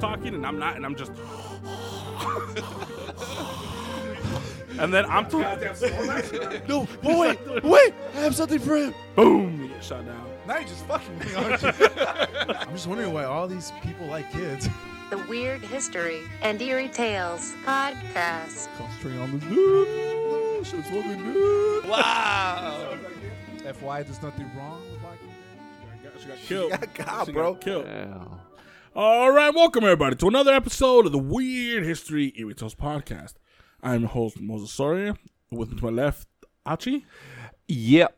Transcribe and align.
talking 0.00 0.34
and 0.34 0.44
I'm 0.46 0.58
not, 0.58 0.76
and 0.76 0.84
I'm 0.84 0.96
just. 0.96 1.12
and 4.78 4.92
then 4.92 5.04
I'm 5.06 5.24
No, 6.68 6.86
but 7.02 7.18
wait, 7.18 7.64
wait! 7.64 7.94
I 8.14 8.20
have 8.20 8.34
something 8.34 8.58
for 8.58 8.76
him. 8.76 8.94
boom, 9.16 9.62
you 9.62 9.68
get 9.68 9.84
shot 9.84 10.06
down. 10.06 10.26
Now 10.46 10.58
you're 10.58 10.68
just 10.68 10.84
fucking 10.86 11.18
me, 11.18 11.34
aren't 11.34 11.62
you? 11.62 11.68
I'm 12.48 12.72
just 12.72 12.86
wondering 12.86 13.12
why 13.12 13.24
all 13.24 13.46
these 13.46 13.72
people 13.82 14.06
like 14.06 14.30
kids. 14.32 14.68
The 15.10 15.18
Weird 15.28 15.60
History 15.60 16.20
and 16.40 16.60
Eerie 16.62 16.88
Tales 16.88 17.52
Podcast. 17.64 18.68
Concentrating 18.78 19.20
on 19.20 19.38
this 19.38 19.48
dude. 19.48 20.66
Shit's 20.66 20.88
fucking 20.88 21.32
good. 21.32 21.88
Wow. 21.88 22.96
FY, 23.80 24.02
there's 24.04 24.22
nothing 24.22 24.48
wrong 24.56 24.80
with 24.92 25.02
liking 25.02 25.32
She 26.20 26.26
got 26.28 26.38
killed. 26.38 26.70
got 26.70 26.94
God, 26.94 27.26
She 27.26 27.32
bro. 27.32 27.52
got 27.54 27.60
killed. 27.60 27.86
Yeah. 27.86 28.24
All 28.94 29.30
right, 29.30 29.54
welcome 29.54 29.84
everybody 29.84 30.16
to 30.16 30.28
another 30.28 30.52
episode 30.52 31.06
of 31.06 31.12
the 31.12 31.18
Weird 31.18 31.84
History 31.84 32.32
Eerie 32.36 32.54
Tales 32.54 32.74
podcast. 32.74 33.34
I'm 33.82 34.00
your 34.02 34.10
host 34.10 34.40
Moses 34.40 34.72
Soria. 34.72 35.14
With 35.50 35.70
me 35.70 35.76
to 35.78 35.84
my 35.84 35.90
left, 35.90 36.28
Achi, 36.66 37.04
Yep. 37.68 38.16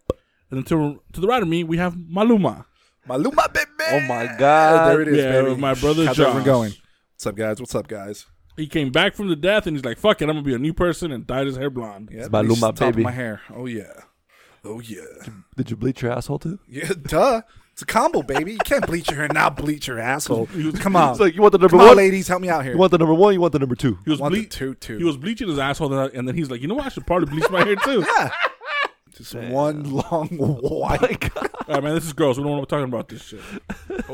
and 0.51 0.59
then 0.59 0.65
to, 0.65 1.01
to 1.15 1.21
the 1.21 1.27
right 1.27 1.43
of 1.43 1.49
me 1.49 1.65
we 1.65 1.79
have 1.79 1.95
Maluma. 1.95 2.67
Maluma, 3.09 3.53
baby. 3.53 3.69
Oh 3.91 4.01
my 4.01 4.35
God. 4.39 4.89
there 4.91 5.01
it 5.03 5.09
is, 5.09 5.17
Yeah, 5.17 5.43
baby. 5.43 5.61
my 5.61 5.75
brother 5.75 6.05
How's 6.07 6.19
everyone 6.21 6.41
Josh. 6.43 6.45
going? 6.47 6.73
What's 7.15 7.27
up, 7.27 7.37
guys? 7.37 7.61
What's 7.61 7.75
up, 7.75 7.89
guys? 7.89 8.27
He 8.57 8.67
came 8.67 8.91
back 8.93 9.15
from 9.15 9.29
the 9.29 9.37
death 9.37 9.67
and 9.67 9.75
he's 9.77 9.85
like, 9.85 9.97
"Fuck 9.99 10.21
it, 10.21 10.25
I'm 10.29 10.35
gonna 10.37 10.43
be 10.43 10.53
a 10.55 10.59
new 10.59 10.75
person," 10.75 11.11
and 11.11 11.27
dyed 11.27 11.47
his 11.47 11.57
hair 11.57 11.71
blonde. 11.71 12.11
Yeah, 12.13 12.29
Maluma, 12.29 12.49
he's 12.49 12.61
top 12.61 12.73
of 12.73 12.79
baby. 12.79 13.03
my 13.05 13.11
hair. 13.13 13.41
Oh 13.55 13.65
yeah. 13.65 13.93
Oh 14.63 14.81
yeah. 14.81 15.01
Did 15.57 15.71
you 15.71 15.77
bleach 15.77 16.03
your 16.03 16.13
asshole 16.13 16.39
too? 16.39 16.59
Yeah, 16.69 16.93
duh. 17.03 17.41
It's 17.83 17.91
a 17.91 17.95
combo, 17.95 18.23
baby. 18.23 18.53
You 18.53 18.59
can't 18.59 18.87
bleach 18.87 19.11
your 19.11 19.19
hair 19.19 19.29
now. 19.29 19.51
Bleach 19.51 19.89
your 19.89 19.99
asshole. 19.99 20.47
Come 20.79 20.95
on. 20.95 21.11
It's 21.11 21.21
like 21.21 21.35
you 21.35 21.43
want 21.43 21.51
the 21.51 21.59
number 21.59 21.71
Come 21.71 21.81
on, 21.81 21.87
one. 21.89 21.97
ladies, 21.97 22.29
help 22.29 22.41
me 22.41 22.49
out 22.49 22.63
here. 22.63 22.75
You 22.75 22.79
want 22.79 22.93
the 22.93 22.99
number 22.99 23.15
one. 23.15 23.35
You 23.35 23.41
want 23.41 23.53
the 23.53 23.59
number 23.59 23.75
two. 23.75 23.99
He 24.05 24.11
was 24.11 24.21
ble- 24.21 24.45
two, 24.45 24.77
two. 24.77 24.99
He 24.99 25.05
was 25.05 25.17
bleaching 25.17 25.49
his 25.49 25.59
asshole, 25.59 25.93
and 25.93 26.29
then 26.29 26.37
he's 26.37 26.49
like, 26.49 26.61
"You 26.61 26.69
know 26.69 26.77
what? 26.77 26.87
I 26.87 26.91
should 26.91 27.09
probably 27.09 27.27
bleach 27.27 27.51
my 27.51 27.65
hair 27.65 27.75
too." 27.75 28.07
yeah. 28.17 28.31
Just 29.17 29.35
one 29.35 29.91
long 29.91 30.29
white. 30.39 31.37
All 31.37 31.49
right, 31.69 31.83
man, 31.83 31.95
this 31.97 32.05
is 32.05 32.13
gross. 32.13 32.37
We 32.37 32.45
don't 32.45 32.53
want 32.53 32.69
to 32.69 32.73
be 32.73 32.79
talking 32.79 32.93
about 32.93 33.09
this 33.09 33.23
shit. 33.23 33.41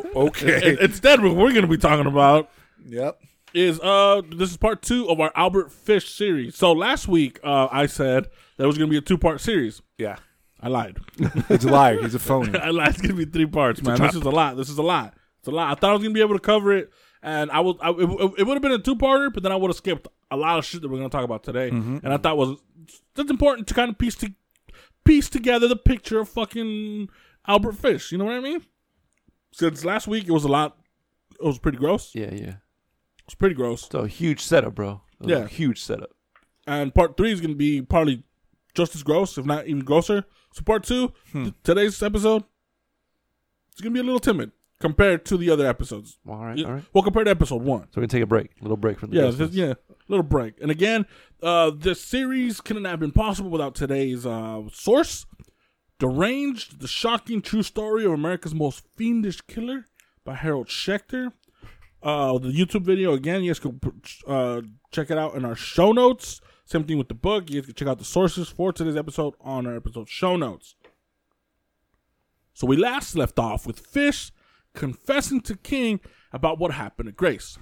okay. 0.16 0.78
Instead, 0.80 1.22
what 1.22 1.36
we're 1.36 1.52
gonna 1.52 1.66
be 1.66 1.76
talking 1.76 2.06
about 2.06 2.50
yep. 2.86 3.20
is 3.52 3.78
uh 3.80 4.22
this 4.34 4.50
is 4.50 4.56
part 4.56 4.80
two 4.80 5.10
of 5.10 5.20
our 5.20 5.30
Albert 5.34 5.72
Fish 5.72 6.14
series. 6.14 6.56
So 6.56 6.72
last 6.72 7.06
week 7.06 7.38
uh 7.44 7.68
I 7.70 7.84
said 7.84 8.28
that 8.56 8.66
was 8.66 8.78
gonna 8.78 8.90
be 8.90 8.96
a 8.96 9.02
two 9.02 9.18
part 9.18 9.42
series. 9.42 9.82
Yeah. 9.98 10.16
I 10.60 10.68
lied. 10.68 10.98
He's 11.48 11.64
a 11.64 11.70
liar. 11.70 12.00
He's 12.02 12.14
a 12.14 12.18
phony. 12.18 12.58
I 12.58 12.70
lied. 12.70 12.90
It's 12.90 13.00
gonna 13.00 13.14
be 13.14 13.24
three 13.24 13.46
parts, 13.46 13.82
man. 13.82 14.00
This 14.00 14.14
is 14.14 14.22
a 14.22 14.30
lot. 14.30 14.56
This 14.56 14.68
is 14.68 14.78
a 14.78 14.82
lot. 14.82 15.14
It's 15.38 15.48
a 15.48 15.52
lot. 15.52 15.70
I 15.70 15.80
thought 15.80 15.90
I 15.90 15.92
was 15.94 16.02
gonna 16.02 16.14
be 16.14 16.20
able 16.20 16.34
to 16.34 16.40
cover 16.40 16.72
it, 16.72 16.90
and 17.22 17.50
I 17.50 17.60
was. 17.60 17.76
I, 17.80 17.90
it, 17.90 18.34
it 18.38 18.46
would 18.46 18.54
have 18.54 18.62
been 18.62 18.72
a 18.72 18.78
two 18.78 18.96
parter, 18.96 19.32
but 19.32 19.42
then 19.42 19.52
I 19.52 19.56
would 19.56 19.68
have 19.68 19.76
skipped 19.76 20.08
a 20.30 20.36
lot 20.36 20.58
of 20.58 20.64
shit 20.64 20.82
that 20.82 20.88
we're 20.88 20.98
gonna 20.98 21.10
talk 21.10 21.24
about 21.24 21.44
today. 21.44 21.70
Mm-hmm. 21.70 21.98
And 22.02 22.12
I 22.12 22.16
thought 22.16 22.36
was 22.36 22.58
that's 23.14 23.30
important 23.30 23.68
to 23.68 23.74
kind 23.74 23.90
of 23.90 23.98
piece 23.98 24.16
to 24.16 24.32
piece 25.04 25.28
together 25.28 25.68
the 25.68 25.76
picture 25.76 26.18
of 26.18 26.28
fucking 26.28 27.08
Albert 27.46 27.72
Fish. 27.76 28.12
You 28.12 28.18
know 28.18 28.24
what 28.24 28.34
I 28.34 28.40
mean? 28.40 28.62
Since 29.52 29.84
last 29.84 30.06
week, 30.08 30.26
it 30.26 30.32
was 30.32 30.44
a 30.44 30.48
lot. 30.48 30.76
It 31.40 31.46
was 31.46 31.58
pretty 31.58 31.78
gross. 31.78 32.14
Yeah, 32.14 32.32
yeah. 32.32 32.48
It 32.48 33.26
was 33.26 33.34
pretty 33.34 33.54
gross. 33.54 33.88
So 33.90 34.00
a 34.00 34.08
huge 34.08 34.40
setup, 34.40 34.74
bro. 34.74 35.02
Yeah. 35.20 35.44
A 35.44 35.46
huge 35.46 35.80
setup. 35.82 36.10
and 36.66 36.94
part 36.94 37.16
three 37.16 37.32
is 37.32 37.40
going 37.40 37.52
to 37.52 37.56
be 37.56 37.80
probably 37.80 38.22
just 38.74 38.94
as 38.94 39.02
gross, 39.02 39.38
if 39.38 39.46
not 39.46 39.66
even 39.66 39.84
grosser. 39.84 40.24
So 40.58 40.64
part 40.64 40.82
two, 40.82 41.12
th- 41.32 41.54
today's 41.62 42.02
episode, 42.02 42.42
it's 43.70 43.80
to 43.80 43.90
be 43.90 44.00
a 44.00 44.02
little 44.02 44.18
timid 44.18 44.50
compared 44.80 45.24
to 45.26 45.36
the 45.36 45.50
other 45.50 45.68
episodes. 45.68 46.18
All 46.28 46.44
right, 46.44 46.58
Yeah, 46.58 46.66
all 46.66 46.72
right. 46.72 46.84
Well, 46.92 47.04
compared 47.04 47.26
to 47.26 47.30
episode 47.30 47.62
one. 47.62 47.82
So 47.82 47.88
we're 47.96 48.00
gonna 48.02 48.08
take 48.08 48.22
a 48.24 48.26
break. 48.26 48.50
A 48.60 48.64
little 48.64 48.76
break 48.76 48.98
from 48.98 49.10
the 49.10 49.16
Yeah, 49.18 49.30
this- 49.30 49.52
yeah, 49.52 49.74
little 50.08 50.24
break. 50.24 50.60
And 50.60 50.72
again, 50.72 51.06
uh, 51.44 51.70
this 51.70 52.00
series 52.00 52.60
couldn't 52.60 52.86
have 52.86 52.98
been 52.98 53.12
possible 53.12 53.50
without 53.50 53.76
today's 53.76 54.26
uh, 54.26 54.62
source, 54.72 55.26
"Deranged: 56.00 56.80
The 56.80 56.88
Shocking 56.88 57.40
True 57.40 57.62
Story 57.62 58.04
of 58.04 58.10
America's 58.12 58.54
Most 58.54 58.82
Fiendish 58.96 59.40
Killer" 59.42 59.84
by 60.24 60.34
Harold 60.34 60.66
Schechter. 60.66 61.32
Uh, 62.02 62.36
the 62.38 62.48
YouTube 62.48 62.82
video 62.82 63.12
again, 63.12 63.44
you 63.44 63.50
guys 63.52 63.60
can 63.60 63.80
uh, 64.26 64.62
check 64.90 65.10
it 65.12 65.18
out 65.18 65.34
in 65.36 65.44
our 65.44 65.54
show 65.56 65.92
notes. 65.92 66.40
Same 66.68 66.84
thing 66.84 66.98
with 66.98 67.08
the 67.08 67.14
book. 67.14 67.48
You 67.48 67.62
guys 67.62 67.66
can 67.66 67.74
check 67.74 67.88
out 67.88 67.96
the 67.98 68.04
sources 68.04 68.50
for 68.50 68.74
today's 68.74 68.94
episode 68.94 69.32
on 69.40 69.66
our 69.66 69.74
episode 69.74 70.06
show 70.06 70.36
notes. 70.36 70.74
So 72.52 72.66
we 72.66 72.76
last 72.76 73.16
left 73.16 73.38
off 73.38 73.66
with 73.66 73.80
Fish 73.80 74.32
confessing 74.74 75.40
to 75.42 75.56
King 75.56 75.98
about 76.30 76.58
what 76.58 76.72
happened 76.72 77.06
to 77.06 77.12
Grace, 77.12 77.56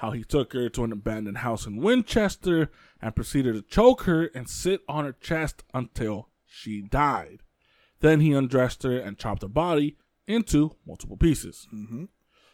how 0.00 0.10
he 0.10 0.22
took 0.22 0.52
her 0.52 0.68
to 0.68 0.84
an 0.84 0.92
abandoned 0.92 1.38
house 1.38 1.64
in 1.64 1.78
Winchester 1.78 2.70
and 3.00 3.16
proceeded 3.16 3.54
to 3.54 3.62
choke 3.62 4.02
her 4.02 4.26
and 4.34 4.46
sit 4.46 4.82
on 4.86 5.06
her 5.06 5.16
chest 5.18 5.64
until 5.72 6.28
she 6.44 6.82
died. 6.82 7.40
Then 8.00 8.20
he 8.20 8.34
undressed 8.34 8.82
her 8.82 8.98
and 8.98 9.16
chopped 9.16 9.40
her 9.40 9.48
body 9.48 9.96
into 10.26 10.76
multiple 10.86 11.16
pieces. 11.16 11.66
Mm-hmm. 11.72 12.04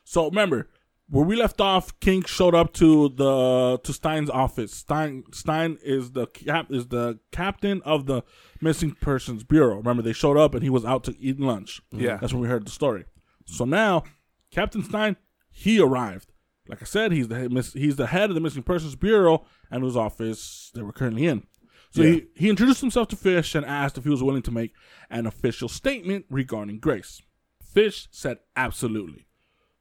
So 0.05 0.27
remember, 0.27 0.69
where 1.09 1.25
we 1.25 1.37
left 1.37 1.61
off, 1.61 1.99
King 2.01 2.25
showed 2.25 2.55
up 2.55 2.73
to 2.75 3.09
the 3.11 3.79
to 3.83 3.93
Stein's 3.93 4.31
office. 4.31 4.73
Stein 4.73 5.25
Stein 5.33 5.79
is 5.83 6.13
the 6.13 6.27
cap 6.27 6.67
is 6.71 6.89
the 6.89 7.19
captain 7.31 7.81
of 7.85 8.07
the 8.07 8.23
missing 8.61 8.93
persons 9.01 9.45
bureau. 9.45 9.77
Remember, 9.77 10.03
they 10.03 10.13
showed 10.13 10.37
up 10.37 10.55
and 10.55 10.63
he 10.63 10.71
was 10.71 10.85
out 10.85 11.05
to 11.05 11.17
eat 11.19 11.39
lunch. 11.41 11.81
Yeah. 11.93 12.17
that's 12.17 12.33
when 12.33 12.43
we 12.43 12.49
heard 12.49 12.67
the 12.67 12.71
story. 12.71 13.05
So 13.45 13.65
now, 13.65 14.03
Captain 14.51 14.83
Stein 14.83 15.17
he 15.51 15.81
arrived. 15.81 16.33
Like 16.69 16.83
I 16.83 16.85
said, 16.85 17.13
he's 17.13 17.29
the 17.29 17.37
head, 17.39 17.53
he's 17.75 17.97
the 17.97 18.09
head 18.09 18.29
of 18.29 18.35
the 18.35 18.41
missing 18.41 18.63
persons 18.65 18.97
bureau 18.97 19.47
and 19.71 19.83
whose 19.83 19.97
office 19.97 20.71
they 20.75 20.83
were 20.83 20.93
currently 20.93 21.27
in. 21.27 21.47
So 21.93 22.03
Yeah. 22.03 22.11
he, 22.13 22.27
he 22.35 22.51
introduced 22.51 22.81
himself 22.81 23.09
to 23.09 23.17
Fish 23.17 23.55
and 23.55 23.65
asked 23.65 23.97
if 23.97 24.05
he 24.05 24.11
was 24.11 24.23
willing 24.23 24.43
to 24.43 24.51
make 24.51 24.75
an 25.09 25.27
official 25.27 25.69
statement 25.69 26.27
regarding 26.29 26.81
Grace. 26.81 27.23
Fish 27.63 28.09
said 28.11 28.39
absolutely. 28.57 29.26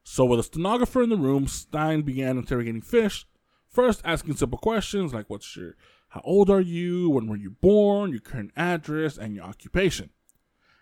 So, 0.08 0.24
with 0.24 0.40
a 0.40 0.44
stenographer 0.44 1.02
in 1.02 1.10
the 1.10 1.18
room, 1.18 1.48
Stein 1.48 2.04
began 2.04 2.38
interrogating 2.38 2.84
Fish, 2.84 3.26
first 3.68 4.02
asking 4.06 4.36
simple 4.36 4.60
questions 4.60 5.16
like, 5.16 5.32
"What's 5.32 5.56
your, 5.56 5.76
how 6.10 6.22
old 6.24 6.48
are 6.50 6.62
you? 6.62 7.10
When 7.10 7.28
were 7.28 7.36
you 7.36 7.50
born? 7.50 8.12
Your 8.12 8.20
current 8.20 8.52
address 8.56 9.18
and 9.18 9.36
your 9.36 9.44
occupation." 9.44 10.12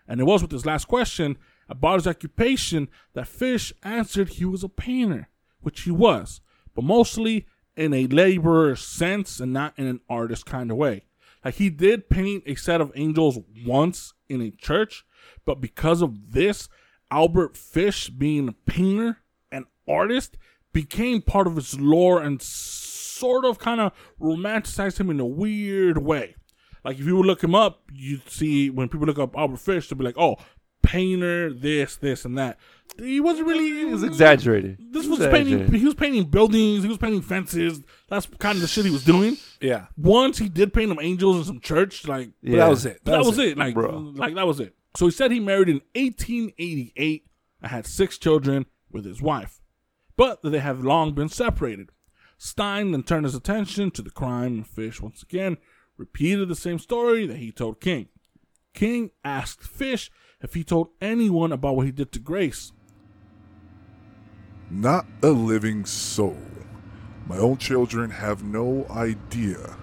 And 0.06 0.20
it 0.20 0.24
was 0.24 0.42
with 0.42 0.50
this 0.50 0.66
last 0.66 0.84
question 0.88 1.38
about 1.70 2.00
his 2.00 2.06
occupation 2.06 2.88
that 3.14 3.26
Fish 3.26 3.72
answered 3.82 4.28
he 4.28 4.44
was 4.44 4.62
a 4.62 4.68
painter, 4.68 5.30
which 5.62 5.80
he 5.80 5.90
was, 5.90 6.42
but 6.74 6.84
mostly 6.84 7.46
in 7.78 7.94
a 7.94 8.06
laborer 8.06 8.76
sense 8.76 9.40
and 9.40 9.54
not 9.54 9.72
in 9.78 9.86
an 9.86 10.00
artist 10.06 10.44
kind 10.44 10.70
of 10.70 10.76
way. 10.76 11.06
Like 11.42 11.54
he 11.54 11.70
did 11.70 12.10
paint 12.10 12.44
a 12.44 12.56
set 12.56 12.82
of 12.82 12.92
angels 12.94 13.38
once 13.64 14.12
in 14.28 14.42
a 14.42 14.50
church, 14.50 15.06
but 15.46 15.62
because 15.62 16.02
of 16.02 16.32
this, 16.32 16.68
Albert 17.14 17.56
Fish 17.56 18.08
being 18.10 18.48
a 18.48 18.52
painter 18.68 19.18
and 19.52 19.66
artist 19.88 20.36
became 20.72 21.22
part 21.22 21.46
of 21.46 21.54
his 21.54 21.78
lore 21.78 22.20
and 22.20 22.42
sort 22.42 23.44
of 23.44 23.60
kind 23.60 23.80
of 23.80 23.92
romanticized 24.20 24.98
him 24.98 25.10
in 25.10 25.20
a 25.20 25.24
weird 25.24 25.98
way. 25.98 26.34
Like 26.84 26.98
if 26.98 27.06
you 27.06 27.16
would 27.16 27.26
look 27.26 27.44
him 27.44 27.54
up, 27.54 27.82
you'd 27.92 28.28
see 28.28 28.68
when 28.68 28.88
people 28.88 29.06
look 29.06 29.20
up 29.20 29.36
Albert 29.36 29.58
Fish, 29.58 29.88
they'll 29.88 29.96
be 29.96 30.04
like, 30.04 30.18
"Oh, 30.18 30.38
painter, 30.82 31.52
this, 31.52 31.94
this, 31.96 32.24
and 32.24 32.36
that." 32.36 32.58
He 32.98 33.20
wasn't 33.20 33.46
really. 33.46 33.82
It 33.82 33.88
was 33.90 34.02
exaggerated. 34.02 34.78
This 34.90 35.06
It 35.06 35.10
was 35.10 35.20
painting. 35.20 35.72
He 35.72 35.84
was 35.84 35.94
painting 35.94 36.24
buildings. 36.24 36.82
He 36.82 36.88
was 36.88 36.98
painting 36.98 37.22
fences. 37.22 37.80
That's 38.08 38.26
kind 38.38 38.56
of 38.56 38.60
the 38.62 38.68
shit 38.68 38.84
he 38.84 38.90
was 38.90 39.04
doing. 39.04 39.36
Yeah. 39.60 39.86
Once 39.96 40.38
he 40.38 40.48
did 40.48 40.72
paint 40.74 40.90
some 40.90 40.98
angels 41.00 41.36
in 41.38 41.44
some 41.44 41.60
church, 41.60 42.06
like 42.08 42.30
But 42.42 42.50
Yeah. 42.50 42.56
that 42.58 42.70
was 42.70 42.84
it. 42.86 43.00
but 43.04 43.12
that, 43.12 43.24
was 43.24 43.38
it. 43.38 43.56
Like, 43.56 43.74
Bro. 43.74 44.14
like 44.16 44.34
that 44.34 44.46
was 44.48 44.58
it. 44.58 44.74
So 44.96 45.06
he 45.06 45.12
said 45.12 45.32
he 45.32 45.40
married 45.40 45.68
in 45.68 45.80
1888 45.94 47.26
and 47.62 47.70
had 47.70 47.86
six 47.86 48.16
children 48.18 48.66
with 48.90 49.04
his 49.04 49.20
wife, 49.20 49.60
but 50.16 50.42
that 50.42 50.50
they 50.50 50.60
have 50.60 50.84
long 50.84 51.14
been 51.14 51.28
separated. 51.28 51.90
Stein 52.38 52.92
then 52.92 53.02
turned 53.02 53.24
his 53.24 53.34
attention 53.34 53.90
to 53.92 54.02
the 54.02 54.10
crime, 54.10 54.54
and 54.54 54.66
Fish 54.66 55.00
once 55.00 55.22
again 55.22 55.56
repeated 55.96 56.48
the 56.48 56.54
same 56.54 56.78
story 56.78 57.26
that 57.26 57.38
he 57.38 57.50
told 57.50 57.80
King. 57.80 58.08
King 58.72 59.10
asked 59.24 59.62
Fish 59.62 60.10
if 60.40 60.54
he 60.54 60.64
told 60.64 60.88
anyone 61.00 61.52
about 61.52 61.76
what 61.76 61.86
he 61.86 61.92
did 61.92 62.12
to 62.12 62.18
Grace. 62.18 62.72
Not 64.70 65.06
a 65.22 65.28
living 65.28 65.84
soul. 65.84 66.36
My 67.26 67.38
own 67.38 67.56
children 67.56 68.10
have 68.10 68.42
no 68.44 68.86
idea. 68.90 69.76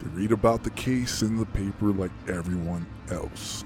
They 0.00 0.08
read 0.08 0.32
about 0.32 0.64
the 0.64 0.70
case 0.70 1.22
in 1.22 1.36
the 1.36 1.46
paper 1.46 1.92
like 1.92 2.10
everyone 2.26 2.86
else. 3.10 3.64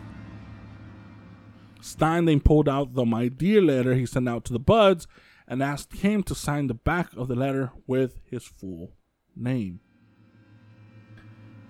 Stein 1.84 2.24
then 2.24 2.40
pulled 2.40 2.66
out 2.66 2.94
the 2.94 3.04
My 3.04 3.28
Dear 3.28 3.60
letter 3.60 3.94
he 3.94 4.06
sent 4.06 4.26
out 4.26 4.46
to 4.46 4.54
the 4.54 4.58
Budds 4.58 5.06
and 5.46 5.62
asked 5.62 5.92
him 5.92 6.22
to 6.22 6.34
sign 6.34 6.66
the 6.66 6.72
back 6.72 7.12
of 7.14 7.28
the 7.28 7.34
letter 7.34 7.72
with 7.86 8.20
his 8.24 8.42
full 8.42 8.94
name. 9.36 9.80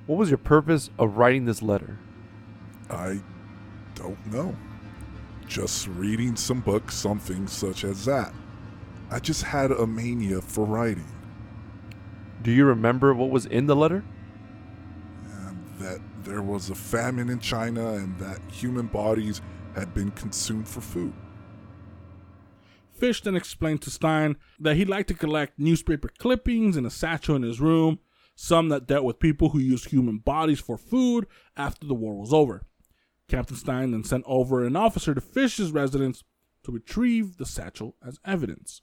What 0.07 0.17
was 0.17 0.31
your 0.31 0.39
purpose 0.39 0.89
of 1.01 1.17
writing 1.17 1.47
this 1.47 1.63
letter? 1.63 1.99
I 2.89 3.23
don't 3.97 4.25
know. 4.33 4.57
Just 5.49 5.89
reading 5.89 6.37
some 6.37 6.61
books, 6.61 6.95
something 6.95 7.49
such 7.49 7.83
as 7.83 8.05
that. 8.05 8.33
I 9.11 9.19
just 9.19 9.43
had 9.43 9.73
a 9.73 9.85
mania 9.85 10.41
for 10.41 10.65
writing. 10.65 11.11
Do 12.41 12.53
you 12.53 12.67
remember 12.67 13.15
what 13.15 13.31
was 13.31 13.47
in 13.47 13.67
the 13.67 13.75
letter? 13.77 14.05
and 15.27 15.59
that 15.81 15.99
there 16.23 16.43
was 16.43 16.71
a 16.71 16.75
famine 16.75 17.29
in 17.29 17.41
China 17.41 17.95
and 17.95 18.17
that 18.21 18.39
human 18.53 18.87
bodies 18.87 19.43
had 19.75 19.95
been 19.95 20.11
consumed 20.13 20.69
for 20.69 20.81
food. 20.81 21.13
Fish 22.93 23.23
then 23.23 23.35
explained 23.35 23.83
to 23.83 23.91
Stein 23.91 24.37
that 24.59 24.77
he'd 24.77 24.89
like 24.89 25.07
to 25.09 25.15
collect 25.15 25.59
newspaper 25.59 26.09
clippings 26.19 26.77
in 26.77 26.87
a 26.87 26.91
satchel 26.91 27.37
in 27.37 27.43
his 27.43 27.61
room, 27.61 27.99
some 28.37 28.69
that 28.69 28.87
dealt 28.87 29.05
with 29.05 29.19
people 29.19 29.51
who 29.51 29.59
used 29.59 29.91
human 29.91 30.19
bodies 30.19 30.61
for 30.61 30.79
food 30.79 31.27
after 31.57 31.87
the 31.87 31.95
war 31.95 32.15
was 32.15 32.33
over. 32.33 32.63
Captain 33.29 33.57
Stein 33.57 33.91
then 33.91 34.05
sent 34.05 34.25
over 34.27 34.65
an 34.65 34.77
officer 34.77 35.15
to 35.15 35.21
Fish's 35.21 35.73
residence 35.73 36.23
to 36.63 36.73
retrieve 36.73 37.37
the 37.37 37.47
satchel 37.47 37.97
as 38.07 38.19
evidence. 38.25 38.83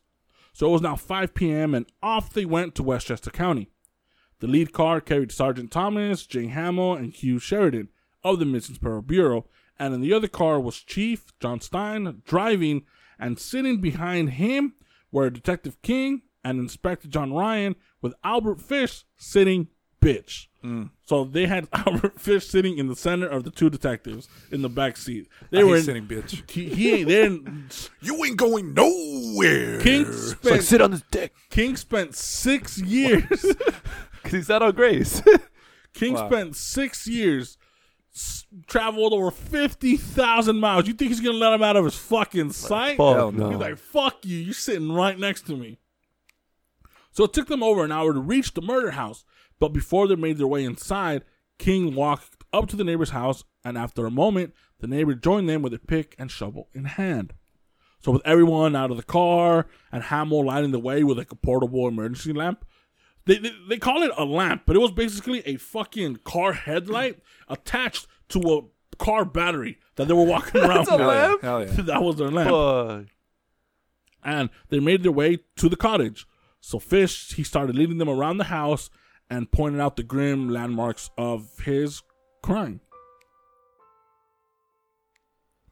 So 0.54 0.68
it 0.68 0.72
was 0.72 0.82
now 0.82 0.96
5 0.96 1.34
p.m., 1.34 1.74
and 1.74 1.86
off 2.04 2.34
they 2.34 2.46
went 2.46 2.76
to 2.76 2.84
Westchester 2.84 3.32
County. 3.32 3.70
The 4.40 4.48
lead 4.48 4.74
car 4.74 5.00
carried 5.00 5.32
Sergeant 5.32 5.72
Thomas, 5.72 6.26
Jane 6.26 6.50
Hamill, 6.50 6.96
and 6.96 7.14
Hugh 7.14 7.40
Sheridan 7.40 7.90
of 8.24 8.40
the 8.40 8.46
Missing 8.46 8.78
Bureau, 9.06 9.46
and 9.82 9.94
in 9.96 10.02
the 10.02 10.14
other 10.14 10.28
car 10.28 10.60
was 10.60 10.78
Chief 10.80 11.26
John 11.40 11.60
Stein 11.60 12.22
driving, 12.24 12.84
and 13.20 13.40
sitting 13.40 13.82
behind 13.82 14.32
him 14.32 14.76
were 15.12 15.30
Detective 15.30 15.82
King 15.82 16.22
and 16.44 16.60
Inspector 16.60 17.08
John 17.08 17.34
Ryan, 17.34 17.76
with 18.02 18.14
Albert 18.24 18.62
Fish 18.62 19.04
sitting 19.18 19.68
bitch. 20.02 20.48
Hmm. 20.62 20.86
So 21.06 21.24
they 21.24 21.46
had 21.48 21.68
Albert 21.74 22.20
Fish 22.20 22.48
sitting 22.48 22.78
in 22.78 22.88
the 22.88 22.96
center 22.96 23.28
of 23.28 23.44
the 23.44 23.52
two 23.52 23.70
detectives 23.70 24.28
in 24.52 24.62
the 24.62 24.70
back 24.70 24.98
seat. 24.98 25.28
They 25.50 25.60
I 25.62 25.64
were 25.64 25.70
hate 25.76 25.80
in, 25.80 25.86
sitting 25.86 26.08
bitch. 26.08 26.50
he, 26.50 26.70
he 26.70 26.94
ain't 26.94 27.08
there. 27.08 27.38
You 28.02 28.24
ain't 28.26 28.38
going 28.38 28.74
nowhere. 28.74 29.80
King 29.82 30.06
It's 30.08 30.30
like 30.44 30.62
spent 30.62 30.64
sit 30.64 30.82
on 30.82 30.92
his 30.92 31.04
dick 31.12 31.34
King 31.50 31.76
spent 31.76 32.16
six 32.16 32.78
years. 32.80 33.28
because 33.30 34.32
he 34.32 34.42
sat 34.42 34.62
on 34.62 34.74
Grace. 34.74 35.22
King 35.94 36.14
Wow. 36.14 36.30
spent 36.30 36.56
six 36.56 37.06
years, 37.08 37.58
s- 38.16 38.46
traveled 38.68 39.14
over 39.14 39.32
fifty 39.32 39.98
thousand 39.98 40.60
miles. 40.60 40.88
You 40.88 40.94
think 40.94 41.10
he's 41.10 41.20
gonna 41.22 41.38
let 41.38 41.54
him 41.54 41.64
out 41.64 41.76
of 41.78 41.86
his 41.86 41.96
fucking 41.96 42.52
sight? 42.52 42.98
Fuck 42.98 43.16
Hell 43.16 43.32
no. 43.32 43.50
He's 43.50 43.60
like, 43.60 43.78
"Fuck 43.78 44.26
you! 44.26 44.38
You're 44.38 44.54
sitting 44.54 44.92
right 44.92 45.18
next 45.18 45.46
to 45.48 45.56
me." 45.58 45.78
So 47.12 47.26
it 47.26 47.34
took 47.34 47.48
them 47.48 47.64
over 47.64 47.84
an 47.84 47.92
hour 47.92 48.14
to 48.14 48.20
reach 48.20 48.54
the 48.54 48.62
murder 48.62 48.92
house, 48.92 49.26
but 49.60 49.70
before 49.70 50.08
they 50.08 50.16
made 50.16 50.38
their 50.38 50.48
way 50.48 50.64
inside, 50.64 51.24
King 51.58 51.94
walked 51.96 52.44
up 52.54 52.68
to 52.70 52.76
the 52.76 52.84
neighbor's 52.84 53.10
house, 53.12 53.44
and 53.64 53.78
after 53.78 54.06
a 54.06 54.12
moment, 54.12 54.54
the 54.80 54.88
neighbor 54.88 55.14
joined 55.14 55.48
them 55.50 55.62
with 55.62 55.74
a 55.74 55.80
pick 55.80 56.16
and 56.18 56.32
shovel 56.32 56.70
in 56.74 56.86
hand. 56.86 57.34
So 58.00 58.12
with 58.12 58.22
everyone 58.26 58.76
out 58.76 58.90
of 58.92 58.98
the 58.98 59.04
car 59.04 59.68
and 59.92 60.04
Hamill 60.04 60.46
lighting 60.46 60.72
the 60.72 60.80
way 60.80 61.04
with 61.04 61.18
like 61.20 61.32
a 61.32 61.36
portable 61.36 61.88
emergency 61.88 62.34
lamp, 62.34 62.66
they, 63.26 63.38
they 63.38 63.52
they 63.70 63.78
call 63.78 64.02
it 64.04 64.12
a 64.18 64.26
lamp, 64.26 64.64
but 64.66 64.76
it 64.76 64.80
was 64.80 64.92
basically 64.92 65.42
a 65.46 65.58
fucking 65.58 66.18
car 66.24 66.54
headlight 66.54 67.20
attached 67.48 68.08
to 68.30 68.40
a 68.40 68.96
car 68.98 69.26
battery 69.26 69.78
that 69.96 70.08
they 70.08 70.14
were 70.14 70.24
walking 70.26 70.62
around 70.62 70.86
That's 70.86 70.92
a 70.92 70.98
with. 70.98 71.08
lamp? 71.08 71.42
Hell 71.42 71.62
yeah. 71.66 71.72
that 71.84 72.02
was 72.04 72.18
their 72.18 72.32
lamp 72.32 72.50
Fuck. 72.50 73.06
and 74.24 74.50
they 74.70 74.80
made 74.80 75.04
their 75.04 75.12
way 75.12 75.40
to 75.58 75.70
the 75.70 75.76
cottage. 75.76 76.26
So 76.60 76.78
Fish, 76.80 77.34
he 77.34 77.44
started 77.44 77.76
leading 77.76 77.98
them 77.98 78.10
around 78.10 78.38
the 78.38 78.46
house 78.46 78.90
and 79.30 79.52
pointing 79.52 79.82
out 79.82 79.96
the 79.96 80.04
grim 80.04 80.50
landmarks 80.50 81.10
of 81.18 81.50
his 81.64 82.04
crime. 82.44 82.82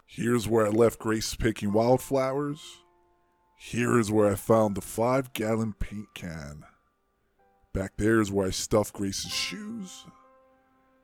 Here's 0.06 0.48
where 0.48 0.66
I 0.66 0.70
left 0.70 1.00
Grace 1.00 1.36
picking 1.36 1.72
wildflowers. 1.72 2.62
Here 3.60 4.00
is 4.00 4.12
where 4.12 4.32
I 4.32 4.36
found 4.36 4.76
the 4.76 4.82
five 4.82 5.34
gallon 5.34 5.74
paint 5.80 6.08
can. 6.16 6.64
Back 7.80 7.94
there 7.96 8.20
is 8.20 8.30
where 8.30 8.46
I 8.46 8.50
stuffed 8.50 8.92
Grace's 8.92 9.32
shoes. 9.32 10.06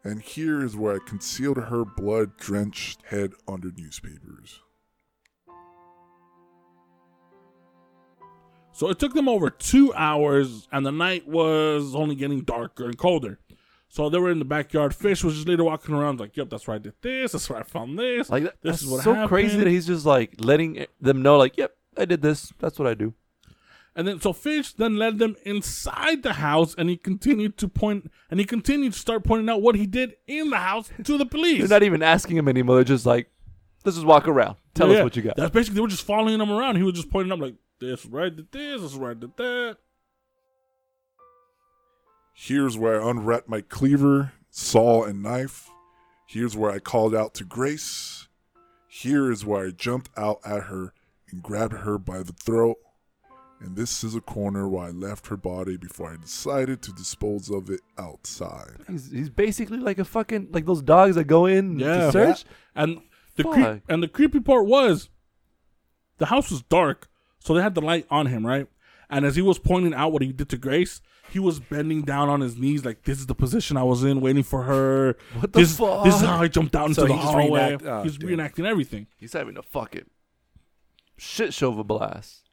And 0.04 0.22
here 0.22 0.62
is 0.62 0.76
where 0.76 0.96
I 0.96 1.00
concealed 1.08 1.56
her 1.56 1.86
blood 1.86 2.36
drenched 2.36 3.02
head 3.04 3.32
under 3.48 3.72
newspapers. 3.78 4.60
So 8.74 8.90
it 8.90 9.00
took 9.00 9.14
them 9.14 9.30
over 9.30 9.50
two 9.50 9.94
hours, 9.94 10.68
and 10.70 10.86
the 10.86 10.92
night 10.92 11.26
was 11.26 11.96
only 11.96 12.14
getting 12.14 12.42
darker 12.42 12.84
and 12.84 12.98
colder. 12.98 13.40
So 13.88 14.10
they 14.10 14.20
were 14.20 14.30
in 14.30 14.40
the 14.40 14.44
backyard. 14.44 14.94
Fish 14.94 15.24
was 15.24 15.36
just 15.36 15.48
later 15.48 15.64
walking 15.64 15.96
around, 15.96 16.20
like, 16.20 16.36
"Yep, 16.36 16.50
that's 16.50 16.68
where 16.68 16.76
I 16.76 16.80
did 16.80 16.96
this. 17.00 17.32
That's 17.32 17.50
where 17.50 17.60
I 17.60 17.64
found 17.64 17.98
this. 17.98 18.30
Like 18.30 18.44
that, 18.44 18.62
this 18.62 18.82
that's 18.82 18.82
is 18.82 18.90
what 18.90 18.98
happened. 18.98 19.00
It's 19.00 19.04
so 19.06 19.14
happened." 19.14 19.30
crazy 19.30 19.58
that 19.60 19.68
he's 19.68 19.88
just 19.88 20.06
like 20.06 20.34
letting 20.40 20.86
them 21.00 21.22
know, 21.22 21.38
like, 21.38 21.56
yep, 21.56 21.78
I 21.96 22.04
did 22.04 22.22
this. 22.22 22.52
That's 22.60 22.78
what 22.78 22.90
I 22.90 22.96
do. 22.96 23.14
And 23.96 24.06
then 24.08 24.20
so 24.20 24.34
Fish 24.34 24.74
then 24.74 24.98
led 24.98 25.20
them 25.20 25.38
inside 25.46 26.22
the 26.22 26.34
house, 26.34 26.76
and 26.78 26.90
he 26.90 26.98
continued 26.98 27.58
to 27.60 27.70
point, 27.70 28.12
and 28.30 28.40
he 28.40 28.46
continued 28.46 28.94
to 28.94 29.00
start 29.00 29.24
pointing 29.24 29.48
out 29.48 29.62
what 29.62 29.76
he 29.76 29.86
did 29.88 30.16
in 30.28 30.50
the 30.50 30.58
house 30.58 30.92
to 31.04 31.18
the 31.18 31.26
police. 31.26 31.60
They're 31.60 31.80
not 31.80 31.84
even 31.84 32.04
asking 32.04 32.36
him 32.36 32.50
anymore. 32.50 32.76
They're 32.76 32.84
just 32.84 33.06
like, 33.06 33.30
let's 33.86 33.96
just 33.96 34.06
walk 34.06 34.28
around. 34.28 34.58
Tell 34.74 34.92
Yeah, 34.92 34.98
us 34.98 35.04
what 35.06 35.16
you 35.16 35.22
got. 35.22 35.38
That's 35.38 35.54
basically 35.54 35.76
they 35.76 35.82
were 35.82 35.88
just 35.88 36.04
following 36.04 36.42
him 36.42 36.52
around. 36.52 36.76
He 36.76 36.84
was 36.84 36.96
just 36.96 37.10
pointing 37.10 37.32
up 37.32 37.40
like 37.40 37.56
this 37.80 38.06
right 38.06 38.36
did 38.36 38.52
this, 38.52 38.82
this 38.82 38.94
right 38.96 39.00
where 39.00 39.16
did 39.16 39.38
that. 39.38 39.78
Here's 42.34 42.78
where 42.78 43.02
I 43.02 43.10
unwrapped 43.10 43.48
my 43.48 43.62
cleaver, 43.62 44.34
saw, 44.50 45.06
and 45.06 45.24
knife. 45.24 45.70
Here's 46.28 46.58
where 46.58 46.70
I 46.70 46.80
called 46.80 47.16
out 47.16 47.34
to 47.36 47.46
Grace. 47.46 48.28
Here 48.90 49.32
is 49.32 49.46
where 49.46 49.68
I 49.68 49.72
jumped 49.72 50.10
out 50.18 50.40
at 50.44 50.64
her 50.64 50.94
and 51.32 51.42
grabbed 51.42 51.74
her 51.74 51.98
by 51.98 52.24
the 52.24 52.34
throat. 52.34 52.76
And 53.66 53.76
this 53.76 54.04
is 54.04 54.14
a 54.16 54.22
corner 54.22 54.68
where 54.70 54.86
I 54.88 54.90
left 54.92 55.28
her 55.28 55.38
body 55.38 55.76
before 55.76 56.12
I 56.14 56.18
decided 56.18 56.82
to 56.84 56.92
dispose 56.94 57.50
of 57.50 57.70
it 57.70 57.82
outside. 57.98 58.78
He's, 58.88 59.12
he's 59.12 59.30
basically 59.30 59.80
like 59.80 59.98
a 59.98 60.06
fucking 60.06 60.50
like 60.52 60.66
those 60.66 60.82
dogs 60.84 61.16
that 61.16 61.24
go 61.26 61.46
in 61.48 61.80
Yeah. 61.80 62.06
to 62.06 62.12
search. 62.12 62.44
Yeah. 62.46 62.84
And 62.84 63.02
the 63.36 63.44
Fuck. 63.44 63.54
creep 63.54 63.84
and 63.90 64.04
the 64.04 64.08
creepy 64.08 64.40
part 64.40 64.68
was 64.68 65.10
the 66.20 66.28
house 66.28 66.52
was 66.52 66.62
dark, 66.64 67.10
so 67.40 67.54
they 67.54 67.62
had 67.62 67.76
the 67.76 67.82
light 67.82 68.06
on 68.10 68.28
him, 68.28 68.46
right? 68.46 68.68
And 69.10 69.26
as 69.26 69.36
he 69.36 69.42
was 69.42 69.60
pointing 69.60 69.94
out 69.94 70.12
what 70.12 70.22
he 70.22 70.32
did 70.32 70.50
to 70.50 70.58
Grace, 70.58 71.02
he 71.32 71.40
was 71.40 71.60
bending 71.60 72.04
down 72.04 72.30
on 72.30 72.42
his 72.42 72.58
knees, 72.58 72.86
like 72.86 73.04
this 73.04 73.20
is 73.20 73.26
the 73.26 73.36
position 73.36 73.78
I 73.78 73.84
was 73.84 74.04
in, 74.04 74.22
waiting 74.22 74.44
for 74.44 74.64
her. 74.64 75.16
What 75.40 75.54
the 75.54 75.60
this, 75.60 75.78
fuck? 75.78 76.04
This 76.06 76.16
is 76.16 76.22
how 76.22 76.38
I 76.42 76.48
jumped 76.48 76.76
out 76.76 76.88
into 76.90 77.02
So 77.02 77.08
the 77.08 77.14
he 77.14 77.20
hallway. 77.20 77.72
reenact- 77.78 77.86
oh, 77.86 78.04
He's 78.04 78.18
damn. 78.18 78.30
reenacting 78.30 78.66
everything. 78.68 79.08
He's 79.18 79.34
having 79.34 79.58
a 79.58 79.62
fucking 79.64 80.06
shit 81.18 81.54
show 81.54 81.70
of 81.72 81.78
a 81.78 81.84
blast. 81.84 82.45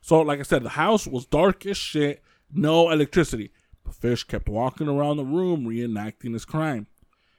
So, 0.00 0.20
like 0.20 0.40
I 0.40 0.44
said, 0.44 0.62
the 0.62 0.70
house 0.70 1.06
was 1.06 1.26
dark 1.26 1.66
as 1.66 1.76
shit, 1.76 2.22
no 2.52 2.90
electricity. 2.90 3.52
But 3.84 3.94
Fish 3.94 4.24
kept 4.24 4.48
walking 4.48 4.88
around 4.88 5.16
the 5.16 5.24
room 5.24 5.66
reenacting 5.66 6.32
his 6.32 6.44
crime. 6.44 6.86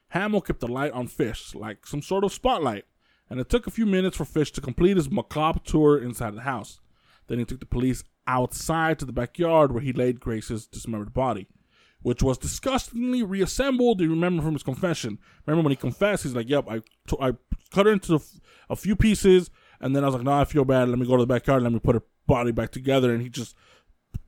Hamill 0.10 0.42
kept 0.42 0.60
the 0.60 0.68
light 0.68 0.92
on 0.92 1.08
Fish, 1.08 1.56
like 1.56 1.88
some 1.88 2.02
sort 2.02 2.24
of 2.24 2.34
spotlight, 2.34 2.86
and 3.30 3.40
it 3.40 3.50
took 3.50 3.66
a 3.66 3.72
few 3.72 3.86
minutes 3.86 4.18
for 4.18 4.26
Fish 4.26 4.52
to 4.52 4.62
complete 4.62 4.98
his 4.98 5.10
macabre 5.10 5.62
tour 5.64 5.98
inside 5.98 6.36
the 6.36 6.42
house. 6.42 6.80
Then 7.28 7.40
he 7.40 7.46
took 7.46 7.62
the 7.62 7.66
police 7.66 8.04
outside 8.28 9.00
to 9.00 9.06
the 9.06 9.14
backyard 9.14 9.72
where 9.72 9.82
he 9.82 9.94
laid 9.94 10.20
Grace's 10.20 10.68
dismembered 10.68 11.14
body, 11.14 11.48
which 12.02 12.22
was 12.22 12.38
disgustingly 12.38 13.24
reassembled. 13.24 14.02
You 14.02 14.10
remember 14.10 14.44
from 14.44 14.54
his 14.54 14.64
confession. 14.64 15.18
Remember 15.46 15.64
when 15.64 15.72
he 15.72 15.78
confessed, 15.78 16.24
he's 16.24 16.36
like, 16.36 16.50
"Yep, 16.50 16.66
I, 16.70 16.80
t- 17.08 17.18
I 17.22 17.32
cut 17.72 17.86
her 17.86 17.94
into 17.94 18.22
a 18.70 18.76
few 18.76 18.96
pieces, 18.96 19.50
and 19.80 19.96
then 19.96 20.04
I 20.04 20.08
was 20.08 20.16
like, 20.16 20.24
no, 20.24 20.34
I 20.34 20.46
feel 20.46 20.66
bad. 20.66 20.90
Let 20.90 21.00
me 21.00 21.08
go 21.08 21.18
to 21.18 21.24
the 21.24 21.28
backyard. 21.28 21.64
Let 21.64 21.74
me 21.74 21.80
put 21.80 21.96
her 21.96 22.04
body 22.36 22.52
back 22.52 22.72
together." 22.72 23.14
And 23.14 23.22
he 23.22 23.30
just 23.30 23.56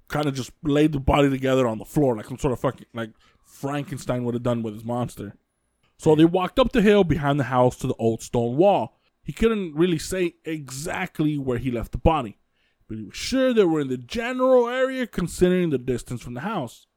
kind 0.08 0.28
of 0.28 0.36
just 0.36 0.52
laid 0.62 0.92
the 0.92 1.00
body 1.00 1.30
together 1.30 1.68
on 1.68 1.80
the 1.80 1.86
floor 1.86 2.16
like 2.16 2.28
some 2.28 2.38
sort 2.38 2.54
of 2.54 2.60
fucking 2.60 2.86
like 2.94 3.12
Frankenstein 3.44 4.24
would 4.24 4.36
have 4.36 4.44
done 4.44 4.62
with 4.64 4.74
his 4.74 4.86
monster. 4.86 5.36
So 5.98 6.16
they 6.16 6.26
walked 6.26 6.60
up 6.60 6.72
the 6.72 6.82
hill 6.82 7.04
behind 7.04 7.40
the 7.40 7.46
house 7.46 7.78
to 7.78 7.88
the 7.88 7.96
old 7.96 8.22
stone 8.22 8.58
wall. 8.58 9.00
He 9.24 9.32
couldn't 9.32 9.74
really 9.74 10.00
say 10.00 10.36
exactly 10.44 11.38
where 11.38 11.58
he 11.58 11.72
left 11.72 11.94
the 11.94 11.98
body, 11.98 12.40
but 12.88 12.98
he 12.98 13.04
was 13.04 13.16
sure 13.16 13.54
they 13.54 13.64
were 13.64 13.80
in 13.80 13.88
the 13.88 13.98
general 13.98 14.68
area 14.68 15.08
considering 15.08 15.70
the 15.70 15.78
distance 15.78 16.22
from 16.22 16.34
the 16.34 16.42
house. 16.42 16.88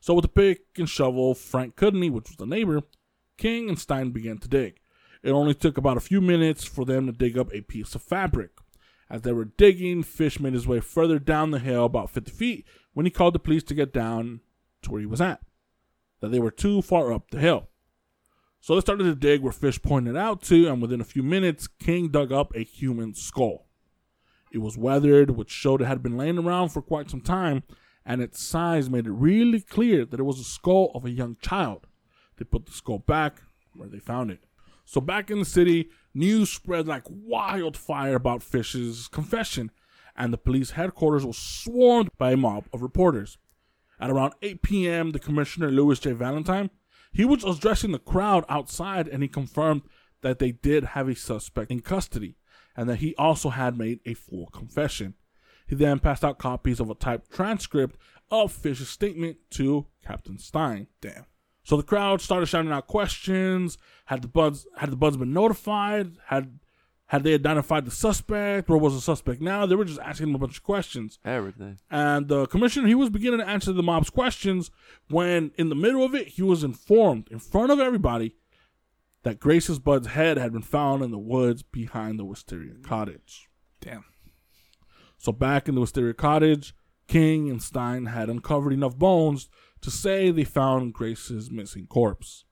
So 0.00 0.14
with 0.14 0.24
a 0.24 0.28
pick 0.28 0.60
and 0.78 0.88
shovel, 0.88 1.34
Frank 1.34 1.76
Cudney, 1.76 2.10
which 2.10 2.28
was 2.28 2.36
the 2.36 2.46
neighbor, 2.46 2.82
King 3.36 3.68
and 3.68 3.78
Stein 3.78 4.10
began 4.10 4.38
to 4.38 4.48
dig. 4.48 4.78
It 5.22 5.30
only 5.30 5.54
took 5.54 5.76
about 5.76 5.96
a 5.96 6.00
few 6.00 6.20
minutes 6.20 6.64
for 6.64 6.84
them 6.84 7.06
to 7.06 7.12
dig 7.12 7.36
up 7.36 7.52
a 7.52 7.60
piece 7.60 7.94
of 7.94 8.02
fabric. 8.02 8.50
As 9.12 9.22
they 9.22 9.32
were 9.34 9.44
digging, 9.44 10.02
Fish 10.02 10.40
made 10.40 10.54
his 10.54 10.66
way 10.66 10.80
further 10.80 11.18
down 11.18 11.50
the 11.50 11.58
hill 11.58 11.84
about 11.84 12.08
50 12.08 12.32
feet 12.32 12.66
when 12.94 13.04
he 13.04 13.10
called 13.10 13.34
the 13.34 13.38
police 13.38 13.62
to 13.64 13.74
get 13.74 13.92
down 13.92 14.40
to 14.80 14.90
where 14.90 15.00
he 15.00 15.06
was 15.06 15.20
at. 15.20 15.42
That 16.20 16.30
they 16.30 16.40
were 16.40 16.50
too 16.50 16.80
far 16.80 17.12
up 17.12 17.30
the 17.30 17.38
hill. 17.38 17.68
So 18.60 18.74
they 18.74 18.80
started 18.80 19.04
to 19.04 19.14
dig 19.14 19.42
where 19.42 19.52
Fish 19.52 19.82
pointed 19.82 20.16
out 20.16 20.40
to, 20.44 20.66
and 20.66 20.80
within 20.80 21.02
a 21.02 21.04
few 21.04 21.22
minutes, 21.22 21.66
King 21.66 22.08
dug 22.08 22.32
up 22.32 22.56
a 22.56 22.64
human 22.64 23.12
skull. 23.12 23.66
It 24.50 24.58
was 24.58 24.78
weathered, 24.78 25.32
which 25.32 25.50
showed 25.50 25.82
it 25.82 25.86
had 25.86 26.02
been 26.02 26.16
laying 26.16 26.38
around 26.38 26.70
for 26.70 26.80
quite 26.80 27.10
some 27.10 27.20
time, 27.20 27.64
and 28.06 28.22
its 28.22 28.42
size 28.42 28.88
made 28.88 29.06
it 29.06 29.12
really 29.12 29.60
clear 29.60 30.06
that 30.06 30.20
it 30.20 30.24
was 30.24 30.40
a 30.40 30.44
skull 30.44 30.90
of 30.94 31.04
a 31.04 31.10
young 31.10 31.36
child. 31.42 31.86
They 32.38 32.46
put 32.46 32.64
the 32.64 32.72
skull 32.72 33.00
back 33.00 33.42
where 33.74 33.88
they 33.88 33.98
found 33.98 34.30
it. 34.30 34.44
So 34.84 35.00
back 35.00 35.30
in 35.30 35.38
the 35.38 35.44
city, 35.44 35.90
news 36.14 36.50
spread 36.50 36.86
like 36.86 37.04
wildfire 37.08 38.14
about 38.14 38.42
Fish's 38.42 39.08
confession, 39.08 39.70
and 40.16 40.32
the 40.32 40.38
police 40.38 40.72
headquarters 40.72 41.24
was 41.24 41.38
swarmed 41.38 42.10
by 42.18 42.32
a 42.32 42.36
mob 42.36 42.64
of 42.72 42.82
reporters. 42.82 43.38
At 43.98 44.10
around 44.10 44.34
8 44.42 44.62
p.m., 44.62 45.12
the 45.12 45.18
commissioner, 45.18 45.70
Louis 45.70 45.98
J. 45.98 46.12
Valentine, 46.12 46.70
he 47.12 47.24
was 47.24 47.44
addressing 47.44 47.92
the 47.92 47.98
crowd 47.98 48.44
outside 48.48 49.06
and 49.06 49.22
he 49.22 49.28
confirmed 49.28 49.82
that 50.22 50.38
they 50.38 50.52
did 50.52 50.84
have 50.84 51.08
a 51.08 51.14
suspect 51.14 51.70
in 51.70 51.80
custody 51.80 52.36
and 52.76 52.88
that 52.88 52.96
he 52.96 53.14
also 53.16 53.50
had 53.50 53.76
made 53.76 54.00
a 54.04 54.14
full 54.14 54.46
confession. 54.46 55.14
He 55.66 55.76
then 55.76 55.98
passed 56.00 56.24
out 56.24 56.38
copies 56.38 56.80
of 56.80 56.90
a 56.90 56.94
typed 56.94 57.30
transcript 57.30 57.96
of 58.30 58.52
Fish's 58.52 58.88
statement 58.88 59.36
to 59.50 59.86
Captain 60.04 60.38
Stein. 60.38 60.88
Damn. 61.00 61.26
So 61.64 61.76
the 61.76 61.82
crowd 61.82 62.20
started 62.20 62.46
shouting 62.46 62.72
out 62.72 62.86
questions. 62.86 63.78
Had 64.06 64.22
the 64.22 64.28
Budds 64.28 64.66
had 64.76 64.90
the 64.90 64.96
Budds 64.96 65.16
been 65.16 65.32
notified? 65.32 66.12
Had 66.26 66.58
had 67.06 67.24
they 67.24 67.34
identified 67.34 67.84
the 67.84 67.90
suspect? 67.90 68.70
Where 68.70 68.78
was 68.78 68.94
the 68.94 69.00
suspect 69.00 69.42
now? 69.42 69.66
They 69.66 69.74
were 69.74 69.84
just 69.84 70.00
asking 70.00 70.28
him 70.28 70.34
a 70.34 70.38
bunch 70.38 70.56
of 70.56 70.62
questions. 70.62 71.18
Everything. 71.24 71.78
And 71.90 72.26
the 72.26 72.46
commissioner, 72.46 72.88
he 72.88 72.94
was 72.94 73.10
beginning 73.10 73.40
to 73.40 73.46
answer 73.46 73.72
the 73.72 73.82
mob's 73.82 74.08
questions 74.08 74.70
when, 75.10 75.52
in 75.58 75.68
the 75.68 75.74
middle 75.74 76.04
of 76.04 76.14
it, 76.14 76.28
he 76.28 76.42
was 76.42 76.64
informed 76.64 77.28
in 77.30 77.38
front 77.38 77.70
of 77.70 77.78
everybody 77.78 78.36
that 79.24 79.38
Grace's 79.38 79.78
Budd's 79.78 80.08
head 80.08 80.38
had 80.38 80.54
been 80.54 80.62
found 80.62 81.02
in 81.02 81.10
the 81.10 81.18
woods 81.18 81.62
behind 81.62 82.18
the 82.18 82.24
Wisteria 82.24 82.74
cottage. 82.82 83.50
Damn. 83.80 84.04
So 85.18 85.32
back 85.32 85.68
in 85.68 85.74
the 85.74 85.82
Wisteria 85.82 86.14
cottage, 86.14 86.74
King 87.08 87.50
and 87.50 87.62
Stein 87.62 88.06
had 88.06 88.30
uncovered 88.30 88.72
enough 88.72 88.96
bones 88.96 89.50
to 89.82 89.90
say 89.90 90.30
they 90.30 90.44
found 90.44 90.94
Grace's 90.94 91.50
missing 91.50 91.86
corpse. 91.86 92.44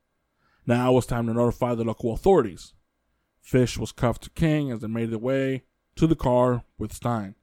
Now 0.67 0.91
it 0.91 0.95
was 0.95 1.07
time 1.07 1.27
to 1.27 1.35
notify 1.35 1.75
the 1.75 1.85
local 1.85 2.13
authorities. 2.13 2.75
Fish 3.41 3.79
was 3.79 3.93
cuffed 3.93 4.23
to 4.25 4.31
King 4.31 4.71
as 4.71 4.81
they 4.81 4.89
made 4.89 5.11
their 5.11 5.19
way 5.19 5.65
to 5.97 6.07
the 6.07 6.15
car 6.15 6.65
with 6.79 6.93
Stein. 6.93 7.35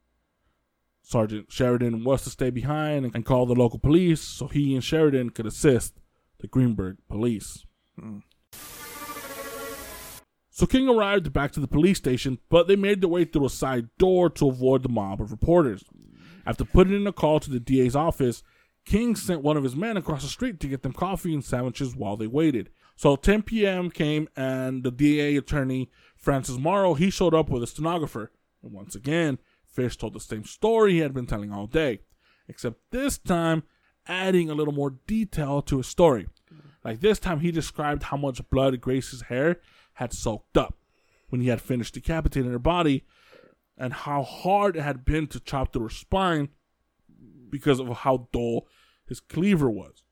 Sergeant 1.01 1.51
Sheridan 1.51 2.03
was 2.03 2.23
to 2.23 2.29
stay 2.29 2.49
behind 2.49 3.11
and 3.13 3.25
call 3.25 3.45
the 3.45 3.55
local 3.55 3.79
police 3.79 4.21
so 4.21 4.47
he 4.47 4.75
and 4.75 4.83
Sheridan 4.83 5.29
could 5.31 5.45
assist 5.45 5.99
the 6.39 6.47
Greenburgh 6.47 6.97
police. 7.07 7.65
Hmm. 7.97 8.19
So 10.49 10.65
King 10.65 10.89
arrived 10.89 11.31
back 11.31 11.51
to 11.51 11.59
the 11.59 11.67
police 11.67 11.97
station, 11.97 12.39
but 12.49 12.67
they 12.67 12.75
made 12.75 13.01
their 13.01 13.09
way 13.09 13.25
through 13.25 13.45
a 13.45 13.49
side 13.49 13.89
door 13.99 14.29
to 14.31 14.49
avoid 14.49 14.83
the 14.83 14.89
mob 14.89 15.21
of 15.21 15.31
reporters. 15.31 15.83
After 16.47 16.65
putting 16.65 16.95
in 16.95 17.05
a 17.05 17.13
call 17.13 17.39
to 17.39 17.49
the 17.49 17.59
DA's 17.59 17.95
office, 17.95 18.41
King 18.87 19.17
sent 19.17 19.41
one 19.41 19.57
of 19.57 19.65
his 19.65 19.75
men 19.75 19.97
across 19.97 20.23
the 20.23 20.29
street 20.29 20.61
to 20.61 20.67
get 20.67 20.81
them 20.81 20.93
coffee 20.93 21.33
and 21.33 21.43
sandwiches 21.43 21.93
while 21.93 22.15
they 22.15 22.25
waited. 22.25 22.69
So 22.95 23.17
10 23.17 23.41
p.m. 23.43 23.91
came, 23.91 24.29
and 24.35 24.81
the 24.81 24.91
DA 24.91 25.35
attorney 25.35 25.91
Francis 26.15 26.57
Morrow 26.57 26.93
he 26.93 27.09
showed 27.09 27.33
up 27.33 27.49
with 27.49 27.61
a 27.61 27.67
stenographer. 27.67 28.31
And 28.63 28.71
once 28.71 28.95
again, 28.95 29.39
Fish 29.65 29.97
told 29.97 30.13
the 30.13 30.21
same 30.21 30.45
story 30.45 30.93
he 30.93 30.99
had 30.99 31.13
been 31.13 31.27
telling 31.27 31.51
all 31.51 31.67
day, 31.67 31.99
except 32.47 32.79
this 32.91 33.17
time 33.17 33.63
adding 34.07 34.49
a 34.49 34.55
little 34.55 34.73
more 34.73 34.95
detail 35.05 35.61
to 35.63 35.77
his 35.77 35.87
story. 35.87 36.29
Like 36.81 37.01
this 37.01 37.19
time, 37.19 37.41
he 37.41 37.51
described 37.51 38.03
how 38.03 38.15
much 38.15 38.49
blood 38.49 38.79
Grace's 38.79 39.23
hair 39.23 39.59
had 39.95 40.13
soaked 40.13 40.55
up 40.55 40.77
when 41.27 41.41
he 41.41 41.49
had 41.49 41.61
finished 41.61 41.93
decapitating 41.93 42.51
her 42.51 42.57
body, 42.57 43.03
and 43.77 43.91
how 43.91 44.23
hard 44.23 44.77
it 44.77 44.81
had 44.81 45.03
been 45.03 45.27
to 45.27 45.41
chop 45.41 45.73
through 45.73 45.83
her 45.83 45.89
spine 45.89 46.47
because 47.49 47.81
of 47.81 47.89
how 47.89 48.29
dull 48.31 48.65
his 49.07 49.19
cleaver 49.19 49.69
was. 49.69 50.03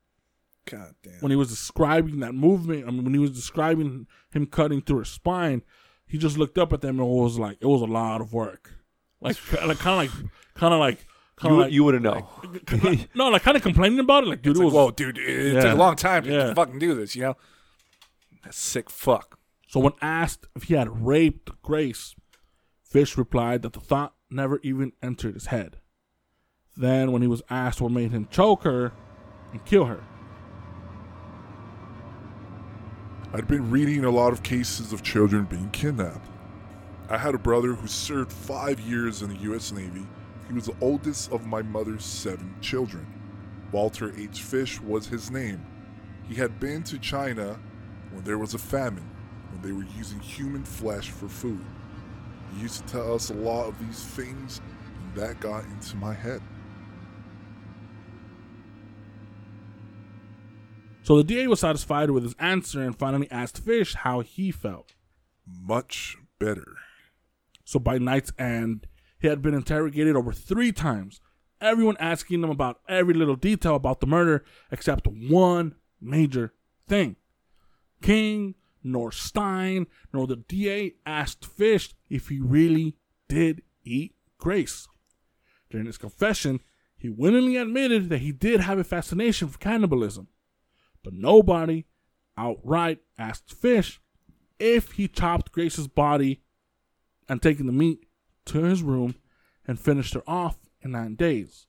God 0.70 0.94
damn. 1.02 1.20
When 1.20 1.30
he 1.30 1.36
was 1.36 1.48
describing 1.48 2.20
that 2.20 2.34
movement, 2.34 2.86
I 2.88 2.90
mean, 2.90 3.04
when 3.04 3.14
he 3.14 3.20
was 3.20 3.30
describing 3.30 4.06
him 4.32 4.46
cutting 4.46 4.80
through 4.82 4.98
her 4.98 5.04
spine, 5.04 5.62
he 6.06 6.18
just 6.18 6.36
looked 6.38 6.58
up 6.58 6.72
at 6.72 6.80
them 6.80 6.98
and 6.98 7.08
was 7.08 7.38
like, 7.38 7.58
it 7.60 7.66
was 7.66 7.82
a 7.82 7.86
lot 7.86 8.20
of 8.20 8.32
work. 8.32 8.72
Like, 9.20 9.36
like 9.64 9.78
kind 9.78 10.08
of 10.08 10.14
like, 10.14 10.30
kind 10.54 10.74
of 10.74 10.80
like, 10.80 11.06
kind 11.36 11.54
You, 11.54 11.60
of 11.60 11.66
like, 11.66 11.72
you 11.72 11.84
wouldn't 11.84 12.02
know. 12.04 12.28
no, 13.14 13.28
like 13.28 13.42
kind 13.42 13.56
of 13.56 13.62
complaining 13.62 13.98
about 14.00 14.24
it. 14.24 14.28
Like, 14.28 14.42
dude, 14.42 14.52
It's 14.52 14.60
it 14.60 14.64
like, 14.64 14.72
was 14.72 14.74
whoa, 14.74 14.90
dude, 14.90 15.18
it 15.18 15.54
Yeah. 15.54 15.60
took 15.60 15.72
a 15.72 15.76
long 15.76 15.94
time 15.96 16.24
to 16.24 16.32
Yeah. 16.32 16.54
fucking 16.54 16.78
do 16.80 16.94
this, 16.94 17.14
you 17.14 17.22
know? 17.22 17.36
That 18.42 18.54
sick 18.54 18.90
fuck. 18.90 19.38
So 19.68 19.80
when 19.80 19.92
asked 20.00 20.46
if 20.56 20.64
he 20.64 20.74
had 20.74 21.04
raped 21.06 21.50
Grace, 21.62 22.14
Fish 22.82 23.16
replied 23.18 23.62
that 23.62 23.72
the 23.72 23.80
thought 23.80 24.14
never 24.30 24.58
even 24.62 24.92
entered 25.02 25.34
his 25.34 25.46
head. 25.46 25.78
Then, 26.76 27.10
when 27.10 27.22
he 27.22 27.28
was 27.28 27.42
asked 27.48 27.80
what 27.80 27.92
made 27.92 28.12
him 28.12 28.28
choke 28.30 28.64
her 28.64 28.92
and 29.52 29.64
kill 29.64 29.86
her, 29.86 30.02
I'd 33.32 33.48
been 33.48 33.70
reading 33.70 34.04
a 34.04 34.10
lot 34.10 34.32
of 34.32 34.42
cases 34.42 34.92
of 34.92 35.02
children 35.02 35.44
being 35.44 35.70
kidnapped. 35.70 36.28
I 37.08 37.18
had 37.18 37.34
a 37.34 37.38
brother 37.38 37.74
who 37.74 37.86
served 37.86 38.32
five 38.32 38.80
years 38.80 39.22
in 39.22 39.30
the 39.30 39.36
U.S. 39.36 39.72
Navy. 39.72 40.06
He 40.48 40.54
was 40.54 40.66
the 40.66 40.76
oldest 40.80 41.32
of 41.32 41.46
my 41.46 41.62
mother's 41.62 42.04
seven 42.04 42.54
children. 42.60 43.06
Walter 43.72 44.12
H. 44.16 44.42
Fish 44.42 44.80
was 44.80 45.06
his 45.06 45.30
name. 45.30 45.64
He 46.28 46.34
had 46.34 46.60
been 46.60 46.82
to 46.84 46.98
China 46.98 47.58
when 48.10 48.24
there 48.24 48.38
was 48.38 48.54
a 48.54 48.58
famine, 48.58 49.08
when 49.50 49.62
they 49.62 49.72
were 49.72 49.90
using 49.96 50.20
human 50.20 50.64
flesh 50.64 51.10
for 51.10 51.28
food. 51.28 51.64
He 52.54 52.62
used 52.62 52.86
to 52.86 52.92
tell 52.92 53.14
us 53.14 53.30
a 53.30 53.34
lot 53.34 53.66
of 53.66 53.78
these 53.78 54.04
things, 54.04 54.60
and 55.02 55.14
that 55.14 55.40
got 55.40 55.64
into 55.64 55.96
my 55.96 56.14
head. 56.14 56.42
So 61.06 61.16
the 61.16 61.22
DA 61.22 61.46
was 61.46 61.60
satisfied 61.60 62.10
with 62.10 62.24
his 62.24 62.34
answer 62.40 62.82
and 62.82 62.98
finally 62.98 63.30
asked 63.30 63.58
Fish 63.58 63.94
how 63.94 64.20
he 64.20 64.50
felt. 64.50 64.94
Much 65.46 66.16
better. 66.40 66.74
So 67.64 67.78
by 67.78 67.98
night's 67.98 68.32
end, 68.40 68.88
he 69.20 69.28
had 69.28 69.40
been 69.40 69.54
interrogated 69.54 70.16
over 70.16 70.32
three 70.32 70.72
times, 70.72 71.20
everyone 71.60 71.96
asking 72.00 72.42
him 72.42 72.50
about 72.50 72.80
every 72.88 73.14
little 73.14 73.36
detail 73.36 73.76
about 73.76 74.00
the 74.00 74.08
murder 74.08 74.44
except 74.72 75.06
one 75.06 75.76
major 76.00 76.54
thing. 76.88 77.14
King, 78.02 78.56
nor 78.82 79.12
Stein, 79.12 79.86
nor 80.12 80.26
the 80.26 80.34
DA 80.34 80.96
asked 81.06 81.46
Fish 81.46 81.94
if 82.10 82.30
he 82.30 82.40
really 82.40 82.96
did 83.28 83.62
eat 83.84 84.16
Grace. 84.38 84.88
During 85.70 85.86
his 85.86 85.98
confession, 85.98 86.58
he 86.98 87.08
willingly 87.08 87.58
admitted 87.58 88.08
that 88.08 88.22
he 88.22 88.32
did 88.32 88.58
have 88.58 88.80
a 88.80 88.84
fascination 88.84 89.46
for 89.46 89.58
cannibalism, 89.58 90.26
but 91.06 91.14
nobody 91.14 91.84
outright 92.36 92.98
asked 93.16 93.52
Fish 93.54 94.00
if 94.58 94.92
he 94.92 95.06
chopped 95.06 95.52
Grace's 95.52 95.86
body 95.86 96.40
and 97.28 97.40
taken 97.40 97.66
the 97.66 97.72
meat 97.72 98.06
to 98.46 98.64
his 98.64 98.82
room 98.82 99.14
and 99.68 99.78
finished 99.78 100.14
her 100.14 100.24
off 100.26 100.56
in 100.80 100.90
nine 100.90 101.14
days. 101.14 101.68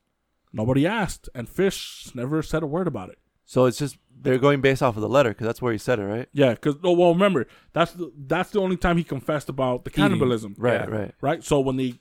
Nobody 0.52 0.88
asked, 0.88 1.30
and 1.36 1.48
Fish 1.48 2.10
never 2.16 2.42
said 2.42 2.64
a 2.64 2.66
word 2.66 2.88
about 2.88 3.10
it. 3.10 3.20
So 3.46 3.66
it's 3.66 3.78
just 3.78 4.00
they're 4.20 4.40
going 4.40 4.60
based 4.60 4.82
off 4.82 4.96
of 4.96 5.04
the 5.04 5.08
letter 5.10 5.30
because 5.30 5.46
that's 5.46 5.62
where 5.62 5.72
he 5.72 5.78
said 5.78 6.00
it, 6.00 6.06
right? 6.06 6.28
Yeah, 6.34 6.56
because 6.56 6.78
oh, 6.84 6.94
well, 6.94 7.14
remember 7.14 7.46
that's 7.74 7.92
the 7.92 8.12
that's 8.26 8.50
the 8.50 8.60
only 8.60 8.76
time 8.76 8.98
he 8.98 9.04
confessed 9.04 9.50
about 9.50 9.86
the 9.86 9.92
cannibalism. 9.92 10.56
Right, 10.58 10.82
Yeah. 10.82 10.86
right. 10.88 11.14
right. 11.22 11.44
So 11.44 11.60
when 11.60 11.78
they 11.78 12.00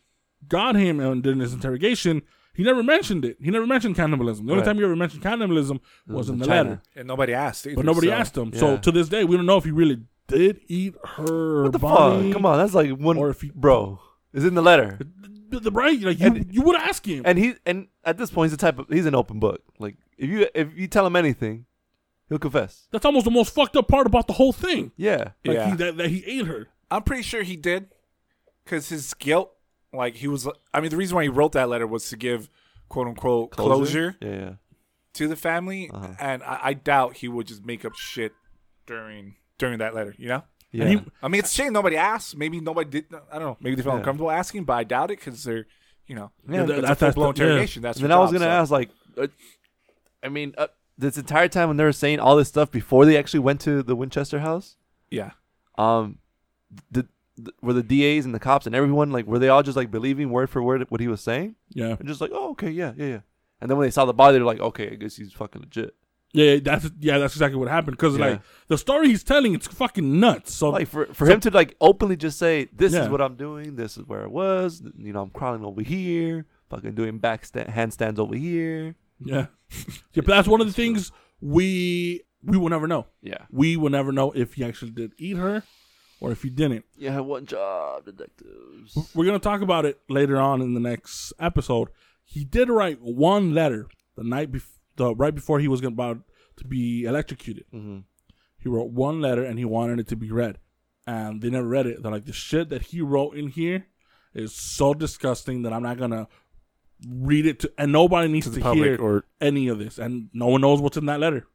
got 0.49 0.75
him 0.75 1.01
and 1.01 1.23
during 1.23 1.41
his 1.41 1.53
interrogation, 1.53 2.23
he 2.57 2.63
never 2.65 2.83
mentioned 2.83 3.25
it. 3.25 3.37
He 3.41 3.51
never 3.51 3.67
mentioned 3.67 3.97
cannibalism. 3.97 4.47
The 4.47 4.53
only 4.53 4.61
Right. 4.63 4.67
time 4.67 4.77
he 4.79 4.85
ever 4.85 4.97
mentioned 4.97 5.23
cannibalism 5.23 5.81
was, 6.07 6.17
was 6.17 6.29
in 6.29 6.35
in 6.35 6.39
the 6.41 6.47
China. 6.47 6.69
letter, 6.71 6.83
And 6.97 7.09
nobody 7.09 7.35
asked 7.35 7.67
either. 7.67 7.77
but 7.77 7.85
nobody 7.85 8.09
so- 8.09 8.13
asked 8.15 8.37
him. 8.37 8.53
So 8.55 8.77
to 8.79 8.91
this 8.93 9.09
day, 9.09 9.25
we 9.25 9.37
don't 9.37 9.47
know 9.47 9.57
if 9.59 9.65
he 9.65 9.71
really 9.71 10.01
did 10.29 10.61
eat 10.69 10.95
her 11.17 11.65
What 11.65 11.73
the 11.73 11.79
body. 11.79 12.25
fuck? 12.25 12.33
Come 12.33 12.47
on, 12.47 12.59
that's 12.59 12.75
like 12.75 12.91
one. 12.91 13.17
Or 13.17 13.31
if 13.31 13.41
he- 13.43 13.53
bro, 13.55 14.01
is 14.33 14.45
in 14.45 14.55
the 14.55 14.63
letter, 14.63 14.99
The, 15.49 15.61
the 15.61 15.71
right, 15.71 16.01
like 16.01 16.19
you, 16.19 16.27
And- 16.27 16.53
you 16.53 16.63
would 16.63 16.75
ask 16.77 17.07
him. 17.07 17.23
and 17.25 17.39
he 17.39 17.55
and 17.65 17.87
at 18.05 18.19
this 18.19 18.33
point 18.33 18.51
he's 18.51 18.59
the 18.59 18.61
type 18.67 18.81
of 18.81 18.89
he's 18.89 19.07
an 19.07 19.15
open 19.15 19.39
book. 19.39 19.63
Like 19.79 19.97
if 20.19 20.29
you 20.29 20.49
if 20.55 20.77
you 20.77 20.89
tell 20.89 21.07
him 21.07 21.15
anything, 21.15 21.67
he'll 22.29 22.41
confess. 22.41 22.89
That's 22.91 23.05
almost 23.05 23.25
the 23.27 23.31
most 23.31 23.55
fucked 23.55 23.77
up 23.77 23.87
part 23.87 24.09
about 24.09 24.27
the 24.27 24.33
whole 24.33 24.53
thing. 24.53 24.91
Yeah, 24.97 25.31
Like 25.45 25.55
Yeah. 25.57 25.71
he, 25.71 25.77
that, 25.77 25.97
that 25.99 26.09
he 26.11 26.25
ate 26.27 26.47
her. 26.47 26.67
I'm 26.91 27.03
pretty 27.05 27.23
sure 27.23 27.43
he 27.45 27.55
did, 27.57 27.87
because 28.65 28.89
his 28.89 29.15
guilt, 29.15 29.53
like 29.93 30.17
he 30.17 30.29
was. 30.29 30.49
I 30.75 30.81
mean, 30.81 30.91
the 30.91 30.97
reason 30.97 31.15
why 31.17 31.23
he 31.25 31.29
wrote 31.29 31.53
that 31.53 31.69
letter 31.69 31.87
was 31.87 32.09
to 32.11 32.17
give 32.17 32.49
"quote 32.89 33.07
unquote" 33.07 33.51
closure, 33.53 34.17
Yeah, 34.21 34.29
yeah. 34.31 34.53
to 35.15 35.29
the 35.29 35.37
family, 35.37 35.91
Uh-huh. 35.93 36.15
and 36.21 36.43
I, 36.43 36.59
I 36.63 36.75
doubt 36.75 37.17
he 37.19 37.29
would 37.29 37.47
just 37.47 37.65
make 37.65 37.85
up 37.85 37.95
shit 37.95 38.33
during 38.87 39.37
during 39.59 39.79
that 39.79 39.95
letter. 39.95 40.15
You 40.19 40.29
know, 40.29 40.43
Yeah. 40.71 40.89
He, 40.89 41.03
I 41.23 41.29
mean, 41.29 41.39
it's 41.39 41.51
a 41.53 41.55
shame 41.55 41.73
nobody 41.73 41.97
asked. 41.97 42.37
Maybe 42.37 42.61
nobody 42.61 42.91
did. 42.91 43.07
I 43.33 43.39
don't 43.39 43.43
know. 43.49 43.57
Maybe 43.61 43.77
they 43.77 43.83
felt 43.83 43.95
Yeah. 43.95 43.99
uncomfortable 44.01 44.31
asking, 44.31 44.65
but 44.65 44.75
I 44.75 44.85
doubt 44.85 45.11
it 45.11 45.19
because 45.19 45.43
they're, 45.45 45.67
you 46.07 46.15
know, 46.15 46.31
Yeah, 46.49 46.61
it's 46.63 46.69
that- 46.69 46.79
a 46.79 46.83
that's- 46.83 46.99
full 46.99 47.13
blown 47.15 47.29
that's 47.31 47.39
the- 47.39 47.45
yeah. 47.45 47.51
interrogation. 47.51 47.83
That's 47.83 47.99
then 48.01 48.13
I 48.13 48.19
was 48.19 48.33
gonna 48.33 48.45
so- 48.45 48.51
ask, 48.51 48.71
like, 48.71 48.91
uh, 49.17 49.29
I 50.23 50.29
mean, 50.29 50.55
uh, 50.59 50.67
this 50.99 51.17
entire 51.17 51.49
time 51.49 51.69
when 51.69 51.77
they 51.79 51.85
were 51.85 51.93
saying 51.93 52.21
all 52.21 52.37
this 52.37 52.49
stuff 52.49 52.71
before 52.71 53.07
they 53.07 53.17
actually 53.17 53.41
went 53.41 53.61
to 53.63 53.83
the 53.83 53.95
Winchester 53.97 54.41
house, 54.41 54.77
Yeah, 55.11 55.31
um, 55.79 56.19
did, 56.93 57.09
th- 57.37 57.55
were 57.63 57.73
the 57.73 57.83
DAs 57.83 58.25
and 58.25 58.35
the 58.35 58.39
cops 58.41 58.67
and 58.67 58.75
everyone 58.75 59.11
like 59.11 59.27
were 59.27 59.39
they 59.39 59.49
all 59.49 59.63
just 59.63 59.77
like 59.77 59.91
believing 59.91 60.31
word 60.31 60.51
for 60.51 60.63
word 60.63 60.85
what 60.91 61.01
he 61.01 61.09
was 61.09 61.21
saying 61.21 61.55
yeah, 61.71 61.97
and 61.99 62.07
just 62.09 62.21
like, 62.21 62.31
oh, 62.33 62.51
okay, 62.51 62.71
yeah, 62.71 62.93
yeah, 62.97 63.07
yeah. 63.07 63.21
And 63.61 63.71
then 63.71 63.79
when 63.79 63.87
they 63.87 63.91
saw 63.91 64.05
the 64.05 64.13
body, 64.13 64.37
they're 64.37 64.45
like, 64.45 64.61
okay, 64.61 64.91
I 64.91 64.95
guess 64.97 65.17
he's 65.17 65.33
fucking 65.33 65.63
legit. 65.63 65.95
Yeah, 66.33 66.57
that's 66.63 66.91
yeah, 67.01 67.17
that's 67.19 67.35
exactly 67.35 67.59
what 67.59 67.69
happened. 67.69 67.97
Because 67.97 68.19
Yeah. 68.19 68.27
like 68.27 68.41
the 68.69 68.77
story 68.77 69.09
he's 69.09 69.25
telling, 69.25 69.55
it's 69.55 69.67
fucking 69.67 70.21
nuts. 70.21 70.53
So 70.53 70.69
Like 70.71 70.89
for 70.89 71.07
for 71.15 71.27
him 71.27 71.41
to 71.41 71.51
like 71.51 71.75
openly 71.81 72.17
just 72.17 72.39
say, 72.39 72.69
"This 72.75 72.93
Yeah. 72.93 73.05
is 73.05 73.09
what 73.09 73.23
I'm 73.23 73.37
doing. 73.37 73.77
This 73.77 73.97
is 73.97 74.05
where 74.07 74.23
I 74.25 74.27
was. 74.27 74.83
You 74.99 75.13
know, 75.15 75.23
I'm 75.23 75.31
crawling 75.31 75.65
over 75.65 75.81
here, 75.83 76.45
fucking 76.69 76.95
doing 76.95 77.19
back 77.19 77.47
sta- 77.47 77.65
handstands 77.65 78.19
over 78.19 78.35
here." 78.37 78.97
yeah, 79.25 79.47
yeah. 80.13 80.23
But 80.27 80.27
that's 80.27 80.49
one 80.49 80.61
of 80.61 80.67
the 80.67 80.75
things 80.75 81.11
we 81.41 82.23
we 82.43 82.59
will 82.59 82.69
never 82.69 82.87
know. 82.87 83.07
Yeah. 83.23 83.47
We 83.51 83.77
will 83.79 83.91
never 83.91 84.13
know 84.13 84.33
if 84.33 84.55
he 84.55 84.65
actually 84.65 84.91
did 84.91 85.13
eat 85.19 85.37
her 85.39 85.63
or 86.21 86.33
if 86.33 86.43
he 86.43 86.51
didn't. 86.51 86.85
You 86.97 87.11
have 87.11 87.25
one 87.27 87.47
job, 87.47 88.05
detectives. 88.07 88.97
We're 89.15 89.27
gonna 89.27 89.39
talk 89.39 89.61
about 89.61 89.85
it 89.85 90.01
later 90.09 90.37
on 90.39 90.61
in 90.63 90.75
the 90.75 90.81
next 90.81 91.33
episode. 91.39 91.89
He 92.25 92.45
did 92.45 92.69
write 92.69 93.01
one 93.01 93.55
letter 93.55 93.87
the 94.17 94.25
night 94.25 94.51
before, 94.51 94.73
the 94.97 95.15
right 95.15 95.35
before 95.35 95.61
he 95.61 95.69
was 95.69 95.83
about 95.85 96.19
to 96.57 96.65
be 96.67 97.05
electrocuted. 97.05 97.65
hmm 97.71 97.99
He 98.59 98.69
wrote 98.69 98.91
one 98.91 99.21
letter 99.21 99.45
and 99.45 99.59
he 99.59 99.65
wanted 99.65 100.01
it 100.01 100.09
to 100.09 100.17
be 100.17 100.31
read, 100.31 100.59
and 101.07 101.41
they 101.43 101.51
never 101.51 101.69
read 101.69 101.87
it. 101.87 102.03
They're 102.03 102.11
like, 102.13 102.25
the 102.25 102.33
shit 102.33 102.71
that 102.71 102.83
he 102.83 103.01
wrote 103.03 103.37
in 103.37 103.49
here 103.49 103.87
is 104.35 104.55
so 104.55 104.95
disgusting 104.95 105.63
that 105.63 105.73
I'm 105.73 105.83
not 105.83 105.99
gonna 105.99 106.29
read 107.09 107.45
it 107.47 107.61
to, 107.61 107.73
and 107.77 107.93
nobody 107.93 108.27
needs 108.29 108.49
To 108.51 108.59
to, 108.61 108.73
hear 108.75 108.97
or 109.01 109.25
any 109.41 109.69
of 109.69 109.79
this, 109.79 109.99
and 109.99 110.31
no 110.33 110.47
one 110.47 110.63
knows 110.63 110.81
what's 110.81 110.97
in 110.97 111.07
that 111.07 111.21
letter 111.21 111.47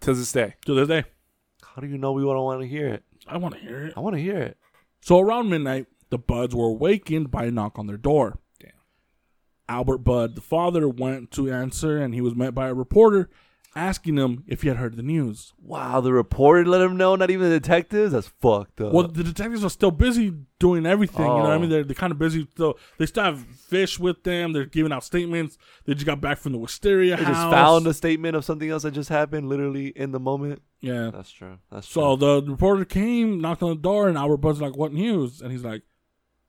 to 0.00 0.14
this 0.14 0.32
day. 0.32 0.54
to 0.66 0.74
this 0.74 0.88
day. 0.88 1.04
How 1.62 1.80
do 1.80 1.86
you 1.86 1.96
know 1.96 2.10
we 2.12 2.22
don't 2.22 2.42
want 2.42 2.60
to 2.62 2.66
hear 2.66 2.88
it? 2.88 3.04
I 3.30 3.38
want 3.38 3.54
to 3.54 3.60
hear 3.60 3.84
it. 3.86 3.94
I 3.96 4.00
want 4.00 4.16
to 4.16 4.22
hear 4.22 4.38
it. 4.38 4.58
So 5.00 5.20
around 5.20 5.48
midnight, 5.48 5.86
the 6.10 6.18
Budds 6.18 6.54
were 6.54 6.66
awakened 6.66 7.30
by 7.30 7.44
a 7.44 7.50
knock 7.50 7.78
on 7.78 7.86
their 7.86 7.96
door. 7.96 8.38
Damn. 8.58 8.72
Albert 9.68 9.98
Budd, 9.98 10.34
the 10.34 10.40
father, 10.40 10.88
went 10.88 11.30
to 11.32 11.50
answer, 11.50 11.96
and 11.98 12.12
he 12.12 12.20
was 12.20 12.34
met 12.34 12.54
by 12.54 12.68
a 12.68 12.74
reporter 12.74 13.30
asking 13.76 14.16
him 14.16 14.42
if 14.48 14.62
he 14.62 14.68
had 14.68 14.78
heard 14.78 14.96
the 14.96 15.02
news. 15.02 15.52
Wow, 15.62 16.00
the 16.00 16.12
reporter 16.12 16.64
let 16.64 16.80
him 16.80 16.96
know, 16.96 17.14
not 17.14 17.30
even 17.30 17.48
the 17.48 17.60
detectives. 17.60 18.12
That's 18.12 18.26
fucked 18.40 18.80
up. 18.80 18.92
Well, 18.92 19.06
the 19.06 19.22
detectives 19.22 19.64
are 19.64 19.70
still 19.70 19.92
busy 19.92 20.32
doing 20.58 20.86
everything. 20.86 21.22
You 21.24 21.28
know 21.32 21.34
what 21.42 21.50
I 21.50 21.54
Oh. 21.54 21.58
mean? 21.60 21.70
They're, 21.70 21.84
they're 21.84 21.94
kind 21.94 22.10
of 22.10 22.18
busy. 22.18 22.48
So 22.56 22.76
they 22.98 23.06
still 23.06 23.22
have 23.24 23.40
fish 23.40 23.98
with 23.98 24.24
them. 24.24 24.52
They're 24.52 24.64
giving 24.66 24.92
out 24.92 25.04
statements. 25.04 25.56
They 25.84 25.94
just 25.94 26.04
got 26.06 26.20
back 26.20 26.38
from 26.38 26.50
the 26.52 26.58
wisteria 26.58 27.16
They 27.16 27.22
house. 27.24 27.36
just 27.36 27.50
found 27.50 27.86
a 27.86 27.94
statement 27.94 28.34
of 28.36 28.44
something 28.44 28.68
else 28.68 28.82
that 28.82 28.90
just 28.90 29.08
happened, 29.08 29.48
literally 29.48 29.88
in 29.88 30.10
the 30.10 30.20
moment. 30.20 30.62
Yeah. 30.80 31.10
That's 31.12 31.30
true. 31.30 31.58
That's 31.70 31.88
So 31.88 32.16
true. 32.16 32.40
the 32.42 32.50
reporter 32.50 32.84
came, 32.84 33.40
knocked 33.40 33.62
on 33.62 33.68
the 33.70 33.76
door, 33.76 34.08
and 34.08 34.18
Albert 34.18 34.38
Budd's 34.38 34.60
like, 34.60 34.76
"What 34.76 34.92
news?" 34.92 35.40
And 35.40 35.52
he's 35.52 35.62
like, 35.64 35.82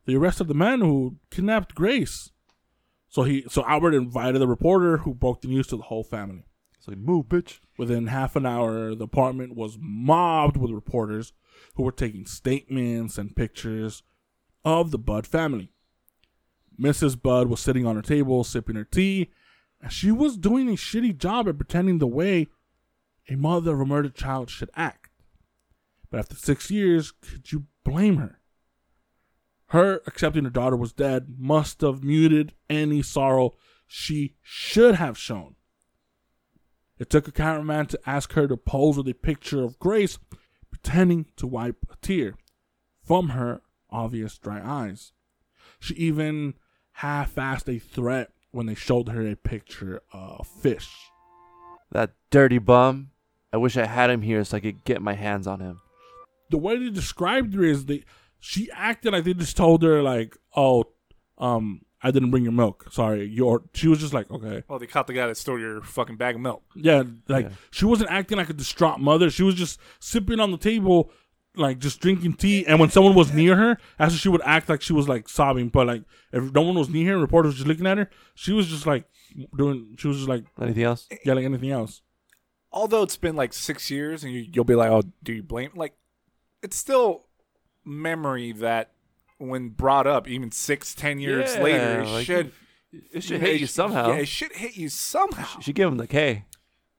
"The 0.06 0.16
arrest 0.16 0.42
of 0.42 0.48
the 0.48 0.54
man 0.56 0.82
who 0.82 1.18
kidnapped 1.30 1.76
Grace." 1.76 2.32
So 3.10 3.24
he, 3.24 3.44
so 3.50 3.64
Albert 3.68 3.94
invited 3.94 4.40
the 4.40 4.48
reporter, 4.48 4.98
who 5.00 5.14
broke 5.14 5.42
the 5.42 5.50
news 5.50 5.68
to 5.68 5.76
the 5.78 5.84
whole 5.84 6.04
family. 6.04 6.46
So 6.82 6.94
move, 6.94 7.28
bitch. 7.28 7.60
Within 7.78 8.08
half 8.08 8.36
an 8.36 8.48
hour, 8.48 8.96
the 8.96 9.04
apartment 9.04 9.56
was 9.56 9.78
mobbed 9.80 10.58
with 10.58 10.72
reporters 10.72 11.32
who 11.76 11.84
were 11.84 11.92
taking 11.92 12.26
statements 12.26 13.20
and 13.20 13.36
pictures 13.36 14.02
of 14.66 14.90
the 14.90 14.98
Budd 14.98 15.28
family. 15.28 15.72
Mrs. 16.80 17.22
Budd 17.22 17.50
was 17.50 17.60
sitting 17.60 17.86
on 17.86 17.96
her 17.96 18.02
table 18.02 18.44
sipping 18.44 18.76
her 18.76 18.84
tea, 18.84 19.30
and 19.80 19.92
she 19.92 20.12
was 20.12 20.38
doing 20.38 20.70
a 20.70 20.72
shitty 20.72 21.16
job 21.16 21.48
at 21.48 21.58
pretending 21.58 22.00
the 22.00 22.08
way 22.08 22.48
a 23.30 23.36
mother 23.36 23.76
of 23.76 23.82
a 23.82 23.86
murdered 23.86 24.16
child 24.16 24.50
should 24.50 24.72
act. 24.76 25.12
But 26.10 26.22
after 26.22 26.36
six 26.36 26.72
years, 26.72 27.12
could 27.12 27.52
you 27.52 27.68
blame 27.84 28.18
her? 28.18 28.40
Her 29.68 30.02
accepting 30.08 30.46
her 30.46 30.50
daughter 30.50 30.76
was 30.76 30.94
dead 30.94 31.36
must 31.38 31.82
have 31.82 32.04
muted 32.04 32.54
any 32.72 33.04
sorrow 33.04 33.54
she 33.86 34.34
should 34.42 34.96
have 34.96 35.18
shown. 35.18 35.56
It 37.02 37.10
took 37.10 37.28
a 37.28 37.32
cameraman 37.32 37.88
to 37.88 38.00
ask 38.06 38.34
her 38.34 38.48
to 38.48 38.56
pose 38.56 38.96
with 38.96 39.08
a 39.08 39.16
picture 39.16 39.64
of 39.64 39.80
Grace 39.80 40.20
pretending 40.70 41.26
to 41.38 41.48
wipe 41.48 41.84
a 41.92 41.96
tear 41.96 42.36
from 43.04 43.30
her 43.30 43.62
obvious 43.90 44.38
dry 44.38 44.62
eyes. 44.64 45.12
She 45.80 45.96
even 45.96 46.54
half 46.92 47.34
assed 47.34 47.76
a 47.76 47.80
threat 47.80 48.30
when 48.52 48.68
they 48.68 48.76
showed 48.76 49.10
her 49.10 49.26
a 49.26 49.36
picture 49.36 50.04
of 50.14 50.46
fish. 50.46 50.92
That 51.92 52.12
dirty 52.30 52.60
bum. 52.60 53.10
I 53.52 53.58
wish 53.58 53.78
I 53.78 53.88
had 53.88 54.12
him 54.12 54.22
here 54.22 54.44
so 54.44 54.58
I 54.58 54.60
could 54.60 54.84
get 54.84 55.02
my 55.02 55.16
hands 55.16 55.48
on 55.48 55.60
him. 55.60 55.82
The 56.52 56.60
way 56.60 56.78
they 56.78 56.92
described 56.92 57.56
her 57.56 57.64
is 57.64 57.86
they 57.86 58.04
she 58.40 58.70
acted 58.74 59.14
like 59.14 59.24
they 59.24 59.34
just 59.34 59.58
told 59.58 59.82
her 59.82 60.04
like, 60.04 60.38
Oh, 60.56 60.84
um, 61.40 61.82
I 62.04 62.12
didn't 62.12 62.32
bring 62.32 62.44
your 62.44 62.52
milk. 62.54 62.88
Sorry. 62.92 63.26
Your 63.26 63.64
she 63.74 63.88
was 63.88 64.00
just 64.00 64.14
like, 64.14 64.30
Okay. 64.32 64.64
Well, 64.68 64.80
they 64.80 64.88
caught 64.88 65.08
the 65.08 65.14
guy 65.14 65.28
that 65.28 65.38
stole 65.38 65.60
your 65.60 65.82
fucking 65.82 66.16
bag 66.18 66.36
of 66.36 66.42
milk. 66.42 66.64
Yeah, 66.76 67.04
like 67.28 67.46
Yeah. 67.46 67.56
she 67.72 67.86
wasn't 67.86 68.10
acting 68.10 68.38
like 68.38 68.50
a 68.50 68.54
distraught 68.54 69.00
mother. 69.00 69.30
She 69.30 69.44
was 69.44 69.56
just 69.56 69.80
sipping 70.00 70.40
on 70.40 70.52
the 70.52 70.58
table, 70.58 71.12
like 71.56 71.80
just 71.80 72.00
drinking 72.00 72.34
tea. 72.34 72.66
And 72.66 72.80
when 72.80 72.90
someone 72.90 73.14
was 73.14 73.34
near 73.34 73.56
her, 73.56 73.78
after 74.00 74.18
she 74.18 74.30
would 74.30 74.42
act 74.44 74.68
like 74.70 74.82
she 74.82 74.94
was 74.94 75.08
like 75.08 75.30
sobbing, 75.30 75.70
but 75.70 75.86
like 75.88 76.04
if 76.32 76.52
no 76.54 76.62
one 76.62 76.76
was 76.76 76.90
near 76.90 77.08
her, 77.08 77.14
and 77.14 77.22
reporters 77.22 77.56
just 77.56 77.68
looking 77.68 77.86
at 77.88 77.98
her, 77.98 78.10
she 78.36 78.52
was 78.54 78.68
just 78.68 78.86
like 78.88 79.06
doing. 79.56 79.96
She 79.98 80.08
was 80.08 80.18
just 80.18 80.30
like 80.30 80.46
Anything 80.62 80.84
else? 80.84 81.08
yeah, 81.24 81.34
like 81.34 81.46
anything 81.46 81.72
else. 81.72 82.02
Although 82.74 83.04
it's 83.04 83.18
been 83.18 83.36
like 83.36 83.52
six 83.54 83.92
years, 83.92 84.24
and 84.24 84.32
you, 84.34 84.46
you'll 84.54 84.64
be 84.64 84.76
like, 84.76 84.90
"Oh, 84.90 85.04
do 85.22 85.34
you 85.34 85.44
blame?" 85.44 85.72
Like, 85.76 85.94
it's 86.64 86.78
still 86.78 87.26
memory 87.84 88.54
that, 88.54 88.92
when 89.50 89.70
brought 89.70 90.08
up, 90.08 90.28
even 90.28 90.52
six, 90.52 90.94
ten 90.96 91.20
years 91.20 91.56
Yeah, 91.56 91.62
later, 91.64 92.02
it 92.02 92.08
like, 92.08 92.26
should 92.26 92.52
It 93.12 93.24
should 93.24 93.42
hit 93.42 93.60
you 93.62 93.68
somehow. 93.68 94.10
Yeah, 94.10 94.16
it 94.16 94.28
should 94.28 94.52
hit 94.54 94.76
you 94.76 94.90
somehow. 94.90 95.60
She 95.62 95.72
give 95.74 95.88
him 95.88 95.98
the 95.98 96.08
K. 96.08 96.46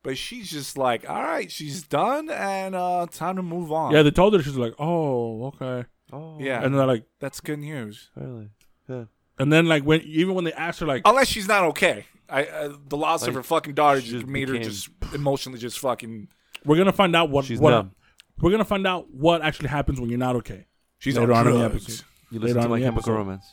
But 0.02 0.18
she's 0.18 0.50
just 0.50 0.76
like, 0.76 1.08
all 1.08 1.22
right, 1.22 1.50
she's 1.50 1.82
done, 1.84 2.28
and 2.28 2.74
uh, 2.74 3.06
time 3.10 3.36
to 3.36 3.42
move 3.42 3.70
on. 3.70 3.92
Yeah, 3.92 4.02
they 4.02 4.10
told 4.10 4.34
her 4.34 4.42
she's 4.42 4.56
like, 4.56 4.74
oh, 4.78 5.46
okay, 5.54 5.84
Oh, 6.12 6.38
Yeah. 6.40 6.62
and 6.64 6.74
they're 6.74 6.86
like, 6.86 7.04
that's 7.20 7.40
good 7.40 7.58
news. 7.60 8.10
really? 8.16 8.50
Good. 8.86 9.06
and 9.38 9.52
then 9.52 9.66
like 9.66 9.84
when 9.84 10.00
even 10.02 10.34
when 10.34 10.44
they 10.44 10.52
asked 10.54 10.80
her 10.80 10.86
like, 10.86 11.02
Unless 11.04 11.28
she's 11.28 11.46
not 11.46 11.62
okay. 11.66 12.06
I 12.28 12.44
uh, 12.46 12.72
the 12.88 12.96
loss 12.96 13.22
of 13.22 13.28
Like, 13.28 13.36
her 13.36 13.42
fucking 13.42 13.74
daughter 13.74 14.00
she 14.00 14.06
just 14.08 14.20
just 14.22 14.26
made 14.26 14.48
her 14.48 14.54
became- 14.54 14.68
just 14.70 14.88
emotionally 15.14 15.58
just 15.58 15.78
fucking. 15.78 16.28
we're 16.64 16.76
gonna 16.78 16.92
find 16.92 17.14
out 17.14 17.30
what 17.30 17.44
She's 17.44 17.60
what 17.60 17.70
numb. 17.70 17.92
we're 18.40 18.50
gonna 18.50 18.64
find 18.64 18.86
out 18.86 19.08
what 19.12 19.40
actually 19.42 19.68
happens 19.68 20.00
when 20.00 20.08
you're 20.10 20.18
not 20.18 20.34
okay. 20.36 20.66
She's 20.98 21.16
Later 21.16 21.32
on 21.32 21.46
on 21.46 21.52
in 21.54 21.60
the 21.60 21.68
drugs. 21.68 22.04
You 22.32 22.40
listen 22.40 22.62
to 22.62 22.68
my 22.70 22.80
chemical 22.80 23.12
romance. 23.12 23.44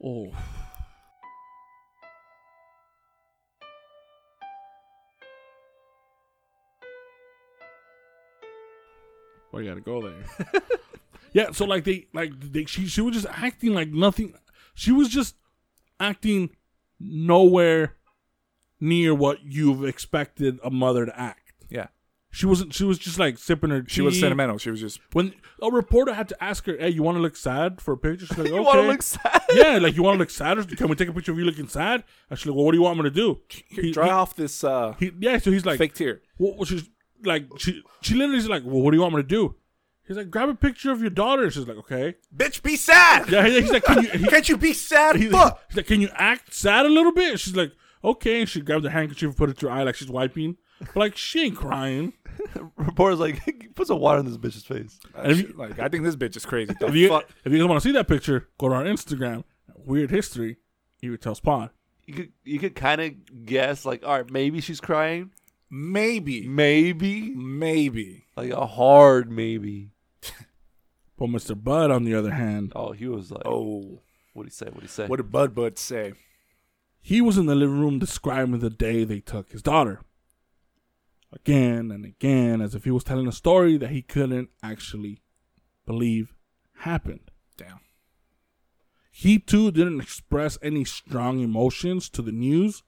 Oh. 0.00 0.28
Well, 9.50 9.60
you 9.60 9.68
gotta 9.68 9.80
go 9.80 10.02
there. 10.02 10.62
yeah, 11.32 11.50
so 11.50 11.64
like 11.64 11.82
they 11.82 12.06
like 12.14 12.30
they 12.40 12.64
she 12.64 12.86
she 12.86 13.00
was 13.00 13.14
just 13.14 13.26
acting 13.28 13.74
like 13.74 13.88
nothing. 13.88 14.34
She 14.72 14.92
was 14.92 15.08
just 15.08 15.34
acting 15.98 16.50
nowhere 17.00 17.96
near 18.80 19.16
what 19.16 19.42
you've 19.42 19.84
expected 19.84 20.60
a 20.62 20.70
mother 20.70 21.06
to 21.06 21.20
act. 21.20 21.41
She 22.34 22.46
wasn't. 22.46 22.72
She 22.72 22.84
was 22.84 22.98
just 22.98 23.18
like 23.18 23.36
sipping 23.38 23.68
her. 23.70 23.84
She 23.86 24.00
was 24.00 24.14
tea. 24.14 24.20
sentimental. 24.20 24.56
She 24.58 24.70
was 24.70 24.80
just. 24.80 25.00
When 25.12 25.34
a 25.60 25.70
reporter 25.70 26.14
had 26.14 26.28
to 26.30 26.42
ask 26.42 26.64
her, 26.66 26.76
"Hey, 26.78 26.88
you 26.88 27.02
want 27.02 27.16
to 27.18 27.20
look 27.20 27.36
sad 27.36 27.80
for 27.80 27.92
a 27.92 27.98
picture?" 27.98 28.24
She's 28.26 28.38
like, 28.38 28.48
You 28.48 28.54
"Okay." 28.54 28.64
want 28.64 28.80
to 28.80 28.86
look 28.88 29.02
sad? 29.02 29.42
yeah, 29.52 29.76
like 29.78 29.94
you 29.96 30.02
want 30.02 30.14
to 30.14 30.18
look 30.18 30.30
sad? 30.30 30.56
Or 30.58 30.64
can 30.64 30.88
we 30.88 30.96
take 30.96 31.08
a 31.08 31.12
picture 31.12 31.32
of 31.32 31.38
you 31.38 31.44
looking 31.44 31.68
sad? 31.68 32.04
Actually, 32.30 32.52
well, 32.56 32.64
what 32.64 32.72
do 32.72 32.78
you 32.78 32.82
want 32.84 32.96
me 32.96 33.02
to 33.04 33.10
do? 33.10 33.40
Here, 33.68 33.84
He- 33.84 33.92
dry 33.92 34.06
he- 34.06 34.10
off 34.12 34.34
this 34.34 34.64
uh, 34.64 34.94
He, 34.98 35.12
yeah, 35.20 35.36
so 35.38 35.50
he's 35.52 35.66
like, 35.66 35.76
fake 35.78 35.92
tear. 35.94 36.22
what, 36.38 36.56
what 36.56 36.68
she's 36.68 36.88
like, 37.22 37.46
she, 37.58 37.82
she 38.00 38.14
literally 38.14 38.38
is 38.38 38.48
like, 38.48 38.62
well, 38.64 38.80
what 38.80 38.90
do 38.92 38.96
you 38.96 39.02
want 39.02 39.14
me 39.14 39.20
to 39.22 39.28
do? 39.28 39.54
He's 40.08 40.16
like, 40.16 40.30
grab 40.30 40.48
a 40.48 40.54
picture 40.54 40.90
of 40.90 41.00
your 41.02 41.10
daughter. 41.10 41.48
She's 41.50 41.68
like, 41.68 41.76
okay. 41.76 42.16
Bitch, 42.34 42.62
be 42.62 42.76
sad. 42.76 43.28
Yeah, 43.28 43.46
he's 43.46 43.70
like, 43.70 43.84
can 43.84 44.02
you? 44.02 44.08
He, 44.18 44.24
Can't 44.26 44.48
you 44.48 44.56
be 44.56 44.72
sad? 44.72 45.16
he's, 45.16 45.30
Fuck. 45.30 45.60
he's 45.68 45.76
like, 45.76 45.86
can 45.86 46.00
you 46.00 46.08
act 46.14 46.52
sad 46.54 46.86
a 46.86 46.88
little 46.88 47.12
bit? 47.12 47.38
She's 47.38 47.54
like, 47.54 47.72
okay. 48.02 48.40
And 48.40 48.48
she 48.48 48.62
grabbed 48.62 48.84
the 48.84 48.90
handkerchief 48.90 49.28
and 49.28 49.36
put 49.36 49.50
it 49.50 49.58
to 49.58 49.66
her 49.68 49.72
eye 49.72 49.82
like 49.84 49.94
she's 49.94 50.08
wiping, 50.10 50.56
but 50.80 50.96
like 50.96 51.16
she 51.16 51.44
ain't 51.44 51.56
crying. 51.56 52.14
Reporter's 52.76 53.18
like, 53.20 53.70
put 53.74 53.86
some 53.86 53.98
water 54.00 54.20
in 54.20 54.26
this 54.26 54.36
bitch's 54.36 54.64
face. 54.64 54.98
Uh, 55.14 55.34
she- 55.34 55.46
like 55.48 55.78
I 55.78 55.88
think 55.88 56.04
this 56.04 56.16
bitch 56.16 56.36
is 56.36 56.44
crazy. 56.46 56.74
If 56.80 56.94
you 56.94 57.08
fuck? 57.08 57.28
if 57.44 57.52
you 57.52 57.58
guys 57.58 57.68
want 57.68 57.82
to 57.82 57.88
see 57.88 57.92
that 57.92 58.08
picture, 58.08 58.48
go 58.58 58.68
to 58.68 58.74
our 58.74 58.84
Instagram, 58.84 59.44
Weird 59.84 60.10
History. 60.10 60.56
Eerie 61.02 61.18
Tales 61.18 61.40
Pod. 61.40 61.70
You 62.06 62.14
could 62.14 62.32
you 62.44 62.58
could 62.60 62.74
kind 62.76 63.00
of 63.00 63.44
guess 63.46 63.84
like, 63.84 64.04
all 64.04 64.16
right, 64.18 64.30
maybe 64.30 64.60
she's 64.60 64.80
crying, 64.80 65.30
Maybe, 65.70 66.46
maybe 66.46 67.30
maybe. 67.34 68.26
like 68.36 68.50
a 68.50 68.66
hard 68.66 69.30
maybe. 69.30 69.90
But 71.18 71.26
Mr. 71.28 71.60
Budd, 71.62 71.90
on 71.92 72.04
the 72.04 72.14
other 72.14 72.32
hand, 72.32 72.72
Oh, 72.74 72.92
he 72.92 73.06
was 73.06 73.30
like, 73.30 73.42
Oh, 73.44 74.00
what 74.32 74.44
would 74.44 74.46
he 74.46 74.50
say? 74.50 74.66
What 74.66 74.74
would 74.76 74.82
he 74.82 74.88
say? 74.88 75.06
what 75.06 75.16
did 75.16 75.30
Budd 75.30 75.54
Budd 75.54 75.78
say? 75.78 76.14
he 77.00 77.20
was 77.20 77.36
in 77.36 77.46
the 77.46 77.54
living 77.56 77.80
room 77.80 77.98
describing 77.98 78.58
the 78.60 78.70
day 78.70 79.02
they 79.04 79.20
took 79.20 79.50
his 79.50 79.62
daughter. 79.62 80.00
Again 81.32 81.90
and 81.90 82.04
again, 82.04 82.60
as 82.60 82.74
if 82.74 82.84
he 82.84 82.90
was 82.90 83.04
telling 83.04 83.26
a 83.26 83.32
story 83.32 83.78
that 83.78 83.90
he 83.90 84.02
couldn't 84.02 84.50
actually 84.62 85.22
believe 85.86 86.34
happened. 86.80 87.30
Damn. 87.56 87.80
He 89.10 89.38
too 89.38 89.70
didn't 89.70 90.00
express 90.00 90.58
any 90.62 90.84
strong 90.84 91.40
emotions 91.40 92.08
to 92.10 92.22
the 92.22 92.32
news, 92.32 92.82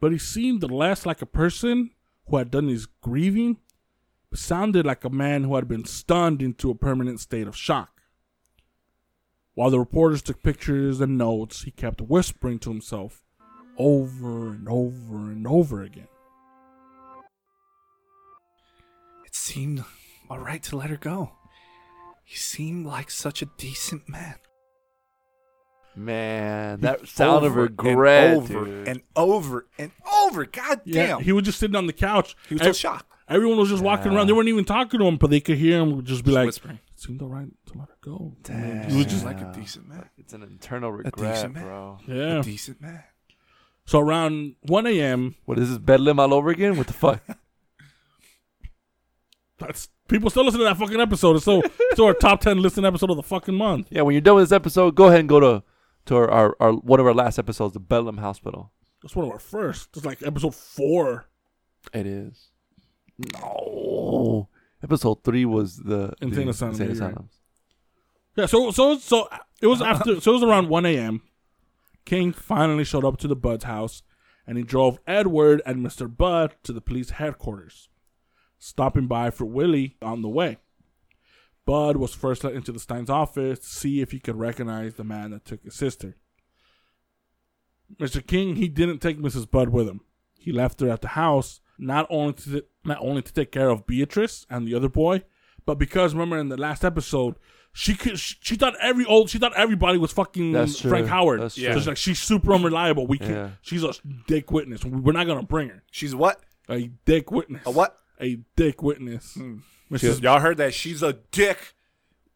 but 0.00 0.12
he 0.12 0.18
seemed 0.18 0.62
less 0.70 1.04
like 1.04 1.22
a 1.22 1.26
person 1.26 1.90
who 2.26 2.36
had 2.36 2.50
done 2.50 2.68
his 2.68 2.86
grieving 2.86 3.58
but 4.32 4.38
sounded 4.38 4.86
like 4.86 5.04
a 5.04 5.10
man 5.10 5.44
who 5.44 5.56
had 5.56 5.68
been 5.68 5.84
stunned 5.84 6.40
into 6.40 6.70
a 6.70 6.74
permanent 6.74 7.20
state 7.20 7.46
of 7.46 7.54
shock. 7.54 8.00
While 9.54 9.68
the 9.68 9.78
reporters 9.78 10.22
took 10.22 10.42
pictures 10.42 11.02
and 11.02 11.18
notes, 11.18 11.64
he 11.64 11.70
kept 11.70 12.00
whispering 12.00 12.58
to 12.60 12.70
himself 12.70 13.22
over 13.76 14.48
and 14.48 14.66
over 14.70 15.30
and 15.30 15.46
over 15.46 15.82
again. 15.82 16.08
It 19.32 19.36
seemed 19.36 19.82
all 20.28 20.38
right 20.38 20.62
to 20.64 20.76
let 20.76 20.90
her 20.90 20.96
go. 20.98 21.32
He 22.22 22.36
seemed 22.36 22.84
like 22.86 23.10
such 23.10 23.40
a 23.40 23.46
decent 23.56 24.06
man. 24.06 24.34
Man, 25.96 26.80
that 26.80 27.06
sound 27.08 27.44
of 27.46 27.52
Over 27.52 27.62
regret, 27.62 28.24
and 28.34 28.36
over 28.42 28.64
dude. 28.64 28.88
and 28.88 29.02
over 29.16 29.66
and 29.78 29.90
over. 30.22 30.44
God 30.46 30.80
Yeah, 30.84 31.06
damn. 31.06 31.20
he 31.20 31.32
was 31.32 31.44
just 31.44 31.58
sitting 31.58 31.76
on 31.76 31.86
the 31.86 31.92
couch. 31.94 32.36
He 32.48 32.54
was 32.54 32.62
Ev- 32.62 32.68
so 32.68 32.72
shocked. 32.88 33.06
Everyone 33.28 33.56
was 33.58 33.70
just 33.70 33.82
walking 33.82 34.12
around. 34.12 34.26
They 34.26 34.32
weren't 34.34 34.48
even 34.48 34.64
talking 34.66 35.00
to 35.00 35.06
him, 35.06 35.16
but 35.16 35.30
they 35.30 35.40
could 35.40 35.56
hear 35.58 35.80
him 35.80 36.02
just 36.04 36.24
be 36.24 36.30
Just 36.30 36.34
like, 36.34 36.46
whispering. 36.46 36.78
"It 36.94 37.00
seemed 37.00 37.22
all 37.22 37.28
right 37.28 37.48
to 37.66 37.78
let 37.78 37.88
her 37.88 37.96
go." 38.02 38.36
Damn. 38.42 38.90
He 38.90 38.96
was 38.98 39.06
just 39.06 39.24
like 39.24 39.40
a 39.40 39.50
decent 39.54 39.88
man. 39.88 40.08
It's 40.18 40.32
an 40.34 40.42
internal 40.42 40.92
regret, 40.92 41.34
decent 41.34 41.54
man. 41.54 41.64
bro. 41.64 41.98
yeah. 42.06 42.40
A 42.40 42.42
decent 42.42 42.80
man. 42.82 43.04
So 43.86 43.98
around 43.98 44.54
1 44.62 44.86
a.m., 44.86 45.34
What 45.46 45.58
is 45.58 45.70
this 45.70 45.78
bedlam 45.78 46.20
all 46.20 46.32
over 46.34 46.50
again? 46.50 46.76
What 46.76 46.86
the 46.86 46.92
fuck? 46.92 47.22
that's 49.62 49.88
people 50.08 50.30
still 50.30 50.44
listen 50.44 50.60
to 50.60 50.64
that 50.64 50.76
fucking 50.76 51.00
episode. 51.00 51.36
It's 51.36 51.44
still 51.44 51.62
still 51.92 52.06
our 52.06 52.14
top 52.14 52.40
10 52.40 52.60
listen 52.60 52.84
episode 52.84 53.10
of 53.10 53.16
the 53.16 53.22
fucking 53.22 53.54
month. 53.54 53.88
yeah, 53.90 54.02
when 54.02 54.14
you're 54.14 54.20
done 54.20 54.36
with 54.36 54.44
this 54.48 54.54
episode, 54.54 54.94
go 54.94 55.08
ahead 55.08 55.20
and 55.20 55.28
go 55.28 55.40
to 55.40 55.62
to 56.06 56.16
our, 56.16 56.30
our, 56.30 56.56
our 56.60 56.72
one 56.72 57.00
of 57.00 57.06
our 57.06 57.14
last 57.14 57.38
episodes, 57.38 57.74
the 57.74 57.80
Bedlam 57.80 58.18
Hospital. 58.18 58.72
That's 59.02 59.16
one 59.16 59.26
of 59.26 59.32
our 59.32 59.38
first. 59.38 59.90
It's 59.96 60.04
like 60.06 60.22
episode 60.22 60.54
four. 60.54 61.26
It 61.92 62.06
is. 62.06 62.50
No. 63.18 64.48
Episode 64.82 65.22
three 65.22 65.44
was 65.44 65.76
the 65.76 66.12
Insane 66.20 66.46
the 66.46 66.50
Asylum, 66.50 66.80
Insane 66.80 66.96
yeah, 66.96 67.04
right. 67.04 67.16
Yeah, 68.36 68.46
so 68.46 68.70
so 68.70 68.98
so 68.98 69.28
it 69.60 69.66
was 69.66 69.82
after 69.82 70.20
so 70.20 70.32
it 70.32 70.34
was 70.34 70.42
around 70.42 70.68
1 70.68 70.86
a.m. 70.86 71.22
King 72.04 72.32
finally 72.32 72.84
showed 72.84 73.04
up 73.04 73.18
to 73.18 73.28
the 73.28 73.36
Budd's 73.36 73.64
house 73.64 74.02
and 74.46 74.58
he 74.58 74.64
drove 74.64 74.98
Edward 75.06 75.62
and 75.64 75.86
Mr. 75.86 76.14
Budd 76.14 76.54
to 76.64 76.72
the 76.72 76.80
police 76.80 77.10
headquarters, 77.10 77.88
stopping 78.62 79.06
by 79.06 79.30
for 79.30 79.44
Willie 79.44 79.96
on 80.00 80.22
the 80.22 80.28
way. 80.28 80.58
Budd 81.64 81.96
was 81.96 82.14
first 82.14 82.44
let 82.44 82.54
into 82.54 82.72
the 82.72 82.78
Stein's 82.80 83.10
office 83.10 83.58
to 83.60 83.66
see 83.66 84.00
if 84.00 84.12
he 84.12 84.18
could 84.18 84.36
recognize 84.36 84.94
the 84.94 85.04
man 85.04 85.30
that 85.30 85.44
took 85.44 85.62
his 85.62 85.74
sister. 85.74 86.16
Mr. 88.00 88.24
King, 88.24 88.56
he 88.56 88.68
didn't 88.68 88.98
take 88.98 89.18
Mrs. 89.18 89.50
Budd 89.50 89.68
with 89.68 89.88
him. 89.88 90.00
He 90.38 90.50
left 90.52 90.80
her 90.80 90.88
at 90.88 91.02
the 91.02 91.08
house 91.08 91.60
not 91.78 92.06
only 92.10 92.32
to 92.34 92.64
not 92.84 92.98
only 93.00 93.22
to 93.22 93.32
take 93.32 93.50
care 93.52 93.68
of 93.68 93.86
Beatrice 93.86 94.46
and 94.48 94.66
the 94.66 94.74
other 94.74 94.88
boy, 94.88 95.22
but 95.66 95.78
because 95.78 96.14
remember 96.14 96.38
in 96.38 96.48
the 96.48 96.56
last 96.56 96.84
episode, 96.84 97.36
she 97.72 97.94
could 97.94 98.18
she, 98.18 98.36
she 98.40 98.56
thought 98.56 98.74
every 98.80 99.04
old 99.04 99.30
she 99.30 99.38
thought 99.38 99.52
everybody 99.56 99.98
was 99.98 100.12
fucking 100.12 100.52
That's 100.52 100.78
true. 100.78 100.90
Frank 100.90 101.08
Howard. 101.08 101.42
That's 101.42 101.54
So 101.54 101.72
she's 101.72 101.86
like 101.86 101.96
she's 101.96 102.18
super 102.20 102.54
unreliable. 102.54 103.06
We 103.06 103.18
can 103.18 103.30
Yeah. 103.30 103.50
she's 103.60 103.84
a 103.84 103.92
dick 104.26 104.50
witness. 104.50 104.84
We're 104.84 105.12
not 105.12 105.26
gonna 105.26 105.42
bring 105.42 105.68
her. 105.68 105.82
She's 105.90 106.14
what? 106.14 106.40
A 106.68 106.90
dick 107.04 107.30
witness. 107.30 107.62
A 107.66 107.70
what? 107.70 108.01
A 108.22 108.38
dick 108.56 108.82
witness. 108.82 109.34
Hmm. 109.34 109.58
Mrs. 109.90 110.22
Y'all 110.22 110.40
heard 110.40 110.56
that? 110.56 110.72
She's 110.72 111.02
a 111.02 111.14
dick 111.32 111.74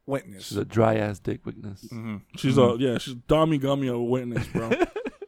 witness. 0.06 0.46
She's 0.46 0.58
a 0.58 0.64
dry 0.64 0.96
ass 0.96 1.18
dick 1.18 1.44
witness. 1.44 1.84
Mm-hmm. 1.84 2.16
She's 2.36 2.58
a 2.58 2.76
yeah, 2.78 2.98
she's 2.98 3.14
dummy 3.14 3.58
gummy 3.58 3.88
of 3.88 3.96
a 3.96 4.02
witness, 4.02 4.46
bro. 4.48 4.70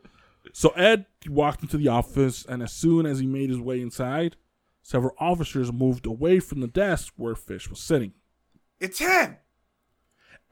so 0.53 0.71
Ed 0.71 1.07
walked 1.27 1.63
into 1.63 1.77
the 1.77 1.89
office, 1.89 2.45
and 2.47 2.63
as 2.63 2.73
soon 2.73 3.07
as 3.07 3.19
he 3.19 3.27
made 3.27 3.51
his 3.51 3.61
way 3.61 3.81
inside, 3.81 4.37
several 4.83 5.15
officers 5.19 5.73
moved 5.73 6.07
away 6.07 6.39
from 6.39 6.61
the 6.61 6.69
desk 6.69 7.13
where 7.17 7.35
Fish 7.35 7.69
was 7.69 7.81
sitting. 7.81 8.13
It's 8.81 8.99
him. 8.99 9.37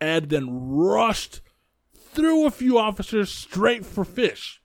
Ed 0.00 0.30
then 0.30 0.48
rushed 0.50 1.40
through 1.94 2.46
a 2.46 2.50
few 2.50 2.78
officers 2.78 3.30
straight 3.30 3.84
for 3.86 4.04
Fish, 4.04 4.60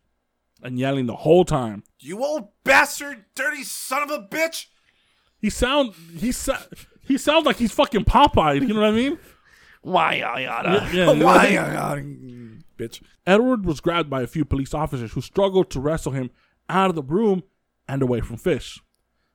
and 0.63 0.79
yelling 0.79 1.05
the 1.05 1.17
whole 1.17 1.45
time. 1.45 1.83
You 1.99 2.23
old 2.23 2.49
bastard, 2.63 3.25
dirty 3.35 3.63
son 3.63 4.03
of 4.03 4.09
a 4.09 4.19
bitch. 4.19 4.67
He 5.41 5.49
sound 5.49 5.93
he 6.15 6.31
sa- 6.31 6.61
he 7.01 7.17
sounds 7.17 7.45
like 7.45 7.57
he's 7.57 7.71
fucking 7.71 8.05
Popeye. 8.05 8.61
You 8.61 8.73
know 8.73 8.81
what 8.81 8.89
I 8.89 8.91
mean? 8.91 9.17
Why, 9.81 10.13
yada, 10.15 10.41
yada. 10.41 10.69
Yeah, 10.69 10.91
yeah, 10.93 11.11
you 11.11 11.19
know 11.19 11.25
what 11.25 11.37
I 11.39 11.49
mean? 12.01 12.63
Why? 12.77 12.83
Bitch. 12.85 13.01
Edward 13.25 13.65
was 13.65 13.81
grabbed 13.81 14.09
by 14.09 14.21
a 14.21 14.27
few 14.27 14.45
police 14.45 14.73
officers 14.73 15.13
who 15.13 15.21
struggled 15.21 15.69
to 15.71 15.79
wrestle 15.79 16.11
him 16.11 16.29
out 16.69 16.89
of 16.89 16.95
the 16.95 17.03
room 17.03 17.43
and 17.87 18.01
away 18.01 18.21
from 18.21 18.37
Fish. 18.37 18.79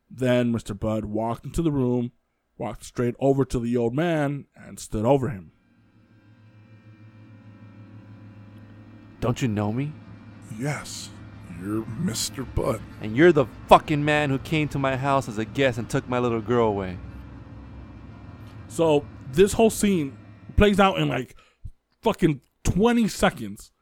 Then 0.09 0.53
Mr. 0.53 0.79
Budd 0.79 1.05
walked 1.07 1.45
into 1.45 1.63
the 1.63 1.73
room, 1.73 2.13
walked 2.59 2.85
straight 2.85 3.17
over 3.19 3.45
to 3.45 3.59
the 3.59 3.77
old 3.77 3.95
man, 3.95 4.47
and 4.57 4.79
stood 4.79 5.05
over 5.05 5.29
him. 5.31 5.51
Don't 9.21 9.43
you 9.43 9.49
know 9.49 9.73
me? 9.73 9.93
Yes, 10.59 11.11
you're 11.63 11.83
Mr. 11.83 12.47
Budd. 12.55 12.81
And 13.01 13.17
you're 13.17 13.33
the 13.33 13.47
fucking 13.69 14.05
man 14.05 14.31
who 14.31 14.39
came 14.39 14.69
to 14.69 14.79
my 14.79 14.97
house 14.97 15.29
as 15.29 15.39
a 15.39 15.45
guest 15.45 15.79
and 15.79 15.89
took 15.89 16.09
my 16.09 16.19
little 16.19 16.41
girl 16.41 16.69
away. 16.69 16.99
So 18.69 19.05
this 19.33 19.55
whole 19.55 19.71
scene 19.71 20.17
plays 20.57 20.81
out 20.81 20.99
in 20.99 21.09
like 21.09 21.37
fucking 22.03 22.41
20 22.65 23.09
seconds. 23.09 23.73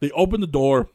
They 0.00 0.10
open 0.12 0.40
the 0.40 0.46
door. 0.46 0.88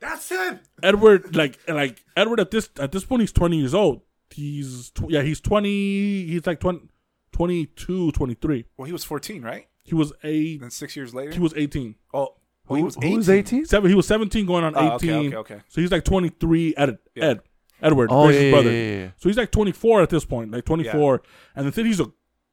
That's 0.00 0.28
him. 0.28 0.60
Edward, 0.82 1.34
like, 1.34 1.58
like 1.68 2.04
Edward 2.16 2.40
at 2.40 2.50
this 2.50 2.68
at 2.78 2.92
this 2.92 3.04
point, 3.04 3.22
he's 3.22 3.32
20 3.32 3.56
years 3.58 3.74
old. 3.74 4.02
He's 4.30 4.90
tw- 4.90 5.08
yeah, 5.10 5.22
he's 5.22 5.40
20. 5.40 6.26
He's 6.26 6.46
like 6.46 6.60
20, 6.60 6.88
22, 7.32 8.12
23. 8.12 8.64
Well, 8.76 8.86
he 8.86 8.92
was 8.92 9.04
14, 9.04 9.42
right? 9.42 9.66
He 9.82 9.94
was 9.94 10.12
a 10.22 10.56
Then 10.58 10.70
six 10.70 10.96
years 10.96 11.14
later. 11.14 11.32
he 11.32 11.38
was 11.38 11.54
18. 11.56 11.94
oh, 12.12 12.34
well, 12.68 12.76
he 12.78 12.82
was 12.84 12.96
18. 12.98 13.12
Who's 13.16 13.28
18? 13.30 13.64
Seven. 13.66 13.90
He 13.90 13.94
was 13.96 14.06
17 14.06 14.46
going 14.46 14.64
on 14.64 14.76
18. 14.76 14.86
Oh, 14.86 14.94
okay, 14.94 15.14
okay, 15.28 15.36
okay. 15.36 15.60
So 15.68 15.80
he's 15.80 15.90
like 15.92 16.04
23. 16.04 16.74
Ed, 16.76 16.98
Yeah. 17.14 17.24
Ed 17.24 17.40
Edward, 17.82 18.08
Oh, 18.10 18.26
Grace's 18.26 18.40
yeah, 18.42 18.46
yeah, 18.48 18.52
brother. 18.54 18.72
yeah, 18.72 18.98
yeah. 19.04 19.08
So 19.18 19.28
he's 19.28 19.36
like 19.36 19.50
24 19.50 20.02
at 20.02 20.08
this 20.10 20.24
point, 20.24 20.50
like 20.50 20.64
24. 20.64 21.22
And 21.54 21.66
the 21.66 21.72
thing, 21.72 21.86
he's 21.86 22.00
a 22.00 22.06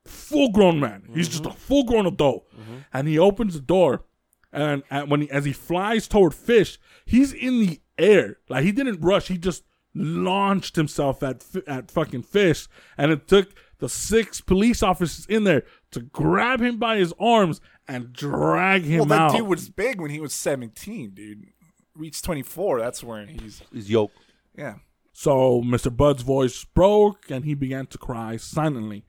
full 0.06 0.52
grown 0.52 0.80
man. 0.80 1.04
He's 1.14 1.30
just 1.30 1.44
Mm-hmm. 1.44 1.52
a 1.54 1.56
full 1.56 1.84
grown 1.86 2.06
adult. 2.06 2.46
And 2.94 3.08
he 3.08 3.18
opens 3.18 3.54
the 3.54 3.62
door, 3.62 4.04
and, 4.52 4.84
and 4.90 5.10
when 5.10 5.22
he, 5.22 5.32
as 5.32 5.46
he 5.46 5.54
flies 5.54 6.08
toward 6.10 6.34
Fish, 6.34 6.78
he's 7.06 7.32
in 7.32 7.60
the 7.66 7.82
air. 7.98 8.38
Like 8.50 8.66
he 8.66 8.72
didn't 8.74 9.00
rush. 9.00 9.30
He 9.30 9.38
just 9.38 9.64
launched 9.94 10.76
himself 10.76 11.22
at 11.24 11.42
Fi- 11.44 11.62
at 11.68 11.90
fucking 11.92 12.24
Fish, 12.24 12.68
and 12.98 13.12
it 13.12 13.28
took 13.28 13.54
the 13.80 13.88
six 13.88 14.42
police 14.42 14.84
officers 14.84 15.26
in 15.28 15.44
there 15.46 15.64
to 15.92 16.02
grab 16.02 16.62
him 16.62 16.78
by 16.78 16.98
his 16.98 17.14
arms 17.20 17.62
and 17.96 18.14
drag 18.14 18.84
him 18.84 19.00
Well, 19.00 19.06
that 19.08 19.20
out. 19.20 19.32
dude 19.36 19.48
was 19.48 19.70
big 19.70 20.00
when 20.00 20.12
he 20.12 20.20
was 20.20 20.34
17, 20.34 21.12
dude. 21.12 21.46
Reached 21.96 22.24
24. 22.24 22.80
That's 22.80 23.04
where 23.04 23.26
he's. 23.26 23.62
He's 23.72 23.90
yoked. 23.90 24.18
Yeah. 24.58 24.76
So 25.14 25.62
Mr. 25.62 25.96
Budd's 25.96 26.24
voice 26.24 26.64
broke 26.64 27.30
and 27.30 27.44
he 27.46 27.54
began 27.54 27.86
to 27.88 27.98
cry 27.98 28.38
silently. 28.38 29.06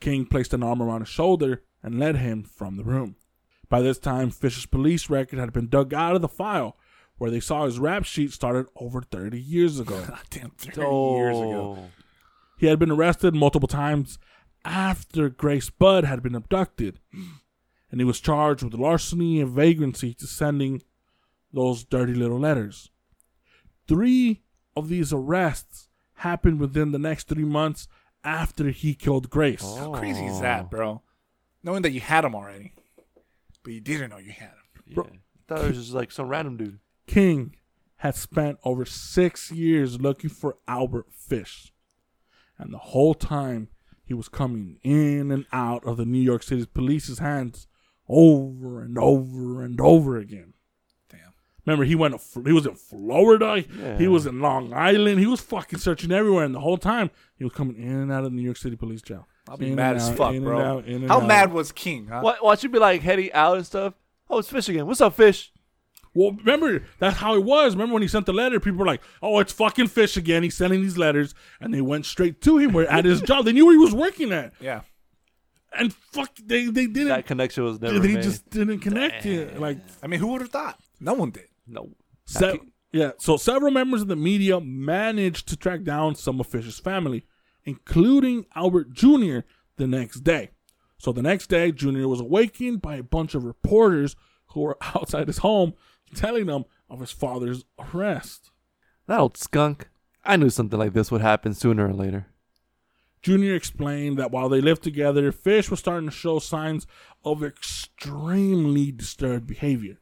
King 0.00 0.24
placed 0.26 0.54
an 0.54 0.62
arm 0.62 0.82
around 0.82 1.00
his 1.02 1.08
shoulder 1.08 1.62
and 1.82 1.98
led 1.98 2.16
him 2.16 2.42
from 2.44 2.76
the 2.76 2.84
room. 2.84 3.16
By 3.68 3.80
this 3.82 3.98
time, 3.98 4.30
Fisher's 4.30 4.66
police 4.66 5.10
record 5.10 5.38
had 5.38 5.52
been 5.52 5.68
dug 5.68 5.92
out 5.94 6.14
of 6.16 6.22
the 6.22 6.28
file, 6.28 6.76
where 7.18 7.30
they 7.30 7.40
saw 7.40 7.64
his 7.64 7.78
rap 7.78 8.04
sheet 8.04 8.32
started 8.32 8.66
over 8.76 9.02
30 9.02 9.40
years 9.40 9.78
ago. 9.80 10.02
God 10.08 10.20
damn, 10.30 10.50
30 10.50 10.80
years 10.80 11.36
ago. 11.38 11.76
Oh. 11.78 11.88
he 12.58 12.66
had 12.66 12.78
been 12.78 12.90
arrested 12.90 13.34
multiple 13.34 13.68
times 13.68 14.18
after 14.64 15.28
Grace 15.28 15.70
Budd 15.70 16.04
had 16.04 16.22
been 16.22 16.34
abducted, 16.34 17.00
and 17.94 18.00
he 18.00 18.04
was 18.04 18.18
charged 18.18 18.64
with 18.64 18.74
larceny 18.74 19.40
and 19.40 19.52
vagrancy 19.52 20.12
to 20.12 20.26
sending 20.26 20.82
those 21.52 21.84
dirty 21.84 22.12
little 22.12 22.40
letters. 22.40 22.90
Three 23.86 24.42
of 24.74 24.88
these 24.88 25.12
arrests 25.12 25.86
happened 26.14 26.58
within 26.58 26.90
the 26.90 26.98
next 26.98 27.28
three 27.28 27.44
months 27.44 27.86
after 28.24 28.70
he 28.70 28.96
killed 28.96 29.30
Grace. 29.30 29.62
How 29.62 29.92
crazy 29.92 30.26
is 30.26 30.40
that, 30.40 30.62
oh. 30.62 30.68
bro? 30.68 31.02
Knowing 31.62 31.82
that 31.82 31.92
you 31.92 32.00
had 32.00 32.24
him 32.24 32.34
already, 32.34 32.72
but 33.62 33.72
you 33.72 33.80
didn't 33.80 34.10
know 34.10 34.18
you 34.18 34.32
had 34.32 34.48
him. 34.48 34.84
Yeah. 34.88 35.02
thought 35.46 35.64
it 35.64 35.68
was 35.68 35.76
just 35.76 35.94
like 35.94 36.10
some 36.10 36.26
random 36.26 36.56
dude. 36.56 36.80
King 37.06 37.54
had 37.98 38.16
spent 38.16 38.58
over 38.64 38.84
six 38.84 39.52
years 39.52 40.00
looking 40.00 40.30
for 40.30 40.56
Albert 40.66 41.12
Fish. 41.12 41.72
And 42.58 42.74
the 42.74 42.78
whole 42.78 43.14
time 43.14 43.68
he 44.04 44.14
was 44.14 44.28
coming 44.28 44.80
in 44.82 45.30
and 45.30 45.46
out 45.52 45.86
of 45.86 45.96
the 45.96 46.04
New 46.04 46.18
York 46.18 46.42
City 46.42 46.66
police's 46.66 47.20
hands 47.20 47.68
over 48.08 48.82
and 48.82 48.98
over 48.98 49.62
and 49.62 49.80
over 49.80 50.18
again. 50.18 50.54
Damn. 51.10 51.32
Remember, 51.66 51.84
he 51.84 51.94
went. 51.94 52.20
to- 52.20 52.42
He 52.42 52.52
was 52.52 52.66
in 52.66 52.74
Florida. 52.74 53.64
Yeah. 53.78 53.98
He 53.98 54.08
was 54.08 54.26
in 54.26 54.40
Long 54.40 54.72
Island. 54.72 55.18
He 55.20 55.26
was 55.26 55.40
fucking 55.40 55.78
searching 55.78 56.12
everywhere, 56.12 56.44
and 56.44 56.54
the 56.54 56.60
whole 56.60 56.78
time 56.78 57.10
he 57.36 57.44
was 57.44 57.52
coming 57.52 57.76
in 57.76 57.90
and 57.96 58.12
out 58.12 58.24
of 58.24 58.30
the 58.32 58.36
New 58.36 58.42
York 58.42 58.56
City 58.56 58.76
police 58.76 59.02
jail. 59.02 59.26
I'll 59.48 59.56
be 59.56 59.68
In 59.68 59.74
mad 59.74 59.96
as 59.96 60.08
out, 60.10 60.16
fuck, 60.16 60.30
in 60.30 60.36
and 60.36 60.44
bro. 60.44 60.58
out, 60.60 60.86
in 60.86 61.02
and 61.02 61.08
How 61.10 61.20
out. 61.20 61.26
mad 61.26 61.52
was 61.52 61.70
King, 61.72 62.06
huh? 62.10 62.20
What? 62.20 62.42
Watch 62.42 62.62
you 62.62 62.68
be 62.70 62.78
like 62.78 63.02
heading 63.02 63.30
out 63.32 63.56
and 63.58 63.66
stuff. 63.66 63.94
Oh, 64.30 64.38
it's 64.38 64.48
fish 64.48 64.68
again. 64.70 64.86
What's 64.86 65.00
up, 65.02 65.14
fish? 65.14 65.52
Well, 66.14 66.32
remember 66.32 66.84
that's 67.00 67.16
how 67.18 67.34
it 67.34 67.42
was. 67.44 67.74
Remember 67.74 67.92
when 67.94 68.02
he 68.02 68.08
sent 68.08 68.24
the 68.26 68.32
letter? 68.32 68.60
People 68.60 68.78
were 68.78 68.86
like, 68.86 69.02
"Oh, 69.20 69.40
it's 69.40 69.52
fucking 69.52 69.88
fish 69.88 70.16
again." 70.16 70.44
He's 70.44 70.56
sending 70.56 70.80
these 70.80 70.96
letters, 70.96 71.34
and 71.60 71.74
they 71.74 71.80
went 71.80 72.06
straight 72.06 72.40
to 72.42 72.56
him. 72.56 72.72
Where 72.72 72.86
at 72.88 73.04
his 73.04 73.20
job, 73.30 73.44
they 73.44 73.52
knew 73.52 73.66
where 73.66 73.74
he 73.74 73.78
was 73.78 73.92
working 73.94 74.32
at, 74.32 74.52
Yeah. 74.60 74.82
And 75.78 75.92
fuck, 75.92 76.30
they 76.44 76.66
they 76.66 76.86
didn't. 76.86 77.08
That 77.08 77.26
connection 77.26 77.64
was 77.64 77.80
never 77.80 77.98
they 77.98 78.14
made. 78.14 78.22
just 78.22 78.48
didn't 78.50 78.80
connect 78.80 79.26
it. 79.26 79.58
Like 79.60 79.78
I 80.02 80.06
mean, 80.06 80.20
who 80.20 80.28
would 80.28 80.40
have 80.40 80.50
thought? 80.50 80.78
No 81.00 81.14
one 81.14 81.30
did. 81.30 81.48
no. 81.66 81.90
Se- 82.26 82.60
yeah, 82.92 83.10
so 83.18 83.36
several 83.36 83.70
members 83.72 84.00
of 84.02 84.08
the 84.08 84.16
media 84.16 84.60
managed 84.60 85.48
to 85.48 85.56
track 85.56 85.82
down 85.82 86.14
some 86.14 86.38
of 86.40 86.46
Fish's 86.46 86.78
family, 86.78 87.26
including 87.64 88.46
Albert 88.54 88.92
Jr. 88.92 89.40
the 89.76 89.86
next 89.86 90.20
day. 90.20 90.50
So 90.98 91.12
the 91.12 91.20
next 91.20 91.48
day, 91.48 91.72
Jr. 91.72 92.06
was 92.06 92.20
awakened 92.20 92.80
by 92.80 92.94
a 92.96 93.02
bunch 93.02 93.34
of 93.34 93.44
reporters 93.44 94.14
who 94.48 94.60
were 94.60 94.78
outside 94.94 95.26
his 95.26 95.38
home 95.38 95.74
telling 96.14 96.46
him 96.46 96.64
of 96.88 97.00
his 97.00 97.10
father's 97.10 97.64
arrest. 97.78 98.50
That 99.06 99.18
old 99.18 99.36
skunk. 99.36 99.88
I 100.24 100.36
knew 100.36 100.48
something 100.48 100.78
like 100.78 100.92
this 100.92 101.10
would 101.10 101.20
happen 101.20 101.52
sooner 101.52 101.88
or 101.88 101.92
later. 101.92 102.28
Jr. 103.24 103.54
explained 103.54 104.18
that 104.18 104.30
while 104.30 104.50
they 104.50 104.60
lived 104.60 104.82
together, 104.82 105.32
Fish 105.32 105.70
was 105.70 105.80
starting 105.80 106.10
to 106.10 106.14
show 106.14 106.38
signs 106.38 106.86
of 107.24 107.42
extremely 107.42 108.92
disturbed 108.92 109.46
behavior. 109.46 109.96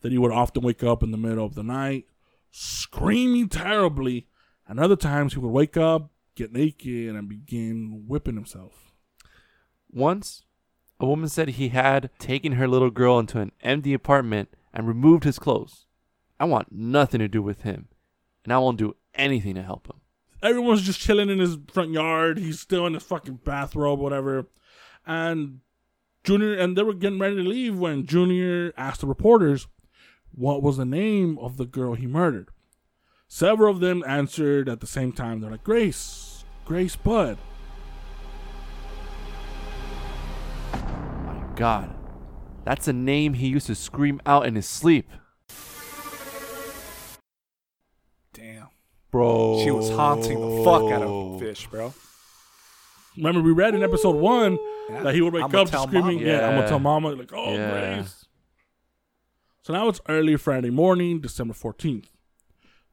That 0.00 0.10
he 0.10 0.18
would 0.18 0.32
often 0.32 0.64
wake 0.64 0.82
up 0.82 1.04
in 1.04 1.12
the 1.12 1.16
middle 1.16 1.46
of 1.46 1.54
the 1.54 1.62
night, 1.62 2.06
screaming 2.50 3.48
terribly, 3.48 4.26
and 4.66 4.80
other 4.80 4.96
times 4.96 5.34
he 5.34 5.38
would 5.38 5.52
wake 5.52 5.76
up, 5.76 6.10
get 6.34 6.52
naked, 6.52 7.14
and 7.14 7.28
begin 7.28 8.04
whipping 8.08 8.34
himself. 8.34 8.92
Once, 9.88 10.42
a 10.98 11.06
woman 11.06 11.28
said 11.28 11.50
he 11.50 11.68
had 11.68 12.10
taken 12.18 12.52
her 12.52 12.66
little 12.66 12.90
girl 12.90 13.20
into 13.20 13.38
an 13.38 13.52
empty 13.60 13.94
apartment 13.94 14.48
and 14.74 14.88
removed 14.88 15.22
his 15.22 15.38
clothes. 15.38 15.86
I 16.40 16.46
want 16.46 16.72
nothing 16.72 17.20
to 17.20 17.28
do 17.28 17.42
with 17.42 17.62
him, 17.62 17.86
and 18.42 18.52
I 18.52 18.58
won't 18.58 18.78
do 18.78 18.96
anything 19.14 19.54
to 19.54 19.62
help 19.62 19.86
him. 19.86 19.99
Everyone's 20.42 20.82
just 20.82 21.00
chilling 21.00 21.28
in 21.28 21.38
his 21.38 21.58
front 21.72 21.92
yard. 21.92 22.38
He's 22.38 22.60
still 22.60 22.86
in 22.86 22.94
his 22.94 23.02
fucking 23.02 23.40
bathrobe, 23.44 23.98
whatever. 23.98 24.46
And 25.06 25.60
Junior, 26.24 26.54
and 26.54 26.76
they 26.76 26.82
were 26.82 26.94
getting 26.94 27.18
ready 27.18 27.36
to 27.36 27.42
leave 27.42 27.78
when 27.78 28.06
Junior 28.06 28.72
asked 28.76 29.00
the 29.00 29.06
reporters 29.06 29.66
what 30.32 30.62
was 30.62 30.76
the 30.76 30.84
name 30.84 31.38
of 31.38 31.56
the 31.56 31.66
girl 31.66 31.94
he 31.94 32.06
murdered. 32.06 32.48
Several 33.28 33.72
of 33.72 33.80
them 33.80 34.02
answered 34.06 34.68
at 34.68 34.80
the 34.80 34.86
same 34.86 35.12
time. 35.12 35.40
They're 35.40 35.50
like, 35.50 35.64
Grace, 35.64 36.44
Grace 36.64 36.96
Budd. 36.96 37.38
My 40.72 41.44
God, 41.54 41.94
that's 42.64 42.88
a 42.88 42.92
name 42.92 43.34
he 43.34 43.48
used 43.48 43.66
to 43.66 43.74
scream 43.74 44.20
out 44.26 44.46
in 44.46 44.56
his 44.56 44.66
sleep. 44.66 45.08
Bro. 49.10 49.62
She 49.64 49.70
was 49.70 49.90
haunting 49.90 50.40
the 50.40 50.64
fuck 50.64 50.82
out 50.92 51.02
of 51.02 51.40
fish, 51.40 51.66
bro. 51.66 51.92
Remember, 53.16 53.40
we 53.42 53.52
read 53.52 53.74
in 53.74 53.82
episode 53.82 54.14
one 54.16 54.56
Yeah. 54.88 55.02
that 55.02 55.14
he 55.14 55.20
would 55.20 55.32
wake 55.32 55.44
I'ma 55.44 55.62
up 55.62 55.68
screaming, 55.68 56.16
mama. 56.18 56.26
yeah. 56.26 56.48
I'm 56.48 56.54
gonna 56.56 56.68
tell 56.68 56.78
mama, 56.78 57.10
like, 57.10 57.32
oh, 57.32 57.52
Yeah. 57.52 57.96
Grace. 57.96 58.26
So 59.62 59.72
now 59.72 59.88
it's 59.88 60.00
early 60.08 60.36
Friday 60.36 60.70
morning, 60.70 61.20
December 61.20 61.54
14th. 61.54 62.06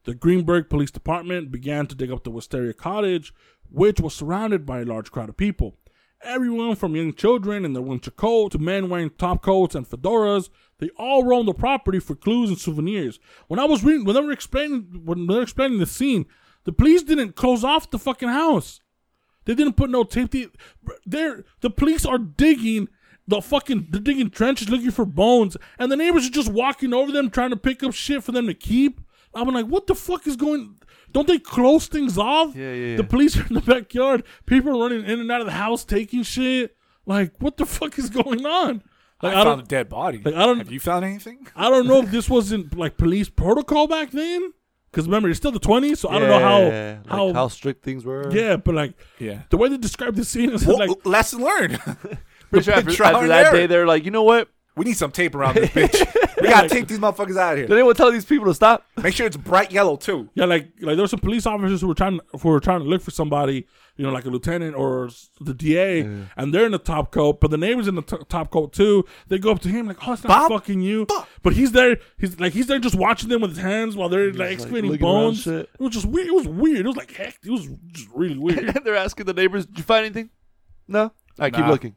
The 0.05 0.15
Greenburgh 0.15 0.69
Police 0.69 0.91
Department 0.91 1.51
began 1.51 1.85
to 1.87 1.95
dig 1.95 2.11
up 2.11 2.23
the 2.23 2.31
Wisteria 2.31 2.73
cottage, 2.73 3.33
which 3.69 3.99
was 3.99 4.13
surrounded 4.15 4.65
by 4.65 4.79
a 4.81 4.85
large 4.85 5.11
crowd 5.11 5.29
of 5.29 5.37
people. 5.37 5.77
Everyone 6.23 6.75
from 6.75 6.95
young 6.95 7.13
children 7.13 7.63
in 7.63 7.73
their 7.73 7.81
winter 7.81 8.11
coat 8.11 8.51
to 8.51 8.57
men 8.57 8.89
wearing 8.89 9.11
top 9.11 9.43
coats 9.43 9.75
and 9.75 9.87
fedoras, 9.87 10.49
they 10.79 10.89
all 10.97 11.23
roamed 11.23 11.47
the 11.47 11.53
property 11.53 11.99
for 11.99 12.15
clues 12.15 12.49
and 12.49 12.57
souvenirs. 12.57 13.19
When 13.47 13.59
I 13.59 13.65
was 13.65 13.83
reading, 13.83 14.05
when 14.05 14.15
they 14.15 14.21
were 14.21 14.31
explaining, 14.31 15.01
when 15.05 15.27
they 15.27 15.35
were 15.35 15.43
explaining 15.43 15.79
the 15.79 15.85
scene, 15.85 16.25
the 16.63 16.71
police 16.71 17.03
didn't 17.03 17.35
close 17.35 17.63
off 17.63 17.91
the 17.91 17.99
fucking 17.99 18.29
house. 18.29 18.81
They 19.45 19.55
didn't 19.55 19.77
put 19.77 19.89
no 19.89 20.03
tape. 20.03 20.31
They, 20.31 20.47
they're, 21.05 21.45
the 21.61 21.69
police 21.69 22.05
are 22.05 22.17
digging 22.17 22.89
the 23.27 23.41
fucking, 23.41 23.87
they're 23.89 24.01
digging 24.01 24.29
trenches 24.29 24.69
looking 24.69 24.91
for 24.91 25.05
bones, 25.05 25.55
and 25.77 25.91
the 25.91 25.95
neighbors 25.95 26.27
are 26.27 26.31
just 26.31 26.51
walking 26.51 26.93
over 26.93 27.11
them 27.11 27.29
trying 27.29 27.51
to 27.51 27.57
pick 27.57 27.83
up 27.83 27.93
shit 27.93 28.23
for 28.23 28.31
them 28.31 28.47
to 28.47 28.53
keep. 28.53 29.01
I'm 29.33 29.47
like, 29.49 29.67
what 29.67 29.87
the 29.87 29.95
fuck 29.95 30.25
is 30.25 30.35
going? 30.35 30.77
Don't 31.11 31.27
they 31.27 31.39
close 31.39 31.87
things 31.87 32.17
off? 32.17 32.55
Yeah, 32.55 32.71
yeah, 32.73 32.85
yeah. 32.91 32.97
The 32.97 33.03
police 33.03 33.37
are 33.37 33.45
in 33.47 33.53
the 33.55 33.61
backyard. 33.61 34.23
People 34.45 34.71
are 34.77 34.89
running 34.89 35.05
in 35.05 35.19
and 35.19 35.31
out 35.31 35.41
of 35.41 35.47
the 35.47 35.53
house 35.53 35.83
taking 35.85 36.23
shit. 36.23 36.75
Like, 37.05 37.33
what 37.39 37.57
the 37.57 37.65
fuck 37.65 37.97
is 37.97 38.09
going 38.09 38.45
on? 38.45 38.83
Like, 39.23 39.33
I, 39.35 39.41
I, 39.41 39.43
found 39.45 39.61
a 39.61 39.63
dead 39.65 39.89
body. 39.89 40.19
like, 40.23 40.35
I 40.35 40.45
don't- 40.45 40.57
Have 40.59 40.71
you 40.71 40.79
found 40.79 41.05
anything? 41.05 41.47
I 41.55 41.69
don't 41.69 41.87
know 41.87 42.01
if 42.01 42.11
this 42.11 42.29
wasn't 42.29 42.77
like 42.77 42.97
police 42.97 43.29
protocol 43.29 43.87
back 43.87 44.11
then. 44.11 44.53
Because 44.91 45.05
remember, 45.05 45.29
it's 45.29 45.37
still 45.37 45.51
the 45.51 45.59
20s, 45.59 45.97
so 45.97 46.09
I 46.09 46.17
don't 46.19 46.29
know 46.29 46.39
Yeah, 46.39 46.95
how 46.95 46.99
like 46.99 47.07
how, 47.07 47.33
how 47.33 47.47
strict 47.49 47.83
things 47.83 48.05
were. 48.05 48.31
yeah, 48.33 48.55
but 48.55 48.73
like 48.73 48.93
Yeah. 49.19 49.41
the 49.49 49.57
way 49.57 49.69
they 49.69 49.77
described 49.77 50.15
the 50.17 50.23
scene 50.25 50.49
is 50.51 50.65
Well, 50.65 50.79
like 50.79 51.05
lesson 51.05 51.41
learned. 51.43 51.79
Pretty 52.49 52.63
sure 52.71 52.73
after, 52.73 53.03
after 53.03 53.27
that 53.27 53.47
error. 53.47 53.51
day, 53.57 53.65
they're 53.67 53.85
like, 53.87 54.05
you 54.05 54.11
know 54.11 54.23
what? 54.23 54.49
we 54.75 54.85
need 54.85 54.95
some 54.97 55.11
tape 55.11 55.33
around 55.35 55.55
this 55.55 55.69
bitch. 55.71 56.23
we 56.41 56.49
gotta 56.49 56.69
take 56.69 56.87
these 56.87 56.99
motherfuckers 56.99 57.37
out 57.37 57.53
of 57.53 57.57
here. 57.57 57.67
Did 57.67 57.69
here. 57.69 57.77
anyone 57.77 57.95
tell 57.95 58.11
these 58.11 58.25
people 58.25 58.45
to 58.47 58.53
stop? 58.53 58.85
Make 59.01 59.13
sure 59.15 59.25
it's 59.25 59.37
bright 59.37 59.71
yellow 59.71 59.95
too. 59.95 60.29
Yeah, 60.35 60.45
like 60.45 60.69
like 60.81 60.95
there 60.95 61.03
were 61.03 61.07
some 61.07 61.19
police 61.19 61.45
officers 61.45 61.81
who 61.81 61.87
were 61.87 61.95
trying 61.95 62.19
who 62.41 62.49
were 62.49 62.59
trying 62.59 62.79
to 62.81 62.85
look 62.85 63.01
for 63.01 63.11
somebody, 63.11 63.67
you 63.95 64.05
know, 64.05 64.11
like 64.11 64.25
a 64.25 64.29
lieutenant 64.29 64.75
or 64.75 65.09
the 65.41 65.53
DA, 65.53 66.01
and 66.35 66.53
they're 66.53 66.65
in 66.65 66.71
the 66.71 66.77
top 66.77 67.11
coat, 67.11 67.39
but 67.41 67.49
the 67.51 67.57
neighbor's 67.57 67.87
in 67.87 67.95
the 67.95 68.01
t- 68.03 68.17
top 68.29 68.51
coat 68.51 68.73
too. 68.73 69.03
They 69.27 69.39
go 69.39 69.51
up 69.51 69.59
to 69.61 69.69
him 69.69 69.87
like, 69.87 70.07
"Oh, 70.07 70.13
it's 70.13 70.23
not 70.23 70.49
Bob? 70.49 70.51
fucking 70.51 70.81
you," 70.81 71.05
Bob? 71.07 71.27
but 71.41 71.53
he's 71.53 71.71
there. 71.71 71.97
He's 72.17 72.39
like 72.39 72.53
he's 72.53 72.67
there 72.67 72.79
just 72.79 72.95
watching 72.95 73.29
them 73.29 73.41
with 73.41 73.51
his 73.51 73.59
hands 73.59 73.95
while 73.95 74.09
they're 74.09 74.27
like 74.29 74.37
like, 74.39 74.51
excavating 74.51 74.91
looking 74.91 75.05
around 75.05 75.13
bones. 75.23 75.41
shit. 75.41 75.69
It 75.73 75.79
was 75.79 75.93
just 75.93 76.05
weird. 76.05 76.27
It 76.27 76.33
was 76.35 76.47
weird. 76.47 76.79
It 76.85 76.87
was 76.87 76.97
like 76.97 77.11
heck. 77.13 77.37
It 77.43 77.49
was 77.51 77.67
just 77.91 78.09
really 78.13 78.37
weird. 78.37 78.79
they're 78.83 78.95
asking 78.95 79.25
the 79.25 79.33
neighbors, 79.33 79.65
did 79.65 79.77
you 79.77 79.83
find 79.83 80.05
anything? 80.05 80.29
No? 80.87 81.01
All 81.03 81.11
right, 81.39 81.53
keep 81.53 81.65
Nah. 81.65 81.71
looking. 81.71 81.95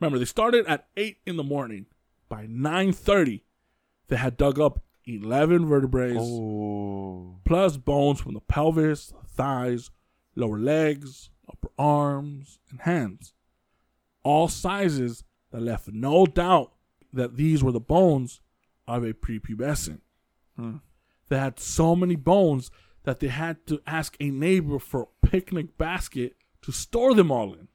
Remember, 0.00 0.18
they 0.18 0.24
started 0.24 0.66
at 0.66 0.86
eight 0.96 1.18
in 1.26 1.36
the 1.36 1.42
morning. 1.42 1.86
By 2.30 2.46
nine 2.48 2.92
thirty, 2.92 3.44
they 4.08 4.16
had 4.16 4.38
dug 4.38 4.58
up 4.58 4.82
eleven 5.04 5.66
vertebrae. 5.66 6.16
Oh. 6.18 7.40
plus 7.44 7.76
bones 7.76 8.20
from 8.20 8.32
the 8.34 8.40
pelvis, 8.40 9.12
thighs, 9.26 9.90
lower 10.36 10.58
legs, 10.58 11.28
upper 11.50 11.70
arms, 11.76 12.58
and 12.70 12.80
hands. 12.82 13.34
All 14.22 14.48
sizes 14.48 15.24
that 15.50 15.60
left 15.60 15.88
no 15.88 16.24
doubt 16.24 16.72
that 17.12 17.36
these 17.36 17.62
were 17.62 17.72
the 17.72 17.80
bones 17.80 18.40
of 18.86 19.02
a 19.02 19.12
prepubescent. 19.12 20.00
Hmm. 20.56 20.76
They 21.28 21.38
had 21.38 21.58
so 21.58 21.96
many 21.96 22.16
bones 22.16 22.70
that 23.04 23.20
they 23.20 23.28
had 23.28 23.66
to 23.66 23.80
ask 23.86 24.16
a 24.20 24.30
neighbor 24.30 24.78
for 24.78 25.02
a 25.02 25.26
picnic 25.26 25.76
basket 25.76 26.36
to 26.62 26.70
store 26.70 27.14
them 27.14 27.32
all 27.32 27.54
in. 27.54 27.68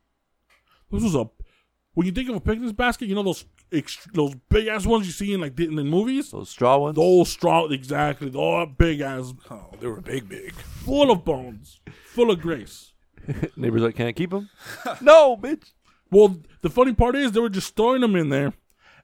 This 0.92 1.04
was 1.04 1.16
a 1.16 1.30
when 1.94 2.06
you 2.06 2.12
think 2.12 2.30
of 2.30 2.36
a 2.36 2.42
picnic 2.42 2.76
basket, 2.76 3.08
you 3.08 3.16
know 3.16 3.24
those 3.24 3.46
ext- 3.72 4.12
those 4.14 4.36
big 4.50 4.68
ass 4.68 4.86
ones 4.86 5.06
you 5.06 5.12
see 5.12 5.34
in 5.34 5.42
like 5.42 5.60
in 5.60 5.76
the 5.76 5.84
movies. 5.84 6.32
Those 6.32 6.50
straw 6.50 6.78
ones? 6.78 6.96
Those 6.96 7.30
straw, 7.30 7.66
exactly. 7.68 8.30
Those 8.30 8.68
big 8.78 9.02
ass 9.02 9.34
Oh, 9.50 9.70
they 9.80 9.88
were 9.88 10.02
big, 10.02 10.28
big. 10.30 10.54
full 10.54 11.12
of 11.12 11.24
bones, 11.26 11.80
full 12.06 12.32
of 12.32 12.42
grace. 12.42 12.94
Neighbors 13.56 13.82
like, 13.82 13.96
can 13.96 14.08
I 14.08 14.12
keep 14.12 14.30
them? 14.32 14.50
no, 15.02 15.36
bitch. 15.38 15.72
Well, 16.12 16.38
the 16.62 16.70
funny 16.70 16.94
part 16.94 17.16
is 17.16 17.32
they 17.32 17.40
were 17.40 17.50
just 17.50 17.76
throwing 17.76 18.02
them 18.02 18.16
in 18.16 18.30
there, 18.30 18.54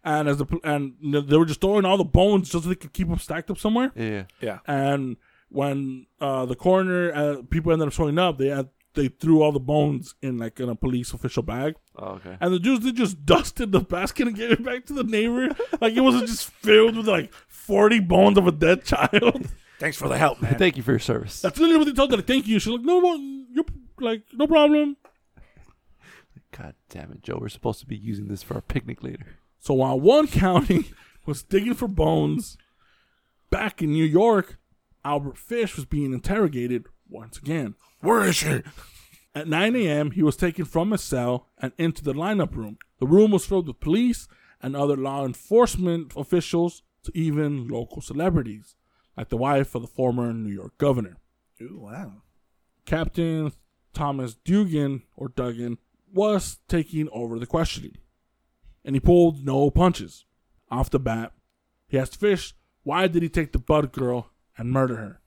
and 0.04 0.28
as 0.30 0.38
the 0.38 0.45
and 0.63 0.93
they 1.02 1.38
were 1.38 1.45
just 1.45 1.60
throwing 1.62 1.84
all 1.86 1.97
the 1.97 2.04
bones 2.04 2.50
just 2.52 2.63
so 2.63 2.69
they 2.69 2.76
could 2.76 2.93
keep 2.93 3.08
them 3.10 3.17
stacked 3.17 3.50
up 3.50 3.58
somewhere. 3.58 3.91
Yeah. 3.95 4.24
Yeah. 4.39 4.60
And 4.67 5.17
when 5.50 6.06
uh, 6.21 6.45
the 6.45 6.56
coroner 6.56 7.12
uh, 7.13 7.41
people 7.50 7.71
ended 7.74 7.88
up 7.88 7.93
showing 7.93 8.17
up, 8.19 8.38
they 8.38 8.47
had 8.50 8.69
they 8.93 9.08
threw 9.08 9.41
all 9.41 9.51
the 9.51 9.60
bones 9.60 10.15
in 10.21 10.38
like 10.38 10.60
in 10.60 10.67
a 10.69 10.75
police 10.75 11.13
official 11.13 11.43
bag, 11.43 11.75
Oh, 11.95 12.13
okay. 12.15 12.38
and 12.41 12.54
the 12.54 12.60
dudes 12.60 12.84
they 12.86 12.91
just 12.91 13.25
dusted 13.25 13.71
the 13.71 13.80
basket 13.80 14.27
and 14.27 14.36
gave 14.36 14.51
it 14.51 14.63
back 14.63 14.86
to 14.88 14.93
the 14.93 15.04
neighbor. 15.04 15.49
like 15.80 15.93
it 15.93 16.01
wasn't 16.01 16.27
just 16.27 16.49
filled 16.49 16.97
with 16.97 17.08
like 17.08 17.32
forty 17.47 17.99
bones 17.99 18.38
of 18.38 18.47
a 18.47 18.51
dead 18.51 18.84
child. 18.84 19.47
Thanks 19.80 19.97
for 19.97 20.08
the 20.08 20.17
help, 20.17 20.41
man. 20.41 20.56
Thank 20.60 20.77
you 20.77 20.84
for 20.84 20.91
your 20.91 20.99
service. 20.99 21.41
That's 21.41 21.58
literally 21.58 21.80
what 21.80 21.86
they 21.86 21.93
told 21.93 22.12
her. 22.12 22.17
Like, 22.17 22.27
Thank 22.27 22.47
you. 22.47 22.60
She's 22.60 22.71
like, 22.71 22.82
no, 22.86 22.99
no, 22.99 23.15
you're 23.51 23.65
like 23.99 24.23
no 24.34 24.45
problem. 24.45 24.95
God 26.51 26.75
damn 26.89 27.12
it, 27.13 27.23
Joe. 27.23 27.38
We're 27.39 27.49
supposed 27.49 27.80
to 27.80 27.86
be 27.86 27.95
using 27.95 28.27
this 28.27 28.43
for 28.43 28.56
our 28.56 28.62
picnic 28.62 29.01
later. 29.04 29.38
So 29.60 29.73
while 29.73 29.99
one 29.99 30.27
county 30.27 30.91
was 31.25 31.43
digging 31.43 31.73
for 31.75 31.88
bones, 31.88 32.58
back 33.49 33.82
in 33.82 33.91
New 33.91 34.04
York, 34.06 34.60
Albert 35.06 35.38
Fish 35.38 35.75
was 35.75 35.86
being 35.86 36.13
interrogated 36.13 36.86
once 37.10 37.38
again. 37.38 37.75
Where 38.02 38.28
is 38.28 38.36
she? 38.36 38.62
At 39.34 39.48
9 39.48 39.76
a.m., 39.76 40.12
he 40.12 40.24
was 40.24 40.36
taken 40.36 40.66
from 40.66 40.92
his 40.92 41.02
cell 41.02 41.48
and 41.58 41.72
into 41.78 42.04
the 42.04 42.14
lineup 42.14 42.56
room. 42.56 42.78
The 43.00 43.08
room 43.08 43.32
was 43.32 43.46
filled 43.46 43.68
with 43.68 43.80
police 43.80 44.28
and 44.62 44.76
other 44.76 44.98
law 44.98 45.26
enforcement 45.26 46.14
officials 46.16 46.84
to 47.04 47.12
even 47.18 47.68
local 47.68 48.02
celebrities, 48.02 48.76
like 49.16 49.30
the 49.30 49.38
wife 49.38 49.74
of 49.74 49.82
the 49.82 49.88
former 49.88 50.34
New 50.34 50.54
York 50.54 50.78
governor. 50.78 51.18
Ooh, 51.62 51.80
wow. 51.82 52.14
Captain 52.86 53.52
Thomas 53.94 54.36
Dugan, 54.36 55.04
or 55.16 55.30
Duggan, 55.30 55.78
was 56.14 56.58
taking 56.68 57.08
over 57.12 57.40
the 57.40 57.46
questioning. 57.46 57.98
And 58.84 58.96
he 58.96 59.00
pulled 59.00 59.46
no 59.46 59.70
punches. 59.70 60.26
Off 60.70 60.90
the 60.90 61.00
bat, 61.00 61.34
He 61.88 62.00
asked 62.00 62.20
Fish 62.20 62.56
why 62.84 63.08
did 63.08 63.22
he 63.22 63.30
take 63.30 63.52
the 63.52 63.60
Budd 63.60 63.92
girl 63.92 64.32
and 64.58 64.72
murder 64.72 64.96
her. 64.96 65.22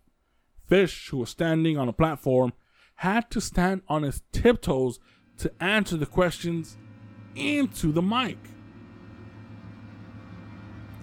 Fish, 0.66 1.10
who 1.10 1.18
was 1.18 1.30
standing 1.30 1.76
on 1.76 1.88
a 1.88 1.92
platform, 1.92 2.52
had 2.96 3.30
to 3.30 3.40
stand 3.40 3.82
on 3.88 4.02
his 4.02 4.22
tiptoes 4.32 4.98
to 5.38 5.52
answer 5.60 5.96
the 5.96 6.06
questions 6.06 6.76
into 7.34 7.92
the 7.92 8.02
mic. 8.02 8.38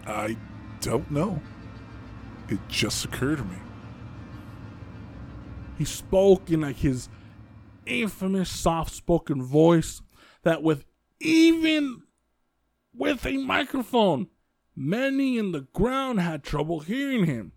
I 0.05 0.37
don't 0.79 1.11
know. 1.11 1.41
It 2.49 2.59
just 2.67 3.05
occurred 3.05 3.37
to 3.37 3.43
me. 3.43 3.57
He 5.77 5.85
spoke 5.85 6.49
in 6.49 6.61
like 6.61 6.77
his 6.77 7.09
infamous 7.85 8.49
soft 8.49 8.93
spoken 8.93 9.41
voice 9.43 10.01
that 10.43 10.61
with 10.61 10.85
even 11.19 12.03
with 12.95 13.25
a 13.25 13.37
microphone, 13.37 14.27
many 14.75 15.37
in 15.37 15.51
the 15.51 15.61
ground 15.73 16.19
had 16.19 16.43
trouble 16.43 16.81
hearing 16.81 17.25
him. 17.25 17.53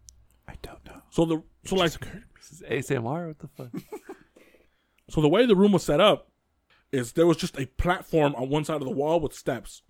I 0.46 0.54
don't 0.62 0.84
know. 0.86 1.02
So 1.10 1.24
the 1.24 1.42
so 1.64 1.76
like 1.76 1.92
This 1.92 2.52
is 2.52 2.62
ASMR. 2.62 3.28
What 3.28 3.38
the 3.38 3.48
fuck? 3.48 4.00
so 5.14 5.20
the 5.20 5.28
way 5.28 5.46
the 5.46 5.54
room 5.54 5.70
was 5.70 5.84
set 5.84 6.00
up 6.00 6.28
is 6.90 7.12
there 7.12 7.26
was 7.26 7.36
just 7.36 7.56
a 7.56 7.66
platform 7.66 8.34
on 8.34 8.48
one 8.48 8.64
side 8.64 8.80
of 8.82 8.84
the 8.84 8.90
wall 8.90 9.20
with 9.20 9.32
steps. 9.32 9.82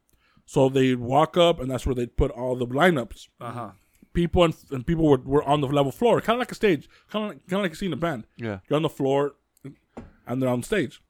So 0.45 0.69
they'd 0.69 0.97
walk 0.99 1.39
up 1.39 1.61
and 1.61 1.71
that's 1.71 1.87
where 1.87 1.95
they'd 1.95 2.15
put 2.15 2.31
all 2.31 2.57
the 2.57 2.67
lineups. 2.67 3.29
Uh 3.41 3.51
huh. 3.51 3.71
People 4.13 4.45
and, 4.45 4.55
and 4.71 4.87
people 4.87 5.09
were, 5.09 5.17
were 5.17 5.43
on 5.43 5.63
the 5.63 5.67
level 5.67 5.91
floor, 5.91 6.21
kind 6.21 6.37
of 6.37 6.41
like 6.41 6.53
a 6.53 6.55
stage, 6.55 6.91
kind 7.09 7.25
of 7.25 7.31
like, 7.31 7.47
kind 7.49 7.61
of 7.61 7.63
like 7.63 7.73
a 7.73 7.77
scene 7.77 7.93
a 7.95 7.97
band. 7.97 8.27
yeah. 8.37 8.59
You're 8.69 8.77
on 8.77 8.83
the 8.83 8.91
floor, 8.91 9.37
and 10.27 10.43
they're 10.43 10.51
on 10.51 10.63
stage, 10.63 11.01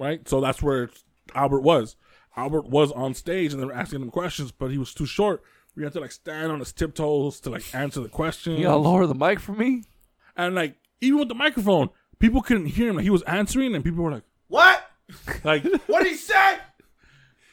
right? 0.00 0.26
So 0.26 0.40
that's 0.40 0.62
where 0.62 0.88
Albert 1.34 1.60
was. 1.60 1.96
Albert 2.34 2.66
was 2.66 2.90
on 2.92 3.12
stage, 3.14 3.52
and 3.52 3.60
they 3.60 3.66
were 3.66 3.74
asking 3.74 4.00
him 4.00 4.10
questions, 4.10 4.52
but 4.52 4.70
he 4.70 4.78
was 4.78 4.94
too 4.94 5.06
short. 5.06 5.42
We 5.76 5.84
had 5.84 5.92
to 5.92 6.00
like 6.00 6.12
stand 6.12 6.50
on 6.50 6.58
his 6.58 6.72
tiptoes 6.72 7.40
to 7.40 7.50
like 7.50 7.74
answer 7.74 8.00
the 8.00 8.08
question. 8.08 8.54
You 8.56 8.64
gotta 8.64 8.78
lower 8.78 9.06
the 9.06 9.14
mic 9.14 9.38
for 9.38 9.52
me. 9.52 9.84
And 10.36 10.54
like 10.54 10.76
even 11.00 11.20
with 11.20 11.28
the 11.28 11.34
microphone, 11.34 11.90
people 12.18 12.42
couldn't 12.42 12.66
hear 12.66 12.88
him. 12.88 12.96
Like 12.96 13.04
he 13.04 13.10
was 13.10 13.22
answering, 13.22 13.74
and 13.74 13.84
people 13.84 14.02
were 14.04 14.10
like, 14.12 14.24
What? 14.48 14.82
like, 15.44 15.64
What 15.86 16.02
did 16.02 16.12
he 16.12 16.16
say? 16.16 16.58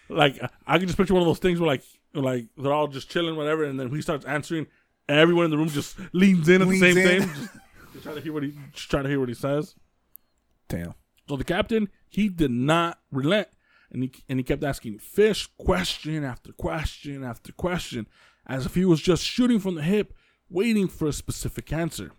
like 0.10 0.40
I 0.68 0.78
can 0.78 0.88
just 0.88 0.98
picture 0.98 1.14
one 1.14 1.24
of 1.24 1.28
those 1.28 1.40
things 1.40 1.60
where 1.60 1.68
like, 1.68 1.84
like 2.14 2.46
they're 2.58 2.74
all 2.74 2.88
just 2.88 3.10
chilling, 3.10 3.36
whatever, 3.36 3.64
and 3.64 3.80
then 3.80 3.90
he 3.90 4.02
starts 4.02 4.26
answering. 4.26 4.68
Everyone 5.08 5.46
in 5.46 5.52
the 5.52 5.58
room 5.58 5.70
just 5.70 5.98
leans 6.14 6.50
in 6.50 6.62
at 6.64 6.68
Leans 6.68 6.82
the 6.82 6.94
same 6.94 6.98
in. 6.98 7.20
time, 7.22 7.30
just, 7.36 7.54
just 7.94 8.04
trying 8.04 8.16
to 8.16 8.22
hear 8.22 8.34
what 8.34 8.42
he, 8.44 8.54
just 8.74 8.90
trying 8.90 9.04
to 9.04 9.10
hear 9.10 9.20
what 9.20 9.30
he 9.30 9.36
says. 9.36 9.76
Damn. 10.68 10.96
So 11.30 11.36
the 11.38 11.44
captain, 11.44 11.90
he 12.10 12.28
did 12.30 12.50
not 12.52 13.00
relent, 13.12 13.48
and 13.92 14.02
he 14.04 14.12
and 14.30 14.40
he 14.40 14.44
kept 14.44 14.64
asking 14.64 15.00
Fish 15.00 15.48
question 15.58 16.24
after 16.24 16.52
question 16.54 17.24
after 17.24 17.52
question, 17.52 18.08
as 18.48 18.66
if 18.66 18.74
he 18.76 18.84
was 18.86 19.00
just 19.02 19.24
shooting 19.24 19.60
from 19.60 19.76
the 19.76 19.84
hip, 19.84 20.14
waiting 20.50 20.88
for 20.88 21.08
a 21.08 21.14
specific 21.14 21.72
answer. 21.72 22.12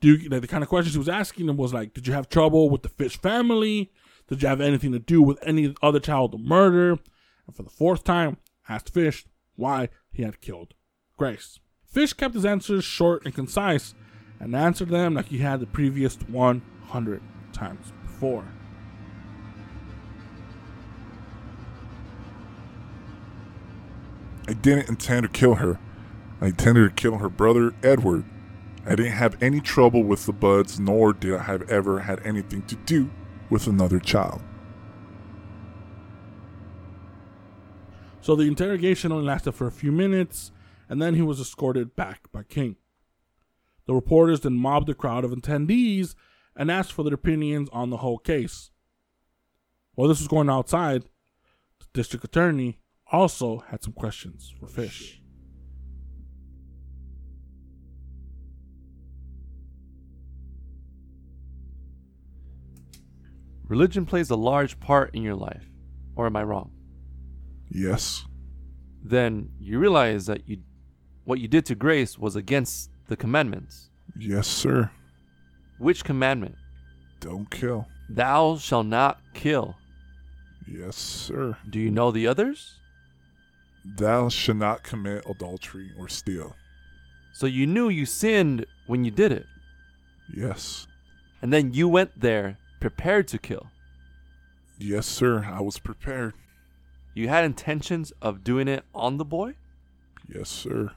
Do 0.00 0.08
you, 0.08 0.28
like 0.28 0.42
the 0.42 0.46
kind 0.46 0.62
of 0.62 0.68
questions 0.68 0.94
he 0.94 0.98
was 0.98 1.08
asking 1.08 1.48
him 1.48 1.56
was 1.56 1.72
like, 1.72 1.94
did 1.94 2.06
you 2.06 2.12
have 2.12 2.28
trouble 2.28 2.68
with 2.68 2.82
the 2.82 2.88
Fish 2.88 3.18
family? 3.18 3.90
Did 4.28 4.42
you 4.42 4.48
have 4.48 4.60
anything 4.60 4.92
to 4.92 4.98
do 4.98 5.22
with 5.22 5.38
any 5.42 5.74
other 5.82 6.00
child 6.00 6.38
murder? 6.40 6.98
And 7.46 7.56
for 7.56 7.62
the 7.62 7.70
fourth 7.70 8.04
time, 8.04 8.36
asked 8.68 8.92
Fish 8.92 9.24
why 9.54 9.88
he 10.12 10.22
had 10.22 10.40
killed 10.40 10.74
Grace. 11.16 11.60
Fish 11.84 12.12
kept 12.12 12.34
his 12.34 12.44
answers 12.44 12.84
short 12.84 13.24
and 13.24 13.34
concise, 13.34 13.94
and 14.38 14.54
answered 14.54 14.90
them 14.90 15.14
like 15.14 15.26
he 15.26 15.38
had 15.38 15.60
the 15.60 15.66
previous 15.66 16.16
100 16.28 17.22
times 17.52 17.92
before. 18.02 18.44
I 24.48 24.52
didn't 24.52 24.88
intend 24.88 25.22
to 25.22 25.28
kill 25.28 25.54
her. 25.54 25.78
I 26.40 26.48
intended 26.48 26.84
to 26.84 26.94
kill 26.94 27.18
her 27.18 27.30
brother, 27.30 27.74
Edward. 27.82 28.24
I 28.86 28.94
didn't 28.94 29.12
have 29.12 29.42
any 29.42 29.60
trouble 29.60 30.04
with 30.04 30.26
the 30.26 30.32
Budds, 30.32 30.78
nor 30.78 31.12
did 31.12 31.34
I 31.34 31.42
have 31.42 31.68
ever 31.68 32.00
had 32.00 32.24
anything 32.24 32.62
to 32.62 32.76
do 32.76 33.10
with 33.50 33.66
another 33.66 33.98
child. 33.98 34.42
So 38.20 38.36
the 38.36 38.44
interrogation 38.44 39.10
only 39.10 39.24
lasted 39.24 39.52
for 39.52 39.66
a 39.66 39.72
few 39.72 39.90
minutes, 39.90 40.52
and 40.88 41.02
then 41.02 41.14
he 41.14 41.22
was 41.22 41.40
escorted 41.40 41.96
back 41.96 42.30
by 42.30 42.44
King. 42.44 42.76
The 43.86 43.94
reporters 43.94 44.40
then 44.40 44.54
mobbed 44.54 44.86
the 44.86 44.94
crowd 44.94 45.24
of 45.24 45.32
attendees 45.32 46.14
and 46.54 46.70
asked 46.70 46.92
for 46.92 47.02
their 47.02 47.14
opinions 47.14 47.68
on 47.72 47.90
the 47.90 47.98
whole 47.98 48.18
case. 48.18 48.70
While 49.94 50.08
this 50.08 50.20
was 50.20 50.28
going 50.28 50.50
outside, 50.50 51.02
the 51.80 51.86
district 51.92 52.24
attorney 52.24 52.78
also 53.10 53.64
had 53.68 53.82
some 53.82 53.92
questions 53.92 54.52
for 54.58 54.66
Fish. 54.66 55.20
Religion 63.68 64.06
plays 64.06 64.30
a 64.30 64.36
large 64.36 64.78
part 64.80 65.14
in 65.14 65.22
your 65.22 65.34
life, 65.34 65.64
or 66.14 66.26
am 66.26 66.36
I 66.36 66.42
wrong? 66.44 66.70
Yes. 67.70 68.24
Then 69.02 69.50
you 69.58 69.78
realize 69.78 70.26
that 70.26 70.48
you, 70.48 70.58
what 71.24 71.40
you 71.40 71.48
did 71.48 71.66
to 71.66 71.74
Grace 71.74 72.18
was 72.18 72.36
against 72.36 72.90
the 73.08 73.16
commandments. 73.16 73.90
Yes, 74.18 74.46
sir. 74.46 74.90
Which 75.78 76.04
commandment? 76.04 76.54
Don't 77.20 77.50
kill. 77.50 77.86
Thou 78.08 78.56
shall 78.56 78.84
not 78.84 79.18
kill. 79.34 79.76
Yes, 80.68 80.96
sir. 80.96 81.56
Do 81.68 81.78
you 81.80 81.90
know 81.90 82.10
the 82.10 82.26
others? 82.26 82.74
Thou 83.84 84.28
shalt 84.28 84.58
not 84.58 84.82
commit 84.82 85.24
adultery 85.28 85.90
or 85.98 86.08
steal. 86.08 86.54
So 87.32 87.46
you 87.46 87.66
knew 87.66 87.88
you 87.88 88.06
sinned 88.06 88.64
when 88.86 89.04
you 89.04 89.10
did 89.10 89.30
it, 89.30 89.46
Yes. 90.34 90.86
and 91.42 91.52
then 91.52 91.74
you 91.74 91.88
went 91.88 92.18
there 92.18 92.56
prepared 92.80 93.28
to 93.28 93.38
kill. 93.38 93.66
Yes, 94.78 95.06
sir. 95.06 95.44
I 95.44 95.60
was 95.60 95.78
prepared. 95.78 96.34
You 97.14 97.28
had 97.28 97.44
intentions 97.44 98.12
of 98.20 98.44
doing 98.44 98.68
it 98.68 98.84
on 98.94 99.16
the 99.16 99.24
boy, 99.24 99.54
Yes, 100.28 100.50
sir. 100.50 100.90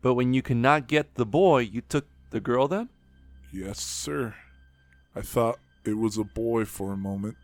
but 0.00 0.14
when 0.14 0.32
you 0.32 0.40
could 0.40 0.56
not 0.56 0.88
get 0.88 1.14
the 1.16 1.26
boy, 1.26 1.58
you 1.60 1.82
took 1.82 2.06
the 2.30 2.40
girl 2.40 2.68
then? 2.68 2.88
Yes, 3.52 3.80
sir. 3.80 4.34
I 5.14 5.20
thought 5.20 5.58
it 5.84 5.98
was 5.98 6.16
a 6.16 6.24
boy 6.24 6.64
for 6.64 6.92
a 6.92 6.96
moment. 6.96 7.36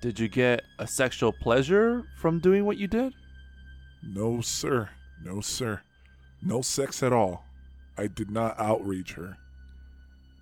Did 0.00 0.18
you 0.18 0.26
get 0.28 0.62
a 0.80 0.86
sexual 0.88 1.32
pleasure 1.32 2.04
from 2.18 2.40
doing 2.40 2.64
what 2.64 2.76
you 2.76 2.88
did? 2.88 3.14
No, 4.02 4.40
sir. 4.40 4.90
No, 5.22 5.40
sir. 5.40 5.82
No 6.42 6.60
sex 6.60 7.04
at 7.04 7.12
all. 7.12 7.44
I 7.96 8.08
did 8.08 8.30
not 8.32 8.58
outrage 8.58 9.12
her. 9.14 9.36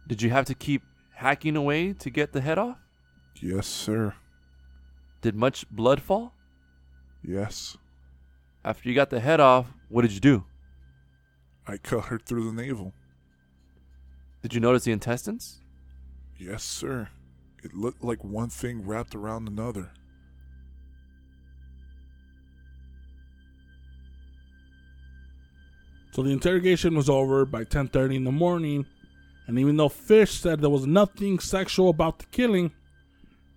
Did 0.09 0.23
you 0.23 0.31
have 0.31 0.46
to 0.46 0.55
keep 0.55 0.83
hacking 1.20 1.54
away 1.54 1.92
to 1.92 2.09
get 2.09 2.33
the 2.33 2.40
head 2.40 2.56
off? 2.56 2.78
Yes, 3.42 3.66
sir. 3.66 4.14
Did 5.20 5.35
much 5.35 5.68
blood 5.70 6.00
fall? 6.00 6.33
Yes. 7.22 7.76
After 8.64 8.88
you 8.88 8.94
got 8.94 9.11
the 9.11 9.20
head 9.20 9.38
off, 9.38 9.66
what 9.90 10.00
did 10.00 10.12
you 10.12 10.20
do? 10.20 10.44
I 11.66 11.76
cut 11.76 12.06
her 12.06 12.18
through 12.18 12.50
the 12.50 12.62
navel. 12.62 12.94
Did 14.40 14.54
you 14.54 14.61
notice 14.61 14.85
the 14.85 14.92
intestines? 14.92 15.61
Yes, 16.38 16.64
sir. 16.64 17.11
It 17.62 17.74
looked 17.74 18.02
like 18.02 18.24
one 18.24 18.48
thing 18.48 18.87
wrapped 18.87 19.14
around 19.14 19.46
another. 19.46 19.90
So 26.12 26.22
the 26.22 26.30
interrogation 26.30 26.96
was 26.96 27.11
over 27.11 27.44
by 27.44 27.64
10:30 27.64 28.16
in 28.16 28.24
the 28.24 28.33
morning, 28.33 28.87
and 29.50 29.58
even 29.58 29.76
though 29.76 29.88
Fish 29.88 30.38
said 30.38 30.60
there 30.60 30.70
was 30.70 30.86
nothing 30.86 31.40
sexual 31.40 31.88
about 31.88 32.20
the 32.20 32.24
killing, 32.26 32.70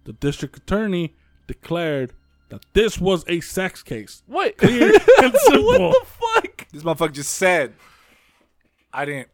the 0.06 0.14
district 0.14 0.58
attorney 0.58 1.14
declared 1.46 2.14
that 2.50 2.66
this 2.74 3.00
was 3.00 3.24
a 3.28 3.42
sex 3.42 3.84
case. 3.84 4.24
What? 4.26 4.58
Clear 4.58 4.88
and 5.22 5.36
simple. 5.36 5.66
what 5.66 5.78
the 5.78 6.06
fuck? 6.08 6.68
This 6.72 6.82
motherfucker 6.82 7.12
just 7.12 7.36
said, 7.36 7.76
I 8.92 9.06
didn't. 9.06 9.28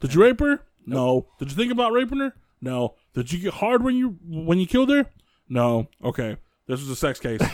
Did 0.00 0.14
you 0.14 0.22
rape 0.22 0.40
her? 0.40 0.62
No. 0.84 1.28
Did 1.38 1.52
you 1.52 1.56
think 1.56 1.70
about 1.70 1.92
raping 1.92 2.18
her? 2.18 2.34
No. 2.60 2.96
Did 3.14 3.32
you 3.32 3.38
get 3.38 3.54
hard 3.54 3.84
when 3.84 3.94
you 3.94 4.18
when 4.26 4.58
you 4.58 4.66
killed 4.66 4.90
her? 4.90 5.06
No. 5.48 5.86
Okay. 6.02 6.38
This 6.66 6.80
was 6.80 6.90
a 6.90 6.96
sex 6.96 7.20
case. 7.20 7.40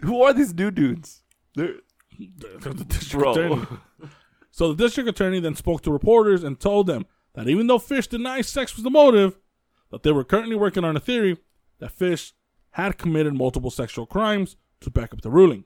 Who 0.00 0.22
are 0.22 0.32
these 0.32 0.52
new 0.52 0.72
dudes? 0.72 1.22
They're 1.54 1.76
the 2.18 2.84
district 2.84 3.22
Bro. 3.22 3.66
So 4.52 4.72
the 4.72 4.84
district 4.84 5.08
attorney 5.08 5.40
then 5.40 5.56
spoke 5.56 5.82
to 5.82 5.90
reporters 5.90 6.44
and 6.44 6.60
told 6.60 6.86
them 6.86 7.06
that 7.34 7.48
even 7.48 7.66
though 7.66 7.78
Fish 7.78 8.06
denies 8.06 8.48
sex 8.48 8.76
was 8.76 8.84
the 8.84 8.90
motive, 8.90 9.38
that 9.90 10.02
they 10.04 10.12
were 10.12 10.24
currently 10.24 10.54
working 10.54 10.84
on 10.84 10.96
a 10.96 11.00
theory 11.00 11.38
that 11.80 11.90
Fish 11.90 12.34
had 12.72 12.98
committed 12.98 13.34
multiple 13.34 13.70
sexual 13.70 14.06
crimes 14.06 14.56
to 14.80 14.90
back 14.90 15.12
up 15.12 15.22
the 15.22 15.30
ruling. 15.30 15.64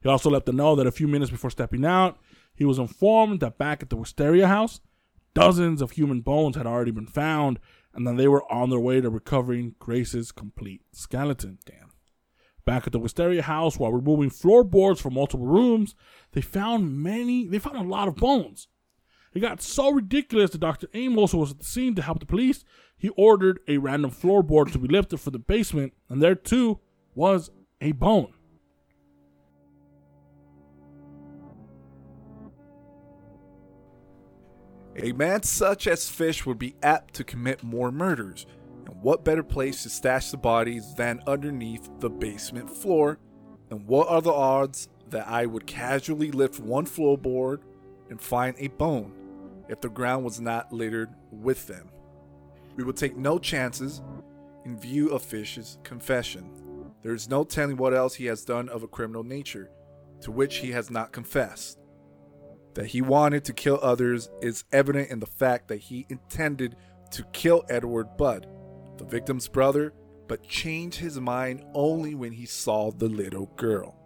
He 0.00 0.08
also 0.08 0.30
let 0.30 0.46
them 0.46 0.56
know 0.56 0.74
that 0.76 0.86
a 0.86 0.92
few 0.92 1.06
minutes 1.06 1.30
before 1.30 1.50
stepping 1.50 1.84
out, 1.84 2.18
he 2.54 2.64
was 2.64 2.78
informed 2.78 3.40
that 3.40 3.58
back 3.58 3.82
at 3.82 3.90
the 3.90 3.96
Wisteria 3.96 4.48
house, 4.48 4.80
dozens 5.34 5.80
of 5.80 5.92
human 5.92 6.20
bones 6.20 6.56
had 6.56 6.66
already 6.66 6.90
been 6.90 7.06
found, 7.06 7.58
and 7.94 8.06
that 8.06 8.16
they 8.16 8.28
were 8.28 8.50
on 8.52 8.70
their 8.70 8.80
way 8.80 9.00
to 9.00 9.10
recovering 9.10 9.74
Grace's 9.78 10.32
complete 10.32 10.82
skeleton. 10.92 11.58
Damn. 11.64 11.90
Back 12.64 12.86
at 12.86 12.92
the 12.92 12.98
Wisteria 12.98 13.42
house, 13.42 13.78
while 13.78 13.92
removing 13.92 14.30
floorboards 14.30 15.00
from 15.00 15.14
multiple 15.14 15.46
rooms, 15.46 15.94
they 16.32 16.40
found 16.40 17.02
many, 17.02 17.46
they 17.46 17.58
found 17.58 17.76
a 17.76 17.82
lot 17.82 18.08
of 18.08 18.16
bones. 18.16 18.68
It 19.34 19.40
got 19.40 19.62
so 19.62 19.90
ridiculous 19.90 20.50
that 20.50 20.58
Dr. 20.58 20.88
Amos 20.92 21.32
was 21.32 21.52
at 21.52 21.58
the 21.58 21.64
scene 21.64 21.94
to 21.94 22.02
help 22.02 22.20
the 22.20 22.26
police. 22.26 22.64
He 22.96 23.08
ordered 23.10 23.60
a 23.66 23.78
random 23.78 24.10
floorboard 24.10 24.72
to 24.72 24.78
be 24.78 24.88
lifted 24.88 25.18
for 25.18 25.30
the 25.30 25.38
basement, 25.38 25.94
and 26.08 26.22
there 26.22 26.34
too 26.34 26.80
was 27.14 27.50
a 27.80 27.92
bone. 27.92 28.34
A 34.96 35.12
man 35.12 35.42
such 35.42 35.86
as 35.86 36.10
Fish 36.10 36.44
would 36.44 36.58
be 36.58 36.76
apt 36.82 37.14
to 37.14 37.24
commit 37.24 37.62
more 37.62 37.90
murders. 37.90 38.46
And 38.86 39.00
what 39.02 39.24
better 39.24 39.42
place 39.42 39.82
to 39.84 39.88
stash 39.88 40.30
the 40.30 40.36
bodies 40.36 40.94
than 40.94 41.22
underneath 41.26 41.88
the 42.00 42.10
basement 42.10 42.68
floor? 42.68 43.18
And 43.70 43.86
what 43.86 44.08
are 44.08 44.20
the 44.20 44.32
odds 44.32 44.88
that 45.12 45.28
I 45.28 45.46
would 45.46 45.66
casually 45.66 46.30
lift 46.30 46.58
one 46.58 46.86
floorboard 46.86 47.60
and 48.10 48.20
find 48.20 48.56
a 48.58 48.68
bone 48.68 49.12
if 49.68 49.80
the 49.80 49.88
ground 49.88 50.24
was 50.24 50.40
not 50.40 50.72
littered 50.72 51.10
with 51.30 51.66
them? 51.68 51.90
We 52.76 52.84
would 52.84 52.96
take 52.96 53.16
no 53.16 53.38
chances 53.38 54.02
in 54.64 54.78
view 54.78 55.10
of 55.10 55.22
Fish's 55.22 55.78
confession. 55.84 56.50
There 57.02 57.14
is 57.14 57.28
no 57.28 57.44
telling 57.44 57.76
what 57.76 57.94
else 57.94 58.14
he 58.14 58.26
has 58.26 58.44
done 58.44 58.68
of 58.68 58.82
a 58.82 58.88
criminal 58.88 59.24
nature, 59.24 59.70
to 60.22 60.30
which 60.30 60.56
he 60.56 60.70
has 60.70 60.90
not 60.90 61.12
confessed. 61.12 61.78
That 62.74 62.86
he 62.86 63.02
wanted 63.02 63.44
to 63.44 63.52
kill 63.52 63.78
others 63.82 64.30
is 64.40 64.64
evident 64.72 65.10
in 65.10 65.20
the 65.20 65.26
fact 65.26 65.68
that 65.68 65.80
he 65.80 66.06
intended 66.08 66.76
to 67.10 67.24
kill 67.32 67.64
Edward 67.68 68.16
Budd, 68.16 68.46
the 68.96 69.04
victim's 69.04 69.48
brother, 69.48 69.92
but 70.28 70.48
changed 70.48 70.98
his 70.98 71.20
mind 71.20 71.64
only 71.74 72.14
when 72.14 72.32
he 72.32 72.46
saw 72.46 72.90
the 72.90 73.08
little 73.08 73.46
girl. 73.56 74.01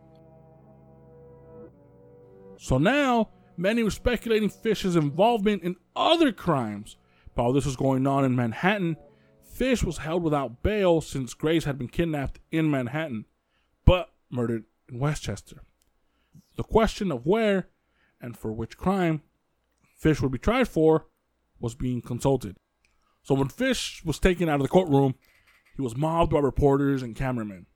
So 2.59 2.79
now, 2.79 3.31
many 3.57 3.83
were 3.83 3.91
speculating 3.91 4.49
Fish's 4.49 4.97
involvement 4.97 5.63
in 5.63 5.77
other 5.95 6.33
crimes. 6.33 6.97
While 7.35 7.53
this 7.53 7.67
was 7.67 7.77
going 7.77 8.07
on 8.07 8.25
in 8.25 8.35
Manhattan, 8.35 8.97
Fish 9.43 9.85
was 9.85 9.99
held 9.99 10.23
without 10.23 10.63
bail 10.63 11.01
since 11.01 11.35
Grace 11.35 11.65
had 11.65 11.79
been 11.79 11.89
kidnapped 11.89 12.41
in 12.51 12.71
Manhattan, 12.71 13.27
but 13.85 14.11
murdered 14.31 14.65
in 14.89 14.99
Westchester. 14.99 15.63
The 16.57 16.63
question 16.63 17.13
of 17.13 17.27
where 17.27 17.69
and 18.21 18.37
for 18.37 18.53
which 18.53 18.79
crime 18.79 19.23
Fish 19.97 20.21
would 20.21 20.33
be 20.33 20.39
tried 20.39 20.69
for 20.69 21.07
was 21.59 21.75
being 21.75 22.03
consulted. 22.03 22.57
So 23.23 23.35
when 23.35 23.49
Fish 23.49 24.03
was 24.05 24.19
taken 24.19 24.49
out 24.49 24.57
of 24.57 24.63
the 24.63 24.69
courtroom, 24.69 25.15
he 25.75 25.83
was 25.83 25.97
mobbed 25.97 26.33
by 26.33 26.39
reporters 26.39 27.03
and 27.03 27.17
cameramen. 27.17 27.67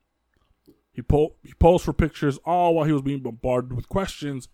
He, 0.93 1.03
po- 1.03 1.37
he 1.43 1.53
posed 1.55 1.85
for 1.85 1.93
pictures 1.93 2.39
all 2.45 2.75
while 2.75 2.85
he 2.85 2.93
was 2.93 3.03
being 3.03 3.23
bombarded 3.23 3.73
with 3.73 3.89
questions 3.89 4.49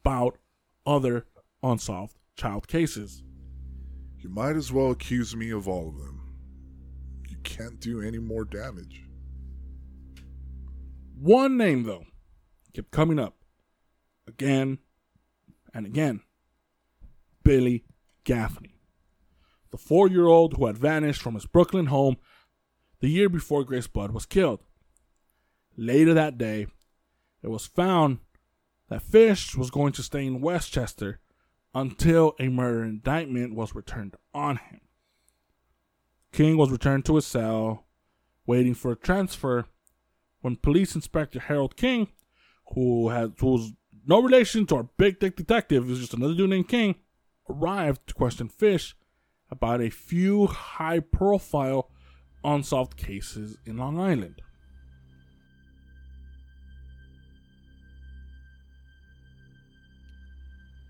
about 0.00 0.38
other 0.86 1.26
unsolved 1.62 2.16
child 2.36 2.68
cases. 2.68 3.22
You 4.18 4.28
might 4.28 4.56
as 4.56 4.72
well 4.72 4.90
accuse 4.90 5.34
me 5.34 5.50
of 5.50 5.66
all 5.66 5.88
of 5.88 5.98
them. 5.98 6.20
You 7.28 7.36
can't 7.38 7.80
do 7.80 8.00
any 8.00 8.18
more 8.18 8.44
damage. 8.44 9.04
One 11.18 11.56
name, 11.56 11.84
though, 11.84 12.06
kept 12.72 12.90
coming 12.90 13.18
up 13.18 13.36
again 14.26 14.78
and 15.74 15.86
again 15.86 16.22
Billy 17.44 17.84
Gaffney, 18.24 18.76
the 19.70 19.78
four 19.78 20.08
year 20.08 20.26
old 20.26 20.54
who 20.54 20.66
had 20.66 20.78
vanished 20.78 21.22
from 21.22 21.34
his 21.34 21.46
Brooklyn 21.46 21.86
home 21.86 22.16
the 23.00 23.08
year 23.08 23.28
before 23.28 23.64
Grace 23.64 23.88
Budd 23.88 24.12
was 24.12 24.26
killed. 24.26 24.60
Later 25.76 26.14
that 26.14 26.38
day, 26.38 26.66
it 27.42 27.48
was 27.48 27.66
found 27.66 28.18
that 28.88 29.02
Fish 29.02 29.56
was 29.56 29.70
going 29.70 29.92
to 29.92 30.02
stay 30.02 30.26
in 30.26 30.40
Westchester 30.40 31.20
until 31.74 32.34
a 32.38 32.48
murder 32.48 32.84
indictment 32.84 33.54
was 33.54 33.74
returned 33.74 34.16
on 34.34 34.56
him. 34.56 34.80
King 36.30 36.56
was 36.56 36.70
returned 36.70 37.04
to 37.06 37.16
his 37.16 37.26
cell, 37.26 37.86
waiting 38.46 38.74
for 38.74 38.92
a 38.92 38.96
transfer, 38.96 39.66
when 40.40 40.56
Police 40.56 40.94
Inspector 40.94 41.38
Harold 41.38 41.76
King, 41.76 42.08
who 42.74 43.08
who 43.10 43.46
was 43.46 43.72
no 44.06 44.20
relation 44.20 44.66
to 44.66 44.76
our 44.76 44.88
big 44.96 45.20
dick 45.20 45.36
detective, 45.36 45.88
was 45.88 46.00
just 46.00 46.14
another 46.14 46.34
dude 46.34 46.50
named 46.50 46.68
King, 46.68 46.96
arrived 47.48 48.06
to 48.08 48.14
question 48.14 48.48
Fish 48.48 48.96
about 49.50 49.80
a 49.80 49.90
few 49.90 50.46
high 50.46 51.00
profile 51.00 51.90
unsolved 52.44 52.96
cases 52.96 53.56
in 53.64 53.76
Long 53.76 54.00
Island. 54.00 54.42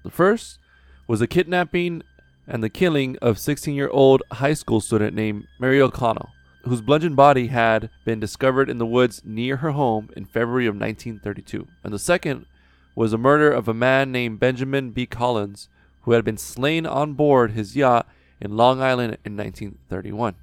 The 0.03 0.11
first 0.11 0.59
was 1.07 1.21
the 1.21 1.27
kidnapping 1.27 2.03
and 2.47 2.63
the 2.63 2.71
killing 2.71 3.17
of 3.19 3.39
16 3.39 3.75
year 3.75 3.89
old 3.89 4.23
high 4.33 4.55
school 4.55 4.81
student 4.81 5.15
named 5.15 5.47
Mary 5.59 5.81
O'Connell, 5.81 6.29
whose 6.65 6.81
bludgeoned 6.81 7.17
body 7.17 7.49
had 7.49 7.91
been 8.05 8.21
discovered 8.21 8.69
in 8.69 8.79
the 8.79 8.87
woods 8.87 9.23
near 9.25 9.59
her 9.59 9.73
home 9.73 10.11
in 10.17 10.25
February 10.25 10.67
of 10.67 10.75
1932. 10.75 11.67
And 11.85 11.93
the 11.93 11.99
second 11.99 12.47
was 12.95 13.13
the 13.13 13.19
murder 13.19 13.51
of 13.51 13.69
a 13.69 13.75
man 13.75 14.13
named 14.13 14.41
Benjamin 14.41 14.91
B. 14.91 15.07
Collins, 15.07 15.69
who 16.03 16.13
had 16.13 16.25
been 16.25 16.37
slain 16.37 16.85
on 16.85 17.15
board 17.15 17.53
his 17.53 17.77
yacht 17.77 18.09
in 18.41 18.57
Long 18.57 18.83
Island 18.83 19.19
in 19.25 19.37
1931. 19.37 20.35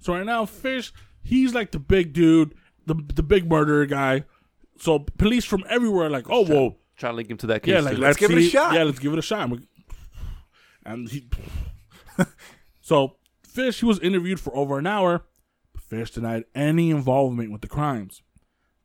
So 0.00 0.14
right 0.14 0.26
now, 0.26 0.46
Fish, 0.46 0.92
he's 1.22 1.54
like 1.54 1.70
the 1.70 1.78
big 1.78 2.12
dude, 2.12 2.54
the 2.86 2.94
the 3.14 3.22
big 3.22 3.48
murderer 3.48 3.86
guy. 3.86 4.24
So 4.78 4.98
police 4.98 5.44
from 5.44 5.62
everywhere 5.68 6.06
are 6.06 6.10
like, 6.10 6.28
oh 6.28 6.44
whoa, 6.44 6.76
Trying 7.02 7.14
to 7.14 7.16
link 7.16 7.30
him 7.32 7.36
to 7.38 7.48
that 7.48 7.64
case. 7.64 7.72
yeah, 7.72 7.80
like 7.80 7.96
too. 7.96 8.00
let's, 8.00 8.16
give 8.16 8.30
it 8.30 8.38
a 8.38 8.48
shot. 8.48 8.74
Yeah, 8.74 8.84
let's 8.84 9.00
give 9.00 9.12
it 9.12 9.18
a 9.18 9.22
shot. 9.22 9.50
And 10.86 11.08
he, 11.08 11.28
so 12.80 13.16
Fish, 13.42 13.80
he 13.80 13.86
was 13.86 13.98
interviewed 13.98 14.38
for 14.38 14.54
over 14.54 14.78
an 14.78 14.86
hour. 14.86 15.24
But 15.72 15.82
Fish 15.82 16.12
denied 16.12 16.44
any 16.54 16.90
involvement 16.90 17.50
with 17.50 17.60
the 17.60 17.66
crimes. 17.66 18.22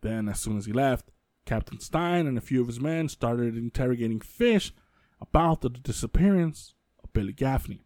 Then, 0.01 0.27
as 0.27 0.39
soon 0.39 0.57
as 0.57 0.65
he 0.65 0.73
left, 0.73 1.11
Captain 1.45 1.79
Stein 1.79 2.25
and 2.25 2.39
a 2.39 2.41
few 2.41 2.59
of 2.59 2.65
his 2.65 2.79
men 2.79 3.07
started 3.07 3.55
interrogating 3.55 4.19
Fish 4.19 4.73
about 5.21 5.61
the 5.61 5.69
disappearance 5.69 6.73
of 7.03 7.13
Billy 7.13 7.33
Gaffney. 7.33 7.85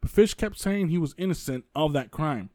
But 0.00 0.10
Fish 0.10 0.34
kept 0.34 0.58
saying 0.58 0.88
he 0.88 0.98
was 0.98 1.14
innocent 1.16 1.66
of 1.76 1.92
that 1.92 2.10
crime. 2.10 2.50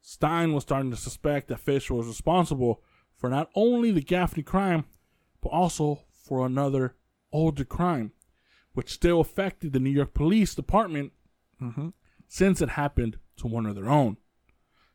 Stein 0.00 0.54
was 0.54 0.62
starting 0.62 0.90
to 0.92 0.96
suspect 0.96 1.48
that 1.48 1.60
Fish 1.60 1.90
was 1.90 2.06
responsible 2.06 2.82
for 3.18 3.28
not 3.28 3.50
only 3.54 3.90
the 3.90 4.00
Gaffney 4.00 4.42
crime, 4.42 4.86
but 5.40 5.50
also 5.50 6.04
for 6.24 6.44
another 6.44 6.94
older 7.32 7.64
crime, 7.64 8.12
which 8.72 8.92
still 8.92 9.20
affected 9.20 9.72
the 9.72 9.80
New 9.80 9.90
York 9.90 10.14
Police 10.14 10.54
Department 10.54 11.12
mm-hmm. 11.60 11.88
since 12.28 12.60
it 12.60 12.70
happened 12.70 13.18
to 13.36 13.46
one 13.46 13.66
of 13.66 13.74
their 13.74 13.88
own. 13.88 14.16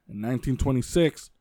In 0.08 0.22
1926, 0.22 1.32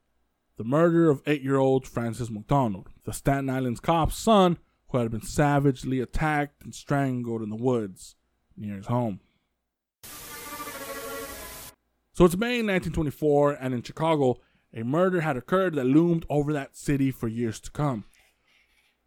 the 0.56 0.64
murder 0.64 1.10
of 1.10 1.22
eight 1.26 1.42
year 1.42 1.56
old 1.56 1.86
Francis 1.86 2.30
McDonald, 2.30 2.88
the 3.04 3.12
Staten 3.12 3.50
Island 3.50 3.82
cop's 3.82 4.16
son 4.16 4.58
who 4.88 4.98
had 4.98 5.10
been 5.10 5.22
savagely 5.22 6.00
attacked 6.00 6.62
and 6.62 6.74
strangled 6.74 7.42
in 7.42 7.50
the 7.50 7.56
woods 7.56 8.14
near 8.56 8.76
his 8.76 8.86
home. 8.86 9.20
So 12.12 12.24
it's 12.24 12.36
May 12.36 12.62
1924, 12.62 13.54
and 13.54 13.74
in 13.74 13.82
Chicago, 13.82 14.36
a 14.72 14.84
murder 14.84 15.22
had 15.22 15.36
occurred 15.36 15.74
that 15.74 15.84
loomed 15.84 16.24
over 16.30 16.52
that 16.52 16.76
city 16.76 17.10
for 17.10 17.26
years 17.26 17.58
to 17.60 17.72
come. 17.72 18.04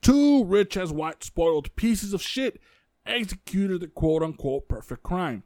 Two 0.01 0.45
rich 0.45 0.77
as 0.77 0.91
white 0.91 1.23
spoiled 1.23 1.75
pieces 1.75 2.13
of 2.13 2.21
shit 2.21 2.61
executed 3.05 3.81
the 3.81 3.87
quote 3.87 4.23
unquote 4.23 4.67
perfect 4.67 5.03
crime. 5.03 5.43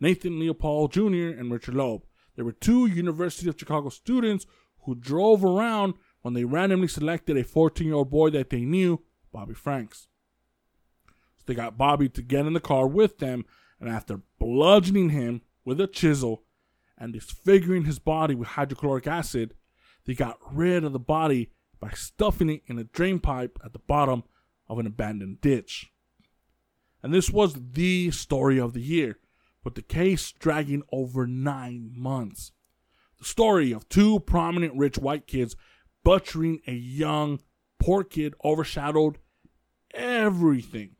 Nathan 0.00 0.40
Leopold 0.40 0.92
Jr. 0.92 1.28
and 1.38 1.52
Richard 1.52 1.74
Loeb. 1.74 2.02
They 2.36 2.42
were 2.42 2.52
two 2.52 2.86
University 2.86 3.48
of 3.48 3.58
Chicago 3.58 3.88
students 3.88 4.46
who 4.84 4.94
drove 4.94 5.44
around 5.44 5.94
when 6.22 6.34
they 6.34 6.44
randomly 6.44 6.88
selected 6.88 7.36
a 7.36 7.44
14 7.44 7.86
year 7.86 7.96
old 7.96 8.10
boy 8.10 8.30
that 8.30 8.50
they 8.50 8.62
knew, 8.62 9.02
Bobby 9.32 9.54
Franks. 9.54 10.08
So 11.36 11.44
they 11.46 11.54
got 11.54 11.78
Bobby 11.78 12.08
to 12.10 12.22
get 12.22 12.46
in 12.46 12.52
the 12.52 12.60
car 12.60 12.86
with 12.86 13.18
them, 13.18 13.44
and 13.80 13.88
after 13.88 14.22
bludgeoning 14.38 15.10
him 15.10 15.42
with 15.64 15.80
a 15.80 15.86
chisel 15.86 16.44
and 16.96 17.12
disfiguring 17.12 17.84
his 17.84 17.98
body 17.98 18.34
with 18.34 18.48
hydrochloric 18.48 19.06
acid, 19.06 19.54
they 20.04 20.14
got 20.14 20.38
rid 20.52 20.84
of 20.84 20.92
the 20.92 20.98
body 20.98 21.50
by 21.82 21.90
stuffing 21.90 22.48
it 22.48 22.62
in 22.68 22.78
a 22.78 22.84
drain 22.84 23.18
pipe 23.18 23.58
at 23.64 23.72
the 23.72 23.78
bottom 23.80 24.22
of 24.68 24.78
an 24.78 24.86
abandoned 24.86 25.40
ditch. 25.40 25.90
And 27.02 27.12
this 27.12 27.28
was 27.28 27.72
the 27.72 28.12
story 28.12 28.60
of 28.60 28.72
the 28.72 28.80
year, 28.80 29.18
with 29.64 29.74
the 29.74 29.82
case 29.82 30.30
dragging 30.30 30.84
over 30.92 31.26
nine 31.26 31.90
months. 31.92 32.52
The 33.18 33.24
story 33.24 33.72
of 33.72 33.88
two 33.88 34.20
prominent 34.20 34.76
rich 34.76 34.96
white 34.96 35.26
kids 35.26 35.56
butchering 36.04 36.60
a 36.68 36.72
young 36.72 37.40
poor 37.80 38.04
kid 38.04 38.34
overshadowed 38.44 39.18
everything, 39.92 40.92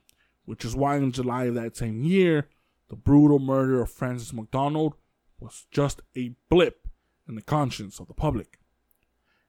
which 0.47 0.64
is 0.64 0.74
why 0.74 0.97
in 0.97 1.12
July 1.12 1.45
of 1.45 1.55
that 1.55 1.76
same 1.76 2.03
year, 2.03 2.49
the 2.89 2.97
brutal 2.97 3.39
murder 3.39 3.83
of 3.83 3.91
Francis 3.93 4.33
McDonald 4.33 4.95
was 5.39 5.64
just 5.70 6.03
a 6.16 6.35
blip 6.51 6.89
in 7.28 7.37
the 7.37 7.43
conscience 7.43 8.01
of 8.01 8.09
the 8.09 8.14
public. 8.14 8.59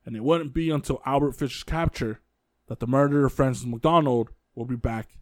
And 0.06 0.16
it 0.16 0.24
wouldn't 0.24 0.54
be 0.54 0.70
until 0.70 1.02
Albert 1.06 1.34
Fish's 1.34 1.64
capture 1.64 2.20
that 2.68 2.80
the 2.80 2.88
murder 2.88 3.26
of 3.26 3.34
Francis 3.34 3.66
McDonald 3.66 4.30
will 4.56 4.66
be 4.66 4.76
back 4.76 5.18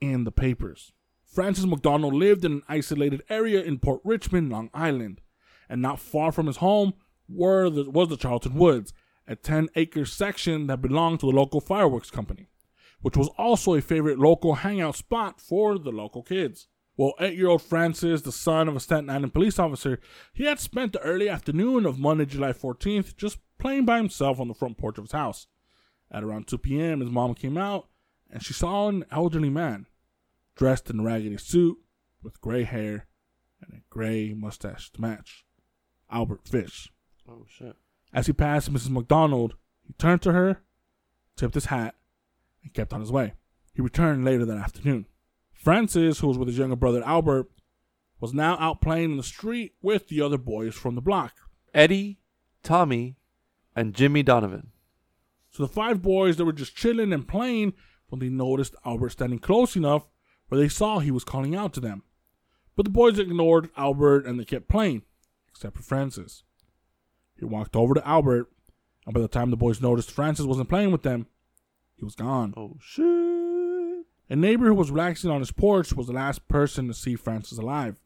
in 0.00 0.24
the 0.24 0.32
papers. 0.32 0.92
Francis 1.24 1.64
McDonald 1.64 2.14
lived 2.14 2.44
in 2.44 2.52
an 2.52 2.62
isolated 2.68 3.22
area 3.30 3.62
in 3.62 3.78
Port 3.78 4.00
Richmond, 4.04 4.50
Long 4.50 4.70
Island, 4.74 5.20
and 5.68 5.80
not 5.80 5.98
far 5.98 6.32
from 6.32 6.46
his 6.46 6.58
home 6.58 6.92
were 7.28 7.70
the, 7.70 7.88
was 7.90 8.08
the 8.08 8.16
Charlton 8.16 8.54
Woods, 8.54 8.92
a 9.26 9.36
10 9.36 9.68
acre 9.76 10.04
section 10.04 10.66
that 10.66 10.82
belonged 10.82 11.20
to 11.20 11.26
the 11.30 11.36
local 11.36 11.60
fireworks 11.60 12.10
company, 12.10 12.48
which 13.00 13.16
was 13.16 13.28
also 13.38 13.74
a 13.74 13.80
favorite 13.80 14.18
local 14.18 14.56
hangout 14.56 14.96
spot 14.96 15.40
for 15.40 15.78
the 15.78 15.92
local 15.92 16.22
kids. 16.22 16.68
Well, 16.96 17.14
eight 17.20 17.38
year 17.38 17.48
old 17.48 17.62
Francis, 17.62 18.20
the 18.20 18.32
son 18.32 18.68
of 18.68 18.76
a 18.76 18.80
Staten 18.80 19.08
Island 19.08 19.32
police 19.32 19.58
officer, 19.58 19.98
he 20.34 20.44
had 20.44 20.60
spent 20.60 20.92
the 20.92 21.00
early 21.00 21.28
afternoon 21.28 21.86
of 21.86 21.98
Monday, 21.98 22.26
July 22.26 22.52
14th, 22.52 23.16
just 23.16 23.38
playing 23.62 23.84
by 23.84 23.96
himself 23.96 24.40
on 24.40 24.48
the 24.48 24.54
front 24.54 24.76
porch 24.76 24.98
of 24.98 25.04
his 25.04 25.12
house. 25.12 25.46
At 26.10 26.24
around 26.24 26.48
2 26.48 26.58
p.m., 26.58 26.98
his 27.00 27.10
mom 27.10 27.34
came 27.34 27.56
out 27.56 27.86
and 28.28 28.42
she 28.42 28.52
saw 28.52 28.88
an 28.88 29.04
elderly 29.12 29.50
man 29.50 29.86
dressed 30.56 30.90
in 30.90 30.98
a 30.98 31.02
raggedy 31.04 31.36
suit 31.36 31.78
with 32.22 32.40
gray 32.40 32.64
hair 32.64 33.06
and 33.62 33.72
a 33.72 33.82
gray 33.88 34.34
mustache 34.34 34.90
to 34.90 35.00
match. 35.00 35.44
Albert 36.10 36.40
Fish. 36.46 36.92
Oh 37.28 37.46
shit. 37.48 37.76
As 38.12 38.26
he 38.26 38.32
passed 38.32 38.72
Mrs. 38.72 38.90
McDonald, 38.90 39.54
he 39.86 39.92
turned 39.94 40.22
to 40.22 40.32
her, 40.32 40.62
tipped 41.36 41.54
his 41.54 41.66
hat, 41.66 41.94
and 42.64 42.74
kept 42.74 42.92
on 42.92 43.00
his 43.00 43.12
way. 43.12 43.34
He 43.72 43.80
returned 43.80 44.24
later 44.24 44.44
that 44.44 44.58
afternoon. 44.58 45.06
Francis, 45.52 46.18
who 46.18 46.26
was 46.26 46.36
with 46.36 46.48
his 46.48 46.58
younger 46.58 46.76
brother 46.76 47.02
Albert, 47.04 47.48
was 48.18 48.34
now 48.34 48.56
out 48.58 48.80
playing 48.80 49.12
in 49.12 49.16
the 49.16 49.22
street 49.22 49.74
with 49.80 50.08
the 50.08 50.20
other 50.20 50.36
boys 50.36 50.74
from 50.74 50.96
the 50.96 51.00
block. 51.00 51.34
Eddie, 51.72 52.18
Tommy, 52.64 53.16
and 53.74 53.94
Jimmy 53.94 54.22
Donovan. 54.22 54.68
So 55.50 55.62
the 55.62 55.72
five 55.72 56.02
boys 56.02 56.36
that 56.36 56.44
were 56.44 56.52
just 56.52 56.76
chilling 56.76 57.12
and 57.12 57.28
playing 57.28 57.74
when 58.08 58.20
they 58.20 58.28
noticed 58.28 58.74
Albert 58.84 59.10
standing 59.10 59.38
close 59.38 59.76
enough 59.76 60.06
where 60.48 60.60
they 60.60 60.68
saw 60.68 60.98
he 60.98 61.10
was 61.10 61.24
calling 61.24 61.56
out 61.56 61.72
to 61.74 61.80
them. 61.80 62.02
But 62.76 62.84
the 62.84 62.90
boys 62.90 63.18
ignored 63.18 63.70
Albert 63.76 64.26
and 64.26 64.38
they 64.38 64.44
kept 64.44 64.68
playing, 64.68 65.02
except 65.48 65.76
for 65.76 65.82
Francis. 65.82 66.42
He 67.38 67.44
walked 67.44 67.74
over 67.74 67.94
to 67.94 68.06
Albert, 68.06 68.50
and 69.06 69.14
by 69.14 69.20
the 69.20 69.28
time 69.28 69.50
the 69.50 69.56
boys 69.56 69.80
noticed 69.80 70.10
Francis 70.10 70.46
wasn't 70.46 70.68
playing 70.68 70.92
with 70.92 71.02
them, 71.02 71.26
he 71.96 72.04
was 72.04 72.14
gone. 72.14 72.52
Oh 72.56 72.76
shit. 72.80 73.06
A 74.28 74.36
neighbor 74.36 74.66
who 74.66 74.74
was 74.74 74.90
relaxing 74.90 75.30
on 75.30 75.40
his 75.40 75.52
porch 75.52 75.92
was 75.92 76.06
the 76.06 76.12
last 76.12 76.48
person 76.48 76.86
to 76.88 76.94
see 76.94 77.16
Francis 77.16 77.58
alive. 77.58 77.96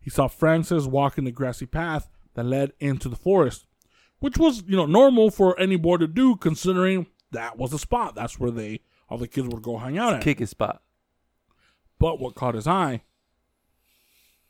He 0.00 0.10
saw 0.10 0.28
Francis 0.28 0.86
walking 0.86 1.24
the 1.24 1.30
grassy 1.30 1.66
path 1.66 2.08
that 2.34 2.44
led 2.44 2.72
into 2.80 3.08
the 3.08 3.16
forest, 3.16 3.66
which 4.20 4.38
was, 4.38 4.62
you 4.66 4.76
know, 4.76 4.86
normal 4.86 5.30
for 5.30 5.58
any 5.58 5.76
boy 5.76 5.96
to 5.98 6.06
do 6.06 6.36
considering 6.36 7.06
that 7.30 7.58
was 7.58 7.70
the 7.70 7.78
spot. 7.78 8.14
That's 8.14 8.38
where 8.38 8.50
they 8.50 8.80
all 9.08 9.18
the 9.18 9.28
kids 9.28 9.48
would 9.48 9.62
go 9.62 9.78
hang 9.78 9.98
out 9.98 10.14
at. 10.14 10.22
Kick 10.22 10.38
his 10.38 10.50
spot. 10.50 10.82
But 11.98 12.20
what 12.20 12.34
caught 12.34 12.54
his 12.54 12.66
eye 12.66 13.02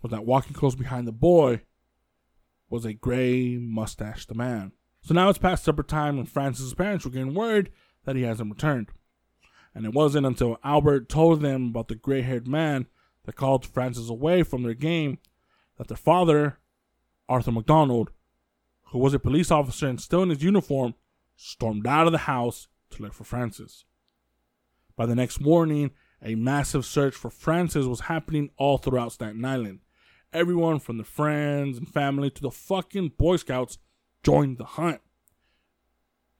was 0.03 0.11
that 0.11 0.27
walking 0.27 0.53
close 0.53 0.75
behind 0.75 1.07
the 1.07 1.12
boy 1.12 1.62
was 2.69 2.85
a 2.85 2.93
gray 2.93 3.57
mustached 3.57 4.35
man. 4.35 4.73
So 5.01 5.14
now 5.14 5.29
it's 5.29 5.39
past 5.39 5.64
supper 5.64 5.83
time 5.83 6.19
and 6.19 6.29
Francis's 6.29 6.75
parents 6.75 7.05
were 7.05 7.11
getting 7.11 7.35
word 7.35 7.71
that 8.05 8.16
he 8.16 8.23
hasn't 8.23 8.51
returned. 8.51 8.89
And 9.75 9.87
it 9.87 9.95
wasn't 9.95 10.27
until 10.27 10.59
Albert 10.64 11.09
told 11.09 11.41
them 11.41 11.69
about 11.69 11.89
the 11.89 11.95
gray 11.95 12.23
haired 12.23 12.49
man 12.49 12.87
that 13.25 13.37
called 13.37 13.64
Francis 13.64 14.11
away 14.11 14.43
from 14.43 14.62
their 14.62 14.75
game 14.75 15.19
that 15.77 15.89
their 15.89 15.97
father, 15.97 16.59
Arthur 17.29 17.53
McDonald, 17.53 18.11
who 18.91 18.99
was 18.99 19.14
a 19.14 19.18
police 19.18 19.51
officer 19.51 19.86
and 19.86 20.01
still 20.01 20.22
in 20.22 20.30
his 20.30 20.43
uniform, 20.43 20.95
stormed 21.36 21.86
out 21.86 22.07
of 22.07 22.12
the 22.12 22.18
house 22.18 22.68
to 22.91 23.03
look 23.03 23.12
for 23.12 23.24
Francis. 23.24 23.84
By 24.97 25.07
the 25.07 25.14
next 25.14 25.41
morning, 25.41 25.93
a 26.22 26.34
massive 26.34 26.84
search 26.84 27.14
for 27.14 27.30
Francis 27.30 27.86
was 27.86 28.01
happening 28.01 28.51
all 28.57 28.78
throughout 28.78 29.12
Staten 29.12 29.45
Island. 29.45 29.80
Everyone 30.32 30.78
from 30.80 30.99
the 30.99 31.05
friends 31.05 31.78
and 31.78 31.89
family 31.89 32.30
to 32.30 32.43
the 32.43 32.51
fucking 32.51 33.12
Boy 33.16 33.36
Scouts 33.36 33.78
joined 34.22 34.59
the 34.59 34.64
hunt, 34.64 35.01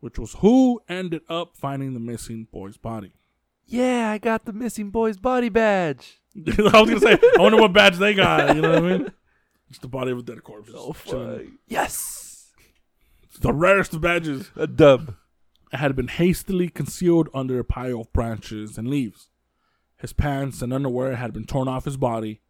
which 0.01 0.19
was 0.19 0.35
who 0.41 0.81
ended 0.89 1.23
up 1.29 1.57
finding 1.57 1.95
the 1.95 2.01
missing 2.01 2.49
boy's 2.51 2.77
body. 2.77 3.13
Yeah, 3.67 4.11
I 4.11 4.19
got 4.19 4.45
the 4.45 4.53
missing 4.53 4.91
boy's 4.91 5.19
body 5.19 5.49
badge. 5.49 6.21
I 6.37 6.81
was 6.81 6.91
gonna 6.91 7.01
say, 7.01 7.19
I 7.37 7.41
wonder 7.41 7.59
what 7.61 7.73
badge 7.73 7.99
they 7.99 8.15
got. 8.15 8.57
You 8.57 8.63
know 8.63 8.71
what 8.71 8.79
I 8.79 8.99
mean? 8.99 9.13
It's 9.71 9.81
the 9.81 9.89
body 9.89 10.13
of 10.13 10.19
a 10.19 10.23
dead 10.23 10.43
corpse. 10.43 10.71
just 10.71 10.79
oh, 10.79 10.97
chilling. 11.05 11.59
Yes. 11.67 12.28
The 13.41 13.53
rarest 13.53 13.95
of 13.95 14.01
badges. 14.01 14.51
A 14.57 14.67
dub. 14.67 15.15
It 15.73 15.77
had 15.77 15.95
been 15.95 16.09
hastily 16.09 16.69
concealed 16.69 17.29
under 17.33 17.61
a 17.61 17.65
pile 17.65 18.01
of 18.01 18.13
branches 18.13 18.77
and 18.77 18.89
leaves. 18.89 19.31
His 19.97 20.13
pants 20.13 20.61
and 20.61 20.73
underwear 20.73 21.15
had 21.15 21.33
been 21.33 21.45
torn 21.45 21.69
off 21.69 21.85
his 21.85 21.97
body. 21.97 22.41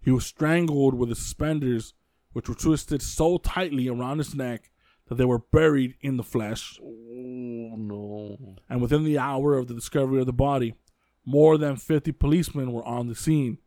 He 0.00 0.10
was 0.10 0.24
strangled 0.24 0.94
with 0.94 1.10
his 1.10 1.18
suspenders, 1.18 1.92
which 2.32 2.48
were 2.48 2.54
twisted 2.54 3.02
so 3.02 3.36
tightly 3.38 3.88
around 3.88 4.18
his 4.18 4.34
neck 4.34 4.70
that 5.08 5.16
they 5.16 5.24
were 5.24 5.38
buried 5.38 5.96
in 6.00 6.16
the 6.16 6.22
flesh. 6.22 6.78
Oh 6.82 7.76
no. 7.76 8.56
And 8.70 8.80
within 8.80 9.04
the 9.04 9.18
hour 9.18 9.58
of 9.58 9.68
the 9.68 9.74
discovery 9.74 10.20
of 10.20 10.26
the 10.26 10.32
body, 10.32 10.74
more 11.26 11.58
than 11.58 11.76
50 11.76 12.12
policemen 12.12 12.72
were 12.72 12.84
on 12.86 13.08
the 13.08 13.14
scene. 13.14 13.58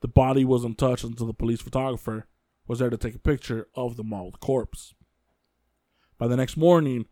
The 0.00 0.08
body 0.08 0.44
was 0.44 0.64
untouched 0.64 1.04
until 1.04 1.26
the 1.26 1.34
police 1.34 1.60
photographer 1.60 2.26
was 2.66 2.78
there 2.78 2.90
to 2.90 2.96
take 2.96 3.14
a 3.14 3.18
picture 3.18 3.68
of 3.74 3.96
the 3.96 4.04
mauled 4.04 4.40
corpse. 4.40 4.94
By 6.18 6.28
the 6.28 6.36
next 6.36 6.56
morning, 6.56 7.06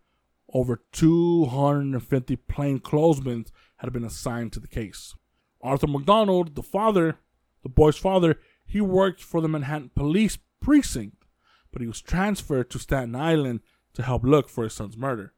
over 0.52 0.82
250 0.92 2.36
plainclothesmen 2.36 3.46
had 3.76 3.92
been 3.92 4.04
assigned 4.04 4.52
to 4.52 4.60
the 4.60 4.68
case. 4.68 5.14
Arthur 5.60 5.86
McDonald, 5.86 6.54
the 6.54 6.62
father, 6.62 7.18
the 7.62 7.68
boy's 7.68 7.96
father, 7.96 8.38
he 8.66 8.80
worked 8.80 9.22
for 9.22 9.40
the 9.40 9.48
Manhattan 9.48 9.90
Police 9.94 10.38
Precinct, 10.60 11.24
but 11.72 11.82
he 11.82 11.88
was 11.88 12.00
transferred 12.00 12.70
to 12.70 12.78
Staten 12.78 13.14
Island 13.14 13.60
to 13.94 14.02
help 14.02 14.24
look 14.24 14.48
for 14.48 14.64
his 14.64 14.74
son's 14.74 14.96
murder. 14.96 15.32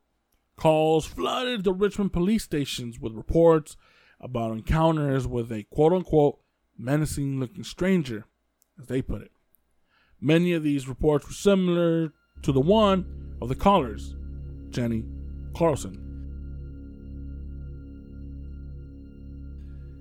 Calls 0.57 1.07
flooded 1.07 1.65
the 1.65 1.73
Richmond 1.73 2.13
police 2.13 2.45
stations 2.45 2.99
with 2.99 3.13
reports 3.13 3.77
about 4.21 4.53
encounters 4.53 5.27
with 5.27 5.53
a 5.53 5.65
quote 5.65 5.93
unquote 5.93 6.39
menacing 6.79 7.41
looking 7.41 7.65
stranger, 7.65 8.27
as 8.81 8.87
they 8.87 9.03
put 9.03 9.23
it. 9.23 9.33
Many 10.21 10.53
of 10.53 10.63
these 10.63 10.89
reports 10.89 11.27
were 11.27 11.33
similar 11.33 12.13
to 12.43 12.53
the 12.53 12.61
one 12.61 13.26
of 13.41 13.49
the 13.49 13.55
callers, 13.55 14.15
Jenny 14.71 15.05
Carlson. 15.55 16.03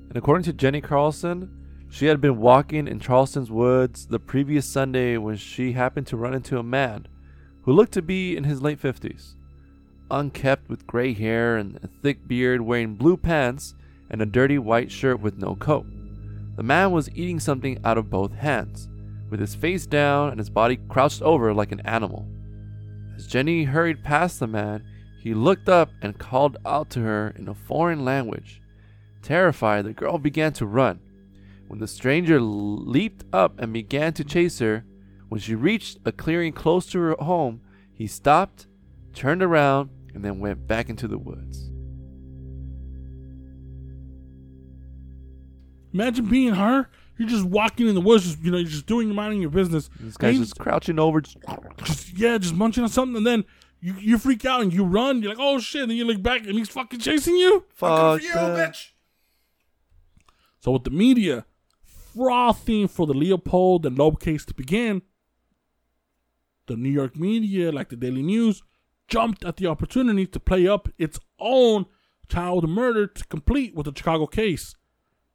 And 0.10 0.18
according 0.18 0.44
to 0.46 0.54
Jenny 0.54 0.82
Carlson, 0.82 1.52
she 1.90 2.06
had 2.06 2.22
been 2.22 2.38
walking 2.38 2.88
in 2.88 3.00
Charleston's 3.00 3.52
woods 3.52 4.08
the 4.08 4.20
previous 4.20 4.66
Sunday 4.66 5.18
when 5.18 5.38
she 5.38 5.74
happened 5.74 6.08
to 6.08 6.18
run 6.18 6.34
into 6.34 6.58
a 6.58 6.64
man 6.64 7.08
who 7.64 7.74
looked 7.74 7.94
to 7.94 8.02
be 8.02 8.36
in 8.36 8.44
his 8.44 8.62
late 8.62 8.82
50s. 8.82 9.36
Unkept 10.12 10.70
with 10.70 10.88
gray 10.88 11.14
hair 11.14 11.58
and 11.58 11.78
a 11.84 11.88
thick 11.88 12.28
beard, 12.28 12.62
wearing 12.62 12.96
blue 12.96 13.18
pants 13.18 13.74
and 14.10 14.22
a 14.22 14.26
dirty 14.26 14.58
white 14.58 14.92
shirt 14.92 15.20
with 15.20 15.38
no 15.38 15.56
coat. 15.56 15.86
The 16.56 16.64
man 16.64 16.92
was 16.92 17.10
eating 17.16 17.40
something 17.40 17.80
out 17.84 17.98
of 17.98 18.10
both 18.10 18.34
hands, 18.34 18.88
with 19.30 19.40
his 19.40 19.56
face 19.56 19.86
down 19.86 20.30
and 20.30 20.40
his 20.40 20.50
body 20.50 20.78
crouched 20.88 21.22
over 21.22 21.54
like 21.54 21.72
an 21.72 21.82
animal. 21.82 22.28
As 23.16 23.28
Jenny 23.28 23.64
hurried 23.64 24.04
past 24.04 24.40
the 24.40 24.48
man, 24.48 24.84
he 25.22 25.34
looked 25.34 25.70
up 25.70 25.90
and 26.02 26.18
called 26.18 26.58
out 26.66 26.90
to 26.92 27.00
her 27.02 27.34
in 27.38 27.48
a 27.48 27.54
foreign 27.54 28.04
language. 28.04 28.62
Terrified, 29.22 29.86
the 29.86 29.94
girl 29.94 30.18
began 30.18 30.54
to 30.54 30.66
run. 30.66 31.00
When 31.68 31.80
the 31.80 31.88
stranger 31.88 32.40
leaped 32.40 33.24
up 33.34 33.60
and 33.60 33.74
began 33.74 34.14
to 34.14 34.24
chase 34.24 34.60
her, 34.60 34.86
when 35.30 35.40
she 35.40 35.56
reached 35.56 36.00
a 36.06 36.12
clearing 36.12 36.54
close 36.54 36.86
to 36.88 37.00
her 37.00 37.16
home, 37.20 37.62
he 37.92 38.06
stopped, 38.06 38.68
turned 39.14 39.42
around, 39.42 39.90
and 40.14 40.24
then 40.24 40.40
went 40.40 40.68
back 40.68 40.90
into 40.90 41.08
the 41.08 41.18
woods. 41.18 41.72
Imagine 45.94 46.26
being 46.26 46.56
her. 46.56 46.90
You're 47.18 47.30
just 47.30 47.46
walking 47.46 47.88
in 47.88 47.96
the 47.96 48.02
woods, 48.02 48.26
just, 48.26 48.40
you 48.44 48.52
know, 48.52 48.58
you're 48.58 48.68
just 48.68 48.86
doing 48.86 49.08
your 49.08 49.16
minding 49.16 49.42
your 49.42 49.50
business. 49.50 49.90
This 50.00 50.18
guy's 50.18 50.38
just 50.38 50.60
crouching 50.60 51.00
over. 51.00 51.22
Just, 51.22 51.38
just 51.78 52.18
yeah, 52.18 52.38
just 52.38 52.54
munching 52.54 52.84
on 52.84 52.90
something, 52.90 53.18
and 53.18 53.26
then 53.26 53.46
you 53.80 53.96
you 54.00 54.18
freak 54.18 54.46
out 54.46 54.62
and 54.62 54.74
you 54.74 54.84
run. 54.84 55.22
You're 55.22 55.32
like, 55.32 55.40
oh 55.40 55.60
shit! 55.60 55.84
And 55.84 55.92
then 55.92 55.98
you 55.98 56.06
look 56.06 56.22
back 56.22 56.46
and 56.46 56.56
he's 56.56 56.70
fucking 56.70 57.00
chasing 57.00 57.36
you. 57.36 57.66
Fuck 57.74 58.22
you, 58.22 58.30
bitch. 58.30 58.90
So 60.60 60.72
with 60.72 60.84
the 60.84 60.90
media 60.90 61.46
frothing 62.16 62.88
for 62.88 63.06
the 63.06 63.14
Leopold 63.14 63.86
and 63.86 63.98
Loeb 63.98 64.20
case 64.20 64.46
to 64.46 64.54
begin, 64.54 65.02
the 66.68 66.76
New 66.76 66.90
York 66.90 67.16
media, 67.16 67.72
like 67.72 67.90
the 67.90 67.96
Daily 67.96 68.24
News, 68.24 68.64
jumped 69.08 69.46
at 69.46 69.58
the 69.58 69.68
opportunity 69.68 70.26
to 70.26 70.40
play 70.40 70.68
up 70.68 70.90
its 70.98 71.20
own 71.40 71.86
child 72.28 72.68
murder 72.68 73.06
to 73.06 73.26
complete 73.26 73.76
with 73.76 73.86
the 73.86 73.94
Chicago 73.96 74.26
case, 74.26 74.76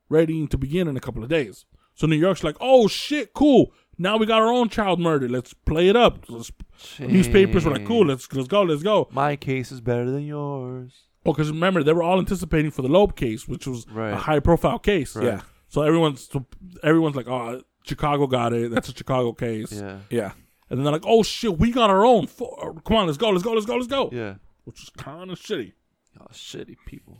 ready 0.08 0.46
to 0.46 0.58
begin 0.58 0.88
in 0.88 0.96
a 0.96 1.00
couple 1.00 1.22
of 1.22 1.28
days. 1.28 1.66
So 2.00 2.06
New 2.06 2.16
York's 2.16 2.42
like, 2.42 2.56
oh 2.62 2.88
shit, 2.88 3.34
cool. 3.34 3.74
now 3.98 4.16
we 4.16 4.24
got 4.24 4.40
our 4.40 4.50
own 4.50 4.70
child 4.70 4.98
murder. 4.98 5.28
Let's 5.28 5.52
play 5.52 5.90
it 5.90 5.96
up. 5.96 6.24
Let's, 6.30 6.50
newspapers 6.98 7.66
were 7.66 7.72
like, 7.72 7.84
cool, 7.86 8.06
let's 8.06 8.32
let's 8.32 8.48
go, 8.48 8.62
let's 8.62 8.82
go. 8.82 9.06
My 9.12 9.36
case 9.36 9.70
is 9.70 9.82
better 9.82 10.10
than 10.10 10.24
yours. 10.24 10.94
Well, 11.24 11.34
because 11.34 11.50
remember 11.50 11.82
they 11.82 11.92
were 11.92 12.02
all 12.02 12.18
anticipating 12.18 12.70
for 12.70 12.80
the 12.80 12.88
Loeb 12.88 13.16
case, 13.16 13.46
which 13.46 13.66
was 13.66 13.84
a 13.94 14.16
high 14.16 14.40
profile 14.40 14.78
case. 14.78 15.14
Right. 15.14 15.26
Yeah. 15.26 15.40
So 15.68 15.82
everyone's 15.82 16.26
so 16.26 16.46
everyone's 16.82 17.16
like, 17.16 17.28
oh, 17.28 17.60
Chicago 17.84 18.26
got 18.26 18.54
it. 18.54 18.70
That's 18.70 18.88
a 18.88 18.94
Chicago 18.94 19.34
case. 19.34 19.70
Yeah. 19.70 19.98
Yeah. 20.08 20.32
And 20.70 20.78
then 20.78 20.84
they're 20.84 20.92
like, 20.94 21.04
oh 21.06 21.22
shit, 21.22 21.58
we 21.58 21.70
got 21.70 21.90
our 21.90 22.06
own. 22.06 22.28
Fo- 22.28 22.46
uh, 22.62 22.80
Come 22.80 22.96
on, 22.96 23.06
let's 23.08 23.18
go, 23.18 23.28
let's 23.28 23.44
go, 23.44 23.52
let's 23.52 23.66
go, 23.66 23.74
let's 23.74 23.86
go. 23.88 24.08
Yeah. 24.10 24.36
Which 24.64 24.82
is 24.82 24.88
kind 24.96 25.30
of 25.30 25.38
shitty. 25.38 25.74
Oh, 26.18 26.28
shitty 26.32 26.76
people. 26.86 27.18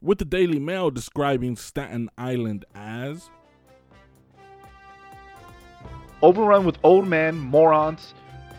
With 0.00 0.18
the 0.18 0.24
Daily 0.24 0.58
Mail 0.58 0.90
describing 0.90 1.54
Staten 1.54 2.08
Island 2.18 2.64
as 2.74 3.30
overrun 6.22 6.64
with 6.64 6.78
old 6.82 7.06
men, 7.06 7.38
morons, 7.38 8.14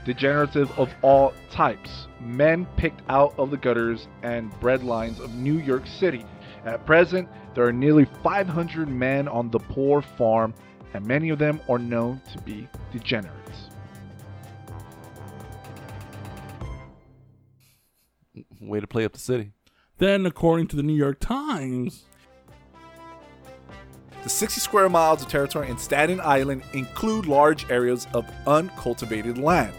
degenerative 0.05 0.71
of 0.79 0.89
all 1.01 1.33
types, 1.51 2.07
men 2.19 2.65
picked 2.77 3.01
out 3.09 3.33
of 3.37 3.51
the 3.51 3.57
gutters 3.57 4.07
and 4.23 4.51
breadlines 4.53 5.19
of 5.19 5.33
New 5.35 5.57
York 5.59 5.85
City. 5.85 6.25
At 6.65 6.85
present, 6.85 7.27
there 7.55 7.65
are 7.65 7.73
nearly 7.73 8.05
500 8.23 8.87
men 8.87 9.27
on 9.27 9.49
the 9.49 9.59
poor 9.59 10.01
farm, 10.01 10.53
and 10.93 11.05
many 11.05 11.29
of 11.29 11.39
them 11.39 11.59
are 11.69 11.79
known 11.79 12.21
to 12.33 12.41
be 12.41 12.67
degenerates. 12.91 13.69
Way 18.59 18.79
to 18.79 18.87
play 18.87 19.05
up 19.05 19.13
the 19.13 19.19
city. 19.19 19.53
then, 19.97 20.25
according 20.25 20.67
to 20.67 20.75
the 20.75 20.83
New 20.83 20.95
York 20.95 21.19
Times, 21.19 22.05
The 24.23 24.29
60 24.29 24.61
square 24.61 24.89
miles 24.89 25.21
of 25.21 25.27
territory 25.27 25.69
in 25.69 25.77
Staten 25.77 26.19
Island 26.19 26.63
include 26.73 27.25
large 27.25 27.69
areas 27.69 28.07
of 28.13 28.29
uncultivated 28.45 29.37
land, 29.37 29.73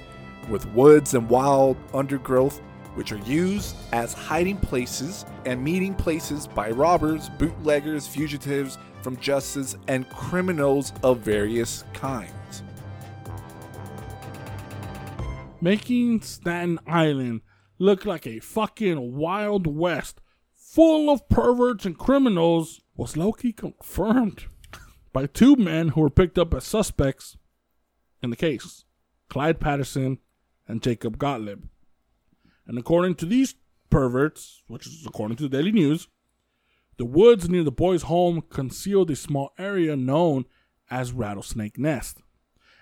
with 0.49 0.66
woods 0.68 1.14
and 1.14 1.28
wild 1.28 1.76
undergrowth, 1.95 2.61
which 2.95 3.12
are 3.12 3.18
used 3.18 3.76
as 3.93 4.12
hiding 4.12 4.59
places 4.59 5.24
and 5.47 5.62
meeting 5.62 5.95
places 5.95 6.47
by 6.47 6.70
robbers, 6.70 7.28
bootleggers, 7.38 8.07
fugitives 8.07 8.78
from 9.03 9.16
justice, 9.16 9.76
and 9.88 10.09
criminals 10.11 10.93
of 11.03 11.20
various 11.20 11.84
kinds. 11.93 12.62
making 15.62 16.20
Staten 16.20 16.78
Island 16.88 17.40
look 17.78 18.05
like 18.05 18.26
a 18.26 18.40
fucking 18.40 19.14
Wild 19.14 19.66
West 19.66 20.20
full 20.53 21.09
of 21.09 21.28
perverts 21.28 21.86
and 21.86 21.97
criminals 21.97 22.80
was 22.97 23.16
low-key 23.16 23.53
confirmed 23.53 24.45
by 25.12 25.26
two 25.26 25.57
men 25.57 25.88
who 25.88 26.01
were 26.01 26.11
picked 26.11 26.38
up 26.38 26.55
as 26.55 26.64
suspects 26.64 27.36
in 28.22 28.30
the 28.30 28.36
case 28.36 28.84
Clyde 29.28 29.61
Patterson 29.61 30.18
and 30.68 30.82
Jacob 30.82 31.18
Gottlieb. 31.18 31.64
And 32.66 32.78
according 32.78 33.16
to 33.16 33.26
these 33.26 33.55
perverts, 33.90 34.62
which 34.66 34.86
is 34.86 35.05
according 35.07 35.36
to 35.38 35.45
the 35.45 35.49
Daily 35.49 35.72
News, 35.72 36.09
the 36.99 37.05
woods 37.05 37.49
near 37.49 37.64
the 37.64 37.72
boys' 37.72 38.03
home 38.03 38.43
concealed 38.49 39.11
a 39.11 39.16
small 39.16 39.53
area 39.59 39.97
known 39.97 40.45
as 40.90 41.12
Rattlesnake 41.12 41.78
Nest. 41.78 42.22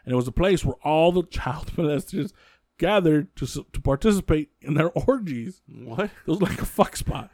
And 0.05 0.13
it 0.13 0.17
was 0.17 0.29
a 0.29 0.33
place 0.33 0.65
where 0.65 0.77
all 0.83 1.13
the 1.13 1.23
child 1.31 1.69
molesters 1.77 2.33
gathered 2.79 3.35
to, 3.37 3.47
to 3.47 3.81
participate 3.81 4.51
in 4.61 4.75
their 4.75 4.91
orgies. 4.91 5.63
What? 5.69 6.07
It 6.07 6.27
was 6.27 6.43
like 6.43 6.61
a 6.61 6.67
fuck 6.67 6.97
spot 6.97 7.31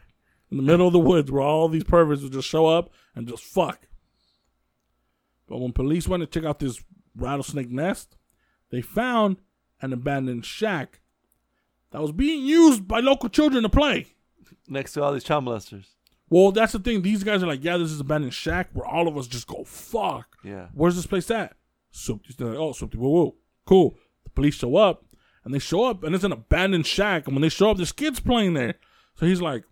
in 0.51 0.57
the 0.57 0.62
middle 0.62 0.86
of 0.86 0.92
the 0.92 0.99
woods 0.99 1.30
where 1.30 1.42
all 1.42 1.68
these 1.68 1.84
perverts 1.84 2.22
would 2.22 2.32
just 2.32 2.49
show 2.49 2.66
up 2.66 2.90
and 3.14 3.28
just 3.28 3.42
fuck. 3.42 3.88
But 5.49 5.59
when 5.59 5.72
police 5.72 6.09
went 6.09 6.22
to 6.22 6.26
check 6.26 6.49
out 6.49 6.59
this 6.59 6.82
rattlesnake 7.16 7.70
nest, 7.70 8.16
they 8.70 8.80
found 8.80 9.36
an 9.80 9.92
abandoned 9.92 10.44
shack 10.44 11.01
that 11.92 12.03
was 12.03 12.12
being 12.12 12.44
used 12.44 12.86
by 12.88 13.01
local 13.01 13.28
children 13.28 13.62
to 13.62 13.68
play. 13.68 14.07
Next 14.68 14.92
to 14.92 15.03
all 15.03 15.12
these 15.12 15.24
child 15.24 15.44
molesters. 15.44 15.86
Well, 16.28 16.51
that's 16.51 16.72
the 16.72 16.80
thing. 16.80 17.03
These 17.03 17.22
guys 17.22 17.42
are 17.42 17.47
like, 17.47 17.62
yeah, 17.62 17.76
this 17.76 17.92
is 17.92 18.01
abandoned 18.01 18.34
shack 18.34 18.70
where 18.72 18.86
all 18.86 19.07
of 19.07 19.16
us 19.16 19.28
just 19.28 19.47
go 19.47 19.62
fuck. 19.64 20.26
Yeah. 20.42 20.68
Where's 20.74 20.97
this 20.97 21.07
place 21.07 21.30
at? 21.30 21.55
Soupy. 21.92 22.34
They're 22.36 22.49
like, 22.49 22.59
oh, 22.59 22.72
Soupy, 22.72 22.99
whoa, 22.99 23.09
whoa. 23.09 23.34
Cool. 23.64 23.97
The 24.24 24.30
police 24.30 24.57
show 24.57 24.76
up, 24.76 25.05
and 25.44 25.55
they 25.55 25.61
show 25.61 25.84
up, 25.84 26.03
and 26.03 26.14
it's 26.14 26.24
an 26.24 26.32
abandoned 26.32 26.86
shack. 26.86 27.26
And 27.26 27.36
when 27.36 27.42
they 27.42 27.49
show 27.49 27.70
up, 27.70 27.76
there's 27.76 27.92
kids 27.92 28.18
playing 28.18 28.55
there. 28.55 28.74
So 29.14 29.26
he's 29.26 29.40
like, 29.40 29.62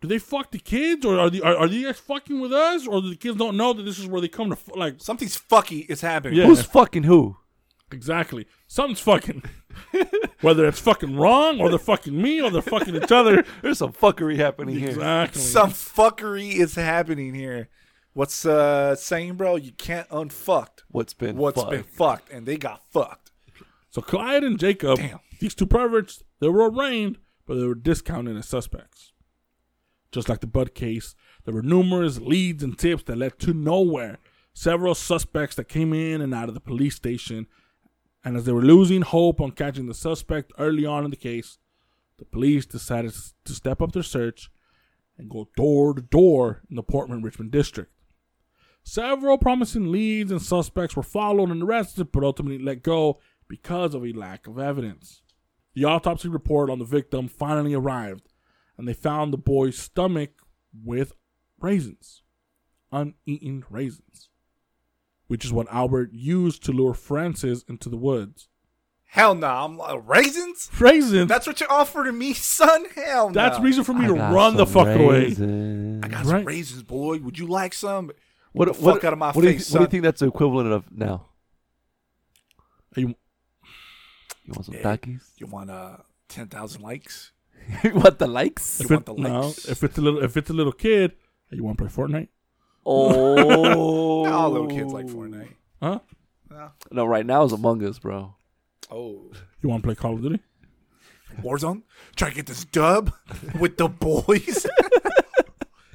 do 0.00 0.08
they 0.08 0.18
fuck 0.18 0.50
the 0.50 0.58
kids, 0.58 1.04
or 1.04 1.18
are 1.18 1.30
the 1.30 1.42
are, 1.42 1.56
are 1.56 1.66
you 1.66 1.86
guys 1.86 1.98
fucking 1.98 2.40
with 2.40 2.52
us, 2.52 2.86
or 2.86 3.00
do 3.00 3.10
the 3.10 3.16
kids 3.16 3.36
don't 3.36 3.56
know 3.56 3.72
that 3.72 3.82
this 3.82 3.98
is 3.98 4.06
where 4.06 4.20
they 4.20 4.28
come 4.28 4.50
to 4.50 4.56
f-? 4.56 4.76
like 4.76 4.94
Something's 4.98 5.36
fucky 5.38 5.88
is 5.90 6.00
happening. 6.00 6.38
Yeah. 6.38 6.46
Who's 6.46 6.62
fucking 6.62 7.04
who? 7.04 7.36
exactly 7.90 8.46
something's 8.66 9.00
fucking. 9.00 9.42
Whether 10.40 10.66
it's 10.66 10.78
fucking 10.80 11.16
wrong, 11.16 11.60
or 11.60 11.68
they're 11.68 11.78
fucking 11.78 12.20
me, 12.20 12.40
or 12.40 12.50
they're 12.50 12.62
fucking 12.62 12.94
each 12.96 13.10
other. 13.12 13.44
There's 13.62 13.78
some 13.78 13.92
fuckery 13.92 14.36
happening 14.36 14.76
here. 14.78 14.90
Exactly. 14.90 15.40
Some 15.40 15.70
fuckery 15.70 16.52
is 16.54 16.74
happening 16.74 17.34
here. 17.34 17.68
What's 18.12 18.44
uh 18.44 18.94
saying, 18.96 19.34
bro? 19.34 19.56
You 19.56 19.72
can't 19.72 20.06
unfucked 20.10 20.84
What's 20.88 21.14
been 21.14 21.36
what's 21.36 21.60
fucked. 21.60 21.70
been 21.70 21.82
fucked, 21.84 22.30
and 22.32 22.46
they 22.46 22.56
got 22.56 22.82
fucked. 22.90 23.30
So 23.90 24.02
Clyde 24.02 24.44
and 24.44 24.58
Jacob, 24.58 24.98
Damn. 24.98 25.20
these 25.40 25.54
two 25.54 25.66
perverts, 25.66 26.22
they 26.40 26.48
were 26.48 26.68
arraigned, 26.70 27.18
but 27.46 27.54
they 27.54 27.64
were 27.64 27.74
discounted 27.74 28.36
as 28.36 28.46
suspects. 28.48 29.12
Just 30.10 30.28
like 30.28 30.40
the 30.40 30.46
Budd 30.46 30.74
case, 30.74 31.14
there 31.44 31.54
were 31.54 31.62
numerous 31.62 32.18
leads 32.18 32.62
and 32.62 32.78
tips 32.78 33.04
that 33.04 33.18
led 33.18 33.38
to 33.40 33.52
nowhere. 33.52 34.18
Several 34.54 34.94
suspects 34.94 35.54
that 35.56 35.68
came 35.68 35.92
in 35.92 36.20
and 36.20 36.34
out 36.34 36.48
of 36.48 36.54
the 36.54 36.60
police 36.60 36.96
station, 36.96 37.46
and 38.24 38.36
as 38.36 38.44
they 38.44 38.52
were 38.52 38.62
losing 38.62 39.02
hope 39.02 39.40
on 39.40 39.52
catching 39.52 39.86
the 39.86 39.94
suspect 39.94 40.52
early 40.58 40.84
on 40.84 41.04
in 41.04 41.10
the 41.10 41.16
case, 41.16 41.58
the 42.18 42.24
police 42.24 42.66
decided 42.66 43.14
to 43.44 43.52
step 43.52 43.80
up 43.80 43.92
their 43.92 44.02
search 44.02 44.50
and 45.16 45.30
go 45.30 45.48
door 45.56 45.94
to 45.94 46.02
door 46.02 46.62
in 46.68 46.76
the 46.76 46.82
Portman 46.82 47.22
Richmond 47.22 47.50
district. 47.50 47.92
Several 48.82 49.38
promising 49.38 49.92
leads 49.92 50.30
and 50.30 50.40
suspects 50.40 50.96
were 50.96 51.02
followed 51.02 51.50
and 51.50 51.62
arrested, 51.62 52.10
but 52.10 52.24
ultimately 52.24 52.58
let 52.58 52.82
go 52.82 53.20
because 53.46 53.94
of 53.94 54.04
a 54.04 54.12
lack 54.12 54.46
of 54.46 54.58
evidence. 54.58 55.22
The 55.74 55.84
autopsy 55.84 56.28
report 56.28 56.70
on 56.70 56.78
the 56.78 56.84
victim 56.84 57.28
finally 57.28 57.74
arrived, 57.74 58.27
and 58.78 58.88
they 58.88 58.94
found 58.94 59.32
the 59.32 59.38
boy's 59.38 59.76
stomach 59.76 60.30
with 60.84 61.12
raisins, 61.60 62.22
uneaten 62.92 63.64
raisins, 63.68 64.30
which 65.26 65.44
is 65.44 65.52
what 65.52 65.66
Albert 65.72 66.10
used 66.12 66.64
to 66.64 66.72
lure 66.72 66.94
Francis 66.94 67.64
into 67.68 67.88
the 67.88 67.96
woods. 67.96 68.48
Hell 69.10 69.34
no, 69.34 69.46
I'm 69.48 69.78
like, 69.78 70.02
raisins. 70.06 70.70
Raisins. 70.78 71.28
That's 71.28 71.46
what 71.46 71.60
you're 71.60 71.72
offering 71.72 72.16
me, 72.18 72.34
son. 72.34 72.84
Hell 72.94 73.28
no. 73.30 73.32
That's 73.32 73.58
reason 73.58 73.82
for 73.82 73.94
me 73.94 74.04
I 74.04 74.08
to 74.08 74.14
run 74.14 74.56
the 74.56 74.66
some 74.66 74.84
fuck 74.84 74.96
away. 75.00 75.28
I 76.02 76.08
got 76.08 76.26
some 76.26 76.44
raisins, 76.44 76.82
boy. 76.82 77.18
Would 77.18 77.38
you 77.38 77.46
like 77.46 77.72
some? 77.72 78.10
What, 78.52 78.66
the 78.76 78.82
what, 78.82 78.96
fuck 78.96 79.04
out 79.04 79.12
of 79.14 79.18
my 79.18 79.32
what 79.32 79.42
do 79.42 79.48
you, 79.48 79.54
face, 79.54 79.70
what 79.72 79.78
do 79.78 79.84
you 79.84 79.88
think 79.90 80.02
that's 80.04 80.20
equivalent 80.22 80.72
of 80.72 80.92
now? 80.92 81.26
Are 82.96 83.00
you- 83.00 83.14
You 84.44 84.52
want 84.52 84.66
some 84.66 84.74
Yeah. 84.74 84.82
Takis? 84.82 85.22
You 85.38 85.46
want 85.46 85.70
uh 85.70 85.98
ten 86.28 86.48
thousand 86.48 86.82
likes? 86.82 87.32
you 87.84 87.94
want 87.94 88.18
the 88.18 88.26
likes? 88.26 88.80
You 88.80 88.84
if, 88.84 88.90
want 88.90 89.08
it, 89.08 89.16
the 89.16 89.22
no, 89.22 89.48
if 89.48 89.82
it's 89.84 89.98
a 89.98 90.00
little, 90.00 90.22
if 90.22 90.36
it's 90.36 90.50
a 90.50 90.52
little 90.52 90.72
kid, 90.72 91.12
hey, 91.50 91.56
you 91.56 91.64
want 91.64 91.78
to 91.78 91.84
play 91.84 91.92
Fortnite? 91.92 92.28
Oh. 92.86 94.26
All 94.32 94.50
little 94.50 94.68
kids 94.68 94.92
like 94.92 95.06
Fortnite. 95.06 95.54
Huh? 95.82 96.00
No, 96.50 96.70
no, 96.90 97.04
right 97.04 97.26
now 97.26 97.44
is 97.44 97.52
Among 97.52 97.84
Us, 97.84 97.98
bro. 97.98 98.34
Oh, 98.90 99.30
You 99.60 99.68
want 99.68 99.82
to 99.82 99.86
play 99.86 99.94
Call 99.94 100.14
of 100.14 100.22
Duty? 100.22 100.40
Warzone. 101.42 101.82
Try 102.16 102.30
to 102.30 102.34
get 102.34 102.46
this 102.46 102.64
dub 102.64 103.12
with 103.58 103.76
the 103.76 103.88
boys. 103.88 104.66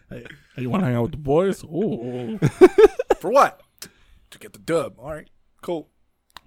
Hey, 0.10 0.26
hey, 0.56 0.62
you 0.62 0.70
want 0.70 0.84
to 0.84 0.86
hang 0.88 0.96
out 0.96 1.04
with 1.04 1.12
the 1.14 1.18
boys? 1.18 1.64
Oh, 1.64 2.38
For 3.18 3.32
what? 3.32 3.64
To 4.30 4.38
get 4.38 4.54
the 4.54 4.60
dub. 4.60 5.00
All 5.00 5.12
right, 5.12 5.28
cool. 5.64 5.90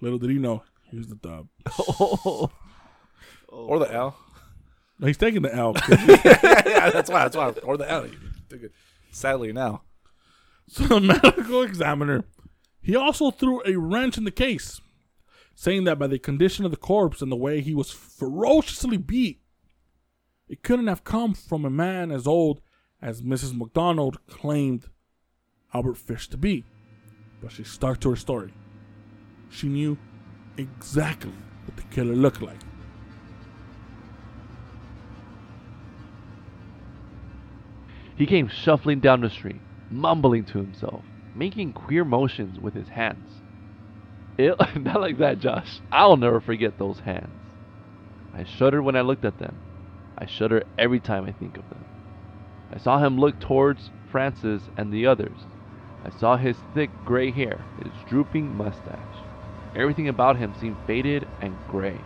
little 0.00 0.20
did 0.20 0.30
he 0.30 0.38
know, 0.38 0.62
here's 0.84 1.08
the 1.08 1.16
dub. 1.16 1.48
Oh. 1.76 2.52
Or 3.48 3.80
the 3.80 3.92
L. 3.92 4.16
No, 4.98 5.06
he's 5.06 5.16
taking 5.16 5.42
the 5.42 5.54
L. 5.54 5.74
yeah, 5.88 6.90
that's 6.90 7.10
why. 7.10 7.28
That's 7.28 7.36
why. 7.36 7.50
Or 7.62 7.76
the 7.76 7.90
L. 7.90 8.08
Sadly, 9.10 9.52
now. 9.52 9.82
So 10.68 10.84
the 10.84 11.00
medical 11.22 11.62
examiner, 11.62 12.24
he 12.80 12.96
also 12.96 13.30
threw 13.30 13.62
a 13.64 13.76
wrench 13.76 14.16
in 14.18 14.24
the 14.24 14.30
case, 14.30 14.80
saying 15.54 15.84
that 15.84 15.98
by 15.98 16.06
the 16.06 16.18
condition 16.18 16.64
of 16.64 16.70
the 16.70 16.76
corpse 16.76 17.22
and 17.22 17.30
the 17.30 17.36
way 17.36 17.60
he 17.60 17.74
was 17.74 17.90
ferociously 17.90 18.96
beat, 18.96 19.40
it 20.48 20.62
couldn't 20.62 20.86
have 20.86 21.04
come 21.04 21.34
from 21.34 21.64
a 21.64 21.70
man 21.70 22.10
as 22.10 22.26
old 22.26 22.60
as 23.02 23.22
Mrs. 23.22 23.56
McDonald 23.56 24.18
claimed 24.26 24.88
Albert 25.74 25.98
Fish 25.98 26.28
to 26.28 26.36
be. 26.36 26.64
But 27.42 27.52
she 27.52 27.64
stuck 27.64 28.00
to 28.00 28.10
her 28.10 28.16
story. 28.16 28.52
She 29.50 29.68
knew 29.68 29.98
exactly 30.56 31.34
what 31.66 31.76
the 31.76 31.82
killer 31.94 32.14
looked 32.14 32.42
like. 32.42 32.58
He 38.16 38.24
came 38.24 38.48
shuffling 38.48 39.00
down 39.00 39.20
the 39.20 39.28
street, 39.28 39.60
mumbling 39.90 40.46
to 40.46 40.58
himself, 40.58 41.04
making 41.34 41.74
queer 41.74 42.02
motions 42.02 42.58
with 42.58 42.72
his 42.72 42.88
hands. 42.88 43.42
It, 44.38 44.54
not 44.76 45.02
like 45.02 45.18
that, 45.18 45.38
Josh. 45.38 45.80
I'll 45.92 46.16
never 46.16 46.40
forget 46.40 46.78
those 46.78 47.00
hands. 47.00 47.42
I 48.32 48.44
shuddered 48.44 48.84
when 48.84 48.96
I 48.96 49.02
looked 49.02 49.26
at 49.26 49.36
them. 49.36 49.60
I 50.16 50.24
shudder 50.24 50.64
every 50.78 50.98
time 50.98 51.24
I 51.26 51.32
think 51.32 51.58
of 51.58 51.68
them. 51.68 51.84
I 52.72 52.78
saw 52.78 52.98
him 52.98 53.18
look 53.18 53.38
towards 53.38 53.90
Francis 54.06 54.70
and 54.78 54.90
the 54.90 55.06
others. 55.06 55.46
I 56.02 56.08
saw 56.08 56.38
his 56.38 56.58
thick 56.74 57.04
gray 57.04 57.30
hair, 57.30 57.66
his 57.84 57.92
drooping 58.06 58.56
mustache. 58.56 59.26
Everything 59.74 60.08
about 60.08 60.38
him 60.38 60.54
seemed 60.54 60.78
faded 60.86 61.26
and 61.42 61.58
gray. 61.66 62.02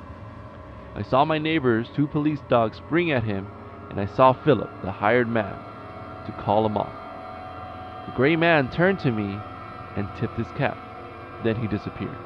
I 0.97 1.03
saw 1.03 1.25
my 1.25 1.39
neighbor's 1.39 1.89
two 1.89 2.09
police 2.09 2.41
dogs 2.49 2.79
spring 2.79 3.13
at 3.13 3.23
him, 3.23 3.47
and 3.89 4.01
I 4.01 4.07
saw 4.07 4.33
Philip, 4.33 4.71
the 4.83 4.91
hired 4.91 5.29
man, 5.29 5.70
to 6.27 6.33
call 6.33 6.67
him 6.67 6.77
off. 6.77 6.93
The 8.07 8.13
gray 8.17 8.37
man 8.37 8.71
turned 8.71 8.99
to 9.01 9.11
me 9.11 9.39
and 9.97 10.09
tipped 10.19 10.39
his 10.39 10.51
cap. 10.57 10.79
Then 11.45 11.57
he 11.57 11.67
disappeared. 11.67 12.17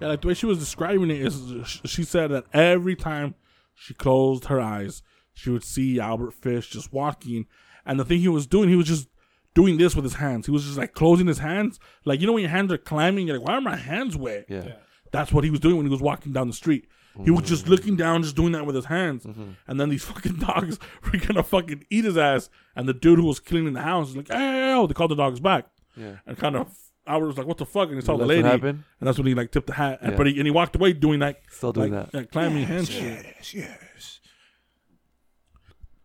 Yeah, 0.00 0.08
like 0.08 0.22
the 0.22 0.28
way 0.28 0.34
she 0.34 0.46
was 0.46 0.58
describing 0.58 1.10
it 1.10 1.20
is, 1.20 1.80
she 1.84 2.04
said 2.04 2.30
that 2.30 2.44
every 2.54 2.96
time 2.96 3.34
she 3.74 3.92
closed 3.92 4.46
her 4.46 4.60
eyes, 4.60 5.02
she 5.34 5.50
would 5.50 5.64
see 5.64 6.00
Albert 6.00 6.32
Fish 6.32 6.70
just 6.70 6.92
walking, 6.92 7.46
and 7.84 8.00
the 8.00 8.04
thing 8.04 8.20
he 8.20 8.28
was 8.28 8.46
doing, 8.46 8.68
he 8.68 8.76
was 8.76 8.86
just 8.86 9.08
doing 9.54 9.76
this 9.76 9.94
with 9.94 10.04
his 10.04 10.14
hands. 10.14 10.46
He 10.46 10.52
was 10.52 10.64
just 10.64 10.78
like 10.78 10.94
closing 10.94 11.26
his 11.26 11.38
hands, 11.38 11.78
like 12.04 12.20
you 12.20 12.26
know 12.26 12.32
when 12.32 12.42
your 12.42 12.50
hands 12.50 12.72
are 12.72 12.78
climbing, 12.78 13.26
you're 13.26 13.38
like, 13.38 13.46
why 13.46 13.54
are 13.54 13.60
my 13.60 13.76
hands 13.76 14.16
wet? 14.16 14.46
Yeah. 14.48 14.76
That's 15.12 15.32
what 15.32 15.44
he 15.44 15.50
was 15.50 15.60
doing 15.60 15.76
when 15.76 15.86
he 15.86 15.90
was 15.92 16.00
walking 16.00 16.32
down 16.32 16.46
the 16.46 16.54
street. 16.54 16.88
He 17.24 17.30
was 17.30 17.48
just 17.48 17.68
looking 17.68 17.96
down, 17.96 18.22
just 18.22 18.36
doing 18.36 18.52
that 18.52 18.64
with 18.66 18.74
his 18.76 18.84
hands. 18.86 19.24
Mm-hmm. 19.24 19.50
And 19.66 19.80
then 19.80 19.88
these 19.88 20.04
fucking 20.10 20.36
dogs 20.36 20.78
were 21.04 21.18
gonna 21.18 21.42
fucking 21.42 21.84
eat 21.90 22.04
his 22.04 22.16
ass. 22.16 22.48
And 22.76 22.88
the 22.88 22.94
dude 22.94 23.18
who 23.18 23.26
was 23.26 23.40
cleaning 23.40 23.72
the 23.72 23.82
house 23.82 24.08
was 24.08 24.16
like, 24.16 24.28
hey, 24.28 24.34
hey, 24.36 24.72
hey," 24.80 24.86
they 24.86 24.94
called 24.94 25.10
the 25.10 25.16
dogs 25.16 25.40
back. 25.40 25.66
Yeah. 25.96 26.16
And 26.26 26.38
kind 26.38 26.56
of, 26.56 26.68
I 27.06 27.16
was 27.16 27.36
like, 27.36 27.46
what 27.46 27.58
the 27.58 27.66
fuck? 27.66 27.88
And 27.88 27.96
he 27.96 28.00
saw 28.00 28.16
the 28.16 28.24
lady. 28.26 28.42
what? 28.48 28.62
And 28.64 28.84
that's 29.00 29.18
when 29.18 29.26
he 29.26 29.34
like 29.34 29.50
tipped 29.50 29.66
the 29.66 29.74
hat. 29.74 29.98
And, 30.00 30.12
Yeah. 30.12 30.16
but 30.16 30.26
he, 30.28 30.36
and 30.38 30.46
he 30.46 30.50
walked 30.50 30.76
away 30.76 30.92
doing 30.92 31.18
that. 31.20 31.40
Still 31.50 31.72
doing 31.72 31.92
like, 31.92 32.04
that. 32.04 32.12
that 32.12 32.30
climbing 32.32 32.64
hand 32.64 32.86
shit. 32.88 33.24
Yes, 33.24 33.54
yes. 33.54 34.20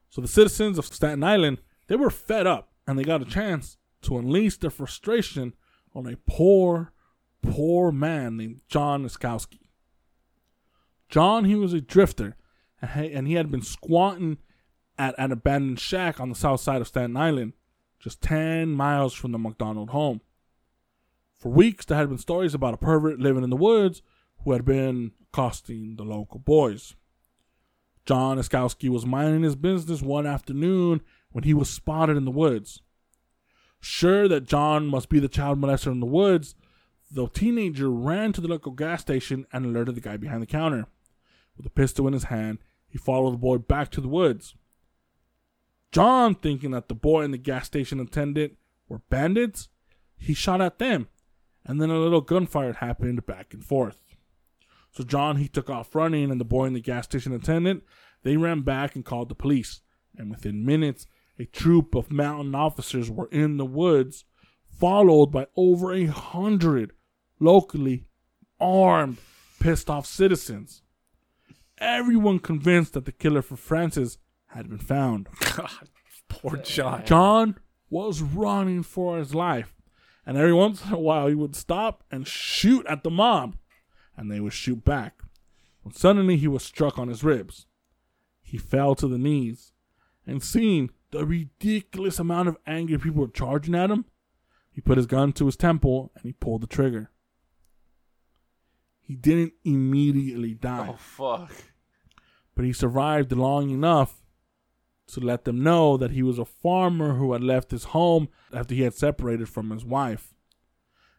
So 0.09 0.21
the 0.21 0.27
citizens 0.27 0.77
of 0.77 0.85
Staten 0.85 1.23
Island, 1.23 1.59
they 1.87 1.95
were 1.95 2.09
fed 2.09 2.47
up 2.47 2.71
and 2.87 2.97
they 2.97 3.03
got 3.03 3.21
a 3.21 3.25
chance 3.25 3.77
to 4.03 4.17
unleash 4.17 4.57
their 4.57 4.69
frustration 4.69 5.53
on 5.93 6.07
a 6.07 6.15
poor, 6.25 6.93
poor 7.41 7.91
man 7.91 8.37
named 8.37 8.61
John 8.67 9.05
Iskowski. 9.05 9.59
John, 11.09 11.45
he 11.45 11.55
was 11.55 11.73
a 11.73 11.81
drifter 11.81 12.35
and 12.81 13.27
he, 13.27 13.33
had 13.33 13.51
been 13.51 13.61
squatting 13.61 14.37
at 14.97 15.15
an 15.17 15.31
abandoned 15.31 15.79
shack 15.79 16.19
on 16.19 16.29
the 16.29 16.35
south 16.35 16.61
side 16.61 16.81
of 16.81 16.87
Staten 16.87 17.17
Island, 17.17 17.53
just 17.99 18.21
10 18.21 18.71
miles 18.71 19.13
from 19.13 19.31
the 19.31 19.37
McDonald 19.37 19.89
home. 19.89 20.21
For 21.37 21.49
weeks, 21.49 21.85
there 21.85 21.97
had 21.97 22.09
been 22.09 22.17
stories 22.17 22.53
about 22.53 22.73
a 22.73 22.77
pervert 22.77 23.19
living 23.19 23.43
in 23.43 23.49
the 23.49 23.55
woods 23.55 24.01
who 24.43 24.51
had 24.51 24.65
been 24.65 25.11
accosting 25.21 25.95
the 25.95 26.03
local 26.03 26.39
boys. 26.39 26.95
John 28.05 28.37
Iskowski 28.37 28.89
was 28.89 29.05
minding 29.05 29.43
his 29.43 29.55
business 29.55 30.01
one 30.01 30.27
afternoon 30.27 31.01
when 31.31 31.43
he 31.43 31.53
was 31.53 31.69
spotted 31.69 32.17
in 32.17 32.25
the 32.25 32.31
woods. 32.31 32.81
Sure 33.79 34.27
that 34.27 34.45
John 34.45 34.87
must 34.87 35.09
be 35.09 35.19
the 35.19 35.27
child 35.27 35.59
molester 35.59 35.91
in 35.91 35.99
the 35.99 36.05
woods, 36.05 36.55
the 37.11 37.27
teenager 37.27 37.89
ran 37.89 38.33
to 38.33 38.41
the 38.41 38.47
local 38.47 38.71
gas 38.71 39.01
station 39.01 39.45
and 39.51 39.65
alerted 39.65 39.95
the 39.95 40.01
guy 40.01 40.17
behind 40.17 40.41
the 40.41 40.47
counter. 40.47 40.87
With 41.57 41.65
a 41.65 41.71
pistol 41.71 42.07
in 42.07 42.13
his 42.13 42.25
hand, 42.25 42.59
he 42.87 42.97
followed 42.97 43.31
the 43.31 43.37
boy 43.37 43.57
back 43.57 43.91
to 43.91 44.01
the 44.01 44.07
woods. 44.07 44.55
John, 45.91 46.35
thinking 46.35 46.71
that 46.71 46.89
the 46.89 46.95
boy 46.95 47.21
and 47.21 47.33
the 47.33 47.37
gas 47.37 47.65
station 47.65 47.99
attendant 47.99 48.57
were 48.89 49.01
bandits, 49.09 49.69
he 50.17 50.33
shot 50.33 50.61
at 50.61 50.79
them, 50.79 51.07
and 51.65 51.81
then 51.81 51.89
a 51.89 51.99
little 51.99 52.21
gunfire 52.21 52.73
happened 52.73 53.25
back 53.25 53.53
and 53.53 53.63
forth. 53.63 53.99
So 54.91 55.03
John 55.03 55.37
he 55.37 55.47
took 55.47 55.69
off 55.69 55.95
running, 55.95 56.31
and 56.31 56.39
the 56.39 56.45
boy 56.45 56.65
and 56.65 56.75
the 56.75 56.81
gas 56.81 57.05
station 57.05 57.33
attendant 57.33 57.83
they 58.23 58.37
ran 58.37 58.61
back 58.61 58.95
and 58.95 59.05
called 59.05 59.29
the 59.29 59.35
police. 59.35 59.81
And 60.17 60.31
within 60.31 60.65
minutes, 60.65 61.05
a 61.37 61.45
troop 61.45 61.95
of 61.95 62.11
mountain 62.11 62.55
officers 62.55 63.11
were 63.11 63.29
in 63.31 63.57
the 63.57 63.65
woods, 63.65 64.25
followed 64.67 65.27
by 65.27 65.47
over 65.55 65.93
a 65.93 66.05
hundred 66.05 66.93
locally 67.39 68.05
armed, 68.59 69.17
pissed 69.59 69.89
off 69.89 70.05
citizens. 70.05 70.81
Everyone 71.77 72.39
convinced 72.39 72.93
that 72.93 73.05
the 73.05 73.11
killer 73.11 73.41
for 73.41 73.57
Francis 73.57 74.17
had 74.47 74.69
been 74.69 74.79
found. 74.79 75.27
God, 75.55 75.89
poor 76.29 76.57
John. 76.57 77.05
John 77.05 77.57
was 77.89 78.21
running 78.21 78.83
for 78.83 79.17
his 79.17 79.35
life, 79.35 79.73
and 80.25 80.37
every 80.37 80.53
once 80.53 80.85
in 80.85 80.93
a 80.93 80.99
while 80.99 81.27
he 81.27 81.35
would 81.35 81.55
stop 81.55 82.03
and 82.09 82.27
shoot 82.27 82.85
at 82.87 83.03
the 83.03 83.09
mob, 83.09 83.57
and 84.15 84.31
they 84.31 84.39
would 84.39 84.53
shoot 84.53 84.85
back. 84.85 85.21
When 85.83 85.93
suddenly 85.93 86.37
he 86.37 86.47
was 86.47 86.63
struck 86.63 86.97
on 86.97 87.09
his 87.09 87.23
ribs. 87.23 87.67
He 88.41 88.57
fell 88.57 88.95
to 88.95 89.07
the 89.07 89.17
knees, 89.17 89.73
and 90.25 90.41
seeing 90.41 90.91
the 91.11 91.25
ridiculous 91.25 92.19
amount 92.19 92.47
of 92.47 92.57
angry 92.65 92.97
people 92.97 93.27
charging 93.27 93.75
at 93.75 93.91
him, 93.91 94.05
he 94.71 94.81
put 94.81 94.97
his 94.97 95.05
gun 95.05 95.31
to 95.33 95.45
his 95.45 95.55
temple 95.55 96.11
and 96.15 96.25
he 96.25 96.33
pulled 96.33 96.61
the 96.61 96.67
trigger. 96.67 97.09
He 99.05 99.15
didn't 99.15 99.53
immediately 99.63 100.53
die 100.55 100.89
Oh 100.91 100.95
fuck. 100.97 101.51
but 102.55 102.65
he 102.65 102.73
survived 102.73 103.31
long 103.31 103.69
enough 103.69 104.21
to 105.07 105.19
let 105.19 105.45
them 105.45 105.61
know 105.61 105.97
that 105.97 106.11
he 106.11 106.23
was 106.23 106.39
a 106.39 106.45
farmer 106.45 107.13
who 107.15 107.33
had 107.33 107.43
left 107.43 107.69
his 107.71 107.85
home 107.85 108.27
after 108.51 108.73
he 108.73 108.81
had 108.81 108.95
separated 108.95 109.47
from 109.47 109.69
his 109.69 109.85
wife. 109.85 110.33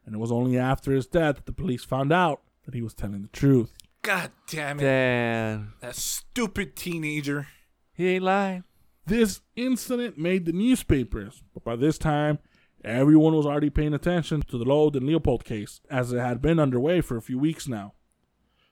And 0.05 0.15
it 0.15 0.19
was 0.19 0.33
only 0.33 0.59
after 0.59 0.91
his 0.93 1.07
death 1.07 1.37
that 1.37 1.47
the 1.47 1.53
police 1.53 1.85
found 1.85 2.13
out 2.13 2.43
that 2.65 2.75
he 2.75 2.83
was 2.83 2.95
telling 2.95 3.23
the 3.23 3.29
truth. 3.29 3.73
God 4.03 4.33
damn 4.49 4.79
it. 4.79 4.83
Damn. 4.83 5.75
That 5.81 5.95
stupid 5.97 6.75
teenager. 6.77 7.47
He 7.93 8.09
ain't 8.09 8.25
lying. 8.25 8.65
This 9.07 9.41
incident 9.55 10.19
made 10.19 10.45
the 10.47 10.53
newspapers, 10.53 11.43
but 11.55 11.63
by 11.63 11.77
this 11.77 11.97
time, 11.99 12.41
everyone 12.87 13.35
was 13.35 13.47
already 13.47 13.71
paying 13.71 13.95
attention 13.95 14.43
to 14.43 14.59
the 14.59 14.65
Loeb 14.65 14.97
and 14.97 15.07
Leopold 15.07 15.45
case, 15.45 15.81
as 15.91 16.13
it 16.13 16.19
had 16.19 16.41
been 16.41 16.59
underway 16.59 17.01
for 17.01 17.17
a 17.17 17.23
few 17.23 17.39
weeks 17.39 17.67
now. 17.67 17.95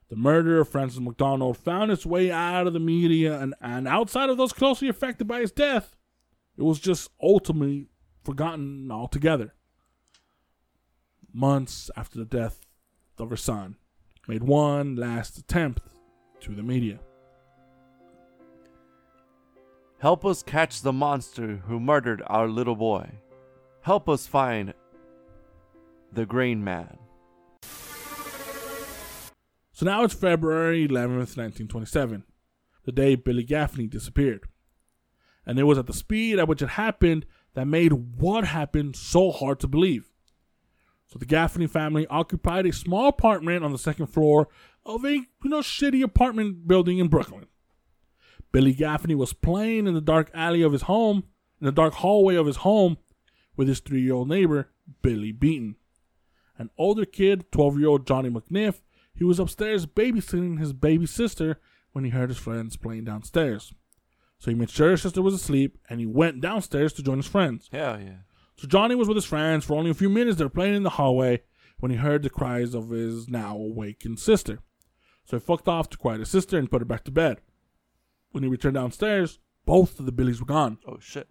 The 0.08 0.16
murder 0.16 0.60
of 0.60 0.68
Francis 0.68 1.00
McDonald 1.00 1.56
found 1.56 1.90
its 1.90 2.06
way 2.06 2.30
out 2.30 2.66
of 2.66 2.72
the 2.72 2.80
media, 2.80 3.40
and, 3.40 3.54
and 3.60 3.88
outside 3.88 4.30
of 4.30 4.36
those 4.36 4.52
closely 4.52 4.88
affected 4.88 5.26
by 5.26 5.40
his 5.40 5.50
death, 5.50 5.96
it 6.56 6.62
was 6.62 6.78
just 6.78 7.10
ultimately 7.22 7.88
forgotten 8.22 8.90
altogether. 8.90 9.54
Months 11.32 11.90
after 11.96 12.18
the 12.18 12.24
death 12.24 12.60
of 13.18 13.30
her 13.30 13.36
son, 13.36 13.76
made 14.28 14.42
one 14.42 14.96
last 14.96 15.36
attempt 15.38 15.82
to 16.40 16.54
the 16.54 16.62
media. 16.62 16.98
Help 19.98 20.24
us 20.24 20.42
catch 20.42 20.82
the 20.82 20.92
monster 20.92 21.62
who 21.66 21.80
murdered 21.80 22.22
our 22.26 22.46
little 22.46 22.76
boy. 22.76 23.10
Help 23.84 24.08
us 24.08 24.26
find 24.26 24.72
the 26.10 26.24
Gray 26.24 26.54
Man. 26.54 26.96
So 29.72 29.84
now 29.84 30.04
it's 30.04 30.14
February 30.14 30.88
11th, 30.88 31.36
1927, 31.36 32.24
the 32.86 32.92
day 32.92 33.14
Billy 33.14 33.42
Gaffney 33.42 33.86
disappeared. 33.86 34.48
And 35.44 35.58
it 35.58 35.64
was 35.64 35.76
at 35.76 35.86
the 35.86 35.92
speed 35.92 36.38
at 36.38 36.48
which 36.48 36.62
it 36.62 36.70
happened 36.70 37.26
that 37.52 37.66
made 37.66 37.92
what 37.92 38.46
happened 38.46 38.96
so 38.96 39.30
hard 39.30 39.60
to 39.60 39.68
believe. 39.68 40.08
So 41.08 41.18
the 41.18 41.26
Gaffney 41.26 41.66
family 41.66 42.06
occupied 42.06 42.64
a 42.64 42.72
small 42.72 43.08
apartment 43.08 43.66
on 43.66 43.72
the 43.72 43.76
second 43.76 44.06
floor 44.06 44.48
of 44.86 45.04
a, 45.04 45.12
you 45.12 45.26
know, 45.44 45.60
shitty 45.60 46.02
apartment 46.02 46.66
building 46.66 46.96
in 46.96 47.08
Brooklyn. 47.08 47.48
Billy 48.50 48.72
Gaffney 48.72 49.14
was 49.14 49.34
playing 49.34 49.86
in 49.86 49.92
the 49.92 50.00
dark 50.00 50.30
alley 50.32 50.62
of 50.62 50.72
his 50.72 50.82
home, 50.82 51.24
in 51.60 51.66
the 51.66 51.72
dark 51.72 51.92
hallway 51.92 52.36
of 52.36 52.46
his 52.46 52.56
home, 52.56 52.96
with 53.56 53.68
his 53.68 53.80
three 53.80 54.02
year 54.02 54.14
old 54.14 54.28
neighbor, 54.28 54.70
Billy 55.02 55.32
Beaton. 55.32 55.76
An 56.58 56.70
older 56.78 57.04
kid, 57.04 57.50
12 57.52 57.78
year 57.78 57.88
old 57.88 58.06
Johnny 58.06 58.30
McNiff, 58.30 58.80
he 59.14 59.24
was 59.24 59.38
upstairs 59.38 59.86
babysitting 59.86 60.58
his 60.58 60.72
baby 60.72 61.06
sister 61.06 61.60
when 61.92 62.04
he 62.04 62.10
heard 62.10 62.28
his 62.28 62.38
friends 62.38 62.76
playing 62.76 63.04
downstairs. 63.04 63.72
So 64.38 64.50
he 64.50 64.56
made 64.56 64.70
sure 64.70 64.90
his 64.90 65.02
sister 65.02 65.22
was 65.22 65.34
asleep 65.34 65.78
and 65.88 66.00
he 66.00 66.06
went 66.06 66.40
downstairs 66.40 66.92
to 66.94 67.02
join 67.02 67.18
his 67.18 67.26
friends. 67.26 67.68
Hell 67.72 68.00
yeah. 68.00 68.18
So 68.56 68.68
Johnny 68.68 68.94
was 68.94 69.08
with 69.08 69.16
his 69.16 69.24
friends 69.24 69.64
for 69.64 69.74
only 69.74 69.90
a 69.90 69.94
few 69.94 70.08
minutes. 70.08 70.38
They 70.38 70.44
were 70.44 70.50
playing 70.50 70.74
in 70.74 70.82
the 70.82 70.90
hallway 70.90 71.42
when 71.78 71.90
he 71.90 71.96
heard 71.96 72.22
the 72.22 72.30
cries 72.30 72.74
of 72.74 72.90
his 72.90 73.28
now 73.28 73.56
awakened 73.56 74.20
sister. 74.20 74.60
So 75.24 75.38
he 75.38 75.40
fucked 75.40 75.68
off 75.68 75.88
to 75.90 75.96
quiet 75.96 76.20
his 76.20 76.30
sister 76.30 76.58
and 76.58 76.70
put 76.70 76.82
her 76.82 76.86
back 76.86 77.04
to 77.04 77.10
bed. 77.10 77.40
When 78.32 78.42
he 78.42 78.48
returned 78.48 78.74
downstairs, 78.74 79.38
both 79.64 79.98
of 79.98 80.06
the 80.06 80.12
Billies 80.12 80.40
were 80.40 80.46
gone. 80.46 80.78
Oh 80.86 80.98
shit. 81.00 81.28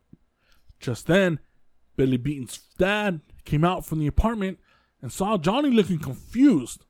Just 0.80 1.08
then, 1.08 1.40
Billy 1.96 2.18
Beaton's 2.18 2.58
dad 2.78 3.22
came 3.46 3.64
out 3.64 3.86
from 3.86 4.00
the 4.00 4.08
apartment 4.08 4.60
and 5.02 5.12
saw 5.12 5.38
Johnny 5.38 5.70
looking 5.70 6.00
confused. 6.00 6.86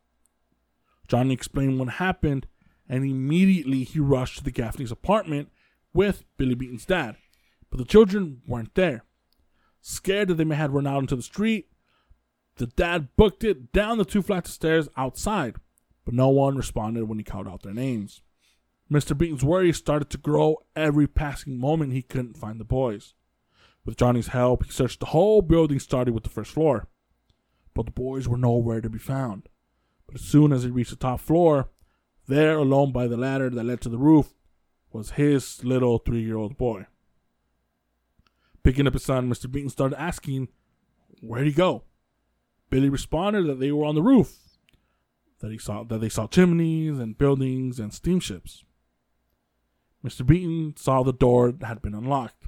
Johnny 1.07 1.33
explained 1.33 1.79
what 1.79 1.89
happened, 1.89 2.47
and 2.87 3.03
immediately 3.03 3.83
he 3.83 3.99
rushed 3.99 4.37
to 4.37 4.43
the 4.43 4.51
Gaffney's 4.51 4.91
apartment 4.91 5.49
with 5.93 6.23
Billy 6.37 6.55
Beaton's 6.55 6.85
dad. 6.85 7.17
But 7.69 7.79
the 7.79 7.85
children 7.85 8.41
weren't 8.45 8.75
there. 8.75 9.03
Scared 9.81 10.29
that 10.29 10.35
they 10.35 10.43
may 10.43 10.55
have 10.55 10.73
run 10.73 10.87
out 10.87 10.99
into 10.99 11.15
the 11.15 11.21
street, 11.21 11.67
the 12.55 12.67
dad 12.67 13.09
booked 13.15 13.43
it 13.43 13.71
down 13.71 13.97
the 13.97 14.05
two 14.05 14.21
flights 14.21 14.49
of 14.49 14.53
stairs 14.53 14.87
outside, 14.95 15.55
but 16.05 16.13
no 16.13 16.29
one 16.29 16.55
responded 16.55 17.05
when 17.05 17.17
he 17.17 17.23
called 17.23 17.47
out 17.47 17.63
their 17.63 17.73
names. 17.73 18.21
Mr. 18.91 19.17
Beaton's 19.17 19.43
worry 19.43 19.73
started 19.73 20.09
to 20.11 20.17
grow 20.17 20.57
every 20.75 21.07
passing 21.07 21.57
moment 21.57 21.93
he 21.93 22.03
couldn't 22.03 22.37
find 22.37 22.59
the 22.59 22.65
boys. 22.65 23.15
With 23.85 23.97
Johnny's 23.97 24.27
help, 24.27 24.65
he 24.65 24.71
searched 24.71 24.99
the 24.99 25.07
whole 25.07 25.41
building, 25.41 25.79
starting 25.79 26.13
with 26.13 26.23
the 26.23 26.29
first 26.29 26.51
floor. 26.51 26.87
But 27.73 27.85
the 27.85 27.91
boys 27.91 28.27
were 28.27 28.37
nowhere 28.37 28.81
to 28.81 28.89
be 28.89 28.99
found. 28.99 29.49
But 30.05 30.15
as 30.15 30.21
soon 30.21 30.53
as 30.53 30.63
he 30.63 30.69
reached 30.69 30.91
the 30.91 30.95
top 30.95 31.19
floor, 31.19 31.69
there, 32.27 32.57
alone 32.57 32.91
by 32.91 33.07
the 33.07 33.17
ladder 33.17 33.49
that 33.49 33.63
led 33.63 33.81
to 33.81 33.89
the 33.89 33.97
roof, 33.97 34.33
was 34.91 35.11
his 35.11 35.63
little 35.63 35.97
three 35.97 36.21
year 36.21 36.37
old 36.37 36.57
boy. 36.57 36.85
Picking 38.63 38.87
up 38.87 38.93
his 38.93 39.03
son, 39.03 39.29
Mr. 39.29 39.51
Beaton 39.51 39.69
started 39.69 39.99
asking, 39.99 40.47
Where'd 41.21 41.47
he 41.47 41.51
go? 41.51 41.83
Billy 42.69 42.89
responded 42.89 43.47
that 43.47 43.59
they 43.59 43.71
were 43.71 43.85
on 43.85 43.95
the 43.95 44.01
roof, 44.01 44.37
that 45.39 45.51
he 45.51 45.57
saw 45.57 45.83
that 45.83 45.99
they 45.99 46.09
saw 46.09 46.27
chimneys 46.27 46.97
and 46.97 47.17
buildings 47.17 47.79
and 47.79 47.93
steamships. 47.93 48.63
Mr. 50.03 50.25
Beaton 50.25 50.75
saw 50.77 51.03
the 51.03 51.13
door 51.13 51.51
that 51.51 51.65
had 51.65 51.81
been 51.81 51.93
unlocked, 51.93 52.47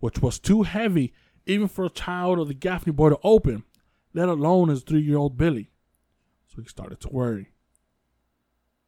which 0.00 0.20
was 0.20 0.38
too 0.38 0.62
heavy 0.62 1.12
even 1.46 1.66
for 1.66 1.84
a 1.84 1.90
child 1.90 2.38
of 2.38 2.48
the 2.48 2.54
Gaffney 2.54 2.92
boy 2.92 3.08
to 3.10 3.18
open, 3.24 3.64
let 4.14 4.28
alone 4.28 4.68
his 4.68 4.82
three 4.82 5.00
year 5.00 5.16
old 5.16 5.36
Billy. 5.36 5.70
So 6.46 6.62
he 6.62 6.68
started 6.68 7.00
to 7.00 7.08
worry. 7.08 7.52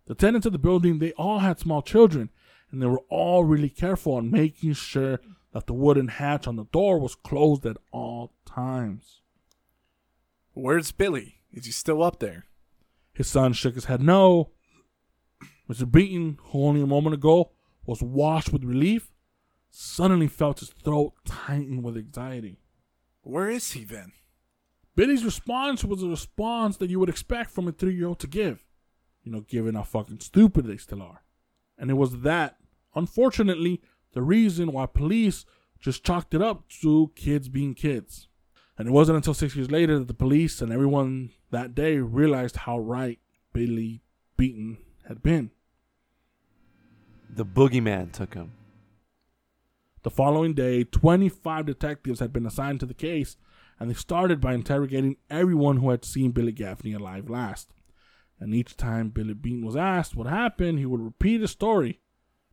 The 0.06 0.14
tenants 0.14 0.46
of 0.46 0.52
the 0.52 0.58
building, 0.58 0.98
they 0.98 1.12
all 1.12 1.38
had 1.38 1.58
small 1.58 1.82
children, 1.82 2.30
and 2.70 2.82
they 2.82 2.86
were 2.86 3.02
all 3.08 3.44
really 3.44 3.70
careful 3.70 4.14
on 4.14 4.30
making 4.30 4.74
sure 4.74 5.20
that 5.52 5.66
the 5.66 5.72
wooden 5.72 6.08
hatch 6.08 6.46
on 6.46 6.56
the 6.56 6.66
door 6.66 6.98
was 6.98 7.14
closed 7.14 7.66
at 7.66 7.76
all 7.92 8.32
times. 8.44 9.20
Where's 10.52 10.92
Billy? 10.92 11.36
Is 11.52 11.66
he 11.66 11.72
still 11.72 12.02
up 12.02 12.18
there? 12.20 12.46
His 13.12 13.28
son 13.28 13.52
shook 13.52 13.74
his 13.74 13.86
head 13.86 14.02
no. 14.02 14.50
Mr. 15.68 15.90
Beaton, 15.90 16.38
who 16.46 16.64
only 16.64 16.80
a 16.80 16.86
moment 16.86 17.14
ago 17.14 17.52
was 17.86 18.02
washed 18.02 18.52
with 18.52 18.64
relief, 18.64 19.10
suddenly 19.70 20.26
felt 20.26 20.60
his 20.60 20.70
throat 20.70 21.12
tighten 21.24 21.82
with 21.82 21.96
anxiety. 21.96 22.58
Where 23.22 23.48
is 23.48 23.72
he 23.72 23.84
then? 23.84 24.12
Billy's 24.96 25.24
response 25.24 25.84
was 25.84 26.02
a 26.02 26.08
response 26.08 26.76
that 26.78 26.90
you 26.90 26.98
would 26.98 27.08
expect 27.08 27.50
from 27.50 27.68
a 27.68 27.72
three 27.72 27.94
year 27.94 28.08
old 28.08 28.18
to 28.20 28.26
give. 28.26 28.64
You 29.22 29.32
know, 29.32 29.40
given 29.40 29.74
how 29.74 29.82
fucking 29.82 30.20
stupid 30.20 30.66
they 30.66 30.76
still 30.76 31.02
are. 31.02 31.22
And 31.78 31.90
it 31.90 31.94
was 31.94 32.20
that, 32.20 32.56
unfortunately, 32.94 33.80
the 34.12 34.22
reason 34.22 34.72
why 34.72 34.86
police 34.86 35.44
just 35.78 36.04
chalked 36.04 36.34
it 36.34 36.42
up 36.42 36.68
to 36.82 37.12
kids 37.14 37.48
being 37.48 37.74
kids. 37.74 38.28
And 38.76 38.88
it 38.88 38.92
wasn't 38.92 39.16
until 39.16 39.34
six 39.34 39.54
years 39.54 39.70
later 39.70 39.98
that 39.98 40.08
the 40.08 40.14
police 40.14 40.60
and 40.60 40.72
everyone 40.72 41.30
that 41.50 41.74
day 41.74 41.98
realized 41.98 42.56
how 42.56 42.78
right 42.78 43.18
Billy 43.52 44.02
Beaton 44.36 44.78
had 45.06 45.22
been. 45.22 45.50
The 47.28 47.44
boogeyman 47.44 48.12
took 48.12 48.34
him. 48.34 48.52
The 50.02 50.10
following 50.10 50.54
day, 50.54 50.84
25 50.84 51.66
detectives 51.66 52.20
had 52.20 52.32
been 52.32 52.46
assigned 52.46 52.80
to 52.80 52.86
the 52.86 52.94
case, 52.94 53.36
and 53.78 53.90
they 53.90 53.94
started 53.94 54.40
by 54.40 54.54
interrogating 54.54 55.16
everyone 55.28 55.76
who 55.76 55.90
had 55.90 56.06
seen 56.06 56.30
Billy 56.30 56.52
Gaffney 56.52 56.94
alive 56.94 57.28
last. 57.28 57.72
And 58.38 58.54
each 58.54 58.78
time 58.78 59.10
Billy 59.10 59.34
Bean 59.34 59.64
was 59.64 59.76
asked 59.76 60.16
what 60.16 60.26
happened, 60.26 60.78
he 60.78 60.86
would 60.86 61.02
repeat 61.02 61.42
his 61.42 61.50
story. 61.50 62.00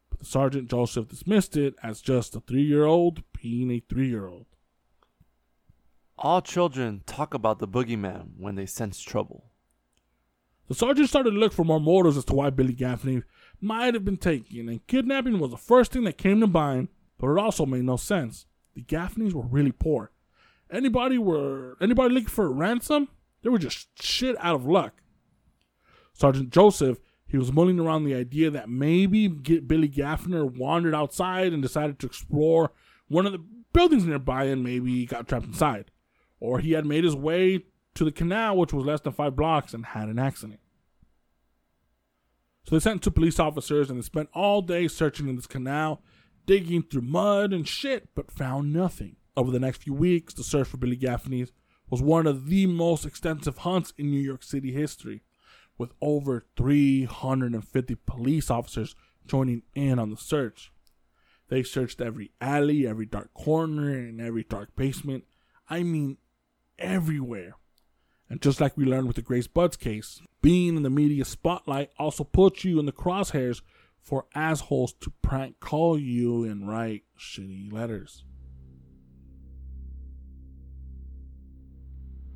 But 0.10 0.20
the 0.20 0.26
Sergeant 0.26 0.70
Joseph 0.70 1.08
dismissed 1.08 1.56
it 1.56 1.76
as 1.82 2.02
just 2.02 2.36
a 2.36 2.42
three 2.42 2.64
year 2.64 2.84
old 2.84 3.24
being 3.42 3.72
a 3.72 3.80
three 3.80 4.10
year 4.10 4.28
old. 4.28 4.48
All 6.18 6.42
children 6.42 7.04
talk 7.06 7.34
about 7.34 7.60
the 7.60 7.68
boogeyman 7.68 8.32
when 8.38 8.56
they 8.56 8.66
sense 8.66 9.00
trouble. 9.00 9.46
The 10.68 10.76
sergeant 10.76 11.08
started 11.08 11.32
to 11.32 11.38
look 11.38 11.54
for 11.54 11.64
more 11.64 11.80
motives 11.80 12.18
as 12.18 12.26
to 12.26 12.34
why 12.34 12.50
Billy 12.50 12.74
Gaffney 12.74 13.24
might 13.62 13.94
have 13.94 14.04
been 14.04 14.18
taken, 14.18 14.68
and 14.68 14.86
kidnapping 14.88 15.40
was 15.40 15.52
the 15.52 15.58
first 15.58 15.94
thing 15.94 16.04
that 16.04 16.18
came 16.18 16.42
to 16.42 16.48
mind, 16.48 16.90
but 17.18 17.30
it 17.30 17.40
also 17.40 17.66
made 17.66 17.84
no 17.84 17.98
sense. 17.98 18.46
The 18.76 18.84
Gaffneys 18.84 19.34
were 19.34 19.46
really 19.46 19.72
poor. 19.72 20.12
Anybody 20.72 21.18
were 21.18 21.78
anybody 21.82 22.14
looking 22.14 22.30
for 22.30 22.46
a 22.46 22.50
ransom? 22.50 23.08
They 23.42 23.50
were 23.50 23.58
just 23.58 23.88
shit 24.02 24.36
out 24.40 24.56
of 24.56 24.66
luck. 24.66 25.02
Sergeant 26.14 26.50
Joseph, 26.50 27.00
he 27.28 27.38
was 27.38 27.52
mulling 27.52 27.80
around 27.80 28.04
the 28.04 28.16
idea 28.16 28.50
that 28.50 28.70
maybe 28.70 29.28
Billy 29.28 29.88
Gaffney 29.88 30.42
wandered 30.42 30.96
outside 30.96 31.54
and 31.54 31.62
decided 31.62 32.00
to 32.00 32.08
explore 32.08 32.72
one 33.08 33.26
of 33.26 33.32
the 33.32 33.44
buildings 33.74 34.06
nearby 34.06 34.46
and 34.46 34.64
maybe 34.64 35.06
got 35.06 35.28
trapped 35.28 35.46
inside. 35.46 35.92
Or 36.40 36.60
he 36.60 36.72
had 36.72 36.86
made 36.86 37.04
his 37.04 37.16
way 37.16 37.66
to 37.96 38.04
the 38.04 38.12
canal, 38.12 38.58
which 38.58 38.74
was 38.74 38.86
less 38.86 39.02
than 39.02 39.14
five 39.14 39.36
blocks, 39.36 39.74
and 39.74 39.86
had 39.86 40.08
an 40.08 40.20
accident. 40.20 40.60
So 42.66 42.76
they 42.76 42.80
sent 42.80 43.02
two 43.02 43.12
police 43.12 43.40
officers 43.40 43.90
and 43.90 43.98
they 43.98 44.04
spent 44.04 44.30
all 44.34 44.62
day 44.62 44.88
searching 44.88 45.30
in 45.30 45.36
this 45.36 45.48
canal, 45.48 46.02
digging 46.48 46.82
through 46.82 47.04
mud 47.04 47.54
and 47.54 47.68
shit, 47.68 48.10
but 48.16 48.32
found 48.32 48.74
nothing. 48.74 49.18
Over 49.36 49.52
the 49.52 49.60
next 49.60 49.84
few 49.84 49.94
weeks, 49.94 50.34
the 50.34 50.44
search 50.44 50.68
for 50.68 50.78
Billy 50.78 50.96
Gaffney's 50.96 51.52
was 51.90 52.02
one 52.02 52.26
of 52.26 52.48
the 52.48 52.66
most 52.66 53.06
extensive 53.06 53.60
hunts 53.60 53.94
in 53.98 54.10
New 54.10 54.20
York 54.20 54.42
City 54.42 54.72
history, 54.72 55.22
with 55.78 55.92
over 56.02 56.48
350 56.56 57.96
police 58.08 58.50
officers 58.50 58.96
joining 59.28 59.62
in 59.76 60.00
on 60.00 60.10
the 60.10 60.18
search. 60.18 60.72
They 61.50 61.64
searched 61.64 62.02
every 62.02 62.32
alley, 62.42 62.88
every 62.88 63.06
dark 63.06 63.34
corner, 63.34 63.92
and 63.92 64.20
every 64.20 64.44
dark 64.44 64.76
basement. 64.76 65.26
I 65.70 65.84
mean, 65.84 66.18
everywhere. 66.80 67.56
And 68.30 68.42
just 68.42 68.60
like 68.60 68.76
we 68.76 68.86
learned 68.86 69.08
with 69.08 69.16
the 69.16 69.22
Grace 69.22 69.48
Budd's 69.48 69.78
case, 69.78 70.22
being 70.42 70.76
in 70.76 70.84
the 70.84 70.90
media 70.90 71.24
spotlight 71.24 71.92
also 71.98 72.24
puts 72.24 72.66
you 72.66 72.80
in 72.80 72.86
the 72.86 72.92
crosshairs 72.92 73.62
for 74.08 74.26
assholes 74.34 74.94
to 74.94 75.12
prank 75.22 75.60
call 75.60 76.00
you 76.00 76.46
and 76.46 76.66
write 76.66 77.04
shitty 77.20 77.72
letters. 77.74 78.24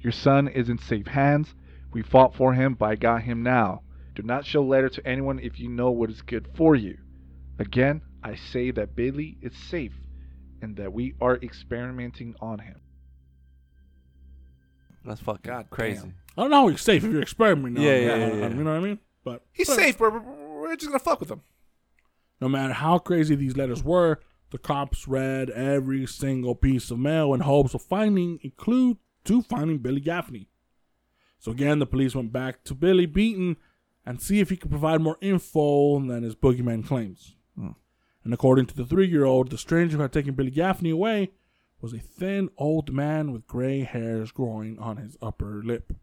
Your 0.02 0.12
son 0.12 0.50
is 0.50 0.68
in 0.68 0.78
safe 0.78 1.08
hands. 1.08 1.56
We 1.94 2.02
fought 2.02 2.36
for 2.36 2.54
him, 2.54 2.74
but 2.74 2.90
I 2.90 2.96
got 2.96 3.22
him 3.22 3.42
now. 3.42 3.84
Do 4.16 4.24
not 4.24 4.46
show 4.46 4.62
letter 4.64 4.90
to 4.90 5.08
anyone 5.08 5.40
if 5.40 5.60
you 5.62 5.70
know 5.70 5.92
what 5.92 6.10
is 6.10 6.22
good 6.22 6.50
for 6.56 6.76
you. 6.76 6.98
Again, 7.58 8.02
I 8.22 8.36
say 8.36 8.72
that 8.72 8.94
Billy 8.94 9.38
is 9.42 9.56
safe 9.56 9.94
and 10.62 10.76
that 10.76 10.92
we 10.92 11.14
are 11.22 11.38
experimenting 11.38 12.36
on 12.42 12.60
him. 12.60 12.82
That's 15.06 15.22
fucking 15.22 15.50
God 15.50 15.68
crazy. 15.70 16.02
damn. 16.02 16.16
I 16.38 16.42
don't 16.42 16.52
know 16.52 16.62
how 16.64 16.68
you're 16.68 16.78
safe 16.78 17.06
if 17.06 17.12
you're 17.12 17.22
experimenting. 17.22 17.78
on 17.78 17.84
Yeah, 17.84 17.94
it, 17.94 18.04
yeah, 18.04 18.16
yeah, 18.16 18.34
yeah. 18.34 18.48
You 18.50 18.64
know 18.64 18.72
what 18.72 18.78
I 18.78 18.84
mean? 18.84 19.00
But 19.24 19.44
He's 19.54 19.68
but 19.68 19.76
safe, 19.78 19.98
but 19.98 20.12
we're 20.14 20.76
just 20.76 20.88
gonna 20.88 21.00
fuck 21.00 21.22
with 21.22 21.32
him. 21.32 21.42
No 22.42 22.50
matter 22.50 22.74
how 22.74 22.98
crazy 22.98 23.36
these 23.36 23.56
letters 23.56 23.84
were, 23.84 24.20
the 24.50 24.58
cops 24.58 25.08
read 25.08 25.52
every 25.52 26.08
single 26.08 26.56
piece 26.56 26.90
of 26.90 27.00
mail 27.00 27.34
in 27.34 27.42
hopes 27.42 27.76
of 27.76 27.84
finding 27.84 28.40
a 28.44 28.50
clue 28.50 28.98
to 29.26 29.44
finding 29.44 29.78
Billy 29.78 30.02
Gaffney. 30.02 30.50
So 31.40 31.52
again, 31.52 31.80
the 31.80 31.86
police 31.86 32.16
went 32.16 32.34
back 32.34 32.64
to 32.66 32.74
Billy 32.74 33.06
Beaton 33.06 33.58
and 34.06 34.20
see 34.20 34.40
if 34.40 34.50
he 34.50 34.58
could 34.58 34.72
provide 34.72 35.02
more 35.02 35.18
info 35.22 36.00
than 36.00 36.24
his 36.24 36.36
boogeyman 36.36 36.86
claims. 36.86 37.36
Hmm. 37.56 37.72
And 38.24 38.34
according 38.34 38.66
to 38.68 38.76
the 38.76 38.86
three-year-old, 38.86 39.50
the 39.50 39.58
stranger 39.58 39.98
who 39.98 40.02
had 40.02 40.12
taken 40.12 40.34
Billy 40.34 40.52
Gaffney 40.52 40.90
away 40.90 41.32
was 41.80 41.94
a 41.94 42.00
thin 42.00 42.50
old 42.58 42.92
man 42.94 43.32
with 43.32 43.48
gray 43.48 43.82
hairs 43.82 44.32
growing 44.32 44.78
on 44.80 44.98
his 44.98 45.18
upper 45.22 45.62
lip. 45.64 45.94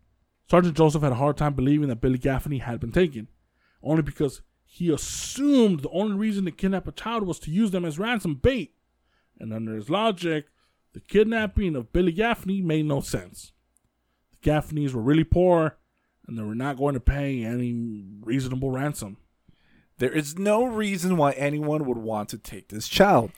Sergeant 0.48 0.76
Joseph 0.76 1.02
had 1.02 1.12
a 1.12 1.16
hard 1.16 1.36
time 1.36 1.54
believing 1.54 1.88
that 1.88 2.00
Billy 2.00 2.18
Gaffney 2.18 2.58
had 2.58 2.80
been 2.80 2.92
taken, 2.92 3.28
only 3.82 4.02
because 4.02 4.40
he 4.70 4.92
assumed 4.92 5.80
the 5.80 5.88
only 5.88 6.14
reason 6.16 6.44
to 6.44 6.50
kidnap 6.50 6.86
a 6.86 6.92
child 6.92 7.24
was 7.24 7.38
to 7.40 7.50
use 7.50 7.70
them 7.70 7.86
as 7.86 7.98
ransom 7.98 8.34
bait. 8.34 8.74
And 9.40 9.52
under 9.52 9.74
his 9.74 9.88
logic, 9.88 10.46
the 10.92 11.00
kidnapping 11.00 11.74
of 11.74 11.92
Billy 11.92 12.12
Gaffney 12.12 12.60
made 12.60 12.84
no 12.84 13.00
sense. 13.00 13.52
The 14.30 14.50
Gaffneys 14.50 14.92
were 14.92 15.02
really 15.02 15.24
poor, 15.24 15.78
and 16.26 16.38
they 16.38 16.42
were 16.42 16.54
not 16.54 16.76
going 16.76 16.94
to 16.94 17.00
pay 17.00 17.42
any 17.42 18.04
reasonable 18.20 18.70
ransom. 18.70 19.16
There 19.96 20.12
is 20.12 20.38
no 20.38 20.64
reason 20.64 21.16
why 21.16 21.32
anyone 21.32 21.86
would 21.86 21.98
want 21.98 22.28
to 22.28 22.38
take 22.38 22.68
this 22.68 22.88
child. 22.88 23.32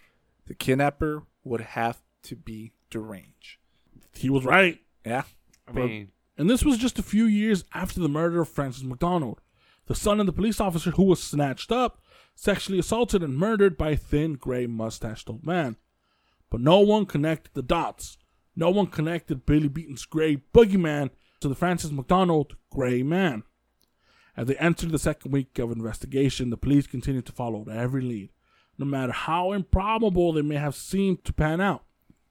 The 0.46 0.54
kidnapper 0.54 1.22
would 1.44 1.60
have 1.60 2.02
to 2.24 2.36
be 2.36 2.72
deranged. 2.90 3.58
He 4.14 4.28
was 4.28 4.44
right. 4.44 4.80
Yeah. 5.06 5.22
I 5.68 5.72
mean, 5.72 6.08
And 6.36 6.50
this 6.50 6.64
was 6.64 6.76
just 6.76 6.98
a 6.98 7.02
few 7.04 7.24
years 7.24 7.64
after 7.72 8.00
the 8.00 8.08
murder 8.08 8.40
of 8.40 8.48
Francis 8.48 8.82
McDonald, 8.82 9.40
the 9.91 9.97
son 9.97 10.20
of 10.20 10.26
the 10.26 10.32
police 10.32 10.61
officer 10.61 10.93
who 10.93 11.03
was 11.03 11.20
snatched 11.20 11.72
up, 11.72 12.01
sexually 12.36 12.78
assaulted, 12.78 13.24
and 13.24 13.36
murdered 13.36 13.76
by 13.76 13.91
a 13.91 13.97
thin, 13.97 14.34
gray, 14.34 14.64
mustached 14.64 15.28
old 15.28 15.45
man. 15.45 15.74
But 16.49 16.61
no 16.61 16.78
one 16.78 17.07
connected 17.07 17.55
the 17.55 17.62
dots. 17.62 18.16
No 18.55 18.70
one 18.70 18.86
connected 18.86 19.45
Billy 19.45 19.66
Beaton's 19.66 20.05
gray 20.05 20.45
boogeyman 20.55 21.11
to 21.41 21.49
the 21.49 21.57
Francis 21.57 21.91
McDonald 21.91 22.55
gray 22.70 23.03
man. 23.03 23.43
As 24.36 24.47
they 24.47 24.55
entered 24.59 24.93
the 24.93 24.99
second 25.01 25.32
week 25.32 25.59
of 25.59 25.72
investigation, 25.72 26.51
the 26.51 26.57
police 26.57 26.86
continued 26.86 27.26
to 27.26 27.32
follow 27.32 27.66
every 27.68 28.03
lead, 28.03 28.30
no 28.78 28.86
matter 28.86 29.11
how 29.11 29.51
improbable 29.51 30.32
they 30.32 30.43
may 30.43 30.55
have 30.55 30.76
seemed 30.76 31.24
to 31.24 31.32
pan 31.32 31.61
out. 31.61 31.82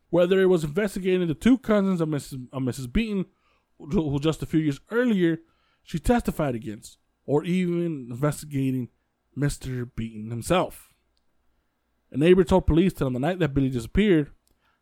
whether 0.10 0.40
it 0.40 0.46
was 0.46 0.64
investigating 0.64 1.28
the 1.28 1.34
two 1.34 1.58
cousins 1.58 2.00
of 2.00 2.08
Mrs. 2.08 2.48
Of 2.54 2.64
Mrs. 2.64 2.90
Beaton, 2.94 3.26
who 3.78 4.12
who 4.12 4.18
just 4.18 4.42
a 4.42 4.46
few 4.46 4.62
years 4.62 4.80
earlier 4.92 5.40
she 5.84 6.00
testified 6.00 6.56
against, 6.56 6.99
or 7.30 7.44
even 7.44 8.08
investigating 8.10 8.90
Mr. 9.38 9.88
Beaton 9.96 10.32
himself. 10.32 10.90
A 12.12 12.18
neighbor 12.18 12.44
told 12.44 12.66
police 12.66 12.92
that 12.94 13.06
on 13.06 13.14
the 13.14 13.20
night 13.20 13.38
that 13.38 13.54
Billy 13.54 13.70
disappeared, 13.70 14.32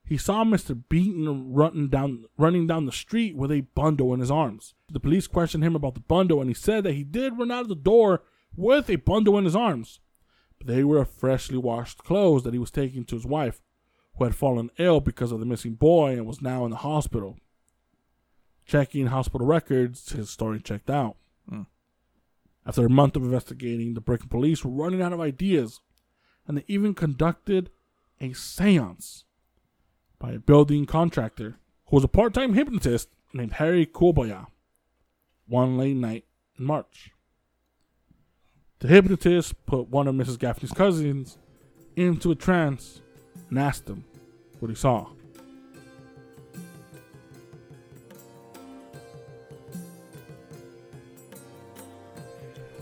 he 0.05 0.15
saw 0.15 0.45
Mr. 0.45 0.81
Beaton 0.87 1.53
running 1.53 1.89
down 1.89 2.23
running 2.37 2.65
down 2.65 2.85
the 2.85 2.93
street 2.93 3.35
with 3.35 3.51
a 3.51 3.67
bundle 3.75 4.13
in 4.13 4.21
his 4.21 4.31
arms. 4.31 4.75
The 4.89 5.01
police 5.01 5.27
questioned 5.27 5.65
him 5.65 5.75
about 5.75 5.95
the 5.95 5.99
bundle, 5.99 6.39
and 6.39 6.49
he 6.49 6.53
said 6.53 6.85
that 6.85 6.93
he 6.93 7.03
did 7.03 7.37
run 7.37 7.51
out 7.51 7.63
of 7.63 7.67
the 7.67 7.75
door 7.75 8.23
with 8.55 8.89
a 8.89 8.95
bundle 8.95 9.37
in 9.37 9.43
his 9.43 9.55
arms. 9.55 9.99
But 10.57 10.67
they 10.67 10.85
were 10.85 11.03
freshly 11.03 11.57
washed 11.57 12.05
clothes 12.05 12.43
that 12.43 12.53
he 12.53 12.59
was 12.59 12.71
taking 12.71 13.03
to 13.03 13.15
his 13.15 13.25
wife, 13.25 13.61
who 14.17 14.23
had 14.23 14.35
fallen 14.35 14.71
ill 14.77 15.01
because 15.01 15.33
of 15.33 15.41
the 15.41 15.45
missing 15.45 15.73
boy 15.73 16.13
and 16.13 16.25
was 16.25 16.41
now 16.41 16.63
in 16.63 16.71
the 16.71 16.77
hospital. 16.77 17.35
Checking 18.65 19.07
hospital 19.07 19.45
records, 19.45 20.13
his 20.13 20.29
story 20.29 20.61
checked 20.61 20.89
out. 20.89 21.17
After 22.67 22.85
a 22.85 22.89
month 22.89 23.15
of 23.15 23.23
investigating, 23.23 23.93
the 23.93 24.01
Brooklyn 24.01 24.27
police 24.27 24.65
were 24.65 24.71
running 24.71 25.01
out 25.01 25.13
of 25.13 25.21
ideas, 25.21 25.79
and 26.45 26.57
they 26.57 26.65
even 26.67 26.93
conducted 26.93 27.69
a 28.19 28.33
seance 28.33 29.23
by 30.19 30.31
a 30.31 30.39
building 30.39 30.85
contractor 30.85 31.59
who 31.87 31.95
was 31.95 32.03
a 32.03 32.09
part 32.09 32.33
time 32.33 32.55
hypnotist 32.55 33.07
named 33.33 33.53
Harry 33.53 33.85
Kurbaya 33.85 34.47
one 35.47 35.77
late 35.77 35.95
night 35.95 36.25
in 36.59 36.65
March. 36.65 37.11
The 38.79 38.89
hypnotist 38.89 39.65
put 39.65 39.87
one 39.87 40.07
of 40.07 40.15
Mrs. 40.15 40.37
Gaffney's 40.37 40.73
cousins 40.73 41.37
into 41.95 42.31
a 42.31 42.35
trance 42.35 43.01
and 43.49 43.57
asked 43.57 43.87
him 43.87 44.03
what 44.59 44.69
he 44.69 44.75
saw. 44.75 45.07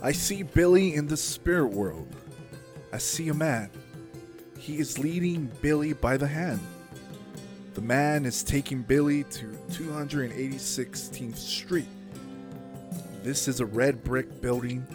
I 0.06 0.12
see 0.12 0.44
Billy 0.44 0.94
in 0.94 1.08
the 1.08 1.18
spirit 1.18 1.70
world. 1.70 2.08
I 2.94 3.00
see 3.00 3.30
a 3.30 3.34
man. 3.34 3.72
He 4.56 4.78
is 4.78 5.00
leading 5.00 5.50
Billy 5.64 5.94
by 5.94 6.16
the 6.16 6.28
hand. 6.28 6.60
The 7.74 7.82
man 7.82 8.28
is 8.28 8.44
taking 8.44 8.84
Billy 8.84 9.24
to 9.24 9.48
286th 9.72 11.36
Street. 11.36 11.88
This 13.24 13.48
is 13.48 13.62
a 13.62 13.66
red 13.66 14.04
brick 14.04 14.42
building, 14.42 14.86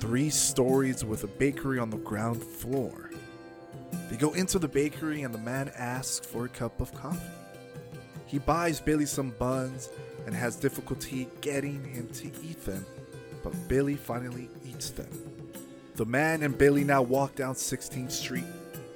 three 0.00 0.30
stories 0.30 1.04
with 1.04 1.24
a 1.24 1.26
bakery 1.26 1.78
on 1.78 1.90
the 1.90 1.98
ground 1.98 2.42
floor. 2.42 3.10
They 4.08 4.16
go 4.16 4.32
into 4.32 4.58
the 4.58 4.66
bakery 4.66 5.24
and 5.24 5.34
the 5.34 5.38
man 5.40 5.72
asks 5.76 6.26
for 6.26 6.46
a 6.46 6.48
cup 6.48 6.80
of 6.80 6.90
coffee. 6.94 7.20
He 8.24 8.38
buys 8.38 8.80
Billy 8.80 9.04
some 9.04 9.28
buns 9.32 9.90
and 10.24 10.34
has 10.34 10.56
difficulty 10.56 11.28
getting 11.42 11.84
him 11.84 12.08
to 12.14 12.28
eat 12.42 12.64
them, 12.64 12.86
but 13.44 13.68
Billy 13.68 13.94
finally 13.94 14.48
eats 14.64 14.90
them. 14.90 15.08
The 15.94 16.06
man 16.06 16.42
and 16.42 16.58
Billy 16.58 16.82
now 16.82 17.02
walk 17.02 17.36
down 17.36 17.54
16th 17.54 18.10
Street, 18.10 18.44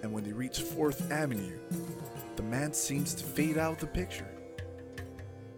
and 0.03 0.13
when 0.13 0.25
they 0.25 0.33
reach 0.33 0.59
4th 0.59 1.09
Avenue, 1.13 1.59
the 2.35 2.43
man 2.43 2.73
seems 2.73 3.15
to 3.15 3.25
fade 3.25 3.59
out 3.59 3.75
of 3.75 3.79
the 3.81 3.87
picture. 3.87 4.27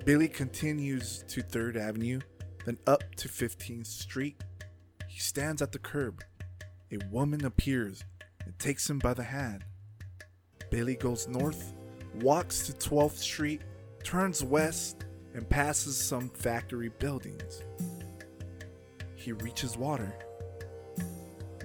Billy 0.04 0.28
continues 0.28 1.24
to 1.28 1.42
3rd 1.42 1.76
Avenue, 1.76 2.20
then 2.66 2.76
up 2.86 3.02
to 3.14 3.28
15th 3.28 3.86
Street. 3.86 4.42
He 5.08 5.20
stands 5.20 5.62
at 5.62 5.72
the 5.72 5.78
curb. 5.78 6.22
A 6.92 6.98
woman 7.10 7.44
appears 7.44 8.04
and 8.44 8.58
takes 8.58 8.90
him 8.90 8.98
by 8.98 9.14
the 9.14 9.22
hand. 9.22 9.64
Billy 10.70 10.96
goes 10.96 11.28
north, 11.28 11.72
walks 12.20 12.66
to 12.66 12.72
12th 12.72 13.18
Street, 13.18 13.62
turns 14.02 14.42
west, 14.42 15.04
and 15.34 15.48
passes 15.48 15.96
some 15.96 16.28
factory 16.30 16.90
buildings. 16.98 17.62
He 19.20 19.32
reaches 19.32 19.76
water. 19.76 20.14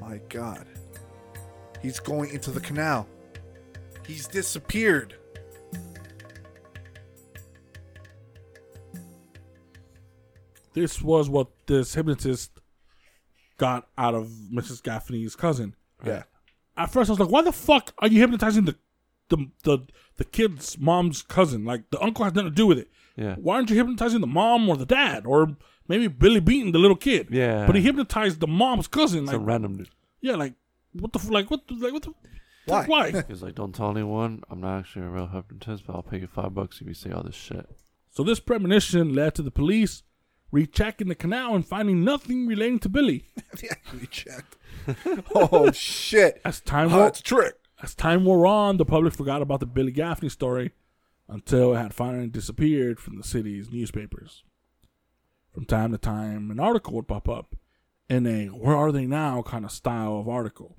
My 0.01 0.19
god. 0.27 0.67
He's 1.81 2.01
going 2.01 2.31
into 2.31 2.51
the 2.51 2.59
canal. 2.59 3.07
He's 4.05 4.27
disappeared. 4.27 5.15
This 10.73 11.01
was 11.01 11.29
what 11.29 11.47
this 11.67 11.93
hypnotist 11.93 12.51
got 13.57 13.87
out 13.97 14.13
of 14.13 14.27
Mrs. 14.53 14.83
Gaffney's 14.83 15.37
cousin. 15.37 15.75
Yeah. 16.05 16.23
At 16.75 16.91
first, 16.91 17.09
I 17.09 17.13
was 17.13 17.21
like, 17.21 17.29
"Why 17.29 17.41
the 17.41 17.53
fuck 17.53 17.93
are 17.99 18.09
you 18.09 18.19
hypnotizing 18.19 18.65
the 18.65 18.75
the 19.29 19.49
the, 19.63 19.79
the 20.17 20.25
kid's 20.25 20.77
mom's 20.77 21.21
cousin? 21.21 21.63
Like 21.63 21.89
the 21.89 22.01
uncle 22.01 22.25
has 22.25 22.33
nothing 22.33 22.51
to 22.51 22.55
do 22.55 22.67
with 22.67 22.79
it. 22.79 22.89
Yeah. 23.15 23.35
Why 23.35 23.55
aren't 23.55 23.69
you 23.69 23.77
hypnotizing 23.77 24.19
the 24.19 24.27
mom 24.27 24.67
or 24.67 24.75
the 24.75 24.85
dad 24.85 25.25
or 25.25 25.55
maybe 25.87 26.07
Billy 26.07 26.39
Beaton, 26.39 26.71
the 26.71 26.79
little 26.79 26.97
kid? 26.97 27.27
Yeah. 27.31 27.65
But 27.65 27.75
he 27.75 27.81
hypnotized 27.81 28.39
the 28.39 28.47
mom's 28.47 28.87
cousin. 28.87 29.25
Like, 29.25 29.35
Some 29.35 29.45
random 29.45 29.77
dude. 29.77 29.89
yeah, 30.21 30.35
like 30.35 30.53
what 30.93 31.11
the 31.13 31.19
f- 31.19 31.29
like 31.29 31.49
what 31.51 31.67
the- 31.67 31.75
like 31.75 31.93
what 31.93 32.03
the 32.03 32.13
Why? 32.65 32.85
why? 32.85 33.11
He 33.27 33.33
was 33.33 33.43
like, 33.43 33.55
"Don't 33.55 33.73
tell 33.75 33.91
anyone. 33.91 34.41
I'm 34.49 34.61
not 34.61 34.79
actually 34.79 35.05
a 35.05 35.09
real 35.09 35.27
hypnotist, 35.27 35.85
but 35.85 35.95
I'll 35.95 36.03
pay 36.03 36.19
you 36.19 36.27
five 36.27 36.53
bucks 36.53 36.81
if 36.81 36.87
you 36.87 36.93
say 36.93 37.11
all 37.11 37.23
this 37.23 37.35
shit." 37.35 37.65
So 38.11 38.23
this 38.23 38.39
premonition 38.39 39.13
led 39.13 39.35
to 39.35 39.41
the 39.41 39.51
police 39.51 40.03
rechecking 40.51 41.09
the 41.09 41.15
canal 41.15 41.53
and 41.53 41.67
finding 41.67 42.03
nothing 42.05 42.47
relating 42.47 42.79
to 42.79 42.89
Billy. 42.89 43.25
yeah, 43.61 43.73
we 43.93 44.07
oh 45.35 45.71
shit. 45.71 46.41
As 46.45 46.61
time 46.61 46.93
Oh, 46.93 46.97
wore, 46.99 47.07
it's 47.07 47.19
a 47.19 47.23
trick. 47.23 47.55
as 47.83 47.93
time 47.93 48.23
wore 48.25 48.45
on, 48.47 48.77
the 48.77 48.85
public 48.85 49.13
forgot 49.13 49.41
about 49.41 49.59
the 49.59 49.65
Billy 49.65 49.91
Gaffney 49.91 50.29
story 50.29 50.71
until 51.27 51.73
it 51.75 51.77
had 51.77 51.93
finally 51.93 52.27
disappeared 52.27 52.99
from 52.99 53.17
the 53.17 53.23
city's 53.23 53.69
newspapers. 53.71 54.43
From 55.55 55.63
time 55.63 55.93
to 55.93 55.97
time, 55.97 56.51
an 56.51 56.59
article 56.59 56.95
would 56.95 57.07
pop 57.07 57.29
up 57.29 57.55
in 58.09 58.27
a 58.27 58.47
"Where 58.47 58.75
are 58.75 58.91
they 58.91 59.05
now?" 59.07 59.41
kind 59.41 59.63
of 59.63 59.71
style 59.71 60.19
of 60.19 60.27
article, 60.27 60.75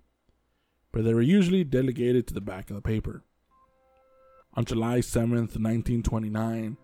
but 0.93 1.03
they 1.03 1.15
were 1.15 1.23
usually 1.23 1.65
delegated 1.65 2.27
to 2.27 2.35
the 2.35 2.43
back 2.43 2.69
of 2.69 2.77
the 2.77 2.83
paper. 2.83 3.25
On 4.53 4.67
July 4.67 5.01
seventh, 5.01 5.59
nineteen 5.59 6.03
twenty-nine, 6.03 6.77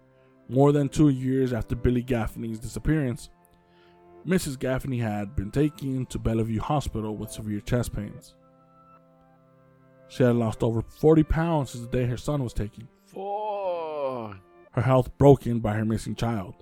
more 0.48 0.72
than 0.72 0.88
two 0.88 1.10
years 1.10 1.52
after 1.52 1.76
Billy 1.76 2.02
Gaffney's 2.02 2.58
disappearance, 2.58 3.28
Mrs. 4.26 4.58
Gaffney 4.58 5.00
had 5.00 5.36
been 5.36 5.50
taken 5.50 6.06
to 6.06 6.18
Bellevue 6.18 6.60
Hospital 6.60 7.14
with 7.14 7.30
severe 7.30 7.60
chest 7.60 7.92
pains. 7.94 8.34
She 10.08 10.22
had 10.22 10.36
lost 10.36 10.62
over 10.62 10.80
40 10.80 11.24
pounds 11.24 11.72
since 11.72 11.84
the 11.84 11.90
day 11.90 12.06
her 12.06 12.16
son 12.16 12.42
was 12.42 12.54
taken, 12.54 12.88
Fuck. 13.04 14.38
her 14.70 14.82
health 14.82 15.18
broken 15.18 15.60
by 15.60 15.74
her 15.74 15.84
missing 15.84 16.14
child. 16.14 16.54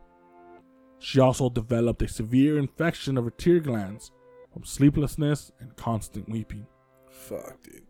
She 1.01 1.19
also 1.19 1.49
developed 1.49 2.03
a 2.03 2.09
severe 2.09 2.59
infection 2.59 3.17
of 3.17 3.25
her 3.25 3.31
tear 3.31 3.59
glands 3.59 4.13
from 4.53 4.65
sleeplessness 4.65 5.51
and 5.59 5.75
constant 5.75 6.29
weeping. 6.29 6.67
Fuck, 7.09 7.63
dude. 7.63 7.83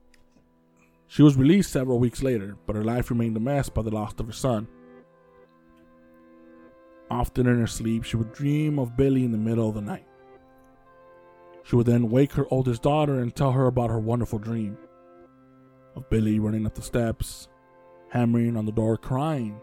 She 1.09 1.23
was 1.23 1.37
released 1.37 1.73
several 1.73 1.99
weeks 1.99 2.23
later, 2.23 2.57
but 2.67 2.77
her 2.77 2.85
life 2.85 3.11
remained 3.11 3.37
a 3.37 3.41
mess 3.41 3.69
by 3.69 3.83
the 3.83 3.91
loss 3.91 4.15
of 4.19 4.27
her 4.27 4.33
son. 4.33 4.69
Often 7.11 7.49
in 7.49 7.59
her 7.59 7.67
sleep, 7.67 8.05
she 8.05 8.17
would 8.17 8.33
dream 8.33 8.79
of 8.79 8.97
Billy 8.97 9.25
in 9.25 9.33
the 9.33 9.39
middle 9.39 9.69
of 9.69 9.75
the 9.75 9.81
night. 9.81 10.07
She 11.65 11.75
would 11.75 11.87
then 11.87 12.11
wake 12.11 12.33
her 12.35 12.47
oldest 12.53 12.83
daughter 12.83 13.19
and 13.19 13.35
tell 13.35 13.51
her 13.53 13.67
about 13.67 13.91
her 13.91 13.99
wonderful 13.99 14.39
dream 14.39 14.79
of 15.97 16.09
Billy 16.09 16.39
running 16.39 16.65
up 16.65 16.77
the 16.77 16.83
steps, 16.83 17.49
hammering 18.11 18.57
on 18.57 18.67
the 18.67 18.73
door, 18.73 18.97
crying, 18.97 19.61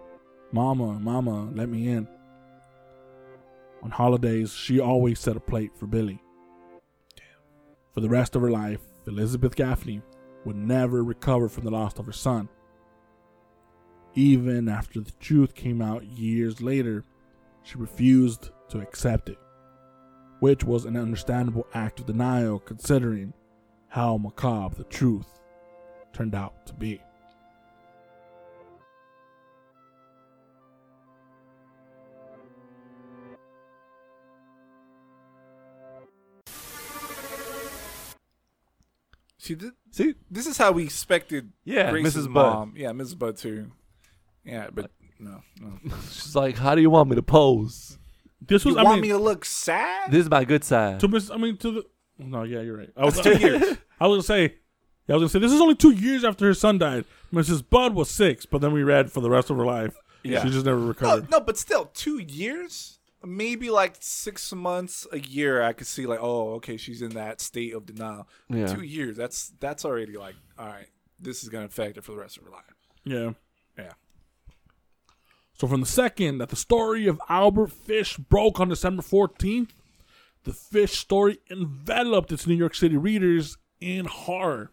Mama, 0.52 1.00
Mama, 1.00 1.50
let 1.56 1.70
me 1.70 1.88
in. 1.88 2.10
On 3.84 3.92
holidays, 3.92 4.54
she 4.54 4.80
always 4.80 5.20
set 5.20 5.38
a 5.38 5.40
plate 5.40 5.72
for 5.76 5.88
Billy. 5.88 6.22
For 7.94 8.02
the 8.02 8.10
rest 8.10 8.36
of 8.36 8.42
her 8.42 8.52
life, 8.52 8.82
Elizabeth 9.08 9.56
Gaffney 9.56 10.02
would 10.46 10.56
never 10.56 11.04
recover 11.04 11.50
from 11.50 11.64
the 11.64 11.72
loss 11.72 11.98
of 11.98 12.06
her 12.06 12.12
son. 12.12 12.50
Even 14.14 14.68
after 14.68 15.00
the 15.00 15.12
truth 15.20 15.54
came 15.54 15.82
out 15.82 16.06
years 16.06 16.62
later, 16.62 17.06
she 17.64 17.78
refused 17.78 18.50
to 18.70 18.80
accept 18.80 19.30
it, 19.30 19.38
which 20.40 20.64
was 20.64 20.86
an 20.86 20.98
understandable 20.98 21.68
act 21.74 22.00
of 22.00 22.06
denial 22.06 22.60
considering 22.60 23.34
how 23.90 24.18
macabre 24.18 24.76
the 24.76 24.84
truth 24.86 25.40
turned 26.14 26.36
out 26.36 26.66
to 26.66 26.74
be. 26.74 27.02
See, 39.48 39.56
th- 39.56 39.74
See, 39.92 40.14
this 40.30 40.46
is 40.48 40.58
how 40.58 40.72
we 40.74 40.84
expected 40.84 41.52
Yeah, 41.64 41.90
Grace's 41.92 42.28
Mrs. 42.28 42.34
Budd. 42.34 42.54
mom. 42.54 42.74
Yeah, 42.76 42.92
Mrs. 42.92 43.18
Budd 43.18 43.38
too. 43.38 43.72
Yeah, 44.44 44.68
but 44.74 44.92
no, 45.20 45.42
no. 45.60 45.80
she's 46.12 46.36
like, 46.36 46.58
"How 46.58 46.76
do 46.76 46.82
you 46.82 46.90
want 46.90 47.10
me 47.10 47.16
to 47.16 47.24
pose?" 47.24 47.98
This 48.46 48.64
was, 48.66 48.76
You 48.76 48.80
I 48.80 48.84
want 48.84 49.02
mean, 49.02 49.12
me 49.12 49.18
to 49.18 49.24
look 49.24 49.44
sad? 49.46 50.12
This 50.12 50.26
is 50.26 50.30
my 50.30 50.46
good 50.46 50.64
side. 50.64 51.00
to 51.00 51.08
miss, 51.08 51.30
I 51.32 51.38
mean, 51.38 51.58
to 51.58 51.72
the. 51.72 51.84
No, 52.20 52.44
yeah, 52.44 52.62
you're 52.62 52.78
right. 52.78 52.90
I 52.96 53.06
was, 53.06 53.16
That's 53.20 53.40
two 53.40 53.48
years. 53.48 53.64
I 54.00 54.08
was 54.08 54.28
gonna 54.28 54.40
say, 54.42 54.56
Yeah, 55.08 55.16
I 55.16 55.18
was 55.18 55.22
gonna 55.22 55.30
say 55.30 55.40
this 55.40 55.52
is 55.54 55.62
only 55.62 55.76
two 55.76 55.92
years 55.92 56.24
after 56.24 56.46
her 56.46 56.54
son 56.54 56.78
died. 56.78 57.06
Mrs. 57.34 57.64
Budd 57.68 57.94
was 57.96 58.10
six, 58.10 58.46
but 58.46 58.62
then 58.62 58.74
we 58.74 58.84
read 58.84 59.12
for 59.12 59.22
the 59.22 59.30
rest 59.30 59.50
of 59.50 59.58
her 59.58 59.66
life. 59.66 59.96
Yeah. 60.24 60.44
she 60.44 60.50
just 60.50 60.66
never 60.66 60.80
No, 60.80 60.88
recovered. 60.88 61.30
no, 61.32 61.40
but 61.40 61.58
still, 61.58 61.86
two 61.94 62.20
years, 62.20 62.97
maybe 63.26 63.70
like 63.70 63.96
six 64.00 64.54
months, 64.54 65.08
a 65.12 65.20
year. 65.20 65.62
I 65.62 65.74
could 65.74 65.88
see 65.88 66.06
like, 66.06 66.20
oh, 66.22 66.54
okay, 66.56 66.78
she's 66.78 67.02
in 67.02 67.12
that 67.12 67.42
state 67.42 67.74
of 67.74 67.86
denial. 67.86 68.28
Yeah. 68.50 68.68
Two 68.68 68.82
years, 68.84 69.18
that's 69.18 69.54
that's 69.60 69.86
already 69.86 70.18
like, 70.18 70.36
all 70.58 70.68
right, 70.68 70.90
this 71.20 71.44
is 71.44 71.50
gonna 71.50 71.66
affect 71.66 71.96
her 71.96 72.02
for 72.02 72.12
the 72.12 72.20
rest 72.20 72.38
of 72.38 72.44
her 72.44 72.52
life. 72.52 72.64
Yeah. 73.04 73.32
Yeah. 73.78 73.94
So 75.54 75.68
from 75.68 75.82
the 75.82 75.88
second 75.88 76.38
that 76.38 76.50
the 76.50 76.56
story 76.56 77.08
of 77.08 77.20
Albert 77.30 77.72
Fish 77.72 78.18
broke 78.18 78.60
on 78.60 78.70
December 78.70 79.02
14th, 79.02 79.70
the 80.44 80.54
Fish 80.54 80.98
story 80.98 81.40
enveloped 81.50 82.32
its 82.32 82.46
New 82.46 82.56
York 82.56 82.76
City 82.76 82.96
readers 82.96 83.58
in 83.82 84.06
horror. 84.06 84.72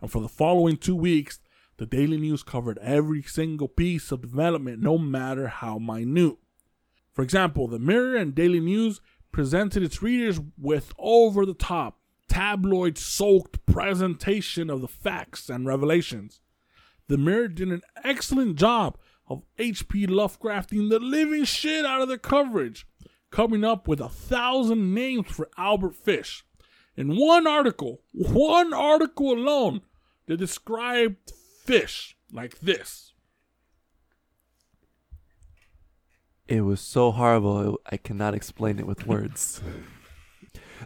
And 0.00 0.10
for 0.10 0.22
the 0.22 0.28
following 0.28 0.78
two 0.78 0.96
weeks, 0.96 1.38
the 1.76 1.86
Daily 1.86 2.16
News 2.16 2.42
covered 2.42 2.78
every 2.78 3.22
single 3.22 3.68
piece 3.68 4.10
of 4.10 4.22
development, 4.22 4.80
no 4.82 4.98
matter 4.98 5.48
how 5.48 5.78
minute. 5.78 6.36
For 7.12 7.22
example, 7.22 7.68
the 7.68 7.78
Mirror 7.78 8.16
and 8.16 8.34
Daily 8.34 8.60
News 8.60 9.00
presented 9.32 9.82
its 9.82 10.02
readers 10.02 10.40
with 10.58 10.92
over 10.98 11.44
the 11.44 11.54
top, 11.54 11.98
tabloid 12.28 12.96
soaked 12.96 13.64
presentation 13.66 14.70
of 14.70 14.80
the 14.80 14.88
facts 14.88 15.48
and 15.48 15.66
revelations. 15.66 16.40
The 17.08 17.18
Mirror 17.18 17.48
did 17.48 17.68
an 17.68 17.82
excellent 18.02 18.56
job 18.56 18.96
of 19.28 19.42
H.P. 19.58 20.06
Lovecrafting 20.06 20.88
the 20.88 20.98
living 20.98 21.44
shit 21.44 21.84
out 21.84 22.00
of 22.00 22.08
their 22.08 22.18
coverage, 22.18 22.86
coming 23.30 23.64
up 23.64 23.88
with 23.88 24.00
a 24.00 24.08
thousand 24.08 24.94
names 24.94 25.26
for 25.28 25.48
Albert 25.56 25.96
Fish. 25.96 26.44
In 26.96 27.16
one 27.16 27.46
article, 27.46 28.02
one 28.12 28.72
article 28.74 29.32
alone, 29.32 29.82
they 30.26 30.36
described 30.36 31.32
Fish 31.64 32.16
like 32.32 32.60
this. 32.60 33.11
It 36.52 36.66
was 36.66 36.82
so 36.82 37.12
horrible, 37.12 37.80
I 37.90 37.96
cannot 37.96 38.34
explain 38.34 38.78
it 38.78 38.86
with 38.86 39.06
words. 39.06 39.62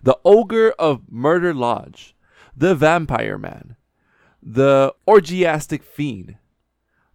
the 0.00 0.16
Ogre 0.24 0.70
of 0.78 1.10
Murder 1.10 1.52
Lodge, 1.52 2.14
the 2.56 2.76
Vampire 2.76 3.36
Man, 3.36 3.74
the 4.40 4.94
Orgiastic 5.08 5.82
Fiend, 5.82 6.36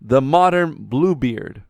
the 0.01 0.19
Modern 0.19 0.75
Bluebeard. 0.79 1.63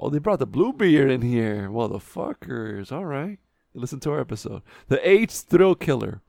Oh, 0.00 0.08
they 0.08 0.18
brought 0.18 0.38
the 0.38 0.46
Bluebeard 0.46 1.10
in 1.10 1.20
here. 1.20 1.68
Motherfuckers. 1.68 2.90
All 2.90 3.04
right. 3.04 3.38
Listen 3.74 4.00
to 4.00 4.12
our 4.12 4.20
episode. 4.20 4.62
The 4.88 5.06
AIDS 5.06 5.42
Thrill 5.42 5.74
Killer, 5.74 6.22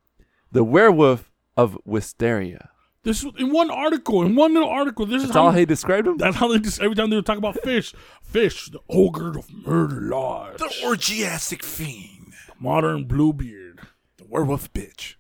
the 0.52 0.66
Werewolf 0.66 1.32
of 1.56 1.78
Wisteria. 1.86 2.72
This 3.08 3.24
in 3.38 3.54
one 3.54 3.72
article, 3.72 4.24
in 4.24 4.36
one 4.36 4.54
little 4.54 4.68
article. 4.68 5.06
This 5.06 5.24
is 5.24 5.30
how 5.30 5.46
all 5.46 5.52
he 5.52 5.64
described 5.66 6.08
him? 6.08 6.18
that's 6.18 6.36
how 6.36 6.50
they 6.50 6.60
just 6.60 6.82
every 6.82 6.94
time 6.94 7.10
they 7.10 7.16
would 7.16 7.26
talk 7.26 7.38
about 7.38 7.58
fish, 7.64 7.94
fish, 8.22 8.66
the 8.70 8.82
ogre 8.90 9.40
of 9.40 9.50
murder 9.66 10.02
lodge, 10.02 10.58
The 10.58 10.66
orgiastic 10.86 11.64
fiend, 11.64 12.34
the 12.48 12.54
modern 12.60 13.06
bluebeard. 13.06 13.80
the 14.18 14.26
werewolf 14.28 14.74
bitch. 14.74 15.16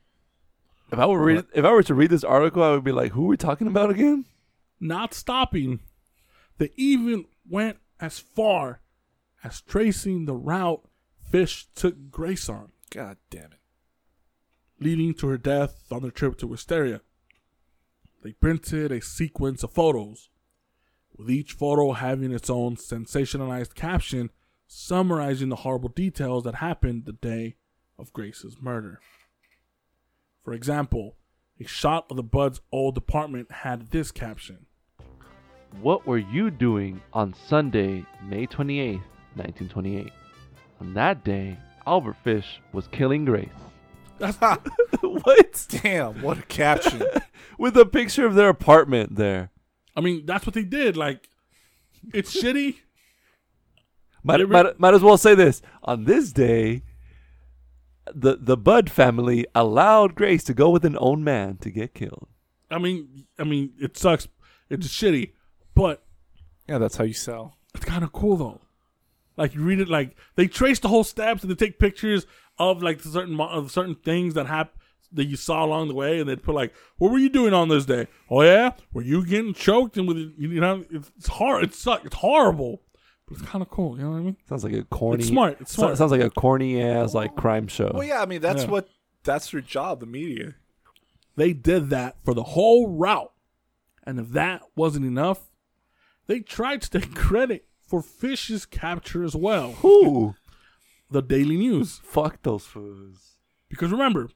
If 0.92 1.00
I 1.00 1.06
were 1.06 1.24
read, 1.24 1.46
if 1.56 1.64
I 1.64 1.72
were 1.72 1.84
to 1.84 1.94
read 1.94 2.10
this 2.10 2.26
article, 2.26 2.62
I 2.62 2.72
would 2.72 2.84
be 2.84 2.92
like, 2.92 3.14
"Who 3.14 3.24
are 3.24 3.30
we 3.30 3.38
talking 3.38 3.68
about 3.68 3.90
again?" 3.90 4.26
Not 4.82 5.14
stopping, 5.14 5.80
they 6.58 6.72
even 6.76 7.24
went 7.50 7.78
as 8.02 8.20
far 8.20 8.82
as 9.46 9.62
tracing 9.62 10.26
the 10.26 10.36
route 10.36 10.84
Fish 11.32 11.68
took 11.74 12.12
Grace 12.12 12.50
on, 12.50 12.74
God 12.90 13.16
damn 13.30 13.54
it. 13.54 13.60
leading 14.80 15.14
to 15.14 15.28
her 15.28 15.38
death 15.38 15.90
on 15.90 16.02
the 16.02 16.12
trip 16.12 16.38
to 16.40 16.48
Wisteria. 16.48 17.00
They 18.28 18.34
printed 18.34 18.92
a 18.92 19.00
sequence 19.00 19.64
of 19.64 19.72
photos, 19.72 20.28
with 21.16 21.32
each 21.32 21.54
photo 21.54 21.94
having 21.94 22.34
its 22.34 22.50
own 22.50 22.76
sensationalized 22.76 23.74
caption 23.74 24.32
summarizing 24.68 25.48
the 25.48 25.56
horrible 25.56 25.88
details 25.88 26.44
that 26.44 26.56
happened 26.56 27.06
the 27.06 27.14
day 27.14 27.56
of 27.98 28.12
Grace's 28.12 28.58
murder. 28.60 29.00
For 30.44 30.52
example, 30.52 31.16
a 31.58 31.66
shot 31.66 32.08
of 32.10 32.18
the 32.18 32.22
Budd's 32.24 32.60
old 32.70 32.98
apartment 32.98 33.50
had 33.50 33.92
this 33.92 34.12
caption 34.12 34.66
What 35.82 36.06
were 36.06 36.18
you 36.18 36.52
doing 36.52 37.00
on 37.14 37.34
Sunday, 37.34 38.04
May 38.22 38.46
28, 38.46 38.96
1928? 39.36 40.12
On 40.82 40.94
that 40.96 41.24
day, 41.24 41.58
Albert 41.86 42.18
Fish 42.26 42.60
was 42.74 42.90
killing 42.90 43.24
Grace. 43.24 43.67
That's 44.20 44.38
what? 45.02 45.66
Damn, 45.70 46.22
what 46.22 46.40
a 46.40 46.44
caption. 46.44 47.04
With 47.58 47.78
a 47.78 47.86
picture 47.86 48.26
of 48.26 48.36
their 48.36 48.50
apartment 48.50 49.16
there. 49.16 49.52
I 49.96 50.02
mean, 50.02 50.26
that's 50.26 50.46
what 50.46 50.54
they 50.54 50.64
did. 50.64 50.96
Like, 50.96 51.28
it's 52.14 52.36
shitty. 52.36 52.76
Might, 54.24 54.40
re- 54.40 54.46
might, 54.46 54.80
might 54.80 54.94
as 54.94 55.02
well 55.02 55.18
say 55.18 55.36
this. 55.36 55.62
On 55.84 56.04
this 56.04 56.32
day, 56.32 56.84
the, 58.14 58.38
the 58.40 58.58
Budd 58.58 58.90
family 58.90 59.46
allowed 59.56 60.16
Grace 60.16 60.44
to 60.46 60.54
go 60.54 60.70
with 60.70 60.86
an 60.86 60.98
own 61.00 61.24
man 61.24 61.58
to 61.58 61.72
get 61.72 61.94
killed. 61.94 62.28
I 62.70 62.78
mean, 62.80 63.26
I 63.40 63.44
mean, 63.44 63.74
it 63.80 63.98
sucks. 63.98 64.28
It's 64.70 64.88
shitty, 64.88 65.32
but 65.74 66.04
yeah, 66.68 66.78
that's 66.78 66.98
how 66.98 67.06
you 67.06 67.14
sell. 67.14 67.58
it's 67.74 67.86
kind 67.86 68.04
of 68.04 68.12
cool 68.12 68.36
though. 68.36 68.62
Like 69.38 69.56
you 69.56 69.62
read 69.62 69.80
it, 69.80 69.88
like 69.88 70.18
they 70.36 70.48
trace 70.48 70.80
the 70.80 70.90
whole 70.90 71.06
steps 71.06 71.44
and 71.44 71.50
they 71.50 71.56
take 71.56 71.80
pictures 71.80 72.26
of 72.60 72.82
like 72.84 73.02
certain 73.02 73.40
of 73.40 73.72
certain 73.72 73.96
things 73.96 74.34
that 74.36 74.48
hap 74.48 74.74
that 75.14 75.26
you 75.26 75.38
saw 75.38 75.64
along 75.64 75.88
the 75.88 75.94
way, 75.94 76.20
and 76.20 76.28
they'd 76.30 76.44
put 76.44 76.54
like, 76.56 76.74
"What 76.98 77.12
were 77.12 77.18
you 77.18 77.30
doing 77.30 77.54
on 77.54 77.70
this 77.70 77.86
day? 77.86 78.08
Oh 78.30 78.42
yeah, 78.42 78.72
were 78.94 79.02
you 79.04 79.26
getting 79.26 79.54
choked 79.54 79.98
and 79.98 80.08
with 80.08 80.18
you 80.38 80.60
know 80.60 80.84
it's, 80.90 81.12
it's 81.18 81.28
hard. 81.28 81.64
It 81.64 81.74
sucks. 81.74 82.06
It's 82.06 82.16
horrible, 82.16 82.82
but 83.28 83.38
it's 83.38 83.48
kind 83.48 83.62
of 83.62 83.70
cool. 83.70 83.98
You 83.98 84.04
know 84.04 84.12
what 84.12 84.18
I 84.18 84.22
mean? 84.22 84.38
Sounds 84.50 84.64
like 84.64 84.74
a 84.74 84.84
corny. 84.84 85.20
It's 85.20 85.28
smart. 85.30 85.58
It's 85.62 85.72
so- 85.72 85.84
smart. 85.84 85.98
sounds 85.98 86.12
like 86.12 86.22
a 86.22 86.30
corny 86.30 86.82
ass 86.82 87.14
like 87.14 87.36
crime 87.36 87.68
show. 87.68 87.92
Well, 87.94 88.04
yeah, 88.04 88.22
I 88.22 88.26
mean, 88.26 88.42
that's 88.42 88.64
Yeah. 88.64 88.70
what, 88.70 88.90
that's 89.24 89.52
their 89.52 89.62
job, 89.62 90.00
the 90.02 90.06
media. 90.06 90.56
They 91.36 91.54
did 91.54 91.90
that 91.92 92.18
for 92.26 92.34
the 92.34 92.44
whole 92.44 92.90
route. 92.90 93.32
And 94.04 94.20
if 94.20 94.30
that 94.30 94.62
wasn't 94.76 95.06
enough, 95.06 95.50
they 96.28 96.40
tried 96.40 96.82
to 96.82 96.90
take 96.90 97.14
credit 97.14 97.66
for 97.86 98.02
Fish's 98.02 98.66
capture 98.66 99.24
as 99.24 99.36
well. 99.36 99.74
Who? 99.74 100.36
The 101.10 101.22
Daily 101.22 101.58
News. 101.58 102.00
Fuck 102.04 102.42
those 102.44 102.66
fools. 102.66 103.38
Because 103.70 103.92
remember, 103.92 104.30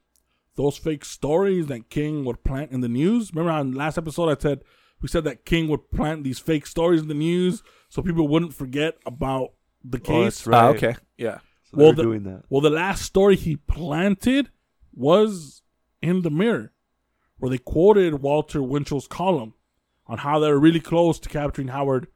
those 0.55 0.77
fake 0.77 1.03
stories 1.05 1.67
that 1.67 1.89
King 1.89 2.23
would 2.25 2.43
plant 2.43 2.71
in 2.71 2.81
the 2.81 2.87
news. 2.89 3.31
Remember 3.33 3.51
on 3.51 3.73
last 3.73 3.97
episode 3.97 4.29
I 4.29 4.39
said 4.39 4.63
we 5.01 5.07
said 5.07 5.23
that 5.23 5.45
King 5.45 5.67
would 5.69 5.89
plant 5.91 6.23
these 6.23 6.39
fake 6.39 6.67
stories 6.67 7.01
in 7.01 7.07
the 7.07 7.13
news 7.13 7.63
so 7.89 8.01
people 8.01 8.27
wouldn't 8.27 8.53
forget 8.53 8.97
about 9.05 9.49
the 9.83 9.97
Oh, 9.97 10.01
case. 10.01 10.23
that's 10.35 10.47
right. 10.47 10.63
Ah, 10.63 10.67
okay. 10.69 10.95
Yeah. 11.17 11.39
So 11.63 11.77
Well, 11.77 11.85
they're 11.87 11.95
the- 11.95 12.03
doing 12.03 12.23
that. 12.23 12.43
Well, 12.49 12.61
the 12.61 12.69
last 12.69 13.01
story 13.03 13.35
he 13.35 13.55
planted 13.55 14.49
was 14.93 15.61
in 16.01 16.21
the 16.21 16.29
Mirror, 16.29 16.71
where 17.37 17.49
they 17.49 17.57
quoted 17.57 18.21
Walter 18.21 18.61
Winchell's 18.61 19.07
column 19.07 19.53
on 20.05 20.19
how 20.19 20.39
they 20.39 20.49
were 20.49 20.59
really 20.59 20.79
close 20.79 21.19
to 21.19 21.29
capturing 21.29 21.69
Howard 21.69 22.07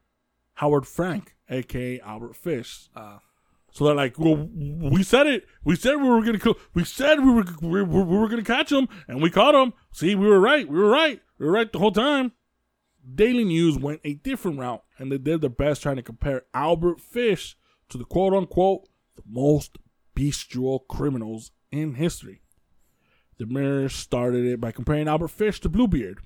Howard 0.55 0.85
Frank, 0.87 1.35
aka 1.49 1.99
Albert 2.01 2.35
Fish. 2.35 2.89
Uh, 2.95 3.17
So 3.75 3.83
they're 3.83 3.93
like, 3.93 4.17
"Well, 4.17 4.37
we 4.55 5.03
said 5.03 5.27
it. 5.27 5.45
We 5.65 5.75
said 5.75 5.97
we 5.97 6.07
were 6.07 6.21
gonna. 6.21 6.55
We 6.73 6.85
said 6.85 7.19
we 7.19 7.33
were 7.33 7.43
we 7.61 7.83
we 7.83 8.17
were 8.17 8.29
gonna 8.29 8.41
catch 8.41 8.71
him, 8.71 8.87
and 9.05 9.21
we 9.21 9.29
caught 9.29 9.53
him. 9.53 9.73
See, 9.91 10.15
we 10.15 10.27
were 10.27 10.39
right. 10.39 10.65
We 10.65 10.79
were 10.79 10.89
right. 10.89 11.21
We 11.37 11.45
were 11.45 11.51
right 11.51 11.69
the 11.69 11.79
whole 11.79 11.91
time." 11.91 12.31
Daily 13.13 13.43
News 13.43 13.77
went 13.77 13.99
a 14.05 14.13
different 14.13 14.59
route, 14.59 14.81
and 14.97 15.11
they 15.11 15.17
did 15.17 15.41
their 15.41 15.49
best 15.49 15.83
trying 15.83 15.97
to 15.97 16.01
compare 16.01 16.43
Albert 16.53 17.01
Fish 17.01 17.57
to 17.89 17.97
the 17.97 18.05
quote 18.05 18.33
unquote 18.33 18.87
the 19.17 19.23
most 19.27 19.77
bestial 20.15 20.79
criminals 20.79 21.51
in 21.69 21.95
history. 21.95 22.43
The 23.39 23.45
Mirror 23.45 23.89
started 23.89 24.45
it 24.45 24.61
by 24.61 24.71
comparing 24.71 25.09
Albert 25.09 25.27
Fish 25.27 25.59
to 25.59 25.69
Bluebeard. 25.69 26.19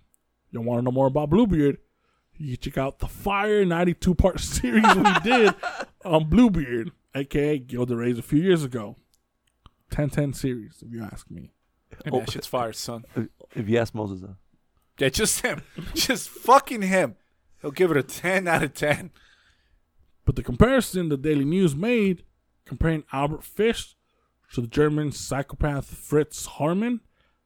You 0.52 0.62
want 0.62 0.82
to 0.82 0.86
know 0.86 0.92
more 0.92 1.08
about 1.08 1.32
Bluebeard? 1.32 1.80
You 2.38 2.58
check 2.58 2.78
out 2.78 3.00
the 3.00 3.08
Fire 3.08 3.66
92 3.66 4.14
part 4.14 4.40
series 4.40 4.96
we 4.96 5.14
did 5.24 5.56
on 6.06 6.30
Bluebeard, 6.30 6.92
aka 7.16 7.58
Gilles 7.60 7.86
de 7.86 7.96
Rais, 7.96 8.18
a 8.18 8.22
few 8.22 8.42
years 8.42 8.64
ago. 8.64 8.96
1010 9.92 10.34
series, 10.34 10.84
if 10.86 10.92
you 10.94 11.04
ask 11.04 11.30
me. 11.32 11.52
and 12.06 12.14
Oh. 12.14 12.20
that 12.20 12.32
shit's 12.32 12.46
fire, 12.48 12.72
son. 12.74 13.04
If 13.56 13.68
you 13.68 13.78
ask 13.78 13.96
Moses, 13.96 14.22
though. 14.22 14.36
Yeah, 15.00 15.10
just 15.10 15.42
him. 15.42 15.62
just 15.96 16.30
fucking 16.30 16.84
him. 16.84 17.16
He'll 17.62 17.72
give 17.72 17.90
it 17.92 17.98
a 17.98 18.04
10 18.04 18.48
out 18.48 18.64
of 18.64 18.74
10. 18.74 19.12
But 20.26 20.36
the 20.36 20.44
comparison 20.44 21.10
the 21.10 21.18
Daily 21.18 21.46
News 21.46 21.76
made 21.76 22.24
comparing 22.66 23.04
Albert 23.12 23.44
Fish 23.44 23.96
to 24.54 24.62
the 24.62 24.68
German 24.68 25.12
psychopath 25.12 25.86
Fritz 25.86 26.48
Haarmann, 26.48 27.00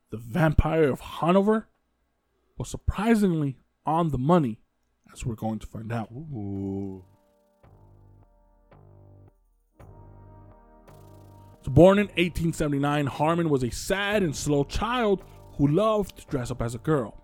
the 0.10 0.18
vampire 0.18 0.92
of 0.92 1.00
Hanover, 1.00 1.70
was 2.58 2.70
surprisingly 2.70 3.58
on 3.86 4.10
the 4.10 4.18
money, 4.18 4.60
as 5.14 5.26
we're 5.26 5.36
going 5.36 5.60
to 5.60 5.68
find 5.68 5.92
out. 5.94 6.12
Ooh. 6.12 7.06
Born 11.68 11.98
in 11.98 12.08
1879, 12.08 13.08
Haarmann 13.08 13.50
was 13.50 13.64
a 13.64 13.70
sad 13.70 14.22
and 14.22 14.36
slow 14.36 14.66
child 14.66 15.24
who 15.58 15.68
loved 15.68 16.18
to 16.18 16.28
dress 16.28 16.52
up 16.52 16.62
as 16.62 16.76
a 16.76 16.80
girl. 16.80 17.18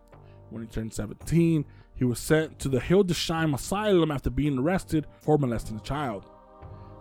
When 0.49 0.61
he 0.61 0.67
turned 0.67 0.93
17, 0.93 1.65
he 1.93 2.05
was 2.05 2.19
sent 2.19 2.57
to 2.59 2.69
the 2.69 2.79
Hildesheim 2.79 3.53
Asylum 3.53 4.11
after 4.11 4.29
being 4.29 4.57
arrested 4.57 5.07
for 5.19 5.37
molesting 5.37 5.77
a 5.77 5.81
child. 5.81 6.25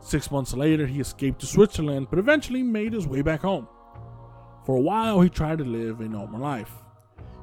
Six 0.01 0.31
months 0.31 0.53
later, 0.53 0.87
he 0.87 1.01
escaped 1.01 1.41
to 1.41 1.47
Switzerland, 1.47 2.09
but 2.11 2.19
eventually 2.19 2.63
made 2.63 2.93
his 2.93 3.07
way 3.07 3.23
back 3.23 3.43
home. 3.43 3.69
For 4.67 4.77
a 4.77 4.81
while, 4.81 5.21
he 5.21 5.29
tried 5.29 5.59
to 5.59 5.65
live 5.65 6.01
a 6.01 6.09
normal 6.09 6.41
life. 6.41 6.73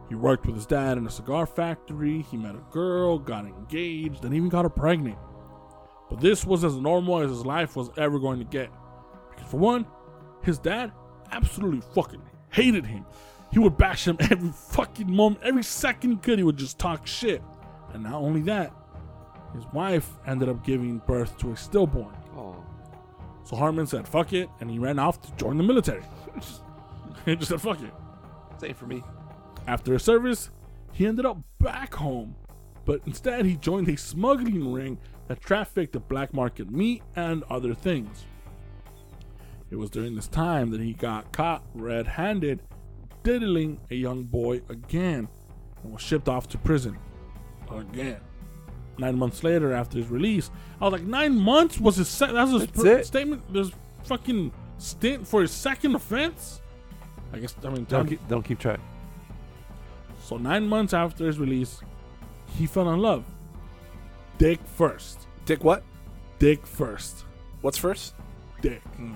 He 0.09 0.15
worked 0.15 0.45
with 0.45 0.55
his 0.55 0.65
dad 0.65 0.97
in 0.97 1.07
a 1.07 1.09
cigar 1.09 1.45
factory, 1.45 2.21
he 2.21 2.37
met 2.37 2.55
a 2.55 2.63
girl, 2.71 3.17
got 3.17 3.45
engaged, 3.45 4.25
and 4.25 4.33
even 4.33 4.49
got 4.49 4.65
her 4.65 4.69
pregnant. 4.69 5.17
But 6.09 6.19
this 6.19 6.45
was 6.45 6.63
as 6.63 6.75
normal 6.75 7.19
as 7.19 7.31
his 7.31 7.45
life 7.45 7.75
was 7.75 7.89
ever 7.97 8.19
going 8.19 8.39
to 8.39 8.45
get. 8.45 8.69
Because 9.35 9.51
for 9.51 9.57
one, 9.57 9.85
his 10.43 10.57
dad 10.57 10.91
absolutely 11.31 11.81
fucking 11.93 12.21
hated 12.51 12.85
him. 12.85 13.05
He 13.51 13.59
would 13.59 13.77
bash 13.77 14.07
him 14.07 14.17
every 14.19 14.51
fucking 14.51 15.13
moment, 15.13 15.43
every 15.43 15.63
second 15.63 16.11
he 16.11 16.17
could, 16.17 16.39
he 16.39 16.43
would 16.43 16.57
just 16.57 16.79
talk 16.79 17.05
shit. 17.05 17.41
And 17.93 18.03
not 18.03 18.15
only 18.15 18.41
that, 18.43 18.73
his 19.53 19.65
wife 19.73 20.09
ended 20.27 20.49
up 20.49 20.65
giving 20.65 20.99
birth 20.99 21.37
to 21.39 21.51
a 21.51 21.57
stillborn. 21.57 22.15
Oh. 22.35 22.63
So 23.43 23.55
Haarmann 23.55 23.87
said, 23.87 24.07
fuck 24.07 24.33
it, 24.33 24.49
and 24.59 24.69
he 24.69 24.79
ran 24.79 24.99
off 24.99 25.21
to 25.21 25.31
join 25.35 25.57
the 25.57 25.63
military. 25.63 26.03
he 27.25 27.35
just 27.35 27.49
said, 27.49 27.61
fuck 27.61 27.81
it. 27.81 27.93
Same 28.59 28.73
for 28.73 28.87
me. 28.87 29.03
After 29.67 29.93
his 29.93 30.03
service, 30.03 30.49
he 30.91 31.05
ended 31.05 31.25
up 31.25 31.37
back 31.59 31.93
home, 31.93 32.35
but 32.85 33.01
instead 33.05 33.45
he 33.45 33.55
joined 33.55 33.87
a 33.89 33.97
smuggling 33.97 34.71
ring 34.71 34.97
that 35.27 35.41
trafficked 35.41 35.93
the 35.93 35.99
black 35.99 36.33
market 36.33 36.69
meat 36.69 37.03
and 37.15 37.43
other 37.49 37.73
things. 37.73 38.25
It 39.71 39.75
was 39.77 39.89
during 39.89 40.15
this 40.15 40.27
time 40.27 40.71
that 40.71 40.81
he 40.81 40.93
got 40.93 41.31
caught 41.31 41.63
red 41.73 42.07
handed 42.07 42.61
diddling 43.23 43.79
a 43.89 43.95
young 43.95 44.23
boy 44.23 44.61
again 44.69 45.27
and 45.83 45.93
was 45.93 46.01
shipped 46.01 46.29
off 46.29 46.47
to 46.49 46.57
prison 46.57 46.97
again. 47.71 48.17
Nine 48.97 49.17
months 49.17 49.43
later, 49.43 49.73
after 49.73 49.97
his 49.97 50.07
release, 50.09 50.49
I 50.79 50.85
was 50.85 50.93
like, 50.93 51.03
nine 51.03 51.35
months 51.37 51.79
was 51.79 51.97
his 51.97 52.07
se- 52.07 52.31
that's 52.31 52.51
his 52.51 52.61
That's 52.67 52.81
per- 52.81 53.03
statement, 53.03 53.43
his 53.53 53.71
fucking 54.03 54.53
stint 54.77 55.27
for 55.27 55.41
his 55.41 55.51
second 55.51 55.95
offense. 55.95 56.61
I 57.33 57.39
guess 57.39 57.53
I 57.63 57.69
mean, 57.69 57.85
Don't 57.85 57.89
time- 57.89 58.07
keep, 58.07 58.27
don't 58.29 58.43
keep 58.43 58.59
track. 58.59 58.79
so 60.21 60.37
nine 60.37 60.67
months 60.69 60.93
after 60.93 61.25
his 61.25 61.39
release, 61.39 61.81
he 62.55 62.67
fell 62.67 62.93
in 62.93 62.99
love. 63.01 63.25
Dick 64.37 64.59
first. 64.75 65.27
Dick, 65.45 65.63
what? 65.63 65.83
Dick 66.39 66.65
first. 66.65 67.25
What's 67.61 67.77
first? 67.77 68.13
Dick. 68.61 68.81
Hmm. 68.95 69.15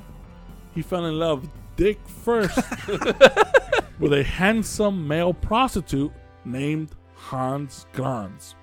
He 0.73 0.81
fell 0.81 1.05
in 1.05 1.17
love 1.19 1.49
dick 1.75 1.99
first 2.07 2.57
with 3.99 4.13
a 4.13 4.23
handsome 4.23 5.07
male 5.07 5.33
prostitute 5.33 6.11
named 6.45 6.89
Hans 7.15 7.85
Grans. 7.93 8.55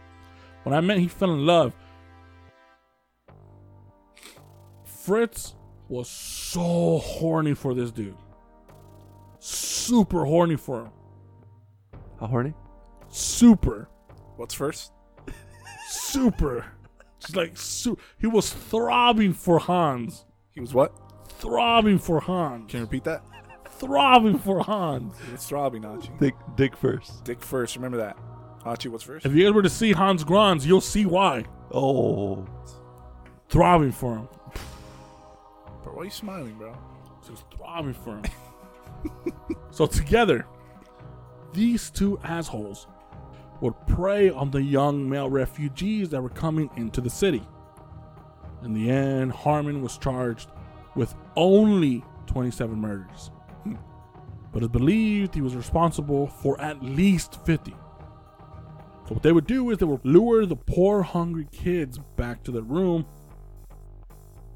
When 0.62 0.74
I 0.74 0.80
meant 0.80 1.00
he 1.00 1.08
fell 1.08 1.32
in 1.32 1.46
love, 1.46 1.74
Fritz 4.84 5.54
was 5.88 6.08
so 6.08 6.98
horny 6.98 7.54
for 7.54 7.74
this 7.74 7.90
dude. 7.92 8.16
Super 9.38 10.24
horny 10.24 10.56
for 10.56 10.82
him. 10.82 10.90
How 12.18 12.26
horny? 12.26 12.54
Super. 13.08 13.88
What's 14.36 14.54
first? 14.54 14.92
super. 15.88 16.66
Just 17.20 17.36
like 17.36 17.56
su- 17.56 17.98
he 18.18 18.26
was 18.26 18.52
throbbing 18.52 19.32
for 19.32 19.58
Hans, 19.58 20.24
He 20.50 20.60
was 20.60 20.74
what? 20.74 20.92
Throbbing 21.38 21.98
for 21.98 22.20
Hans, 22.20 22.70
Can 22.70 22.78
you 22.80 22.84
repeat 22.86 23.04
that? 23.04 23.22
throbbing 23.78 24.38
for 24.38 24.60
Hans. 24.60 25.14
It's 25.32 25.46
throbbing, 25.48 25.82
Hachi. 25.82 26.18
Dick, 26.18 26.34
dick 26.56 26.76
first. 26.76 27.24
Dick 27.24 27.42
first. 27.42 27.76
Remember 27.76 27.98
that. 27.98 28.16
Hachi, 28.64 28.88
what's 28.90 29.04
first? 29.04 29.26
If 29.26 29.34
you 29.34 29.46
ever 29.46 29.60
to 29.62 29.68
see 29.68 29.92
Hans 29.92 30.24
Grans, 30.24 30.66
you'll 30.66 30.80
see 30.80 31.04
why. 31.04 31.44
Oh. 31.72 32.46
Throbbing 33.48 33.92
for 33.92 34.16
him, 34.16 34.28
Bro, 35.84 35.94
why 35.94 36.02
are 36.02 36.04
you 36.04 36.10
smiling, 36.10 36.54
bro? 36.54 36.76
just 37.28 37.44
throbbing 37.56 37.94
for 37.94 38.16
him. 38.16 38.24
so 39.70 39.86
together, 39.86 40.46
these 41.52 41.90
two 41.90 42.18
assholes 42.24 42.86
would 43.60 43.74
prey 43.86 44.30
on 44.30 44.50
the 44.50 44.62
young 44.62 45.08
male 45.08 45.28
refugees 45.30 46.08
that 46.10 46.22
were 46.22 46.28
coming 46.28 46.70
into 46.76 47.00
the 47.00 47.10
city. 47.10 47.42
In 48.64 48.74
the 48.74 48.90
end, 48.90 49.32
Haarmann 49.32 49.80
was 49.80 49.98
charged 49.98 50.50
with 50.96 51.14
only 51.36 52.02
27 52.26 52.76
murders. 52.76 53.30
But 54.52 54.62
it's 54.62 54.72
believed 54.72 55.34
he 55.34 55.42
was 55.42 55.54
responsible 55.54 56.26
for 56.28 56.58
at 56.60 56.82
least 56.82 57.44
50. 57.44 57.72
So 59.06 59.14
what 59.14 59.22
they 59.22 59.32
would 59.32 59.46
do 59.46 59.70
is 59.70 59.78
they 59.78 59.84
would 59.86 60.04
lure 60.04 60.46
the 60.46 60.56
poor 60.56 61.02
hungry 61.02 61.46
kids 61.52 61.98
back 62.16 62.42
to 62.44 62.50
their 62.50 62.62
room 62.62 63.04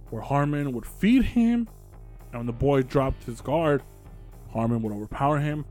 where 0.09 0.23
Haarmann 0.23 0.73
would 0.73 0.87
feed 0.87 1.23
him 1.23 1.69
and 2.33 2.41
when 2.41 2.47
the 2.47 2.53
boy 2.53 2.83
dropped 2.83 3.25
his 3.25 3.41
guard, 3.41 3.83
Haarmann 4.55 4.81
would 4.83 4.93
overpower 4.93 5.39
him 5.39 5.65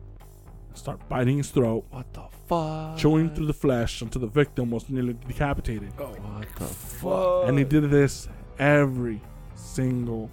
and 0.70 0.78
start 0.78 1.00
biting 1.10 1.38
his 1.38 1.50
throat, 1.50 1.86
What 1.90 2.14
the 2.14 2.24
fuck? 2.48 2.98
chewing 2.98 3.34
through 3.34 3.48
the 3.48 3.54
flesh 3.54 4.02
until 4.02 4.22
the 4.22 4.28
victim 4.28 4.70
was 4.70 4.90
nearly 4.90 5.14
decapitated. 5.28 5.91
Oh, 6.00 6.06
What 6.06 6.48
the 6.56 6.66
fuck. 6.66 7.48
And 7.50 7.58
he 7.58 7.64
did 7.66 7.90
this 7.90 8.30
every 8.60 9.22
single 9.56 10.30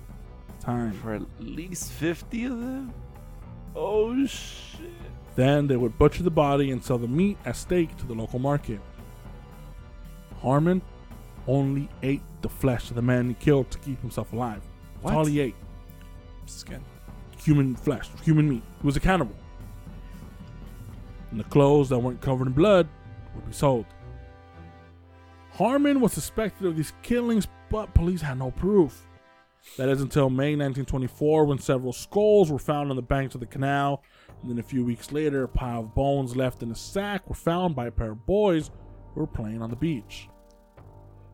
time. 0.67 0.93
For 0.95 1.15
at 1.15 1.23
least 1.41 1.93
50 1.93 2.45
of 2.45 2.51
them? 2.61 2.95
Oh, 3.75 4.27
shit. 4.27 4.81
Then 5.37 5.67
they 5.67 5.77
would 5.77 5.99
butcher 5.99 6.23
the 6.23 6.31
body 6.31 6.71
and 6.71 6.83
sell 6.83 6.99
the 6.99 7.09
meat 7.09 7.39
as 7.45 7.59
steak 7.59 7.97
to 7.99 8.07
the 8.07 8.15
local 8.15 8.39
market. 8.39 8.81
Haarmann 10.43 10.81
only 11.47 11.89
ate 12.03 12.23
the 12.43 12.49
flesh 12.49 12.91
of 12.91 12.97
the 12.97 13.03
man 13.03 13.29
he 13.29 13.35
killed 13.35 13.71
to 13.71 13.79
keep 13.79 14.01
himself 14.01 14.33
alive. 14.33 14.63
That's 14.95 15.05
What? 15.05 15.15
all 15.15 15.25
he 15.27 15.41
ate. 15.41 15.55
Skin. 16.47 16.83
Human 17.45 17.77
flesh, 17.77 18.09
human 18.25 18.49
meat. 18.49 18.63
He 18.81 18.87
was 18.87 18.97
a 18.97 19.01
cannibal. 19.01 19.35
And 21.31 21.39
the 21.41 21.45
clothes 21.45 21.89
that 21.91 21.99
weren't 21.99 22.21
covered 22.21 22.47
in 22.47 22.53
blood 22.55 22.89
would 23.35 23.47
be 23.47 23.53
sold. 23.53 23.85
Haarmann 25.55 26.01
was 26.01 26.13
suspected 26.13 26.67
of 26.67 26.77
these 26.77 26.93
killings, 27.03 27.47
but 27.71 27.93
police 27.95 28.21
had 28.23 28.39
no 28.39 28.51
proof. 28.51 29.07
That 29.77 29.91
is 29.91 30.01
until 30.01 30.31
May 30.31 30.57
1924 30.57 31.45
when 31.45 31.59
several 31.59 31.93
skulls 31.93 32.51
were 32.51 32.59
found 32.59 32.91
on 32.91 32.97
the 32.97 33.03
banks 33.03 33.35
of 33.35 33.41
the 33.41 33.47
canal. 33.47 34.03
And 34.41 34.51
then 34.51 34.59
a 34.59 34.63
few 34.63 34.85
weeks 34.85 35.13
later, 35.13 35.45
a 35.45 35.49
pile 35.49 35.81
of 35.81 35.95
bones 35.95 36.35
left 36.35 36.63
in 36.63 36.71
a 36.71 36.75
sack 36.75 37.29
were 37.29 37.35
found 37.35 37.77
by 37.77 37.87
a 37.87 37.91
pair 37.91 38.13
of 38.13 38.25
boys 38.25 38.71
who 39.13 39.21
were 39.21 39.27
playing 39.27 39.61
on 39.61 39.71
the 39.71 39.77
beach. 39.77 40.29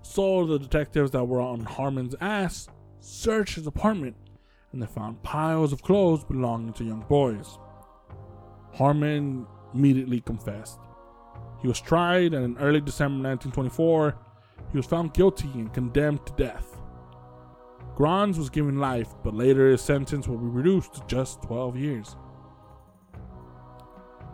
So 0.02 0.44
the 0.44 0.58
detectives 0.58 1.12
that 1.12 1.24
were 1.24 1.40
on 1.40 1.64
Haarmann's 1.64 2.16
ass 2.20 2.68
searched 2.98 3.54
his 3.54 3.66
apartment 3.66 4.16
and 4.72 4.82
they 4.82 4.86
found 4.86 5.22
piles 5.22 5.72
of 5.72 5.82
clothes 5.82 6.24
belonging 6.24 6.72
to 6.74 6.84
young 6.84 7.04
boys. 7.08 7.58
Haarmann 8.74 9.46
immediately 9.74 10.20
confessed. 10.20 10.80
He 11.60 11.68
was 11.68 11.80
tried 11.80 12.34
and 12.34 12.44
in 12.44 12.58
early 12.58 12.80
December 12.80 13.28
1924, 13.28 14.16
he 14.72 14.76
was 14.76 14.86
found 14.86 15.14
guilty 15.14 15.50
and 15.54 15.72
condemned 15.72 16.26
to 16.26 16.32
death. 16.32 16.81
Grans 18.02 18.36
was 18.36 18.50
given 18.50 18.80
life, 18.80 19.14
but 19.22 19.32
later 19.32 19.70
his 19.70 19.80
sentence 19.80 20.26
will 20.26 20.36
be 20.36 20.48
reduced 20.48 20.94
to 20.94 21.02
just 21.06 21.40
12 21.42 21.76
years. 21.76 22.16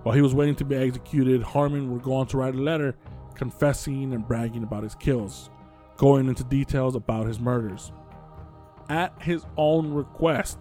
While 0.05 0.15
he 0.15 0.23
was 0.23 0.35
waiting 0.35 0.55
to 0.55 0.65
be 0.65 0.75
executed, 0.75 1.43
Haarmann 1.43 1.91
would 1.91 2.03
go 2.03 2.15
on 2.15 2.27
to 2.29 2.39
write 2.39 2.55
a 2.55 2.63
letter 2.63 2.97
confessing 3.35 4.15
and 4.15 4.27
bragging 4.27 4.63
about 4.63 4.85
his 4.85 4.95
kills, 4.95 5.51
going 5.99 6.29
into 6.29 6.45
details 6.45 6.95
about 6.95 7.27
his 7.27 7.39
murders. 7.39 7.93
At 8.89 9.13
his 9.21 9.45
own 9.59 9.93
request, 9.93 10.61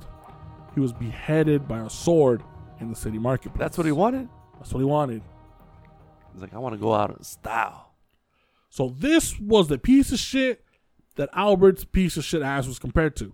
he 0.75 0.81
was 0.81 0.91
beheaded 0.91 1.65
by 1.65 1.79
a 1.79 1.89
sword 1.89 2.43
in 2.81 2.89
the 2.89 2.95
city 2.97 3.19
marketplace. 3.19 3.57
That's 3.57 3.77
what 3.77 3.85
he 3.85 3.93
wanted? 3.93 4.27
That's 4.57 4.73
what 4.73 4.79
he 4.79 4.85
wanted. 4.85 5.21
He's 6.33 6.41
like, 6.41 6.53
I 6.53 6.57
want 6.57 6.75
to 6.75 6.81
go 6.81 6.93
out 6.93 7.15
in 7.15 7.23
style. 7.23 7.93
So 8.69 8.93
this 8.99 9.39
was 9.39 9.69
the 9.69 9.77
piece 9.77 10.11
of 10.11 10.19
shit 10.19 10.65
that 11.17 11.29
Albert's 11.33 11.83
piece 11.83 12.17
of 12.17 12.23
shit 12.23 12.41
ass 12.41 12.67
was 12.67 12.79
compared 12.79 13.15
to. 13.17 13.33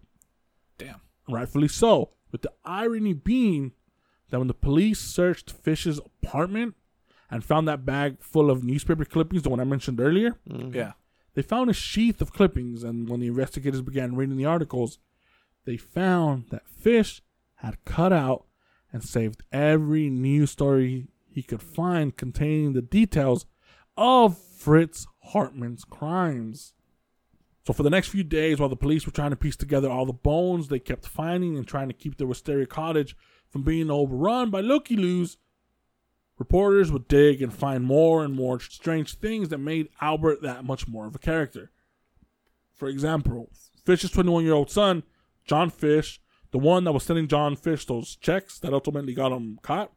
Damn. 0.77 1.01
Rightfully 1.29 1.67
so. 1.67 2.11
With 2.31 2.41
the 2.41 2.51
irony 2.65 3.13
being 3.13 3.73
that 4.29 4.39
when 4.39 4.47
the 4.47 4.53
police 4.53 4.99
searched 4.99 5.51
Fish's 5.51 5.99
apartment 5.99 6.75
and 7.29 7.43
found 7.43 7.67
that 7.67 7.85
bag 7.85 8.17
full 8.21 8.49
of 8.49 8.63
newspaper 8.63 9.05
clippings, 9.05 9.43
the 9.43 9.49
one 9.49 9.59
I 9.59 9.65
mentioned 9.65 10.01
earlier, 10.01 10.37
mm-hmm. 10.49 10.73
Yeah. 10.73 10.93
they 11.35 11.41
found 11.43 11.69
a 11.69 11.73
sheath 11.73 12.21
of 12.21 12.33
clippings. 12.33 12.83
And 12.83 13.07
when 13.07 13.19
the 13.19 13.27
investigators 13.27 13.81
began 13.81 14.15
reading 14.15 14.37
the 14.37 14.45
articles, 14.45 14.97
they 15.65 15.77
found 15.77 16.45
that 16.49 16.67
Fish 16.67 17.21
had 17.55 17.83
cut 17.85 18.11
out 18.11 18.45
and 18.91 19.03
saved 19.03 19.43
every 19.51 20.09
news 20.09 20.51
story 20.51 21.07
he 21.29 21.41
could 21.41 21.61
find 21.61 22.15
containing 22.15 22.73
the 22.73 22.81
details 22.81 23.45
of 23.97 24.37
Fritz 24.37 25.07
Haarmann's 25.33 25.83
crimes. 25.83 26.73
So 27.65 27.73
for 27.73 27.83
the 27.83 27.89
next 27.89 28.09
few 28.09 28.23
days, 28.23 28.59
while 28.59 28.69
the 28.69 28.75
police 28.75 29.05
were 29.05 29.13
trying 29.13 29.29
to 29.29 29.37
piece 29.37 29.55
together 29.55 29.89
all 29.89 30.05
the 30.05 30.13
bones 30.13 30.67
they 30.67 30.79
kept 30.79 31.07
finding 31.07 31.57
and 31.57 31.67
trying 31.67 31.87
to 31.87 31.93
keep 31.93 32.17
the 32.17 32.27
Wisteria 32.27 32.65
cottage 32.65 33.15
from 33.49 33.63
being 33.63 33.89
overrun 33.89 34.49
by 34.49 34.59
looky 34.59 34.97
loos, 34.97 35.37
Reporters 36.39 36.91
would 36.91 37.07
dig 37.07 37.41
and 37.41 37.53
find 37.53 37.83
more 37.83 38.23
and 38.23 38.33
more 38.33 38.59
strange 38.59 39.15
things 39.15 39.49
that 39.49 39.59
made 39.59 39.89
Albert 40.01 40.41
that 40.41 40.65
much 40.65 40.87
more 40.87 41.05
of 41.05 41.15
a 41.15 41.19
character. 41.19 41.71
For 42.73 42.87
example, 42.87 43.49
Fish's 43.85 44.11
21 44.11 44.43
year 44.43 44.53
old 44.53 44.71
son, 44.71 45.03
John 45.45 45.69
Fish, 45.69 46.19
the 46.51 46.57
one 46.57 46.83
that 46.85 46.91
was 46.91 47.03
sending 47.03 47.27
John 47.27 47.55
Fish 47.55 47.85
those 47.85 48.15
checks 48.15 48.59
that 48.59 48.73
ultimately 48.73 49.13
got 49.13 49.31
him 49.31 49.59
caught, 49.61 49.91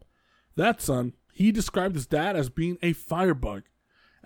that 0.57 0.83
son, 0.83 1.15
he 1.33 1.51
described 1.51 1.95
his 1.95 2.07
dad 2.07 2.37
as 2.37 2.51
being 2.51 2.79
a 2.83 2.93
firebug 2.93 3.65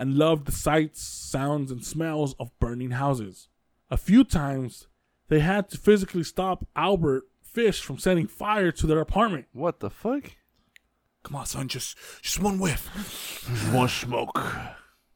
and 0.01 0.17
loved 0.17 0.47
the 0.47 0.53
sights, 0.53 1.03
sounds, 1.03 1.71
and 1.71 1.85
smells 1.85 2.35
of 2.41 2.59
burning 2.59 2.93
houses. 2.93 3.49
A 3.91 3.99
few 3.99 4.25
times, 4.25 4.89
they 5.29 5.41
had 5.41 5.69
to 5.69 5.77
physically 5.77 6.25
stop 6.25 6.67
Albert 6.75 7.25
Fish 7.43 7.83
from 7.83 7.99
setting 7.99 8.27
fire 8.27 8.73
to 8.73 8.87
their 8.87 9.01
apartment. 9.01 9.45
What 9.53 9.81
the 9.81 9.91
fuck? 9.91 10.33
Come 11.23 11.37
on, 11.37 11.45
son, 11.45 11.69
just 11.69 11.99
just 12.23 12.41
one 12.41 12.59
whiff. 12.59 12.89
just 13.47 13.75
One 13.75 13.89
smoke. 13.89 14.41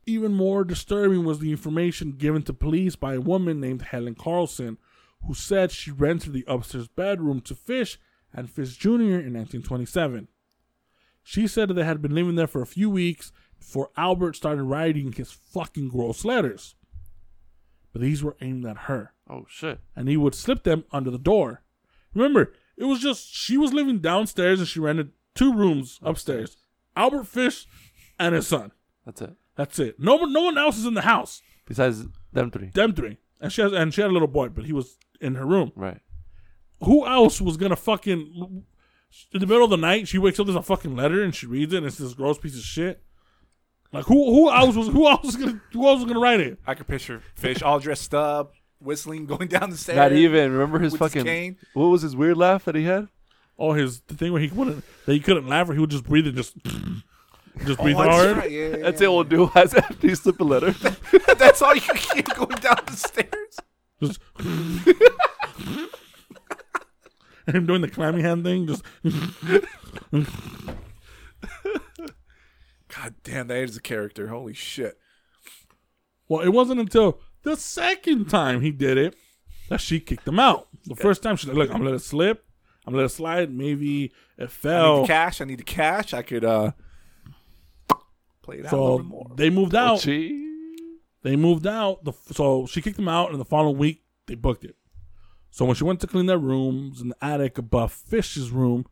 Even 0.04 0.34
more 0.34 0.64
disturbing 0.64 1.24
was 1.24 1.38
the 1.38 1.50
information 1.50 2.12
given 2.12 2.42
to 2.42 2.52
police 2.52 2.94
by 2.94 3.14
a 3.14 3.22
woman 3.22 3.60
named 3.60 3.80
Helen 3.80 4.14
Carlson, 4.14 4.76
who 5.26 5.32
said 5.32 5.72
she 5.72 5.92
rented 5.92 6.34
the 6.34 6.44
upstairs 6.46 6.88
bedroom 6.88 7.40
to 7.40 7.54
Fish 7.54 7.98
and 8.34 8.50
Fish 8.50 8.76
Jr. 8.76 8.90
in 8.90 9.32
1927. 9.32 10.28
She 11.22 11.46
said 11.46 11.70
that 11.70 11.74
they 11.74 11.84
had 11.84 12.02
been 12.02 12.14
living 12.14 12.34
there 12.34 12.46
for 12.46 12.60
a 12.60 12.66
few 12.66 12.90
weeks 12.90 13.32
before 13.64 13.90
Albert 13.96 14.36
started 14.36 14.62
writing 14.64 15.12
his 15.12 15.32
fucking 15.32 15.88
gross 15.88 16.24
letters. 16.24 16.74
But 17.92 18.02
these 18.02 18.22
were 18.22 18.36
aimed 18.40 18.66
at 18.66 18.76
her, 18.88 19.12
Oh 19.28 19.46
shit. 19.48 19.80
and 19.96 20.08
he 20.08 20.16
would 20.16 20.34
slip 20.34 20.64
them 20.64 20.84
under 20.92 21.10
the 21.10 21.18
door. 21.18 21.62
Remember, 22.12 22.52
it 22.76 22.84
was 22.84 23.00
just 23.00 23.32
she 23.34 23.56
was 23.56 23.72
living 23.72 24.00
downstairs 24.00 24.58
and 24.60 24.68
she 24.68 24.80
rented 24.80 25.12
two 25.34 25.52
rooms 25.52 25.98
upstairs. 26.02 26.56
Albert 26.96 27.24
Fish 27.24 27.66
and 28.18 28.34
his 28.34 28.46
son. 28.46 28.72
That's 29.04 29.22
it. 29.22 29.34
That's 29.56 29.78
it. 29.78 29.98
No 29.98 30.16
one, 30.16 30.32
no 30.32 30.42
one 30.42 30.58
else 30.58 30.76
is 30.78 30.86
in 30.86 30.94
the 30.94 31.02
house. 31.02 31.40
Besides 31.66 32.04
them 32.32 32.50
three. 32.50 32.70
Them 32.70 32.92
three, 32.94 33.18
and 33.40 33.52
she 33.52 33.62
has, 33.62 33.72
and 33.72 33.94
she 33.94 34.00
had 34.02 34.10
a 34.10 34.12
little 34.12 34.28
boy, 34.28 34.48
but 34.48 34.64
he 34.66 34.72
was 34.72 34.98
in 35.20 35.36
her 35.36 35.46
room. 35.46 35.72
Right. 35.74 36.00
Who 36.82 37.06
else 37.06 37.40
was 37.40 37.56
gonna 37.56 37.76
fucking 37.76 38.64
in 39.32 39.40
the 39.40 39.46
middle 39.46 39.64
of 39.64 39.70
the 39.70 39.76
night? 39.76 40.08
She 40.08 40.18
wakes 40.18 40.38
up, 40.40 40.46
there's 40.46 40.56
a 40.56 40.62
fucking 40.62 40.94
letter, 40.96 41.22
and 41.22 41.34
she 41.34 41.46
reads 41.46 41.72
it, 41.72 41.78
and 41.78 41.86
it's 41.86 41.98
this 41.98 42.14
gross 42.14 42.38
piece 42.38 42.56
of 42.56 42.62
shit. 42.62 43.02
Like 43.94 44.06
who, 44.06 44.34
who 44.34 44.50
else 44.50 44.74
was, 44.74 44.88
who 44.88 45.06
else 45.08 45.24
was 45.24 45.36
gonna, 45.36 45.60
who 45.72 45.86
else 45.86 46.00
was 46.00 46.06
gonna 46.06 46.18
write 46.18 46.40
it? 46.40 46.58
I 46.66 46.74
could 46.74 46.88
picture 46.88 47.22
Fish 47.36 47.62
all 47.62 47.78
dressed 47.78 48.12
up, 48.12 48.52
whistling, 48.80 49.24
going 49.32 49.46
down 49.46 49.70
the 49.70 49.76
stairs. 49.76 49.96
Not 49.96 50.12
even. 50.12 50.50
Remember 50.50 50.80
his 50.80 50.92
with 50.92 51.00
his 51.00 51.12
fucking. 51.12 51.24
cane. 51.24 51.56
what 51.74 51.86
was 51.86 52.02
his 52.02 52.16
weird 52.16 52.36
laugh 52.36 52.64
that 52.64 52.74
he 52.74 52.82
had? 52.84 53.06
Oh, 53.56 53.72
his 53.72 54.00
the 54.00 54.14
thing 54.14 54.32
where 54.32 54.42
he 54.42 54.48
wouldn't, 54.48 54.84
that 55.06 55.12
he 55.12 55.20
couldn't 55.20 55.46
laugh, 55.46 55.68
or 55.68 55.74
he 55.74 55.78
would 55.78 55.90
just 55.90 56.02
breathe 56.02 56.26
and 56.26 56.36
just, 56.36 56.56
just 56.64 57.78
oh, 57.78 57.82
breathe 57.84 57.96
Oh, 57.96 58.02
that's 58.02 58.16
hard. 58.16 58.36
right, 58.36 58.50
yeah, 58.50 58.68
yeah, 58.68 58.76
That's 58.78 59.00
it. 59.00 59.08
We'll 59.08 59.22
do 59.22 59.48
as 59.54 59.74
after 59.76 60.06
you 60.08 60.16
slip 60.16 60.40
a 60.40 60.44
letter. 60.44 60.74
yeah. 61.12 61.34
That's 61.38 61.62
all 61.62 61.74
you 61.74 61.80
can 61.80 62.16
get 62.16 62.34
going 62.34 62.56
down 62.56 62.80
the 62.86 62.96
stairs. 62.96 63.60
Just. 64.02 64.18
and 67.46 67.56
him 67.56 67.66
doing 67.66 67.80
the 67.80 67.88
clammy 67.88 68.22
hand 68.22 68.42
thing, 68.42 68.66
just. 68.66 68.82
God 73.04 73.14
damn, 73.22 73.46
that 73.48 73.58
is 73.58 73.76
a 73.76 73.80
character. 73.82 74.28
Holy 74.28 74.54
shit. 74.54 74.98
Well, 76.28 76.40
it 76.40 76.48
wasn't 76.50 76.80
until 76.80 77.20
the 77.42 77.56
second 77.56 78.30
time 78.30 78.62
he 78.62 78.70
did 78.70 78.96
it 78.96 79.14
that 79.68 79.80
she 79.80 80.00
kicked 80.00 80.26
him 80.26 80.38
out. 80.40 80.68
The 80.86 80.94
first 80.96 81.22
time 81.22 81.36
she's 81.36 81.48
like, 81.48 81.56
"Look, 81.56 81.68
I'm 81.70 81.78
gonna 81.78 81.90
let 81.90 81.96
it 81.96 82.04
slip. 82.04 82.44
I'm 82.86 82.92
gonna 82.92 83.02
let 83.02 83.10
it 83.10 83.14
slide. 83.14 83.52
Maybe 83.52 84.04
it 84.06 84.12
I 84.38 84.42
need 84.44 84.50
fell." 84.50 85.00
the 85.02 85.06
cash. 85.08 85.40
I 85.40 85.44
need 85.44 85.58
the 85.58 85.64
cash. 85.64 86.14
I 86.14 86.22
could 86.22 86.44
uh 86.44 86.72
play 88.42 88.58
it 88.58 88.66
out 88.66 88.72
a 88.72 88.76
little 88.76 88.98
So 88.98 89.04
more. 89.04 89.30
they 89.36 89.50
moved 89.50 89.74
out. 89.74 90.00
Gee. 90.00 90.40
They 91.22 91.36
moved 91.36 91.66
out. 91.66 92.04
The, 92.04 92.12
so 92.32 92.66
she 92.66 92.80
kicked 92.82 92.98
him 92.98 93.08
out, 93.08 93.30
and 93.30 93.40
the 93.40 93.44
following 93.44 93.78
week 93.78 94.02
they 94.26 94.34
booked 94.34 94.64
it. 94.64 94.76
So 95.50 95.64
when 95.64 95.74
she 95.74 95.84
went 95.84 96.00
to 96.00 96.06
clean 96.06 96.26
their 96.26 96.38
rooms 96.38 97.00
in 97.00 97.08
the 97.10 97.16
attic 97.24 97.58
above 97.58 97.92
Fish's 97.92 98.50
room, 98.50 98.86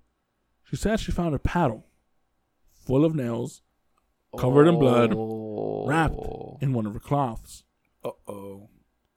she 0.64 0.76
said 0.76 1.00
she 1.00 1.12
found 1.12 1.34
a 1.34 1.38
paddle 1.38 1.86
full 2.86 3.04
of 3.04 3.14
nails, 3.14 3.62
covered 4.38 4.66
in 4.68 4.78
blood, 4.78 5.12
Oh. 5.14 5.86
wrapped 5.86 6.18
in 6.60 6.72
one 6.72 6.86
of 6.86 6.94
her 6.94 7.00
cloths. 7.00 7.64
Uh 8.04 8.10
oh. 8.26 8.68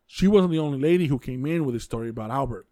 She 0.07 0.27
wasn't 0.27 0.51
the 0.51 0.59
only 0.59 0.77
lady 0.79 1.07
who 1.07 1.17
came 1.19 1.45
in 1.45 1.65
with 1.65 1.75
a 1.75 1.79
story 1.79 2.09
about 2.09 2.31
Albert. 2.31 2.67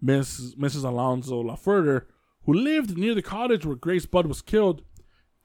Miss, 0.00 0.54
Mrs. 0.54 0.84
Alonzo 0.84 1.40
Laferder, 1.42 2.06
who 2.44 2.52
lived 2.52 2.96
near 2.96 3.14
the 3.14 3.22
cottage 3.22 3.64
where 3.66 3.74
Grace 3.76 4.06
Budd 4.06 4.26
was 4.26 4.42
killed, 4.42 4.82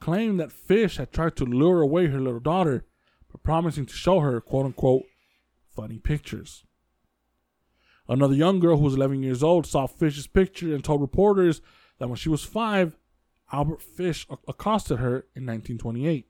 claimed 0.00 0.38
that 0.38 0.52
Fish 0.52 0.96
had 0.98 1.12
tried 1.12 1.36
to 1.36 1.44
lure 1.44 1.80
away 1.80 2.06
her 2.06 2.20
little 2.20 2.40
daughter 2.40 2.84
by 3.32 3.40
promising 3.42 3.86
to 3.86 3.94
show 3.94 4.20
her, 4.20 4.40
quote 4.40 4.66
unquote, 4.66 5.02
funny 5.74 5.98
pictures. 5.98 6.64
Another 8.08 8.34
young 8.34 8.60
girl 8.60 8.76
who 8.76 8.84
was 8.84 8.94
11 8.94 9.22
years 9.22 9.42
old 9.42 9.66
saw 9.66 9.86
Fish's 9.86 10.26
picture 10.26 10.74
and 10.74 10.84
told 10.84 11.00
reporters 11.00 11.60
that 11.98 12.08
when 12.08 12.16
she 12.16 12.28
was 12.28 12.44
five, 12.44 12.96
Albert 13.52 13.82
Fish 13.82 14.26
accosted 14.48 14.98
her 14.98 15.26
in 15.34 15.44
1928. 15.46 16.26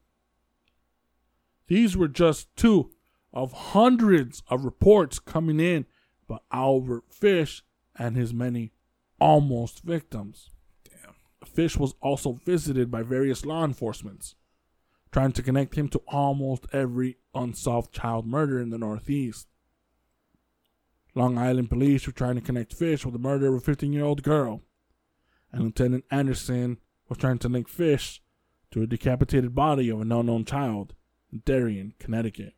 These 1.68 1.96
were 1.96 2.08
just 2.08 2.54
two 2.56 2.90
of 3.32 3.52
hundreds 3.52 4.42
of 4.48 4.64
reports 4.64 5.18
coming 5.18 5.60
in 5.60 5.86
about 6.28 6.42
Albert 6.52 7.04
Fish 7.08 7.62
and 7.96 8.16
his 8.16 8.34
many 8.34 8.72
almost 9.20 9.82
victims. 9.84 10.50
Damn. 10.84 11.14
Fish 11.46 11.76
was 11.76 11.94
also 12.02 12.40
visited 12.44 12.90
by 12.90 13.02
various 13.02 13.46
law 13.46 13.64
enforcements, 13.64 14.34
trying 15.12 15.32
to 15.32 15.42
connect 15.42 15.76
him 15.76 15.88
to 15.88 16.02
almost 16.08 16.66
every 16.72 17.18
unsolved 17.34 17.92
child 17.92 18.26
murder 18.26 18.60
in 18.60 18.70
the 18.70 18.78
Northeast. 18.78 19.46
Long 21.14 21.38
Island 21.38 21.70
police 21.70 22.06
were 22.06 22.12
trying 22.12 22.34
to 22.34 22.40
connect 22.40 22.74
Fish 22.74 23.04
with 23.04 23.12
the 23.12 23.20
murder 23.20 23.48
of 23.48 23.54
a 23.54 23.60
15 23.60 23.92
year 23.92 24.04
old 24.04 24.22
girl, 24.22 24.62
and 25.52 25.62
Lieutenant 25.62 26.04
Anderson 26.10 26.78
was 27.08 27.18
trying 27.18 27.38
to 27.38 27.48
link 27.48 27.68
Fish 27.68 28.22
to 28.70 28.82
a 28.82 28.86
decapitated 28.86 29.54
body 29.54 29.88
of 29.88 30.00
an 30.00 30.12
unknown 30.12 30.44
child 30.44 30.94
in 31.32 31.42
Darien, 31.44 31.94
Connecticut. 31.98 32.54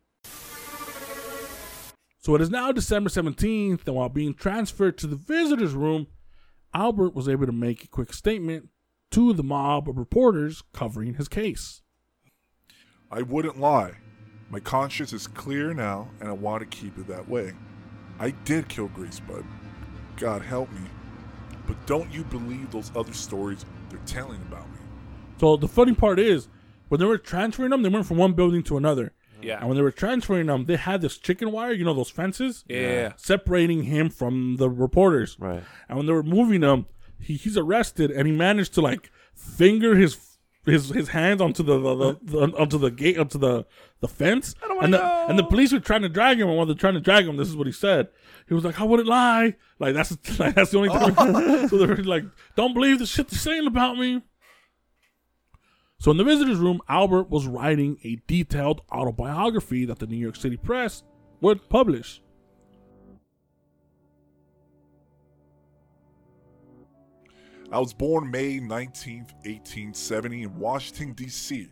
So 2.19 2.33
it 2.33 2.41
is 2.41 2.49
now 2.49 2.71
December 2.71 3.09
17th, 3.09 3.85
and 3.85 3.95
while 3.95 4.09
being 4.09 4.33
transferred 4.33 4.97
to 4.97 5.07
the 5.07 5.15
visitor's 5.15 5.73
room, 5.73 6.07
Albert 6.73 7.13
was 7.13 7.29
able 7.29 7.45
to 7.45 7.51
make 7.51 7.83
a 7.83 7.87
quick 7.87 8.13
statement 8.13 8.69
to 9.11 9.31
the 9.31 9.43
mob 9.43 9.87
of 9.87 9.97
reporters 9.97 10.63
covering 10.73 11.13
his 11.13 11.27
case. 11.27 11.81
I 13.11 13.21
wouldn't 13.21 13.59
lie. 13.59 13.93
My 14.49 14.59
conscience 14.59 15.13
is 15.13 15.27
clear 15.27 15.73
now, 15.73 16.09
and 16.19 16.27
I 16.27 16.33
want 16.33 16.61
to 16.61 16.77
keep 16.77 16.97
it 16.97 17.07
that 17.07 17.29
way. 17.29 17.53
I 18.19 18.31
did 18.31 18.69
kill 18.69 18.87
Grace 18.87 19.19
Budd. 19.19 19.45
God 20.17 20.41
help 20.41 20.71
me. 20.71 20.81
But 21.67 21.85
don't 21.85 22.11
you 22.11 22.23
believe 22.23 22.71
those 22.71 22.91
other 22.95 23.13
stories 23.13 23.65
they're 23.95 24.05
telling 24.05 24.41
about 24.41 24.69
me? 24.71 24.77
So 25.39 25.57
the 25.57 25.67
funny 25.67 25.93
part 25.93 26.19
is, 26.19 26.47
when 26.89 26.99
they 26.99 27.05
were 27.05 27.17
transferring 27.17 27.71
them, 27.71 27.81
they 27.81 27.89
went 27.89 28.05
from 28.05 28.17
one 28.17 28.33
building 28.33 28.63
to 28.63 28.77
another. 28.77 29.13
Yeah. 29.41 29.59
And 29.59 29.67
when 29.67 29.75
they 29.75 29.83
were 29.83 29.91
transferring 29.91 30.47
them, 30.47 30.65
they 30.65 30.75
had 30.75 31.01
this 31.01 31.17
chicken 31.17 31.51
wire, 31.51 31.71
you 31.73 31.83
know, 31.85 31.93
those 31.93 32.09
fences, 32.09 32.63
Yeah. 32.67 33.13
separating 33.17 33.83
him 33.83 34.09
from 34.09 34.55
the 34.57 34.69
reporters. 34.69 35.35
Right. 35.39 35.63
And 35.89 35.97
when 35.97 36.05
they 36.07 36.13
were 36.13 36.23
moving 36.23 36.61
him, 36.61 36.85
he, 37.19 37.35
he's 37.35 37.57
arrested, 37.57 38.11
and 38.11 38.27
he 38.27 38.33
managed 38.33 38.73
to 38.75 38.81
like 38.81 39.11
finger 39.35 39.95
his 39.95 40.34
his 40.65 40.89
his 40.89 41.09
hands 41.09 41.41
onto 41.41 41.63
the, 41.63 41.79
the, 41.79 42.19
the, 42.23 42.57
onto 42.57 42.77
the 42.77 42.91
gate 42.91 43.17
onto 43.17 43.37
the 43.37 43.65
the 43.99 44.07
fence. 44.07 44.55
and 44.81 44.93
the 44.93 45.03
and 45.03 45.37
the 45.37 45.43
police 45.43 45.71
were 45.71 45.79
trying 45.79 46.01
to 46.01 46.09
drag 46.09 46.39
him, 46.39 46.47
and 46.47 46.57
while 46.57 46.65
they're 46.65 46.75
trying 46.75 46.95
to 46.95 46.99
drag 46.99 47.27
him, 47.27 47.37
this 47.37 47.47
is 47.47 47.55
what 47.55 47.67
he 47.67 47.73
said. 47.73 48.09
He 48.47 48.53
was 48.53 48.63
like, 48.63 48.79
"I 48.79 48.83
wouldn't 48.83 49.07
lie." 49.07 49.55
Like 49.79 49.93
that's 49.93 50.11
like, 50.39 50.55
that's 50.55 50.71
the 50.71 50.77
only 50.77 50.89
thing. 50.89 51.67
so 51.69 51.77
they're 51.77 51.95
like, 51.97 52.25
"Don't 52.55 52.73
believe 52.73 52.99
the 52.99 53.05
shit 53.05 53.27
they're 53.27 53.39
saying 53.39 53.67
about 53.67 53.97
me." 53.97 54.21
So 55.99 56.11
in 56.11 56.17
the 56.17 56.23
visitors' 56.23 56.59
room, 56.59 56.81
Albert 56.89 57.29
was 57.29 57.47
writing 57.47 57.97
a 58.03 58.21
detailed 58.27 58.81
autobiography 58.91 59.85
that 59.85 59.99
the 59.99 60.07
New 60.07 60.17
York 60.17 60.35
City 60.35 60.57
press 60.57 61.03
would 61.41 61.69
publish. 61.69 62.21
I 67.75 67.79
was 67.79 67.93
born 67.93 68.31
May 68.31 68.57
19th, 68.61 69.33
1870, 69.43 70.43
in 70.43 70.57
Washington, 70.57 71.11
D.C. 71.11 71.67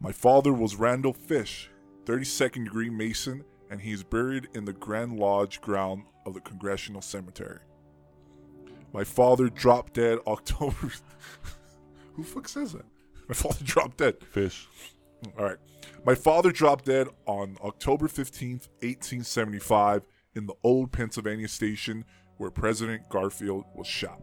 My 0.00 0.10
father 0.10 0.52
was 0.52 0.74
Randall 0.74 1.12
Fish, 1.12 1.70
32nd 2.04 2.64
degree 2.64 2.90
Mason, 2.90 3.44
and 3.70 3.80
he 3.80 3.92
is 3.92 4.02
buried 4.02 4.48
in 4.54 4.64
the 4.64 4.72
Grand 4.72 5.20
Lodge 5.20 5.60
ground 5.60 6.02
of 6.26 6.34
the 6.34 6.40
Congressional 6.40 7.00
Cemetery. 7.00 7.60
My 8.92 9.04
father 9.04 9.48
dropped 9.48 9.94
dead 9.94 10.18
October. 10.26 10.74
Who 12.14 12.24
the 12.24 12.28
fuck 12.28 12.48
says 12.48 12.72
that? 12.72 12.86
My 13.28 13.34
father 13.36 13.62
dropped 13.62 13.98
dead. 13.98 14.16
Fish. 14.32 14.66
All 15.38 15.44
right. 15.44 15.58
My 16.04 16.16
father 16.16 16.50
dropped 16.50 16.86
dead 16.86 17.06
on 17.26 17.56
October 17.62 18.08
15th, 18.08 18.66
1875, 18.82 20.02
in 20.34 20.46
the 20.46 20.54
old 20.64 20.90
Pennsylvania 20.90 21.46
station 21.46 22.04
where 22.36 22.50
President 22.50 23.08
Garfield 23.08 23.66
was 23.76 23.86
shot. 23.86 24.20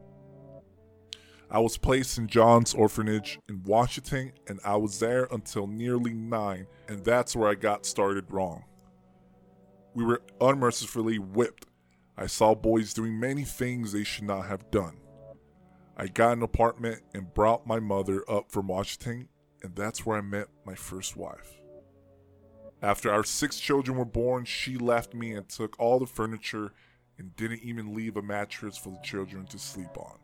I 1.49 1.59
was 1.59 1.77
placed 1.77 2.17
in 2.17 2.27
John's 2.27 2.73
orphanage 2.73 3.39
in 3.47 3.63
Washington, 3.63 4.33
and 4.47 4.59
I 4.65 4.75
was 4.75 4.99
there 4.99 5.29
until 5.31 5.65
nearly 5.65 6.13
nine, 6.13 6.67
and 6.89 7.03
that's 7.05 7.37
where 7.37 7.49
I 7.49 7.55
got 7.55 7.85
started 7.85 8.25
wrong. 8.29 8.65
We 9.93 10.03
were 10.03 10.21
unmercifully 10.41 11.19
whipped. 11.19 11.65
I 12.17 12.25
saw 12.27 12.53
boys 12.53 12.93
doing 12.93 13.17
many 13.17 13.43
things 13.43 13.91
they 13.91 14.03
should 14.03 14.25
not 14.25 14.47
have 14.47 14.69
done. 14.71 14.97
I 15.95 16.07
got 16.07 16.33
an 16.33 16.43
apartment 16.43 17.01
and 17.13 17.33
brought 17.33 17.65
my 17.65 17.79
mother 17.79 18.23
up 18.29 18.51
from 18.51 18.67
Washington, 18.67 19.29
and 19.63 19.73
that's 19.73 20.05
where 20.05 20.17
I 20.17 20.21
met 20.21 20.47
my 20.65 20.75
first 20.75 21.15
wife. 21.15 21.61
After 22.81 23.09
our 23.09 23.23
six 23.23 23.57
children 23.57 23.97
were 23.97 24.05
born, 24.05 24.43
she 24.43 24.77
left 24.77 25.13
me 25.13 25.31
and 25.31 25.47
took 25.47 25.79
all 25.79 25.97
the 25.97 26.05
furniture 26.05 26.73
and 27.17 27.35
didn't 27.35 27.63
even 27.63 27.95
leave 27.95 28.17
a 28.17 28.21
mattress 28.21 28.77
for 28.77 28.89
the 28.89 29.01
children 29.01 29.45
to 29.47 29.57
sleep 29.57 29.97
on. 29.97 30.19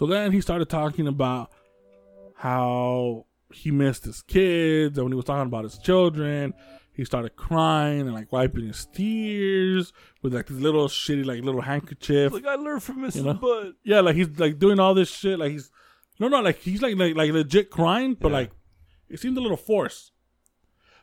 So 0.00 0.06
then 0.06 0.32
he 0.32 0.40
started 0.40 0.70
talking 0.70 1.06
about 1.06 1.50
how 2.34 3.26
he 3.52 3.70
missed 3.70 4.06
his 4.06 4.22
kids, 4.22 4.96
and 4.96 5.04
when 5.04 5.12
he 5.12 5.16
was 5.16 5.26
talking 5.26 5.46
about 5.46 5.64
his 5.64 5.76
children, 5.76 6.54
he 6.94 7.04
started 7.04 7.36
crying 7.36 8.00
and 8.00 8.14
like 8.14 8.32
wiping 8.32 8.66
his 8.66 8.86
tears 8.94 9.92
with 10.22 10.32
like 10.32 10.46
this 10.46 10.56
little 10.58 10.88
shitty 10.88 11.26
like 11.26 11.44
little 11.44 11.60
handkerchief. 11.60 12.32
Like 12.32 12.46
I 12.46 12.54
learned 12.54 12.82
from 12.82 13.00
Mrs. 13.02 13.16
You 13.16 13.22
know? 13.24 13.34
Butt. 13.34 13.74
Yeah, 13.84 14.00
like 14.00 14.16
he's 14.16 14.30
like 14.38 14.58
doing 14.58 14.80
all 14.80 14.94
this 14.94 15.10
shit. 15.10 15.38
Like 15.38 15.50
he's 15.52 15.70
no, 16.18 16.28
no, 16.28 16.40
like 16.40 16.60
he's 16.60 16.80
like 16.80 16.96
like, 16.96 17.14
like 17.14 17.30
legit 17.30 17.68
crying, 17.68 18.14
but 18.14 18.28
Yeah. 18.28 18.38
like 18.38 18.52
it 19.10 19.20
seemed 19.20 19.36
a 19.36 19.42
little 19.42 19.58
forced. 19.58 20.12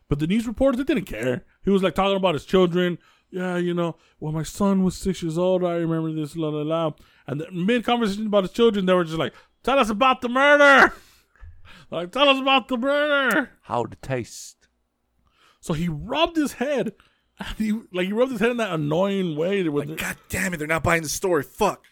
But 0.10 0.18
the 0.18 0.26
news 0.26 0.48
reporters 0.48 0.80
they 0.80 0.92
didn't 0.92 1.06
care. 1.06 1.46
He 1.64 1.70
was 1.70 1.84
like 1.84 1.94
talking 1.94 2.18
about 2.18 2.34
his 2.34 2.46
children. 2.46 2.98
Yeah, 3.30 3.58
you 3.58 3.76
know, 3.76 3.98
when 4.18 4.34
my 4.34 4.44
son 4.44 4.84
was 4.84 4.96
six 4.98 5.22
years 5.22 5.38
old, 5.38 5.64
I 5.64 5.74
remember 5.76 6.12
this, 6.14 6.36
la 6.36 6.48
la 6.50 6.64
la. 6.64 6.94
And 7.28 7.42
the 7.42 7.52
mid 7.52 7.84
conversation 7.84 8.28
about 8.28 8.44
his 8.44 8.54
children, 8.54 8.86
they 8.86 8.94
were 8.94 9.04
just 9.04 9.18
like, 9.18 9.34
"Tell 9.64 9.78
us 9.78 9.90
about 9.90 10.22
the 10.22 10.30
murder." 10.30 10.94
like, 11.92 12.12
tell 12.12 12.30
us 12.30 12.40
about 12.40 12.68
the 12.70 12.78
murder. 12.78 13.52
How 13.64 13.86
to 13.86 13.96
taste. 13.98 14.68
So 15.60 15.74
he 15.74 15.90
rubbed 15.90 16.38
his 16.38 16.54
head. 16.54 16.94
And 17.40 17.58
he 17.58 17.72
like 17.94 18.08
he 18.08 18.14
rubbed 18.14 18.32
his 18.32 18.42
head 18.42 18.50
in 18.52 18.58
that 18.58 18.72
annoying 18.72 19.36
way. 19.36 19.68
With 19.68 19.98
God 19.98 20.16
damn 20.30 20.54
it, 20.54 20.58
they're 20.58 20.68
not 20.68 20.84
buying 20.84 21.04
the 21.04 21.10
story. 21.10 21.44
Fuck. 21.44 21.84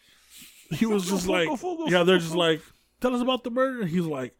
he 0.70 0.86
was 0.86 1.08
just 1.08 1.28
like, 1.28 1.48
yeah, 1.86 2.02
they're 2.02 2.18
just 2.18 2.34
like, 2.34 2.60
tell 3.00 3.14
us 3.14 3.22
about 3.22 3.44
the 3.44 3.50
murder. 3.50 3.82
And 3.82 3.90
he's 3.90 4.06
like, 4.06 4.34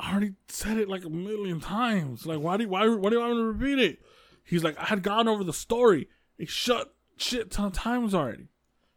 I 0.00 0.10
already 0.10 0.32
said 0.48 0.78
it 0.78 0.88
like 0.88 1.04
a 1.04 1.10
million 1.10 1.60
times. 1.60 2.26
Like, 2.26 2.40
why 2.40 2.56
do 2.56 2.64
you, 2.64 2.68
why 2.68 2.88
why 2.88 3.10
do 3.10 3.16
you 3.16 3.22
want 3.22 3.34
to 3.36 3.44
repeat 3.44 3.78
it? 3.78 3.98
He's 4.42 4.64
like, 4.64 4.76
I 4.78 4.86
had 4.86 5.02
gone 5.02 5.28
over 5.28 5.44
the 5.44 5.52
story. 5.52 6.08
It 6.38 6.48
shut 6.48 6.94
shit 7.16 7.50
ton 7.50 7.66
of 7.66 7.72
times 7.72 8.14
already, 8.14 8.48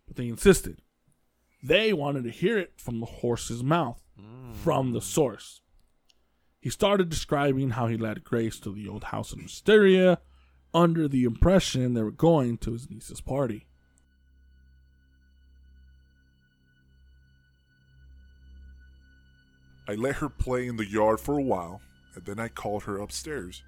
but 0.07 0.15
they 0.15 0.27
insisted. 0.27 0.81
They 1.61 1.91
wanted 1.93 2.23
to 2.23 2.29
hear 2.29 2.57
it 2.57 2.73
from 2.77 2.99
the 2.99 3.05
horse's 3.05 3.63
mouth, 3.63 4.01
from 4.53 4.93
the 4.93 5.01
source. 5.01 5.61
He 6.61 6.69
started 6.69 7.09
describing 7.09 7.71
how 7.71 7.87
he 7.87 7.97
led 7.97 8.23
Grace 8.23 8.59
to 8.61 8.71
the 8.73 8.87
old 8.87 9.05
house 9.05 9.33
in 9.33 9.43
Wisteria, 9.43 10.19
under 10.73 11.07
the 11.07 11.23
impression 11.23 11.93
they 11.93 12.03
were 12.03 12.11
going 12.11 12.57
to 12.59 12.73
his 12.73 12.89
niece's 12.89 13.21
party. 13.21 13.65
I 19.87 19.95
let 19.95 20.17
her 20.17 20.29
play 20.29 20.67
in 20.67 20.77
the 20.77 20.85
yard 20.85 21.19
for 21.19 21.37
a 21.37 21.43
while, 21.43 21.81
and 22.13 22.23
then 22.25 22.39
I 22.39 22.47
called 22.47 22.83
her 22.83 22.99
upstairs. 22.99 23.63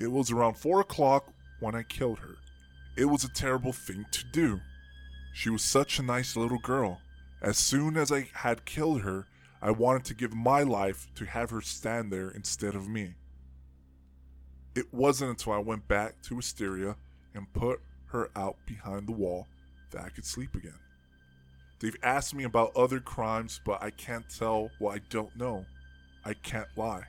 It 0.00 0.10
was 0.10 0.30
around 0.32 0.54
4 0.56 0.80
o'clock 0.80 1.32
when 1.60 1.74
I 1.76 1.84
killed 1.84 2.18
her. 2.18 2.36
It 2.96 3.04
was 3.04 3.22
a 3.24 3.32
terrible 3.32 3.72
thing 3.72 4.04
to 4.10 4.24
do. 4.32 4.60
She 5.32 5.50
was 5.50 5.62
such 5.62 5.98
a 5.98 6.02
nice 6.02 6.36
little 6.36 6.58
girl. 6.58 7.00
As 7.42 7.58
soon 7.58 7.96
as 7.96 8.12
I 8.12 8.28
had 8.34 8.64
killed 8.64 9.02
her, 9.02 9.26
I 9.60 9.72
wanted 9.72 10.04
to 10.04 10.14
give 10.14 10.32
my 10.32 10.62
life 10.62 11.08
to 11.16 11.24
have 11.24 11.50
her 11.50 11.60
stand 11.60 12.12
there 12.12 12.30
instead 12.30 12.76
of 12.76 12.88
me. 12.88 13.14
It 14.76 14.94
wasn't 14.94 15.30
until 15.30 15.52
I 15.52 15.58
went 15.58 15.88
back 15.88 16.22
to 16.22 16.36
Wisteria 16.36 16.94
and 17.34 17.52
put 17.52 17.80
her 18.06 18.30
out 18.36 18.56
behind 18.64 19.08
the 19.08 19.12
wall 19.12 19.48
that 19.90 20.04
I 20.04 20.10
could 20.10 20.24
sleep 20.24 20.54
again. 20.54 20.78
They've 21.80 21.96
asked 22.04 22.32
me 22.32 22.44
about 22.44 22.76
other 22.76 23.00
crimes, 23.00 23.60
but 23.66 23.82
I 23.82 23.90
can't 23.90 24.28
tell 24.28 24.70
what 24.78 24.94
I 24.94 25.00
don't 25.10 25.36
know. 25.36 25.66
I 26.24 26.34
can't 26.34 26.68
lie. 26.76 27.02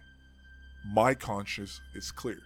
My 0.83 1.13
conscience 1.13 1.79
is 1.93 2.11
clear. 2.11 2.41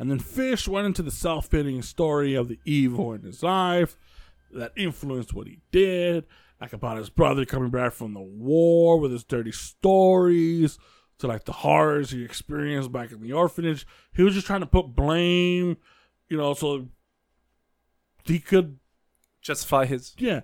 And 0.00 0.10
then 0.10 0.18
Fish 0.18 0.66
went 0.66 0.86
into 0.86 1.02
the 1.02 1.10
self 1.10 1.50
pitying 1.50 1.82
story 1.82 2.34
of 2.34 2.48
the 2.48 2.58
evil 2.64 3.12
in 3.12 3.22
his 3.22 3.42
life 3.42 3.98
that 4.50 4.72
influenced 4.74 5.34
what 5.34 5.46
he 5.46 5.58
did, 5.70 6.24
like 6.58 6.72
about 6.72 6.96
his 6.96 7.10
brother 7.10 7.44
coming 7.44 7.68
back 7.68 7.92
from 7.92 8.14
the 8.14 8.20
war 8.20 8.98
with 8.98 9.12
his 9.12 9.24
dirty 9.24 9.52
stories, 9.52 10.78
to 11.18 11.26
like 11.26 11.44
the 11.44 11.52
horrors 11.52 12.12
he 12.12 12.24
experienced 12.24 12.90
back 12.90 13.12
in 13.12 13.20
the 13.20 13.34
orphanage. 13.34 13.86
He 14.16 14.22
was 14.22 14.32
just 14.32 14.46
trying 14.46 14.60
to 14.60 14.66
put 14.66 14.96
blame, 14.96 15.76
you 16.30 16.38
know, 16.38 16.54
so 16.54 16.88
he 18.24 18.38
could, 18.38 18.78
Justify 19.42 19.84
his. 19.84 20.14
yeah. 20.16 20.40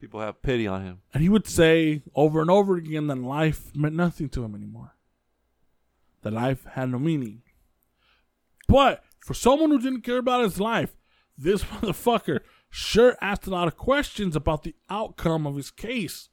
People 0.00 0.20
have 0.20 0.42
pity 0.42 0.66
on 0.66 0.82
him. 0.82 0.98
And 1.14 1.22
he 1.22 1.30
would 1.30 1.46
say 1.46 2.02
over 2.14 2.42
and 2.42 2.50
over 2.50 2.76
again 2.76 3.06
that 3.06 3.16
life 3.16 3.74
meant 3.74 3.94
nothing 3.94 4.28
to 4.30 4.44
him 4.44 4.54
anymore. 4.54 4.96
That 6.20 6.34
life 6.34 6.64
had 6.72 6.90
no 6.90 6.98
meaning. 6.98 7.40
But 8.68 9.02
for 9.20 9.34
someone 9.34 9.70
who 9.70 9.80
didn't 9.80 10.02
care 10.02 10.18
about 10.18 10.42
his 10.42 10.60
life, 10.60 10.96
this 11.36 11.62
motherfucker 11.64 12.40
sure 12.70 13.16
asked 13.20 13.46
a 13.46 13.50
lot 13.50 13.68
of 13.68 13.76
questions 13.76 14.34
about 14.36 14.62
the 14.62 14.74
outcome 14.90 15.46
of 15.46 15.56
his 15.56 15.70
case. 15.70 16.28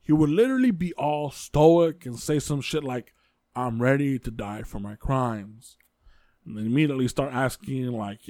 He 0.00 0.12
would 0.12 0.30
literally 0.30 0.70
be 0.70 0.92
all 0.94 1.30
stoic 1.30 2.06
and 2.06 2.18
say 2.18 2.38
some 2.38 2.60
shit 2.60 2.84
like, 2.84 3.12
I'm 3.54 3.82
ready 3.82 4.18
to 4.18 4.30
die 4.30 4.62
for 4.62 4.78
my 4.78 4.94
crimes. 4.94 5.76
And 6.44 6.56
then 6.56 6.66
immediately 6.66 7.08
start 7.08 7.32
asking, 7.32 7.90
like, 7.90 8.20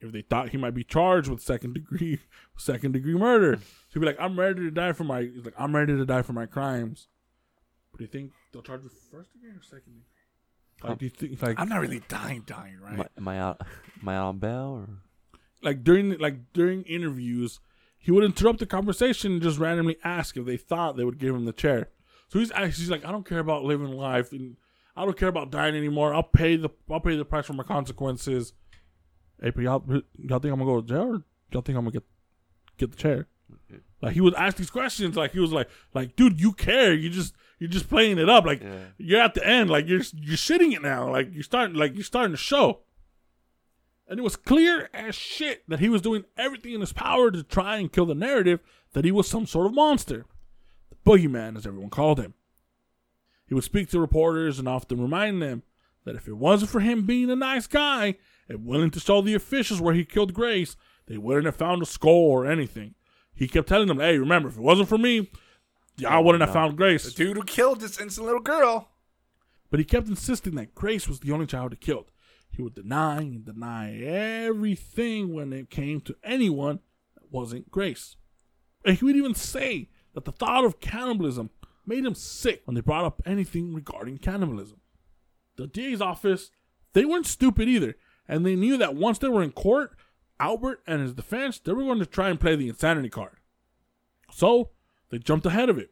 if 0.00 0.12
they 0.12 0.22
thought 0.22 0.50
he 0.50 0.56
might 0.56 0.74
be 0.74 0.84
charged 0.84 1.28
with 1.28 1.42
second 1.42 1.74
degree 1.74 2.20
second 2.56 2.92
degree 2.92 3.14
murder. 3.14 3.56
So 3.56 3.94
he'd 3.94 4.00
be 4.00 4.06
like, 4.06 4.20
I'm 4.20 4.38
ready 4.38 4.62
to 4.62 4.70
die 4.70 4.92
for 4.92 5.04
my 5.04 5.22
he's 5.22 5.44
like, 5.44 5.54
I'm 5.58 5.74
ready 5.74 5.94
to 5.94 6.06
die 6.06 6.22
for 6.22 6.32
my 6.32 6.46
crimes. 6.46 7.08
But 7.90 7.98
do 7.98 8.04
you 8.04 8.10
think 8.10 8.32
they'll 8.52 8.62
charge 8.62 8.82
with 8.82 8.92
first 9.10 9.32
degree 9.32 9.50
or 9.50 9.62
second 9.62 9.92
degree? 9.92 10.04
Like 10.82 10.98
do 10.98 11.04
you 11.04 11.10
think 11.10 11.42
like 11.42 11.58
I'm 11.58 11.68
not 11.68 11.80
really 11.80 12.02
dying, 12.08 12.42
dying, 12.46 12.78
right? 12.80 12.94
Am 12.94 13.00
I, 13.00 13.06
am 13.18 13.28
I 13.28 13.38
out? 13.38 13.60
Am 14.00 14.08
I 14.08 14.16
out 14.16 14.26
on 14.26 14.38
bail 14.38 14.86
or? 14.86 14.88
like 15.62 15.84
during 15.84 16.16
like 16.18 16.52
during 16.52 16.82
interviews, 16.82 17.60
he 17.98 18.10
would 18.10 18.24
interrupt 18.24 18.58
the 18.58 18.66
conversation 18.66 19.32
and 19.32 19.42
just 19.42 19.58
randomly 19.58 19.96
ask 20.04 20.36
if 20.36 20.44
they 20.44 20.56
thought 20.56 20.96
they 20.96 21.04
would 21.04 21.18
give 21.18 21.34
him 21.34 21.44
the 21.44 21.52
chair. 21.52 21.88
So 22.28 22.38
he's 22.38 22.52
he's 22.56 22.90
like, 22.90 23.04
I 23.04 23.12
don't 23.12 23.26
care 23.26 23.38
about 23.38 23.64
living 23.64 23.92
life, 23.92 24.32
and 24.32 24.56
I 24.96 25.04
don't 25.04 25.16
care 25.16 25.28
about 25.28 25.50
dying 25.50 25.74
anymore. 25.74 26.14
I'll 26.14 26.22
pay 26.22 26.56
the 26.56 26.70
I'll 26.90 27.00
pay 27.00 27.16
the 27.16 27.24
price 27.24 27.46
for 27.46 27.52
my 27.54 27.64
consequences. 27.64 28.52
Hey, 29.42 29.50
but 29.50 29.62
y'all 29.62 29.84
y'all 30.18 30.38
think 30.38 30.52
I'm 30.52 30.58
gonna 30.58 30.64
go 30.64 30.80
to 30.80 30.86
jail, 30.86 31.14
or 31.14 31.22
y'all 31.52 31.62
think 31.62 31.76
I'm 31.76 31.84
gonna 31.84 31.92
get 31.92 32.04
get 32.78 32.90
the 32.90 32.96
chair? 32.96 33.28
Like 34.00 34.12
he 34.12 34.20
would 34.20 34.34
ask 34.34 34.56
these 34.56 34.70
questions, 34.70 35.16
like 35.16 35.32
he 35.32 35.40
was 35.40 35.52
like, 35.52 35.68
like 35.92 36.16
dude, 36.16 36.40
you 36.40 36.52
care? 36.52 36.94
You 36.94 37.10
just 37.10 37.34
you're 37.60 37.70
just 37.70 37.88
playing 37.88 38.18
it 38.18 38.28
up. 38.28 38.44
Like 38.44 38.60
Yeah. 38.62 38.86
you're 38.98 39.20
at 39.20 39.34
the 39.34 39.46
end, 39.46 39.70
like 39.70 39.86
you're 39.86 40.02
you're 40.16 40.36
shitting 40.36 40.72
it 40.74 40.82
now. 40.82 41.08
Like 41.08 41.28
you're 41.32 41.44
starting, 41.44 41.76
like 41.76 41.94
you're 41.94 42.02
starting 42.02 42.32
to 42.32 42.36
show. 42.36 42.80
And 44.08 44.18
it 44.18 44.22
was 44.22 44.34
clear 44.34 44.90
as 44.92 45.14
shit 45.14 45.62
that 45.68 45.78
he 45.78 45.88
was 45.88 46.02
doing 46.02 46.24
everything 46.36 46.72
in 46.74 46.80
his 46.80 46.92
power 46.92 47.30
to 47.30 47.44
try 47.44 47.76
and 47.76 47.92
kill 47.92 48.06
the 48.06 48.14
narrative 48.16 48.58
that 48.92 49.04
he 49.04 49.12
was 49.12 49.28
some 49.28 49.46
sort 49.46 49.66
of 49.66 49.74
monster. 49.74 50.24
The 50.88 50.96
boogeyman, 51.08 51.56
as 51.56 51.64
everyone 51.64 51.90
called 51.90 52.18
him. 52.18 52.34
He 53.46 53.54
would 53.54 53.62
speak 53.64 53.88
to 53.90 54.00
reporters 54.00 54.58
and 54.58 54.66
often 54.66 55.00
remind 55.00 55.40
them 55.40 55.62
that 56.04 56.16
if 56.16 56.26
it 56.26 56.36
wasn't 56.36 56.70
for 56.72 56.80
him 56.80 57.06
being 57.06 57.30
a 57.30 57.36
nice 57.36 57.66
guy 57.68 58.16
and 58.48 58.64
willing 58.66 58.90
to 58.92 59.00
show 59.00 59.20
the 59.22 59.34
officials 59.34 59.80
where 59.80 59.94
he 59.94 60.04
killed 60.04 60.34
Grace, 60.34 60.76
they 61.06 61.16
wouldn't 61.18 61.46
have 61.46 61.56
found 61.56 61.82
a 61.82 61.86
skull 61.86 62.10
or 62.12 62.46
anything. 62.46 62.94
He 63.34 63.46
kept 63.48 63.68
telling 63.68 63.88
them, 63.88 64.00
hey, 64.00 64.18
remember, 64.18 64.48
if 64.48 64.56
it 64.56 64.60
wasn't 64.62 64.88
for 64.88 64.98
me, 64.98 65.30
y'all 66.00 66.24
wouldn't 66.24 66.42
have 66.42 66.52
found 66.52 66.76
Grace. 66.76 67.04
The 67.04 67.10
dude 67.10 67.36
who 67.36 67.42
killed 67.42 67.80
this 67.80 68.00
innocent 68.00 68.26
little 68.26 68.40
girl. 68.40 68.88
But 69.70 69.80
he 69.80 69.84
kept 69.84 70.08
insisting 70.08 70.54
that 70.56 70.74
Grace 70.74 71.08
was 71.08 71.20
the 71.20 71.32
only 71.32 71.46
child 71.46 71.72
he 71.72 71.76
killed. 71.76 72.10
He 72.50 72.62
would 72.62 72.74
deny 72.74 73.18
and 73.18 73.44
deny 73.44 73.96
everything 74.02 75.32
when 75.32 75.52
it 75.52 75.70
came 75.70 76.00
to 76.02 76.16
anyone 76.24 76.80
that 77.14 77.30
wasn't 77.30 77.70
Grace. 77.70 78.16
And 78.84 78.96
he 78.96 79.04
would 79.04 79.16
even 79.16 79.34
say 79.34 79.90
that 80.14 80.24
the 80.24 80.32
thought 80.32 80.64
of 80.64 80.80
cannibalism 80.80 81.50
made 81.86 82.04
him 82.04 82.14
sick 82.14 82.62
when 82.64 82.74
they 82.74 82.80
brought 82.80 83.04
up 83.04 83.22
anything 83.24 83.74
regarding 83.74 84.18
cannibalism. 84.18 84.80
The 85.56 85.66
DA's 85.66 86.00
office, 86.00 86.50
they 86.92 87.04
weren't 87.04 87.26
stupid 87.26 87.68
either, 87.68 87.96
and 88.26 88.44
they 88.44 88.56
knew 88.56 88.76
that 88.78 88.96
once 88.96 89.18
they 89.18 89.28
were 89.28 89.42
in 89.42 89.52
court, 89.52 89.96
Albert 90.38 90.82
and 90.86 91.02
his 91.02 91.12
defense, 91.12 91.58
they 91.58 91.72
were 91.72 91.84
going 91.84 91.98
to 91.98 92.06
try 92.06 92.30
and 92.30 92.40
play 92.40 92.56
the 92.56 92.68
insanity 92.68 93.10
card. 93.10 93.36
So 94.32 94.70
they 95.10 95.18
jumped 95.18 95.46
ahead 95.46 95.68
of 95.68 95.78
it 95.78 95.90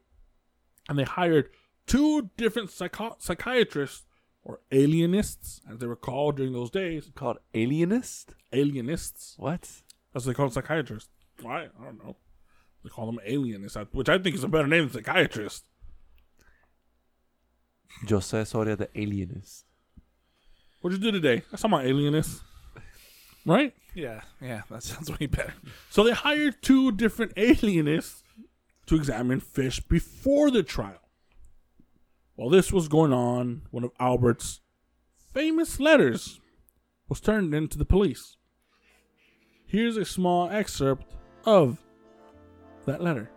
and 0.89 0.99
they 0.99 1.05
hired 1.05 1.51
two 1.87 2.31
different 2.37 2.71
psycho- 2.71 3.17
psychiatrists 3.19 4.07
or 4.45 4.61
alienists, 4.73 5.61
as 5.71 5.79
they 5.79 5.87
were 5.87 5.97
called 5.97 6.37
during 6.37 6.53
those 6.53 6.71
days. 6.71 7.11
Called 7.15 7.39
alienist? 7.55 8.35
Alienists. 8.53 9.35
What? 9.39 9.61
That's 10.13 10.25
what 10.25 10.27
they 10.27 10.35
call 10.35 10.51
psychiatrists. 10.51 11.11
Why? 11.43 11.65
I 11.65 11.85
don't 11.85 12.03
know. 12.03 12.17
They 12.83 12.91
call 12.91 13.07
them 13.07 13.21
alienists, 13.27 13.77
which 13.93 14.09
I 14.09 14.19
think 14.19 14.37
is 14.37 14.45
a 14.45 14.49
better 14.49 14.67
name 14.67 14.89
than 14.89 15.05
psychiatrist. 15.05 15.65
Jose 18.09 18.45
Soria 18.45 18.77
the 18.77 18.89
alienist. 18.95 19.65
What'd 20.81 21.03
you 21.03 21.11
do 21.11 21.21
today? 21.21 21.43
I 21.53 21.57
saw 21.57 21.69
my 21.69 21.83
alienist. 21.83 22.41
Right? 23.45 23.75
Yeah, 23.95 24.21
yeah, 24.41 24.63
that 24.71 24.83
sounds 24.83 25.11
way 25.19 25.27
better. 25.27 25.55
So 25.91 26.05
they 26.05 26.13
hired 26.13 26.63
two 26.63 26.93
different 26.93 27.33
alienists 27.37 28.23
to 28.89 28.97
examine 28.97 29.39
fish 29.39 29.81
before 29.81 30.51
the 30.51 30.63
trial. 30.63 31.01
While 32.37 32.49
this 32.49 32.73
was 32.73 32.89
going 32.89 33.13
on, 33.13 33.63
one 33.71 33.85
of 33.85 33.93
Albert's 34.01 34.61
famous 35.35 35.79
letters 35.79 36.41
was 37.09 37.21
turned 37.21 37.55
in 37.55 37.69
to 37.69 37.79
the 37.79 37.85
police. 37.85 38.37
Here's 39.67 39.99
a 39.99 40.05
small 40.05 40.49
excerpt 40.49 41.15
of 41.45 41.79
that 42.87 43.03
letter. 43.03 43.31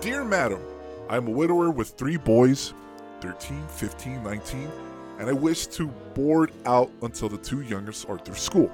Dear 0.00 0.24
Madam, 0.24 0.62
I 1.10 1.16
am 1.18 1.26
a 1.26 1.30
widower 1.30 1.70
with 1.70 1.90
three 1.90 2.16
boys, 2.16 2.72
13, 3.20 3.66
15, 3.68 4.22
19, 4.22 4.70
and 5.18 5.28
I 5.28 5.32
wish 5.32 5.66
to 5.68 5.88
board 6.14 6.52
out 6.64 6.90
until 7.02 7.28
the 7.28 7.38
two 7.38 7.62
youngest 7.62 8.08
are 8.08 8.18
through 8.18 8.36
school. 8.36 8.72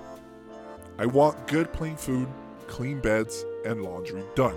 I 0.98 1.06
want 1.06 1.46
good 1.46 1.72
plain 1.72 1.96
food, 1.96 2.28
clean 2.66 3.00
beds, 3.00 3.44
and 3.64 3.82
laundry 3.82 4.22
done. 4.34 4.56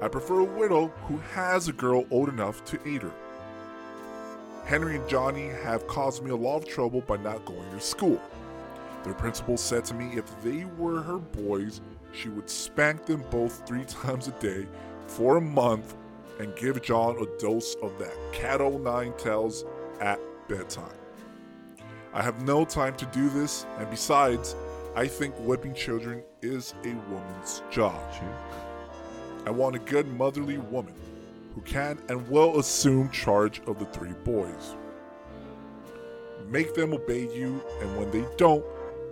I 0.00 0.08
prefer 0.08 0.40
a 0.40 0.44
widow 0.44 0.88
who 1.06 1.16
has 1.32 1.68
a 1.68 1.72
girl 1.72 2.04
old 2.10 2.28
enough 2.28 2.64
to 2.66 2.88
aid 2.88 3.02
her. 3.02 3.12
Henry 4.64 4.96
and 4.96 5.08
Johnny 5.08 5.48
have 5.48 5.86
caused 5.86 6.22
me 6.22 6.30
a 6.30 6.36
lot 6.36 6.58
of 6.58 6.68
trouble 6.68 7.00
by 7.00 7.16
not 7.16 7.44
going 7.44 7.68
to 7.70 7.80
school. 7.80 8.20
Their 9.04 9.14
principal 9.14 9.56
said 9.56 9.84
to 9.86 9.94
me 9.94 10.16
if 10.16 10.42
they 10.42 10.64
were 10.76 11.02
her 11.02 11.18
boys, 11.18 11.80
she 12.12 12.28
would 12.28 12.48
spank 12.48 13.06
them 13.06 13.24
both 13.30 13.66
three 13.66 13.84
times 13.88 14.28
a 14.28 14.32
day 14.32 14.66
for 15.06 15.38
a 15.38 15.40
month 15.40 15.94
and 16.38 16.54
give 16.56 16.80
John 16.82 17.16
a 17.16 17.40
dose 17.40 17.74
of 17.82 17.98
that 17.98 18.14
cat 18.32 18.60
nine 18.60 19.12
tails 19.18 19.64
at 20.00 20.20
bedtime. 20.48 20.98
I 22.14 22.22
have 22.22 22.42
no 22.42 22.64
time 22.64 22.94
to 22.96 23.06
do 23.06 23.28
this, 23.30 23.66
and 23.78 23.88
besides, 23.90 24.54
I 24.94 25.06
think 25.06 25.34
whipping 25.36 25.74
children 25.74 26.22
is 26.42 26.74
a 26.84 26.94
woman's 27.10 27.62
job. 27.70 27.98
I 29.46 29.50
want 29.50 29.76
a 29.76 29.78
good 29.78 30.06
motherly 30.16 30.58
woman 30.58 30.94
who 31.54 31.62
can 31.62 31.98
and 32.08 32.28
will 32.28 32.58
assume 32.58 33.10
charge 33.10 33.60
of 33.66 33.78
the 33.78 33.86
three 33.86 34.12
boys. 34.24 34.76
Make 36.48 36.74
them 36.74 36.92
obey 36.92 37.22
you, 37.34 37.62
and 37.80 37.96
when 37.96 38.10
they 38.10 38.26
don't, 38.36 38.64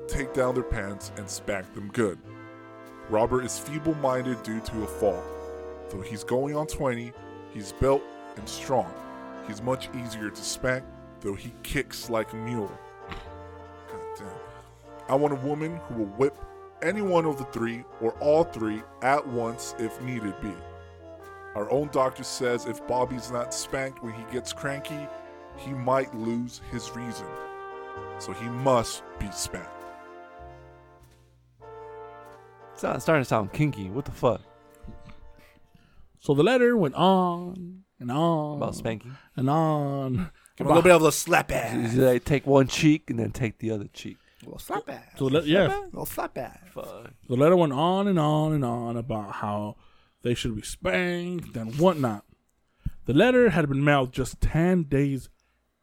take 0.07 0.35
down 0.35 0.55
their 0.55 0.65
pants 0.65 1.13
and 1.17 1.29
spank 1.29 1.73
them 1.75 1.89
good. 1.93 2.19
Robert 3.09 3.45
is 3.45 3.59
feeble 3.59 3.95
minded 3.97 4.43
due 4.43 4.61
to 4.61 4.83
a 4.83 4.87
fall. 4.87 5.23
Though 5.89 6.03
he's 6.03 6.23
going 6.23 6.55
on 6.55 6.67
20, 6.67 7.13
he's 7.53 7.73
built 7.73 8.03
and 8.37 8.49
strong. 8.49 8.93
He's 9.49 9.63
much 9.63 9.89
easier 9.95 10.31
to 10.31 10.43
spank, 10.43 10.85
though 11.21 11.35
he 11.35 11.53
kicks 11.63 12.09
like 12.11 12.33
a 12.33 12.37
mule. 12.37 12.71
God 13.09 14.01
damn. 14.17 14.29
I 15.09 15.15
want 15.15 15.33
a 15.33 15.47
woman 15.47 15.77
who 15.89 15.95
will 15.95 16.07
whip 16.17 16.37
any 16.83 17.03
one 17.03 17.27
of 17.27 17.37
the 17.39 17.45
three 17.47 17.85
or 18.01 18.13
all 18.21 18.45
three 18.45 18.83
at 19.03 19.27
once 19.27 19.75
if 19.79 20.01
needed 20.03 20.35
be. 20.41 20.53
Our 21.55 21.71
own 21.71 21.89
doctor 21.93 22.23
says 22.25 22.67
if 22.67 22.87
Bobby's 22.87 23.31
not 23.31 23.53
spanked 23.53 24.03
when 24.03 24.15
he 24.15 24.23
gets 24.33 24.53
cranky, 24.53 25.07
he 25.57 25.71
might 25.73 26.15
lose 26.15 26.61
his 26.71 26.91
reason. 26.93 27.27
So 28.19 28.33
he 28.33 28.49
must 28.49 29.03
be 29.19 29.31
spanked. 29.33 29.69
It's 32.73 32.83
not- 32.83 33.03
starting 33.03 33.23
to 33.23 33.29
sound 33.29 33.53
kinky. 33.53 33.91
What 33.91 34.05
the 34.05 34.13
fuck? 34.13 34.41
So 36.21 36.35
the 36.35 36.43
letter 36.43 36.77
went 36.77 36.95
on 36.95 37.85
and 37.99 38.11
on 38.11 38.57
About 38.59 38.75
spanking? 38.75 39.17
and 39.37 39.51
on. 39.51 40.31
Give 40.61 40.67
him 40.67 40.73
a 40.73 40.75
little 40.75 40.83
bit 40.83 40.93
of 40.93 41.01
the 41.01 41.11
slap 41.11 41.51
ass. 41.53 41.93
Is 41.93 41.97
it 41.97 42.03
like 42.03 42.25
take 42.27 42.47
one 42.47 42.67
cheek 42.67 43.09
and 43.09 43.19
then 43.19 43.31
take 43.31 43.61
the 43.61 43.71
other 43.71 43.89
cheek? 43.95 44.19
little 44.43 44.59
slap 44.59 44.91
ass. 44.91 45.05
So 45.17 45.31
the, 45.31 45.39
le- 45.39 45.47
yeah, 45.47 45.85
little 45.87 46.05
slap 46.05 46.37
ass. 46.37 46.59
Fuck. 46.75 47.13
the 47.29 47.37
letter 47.37 47.57
went 47.57 47.73
on 47.73 48.07
and 48.07 48.19
on 48.19 48.53
and 48.53 48.63
on 48.63 48.99
about 48.99 49.37
how 49.37 49.77
they 50.21 50.35
should 50.35 50.55
be 50.55 50.61
spanked 50.61 51.57
and 51.57 51.79
whatnot. 51.79 52.27
The 53.07 53.15
letter 53.15 53.49
had 53.49 53.71
been 53.71 53.83
mailed 53.83 54.13
just 54.13 54.43
10 54.43 54.83
days 54.83 55.31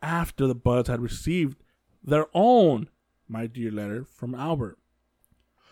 after 0.04 0.46
the 0.46 0.54
Budds 0.54 0.90
had 0.90 1.02
received 1.02 1.58
their 2.04 2.28
own 2.36 2.90
My 3.28 3.48
Dear 3.48 3.72
letter 3.72 4.06
from 4.06 4.36
Albert. 4.36 4.78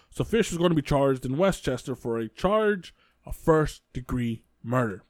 So 0.09 0.23
Fish 0.23 0.49
was 0.49 0.57
going 0.57 0.71
to 0.71 0.75
be 0.75 0.81
charged 0.81 1.27
in 1.27 1.37
Westchester 1.37 1.95
for 1.95 2.17
a 2.17 2.27
charge 2.27 2.95
of 3.23 3.35
first 3.35 3.83
degree 3.93 4.45
murder. 4.63 5.03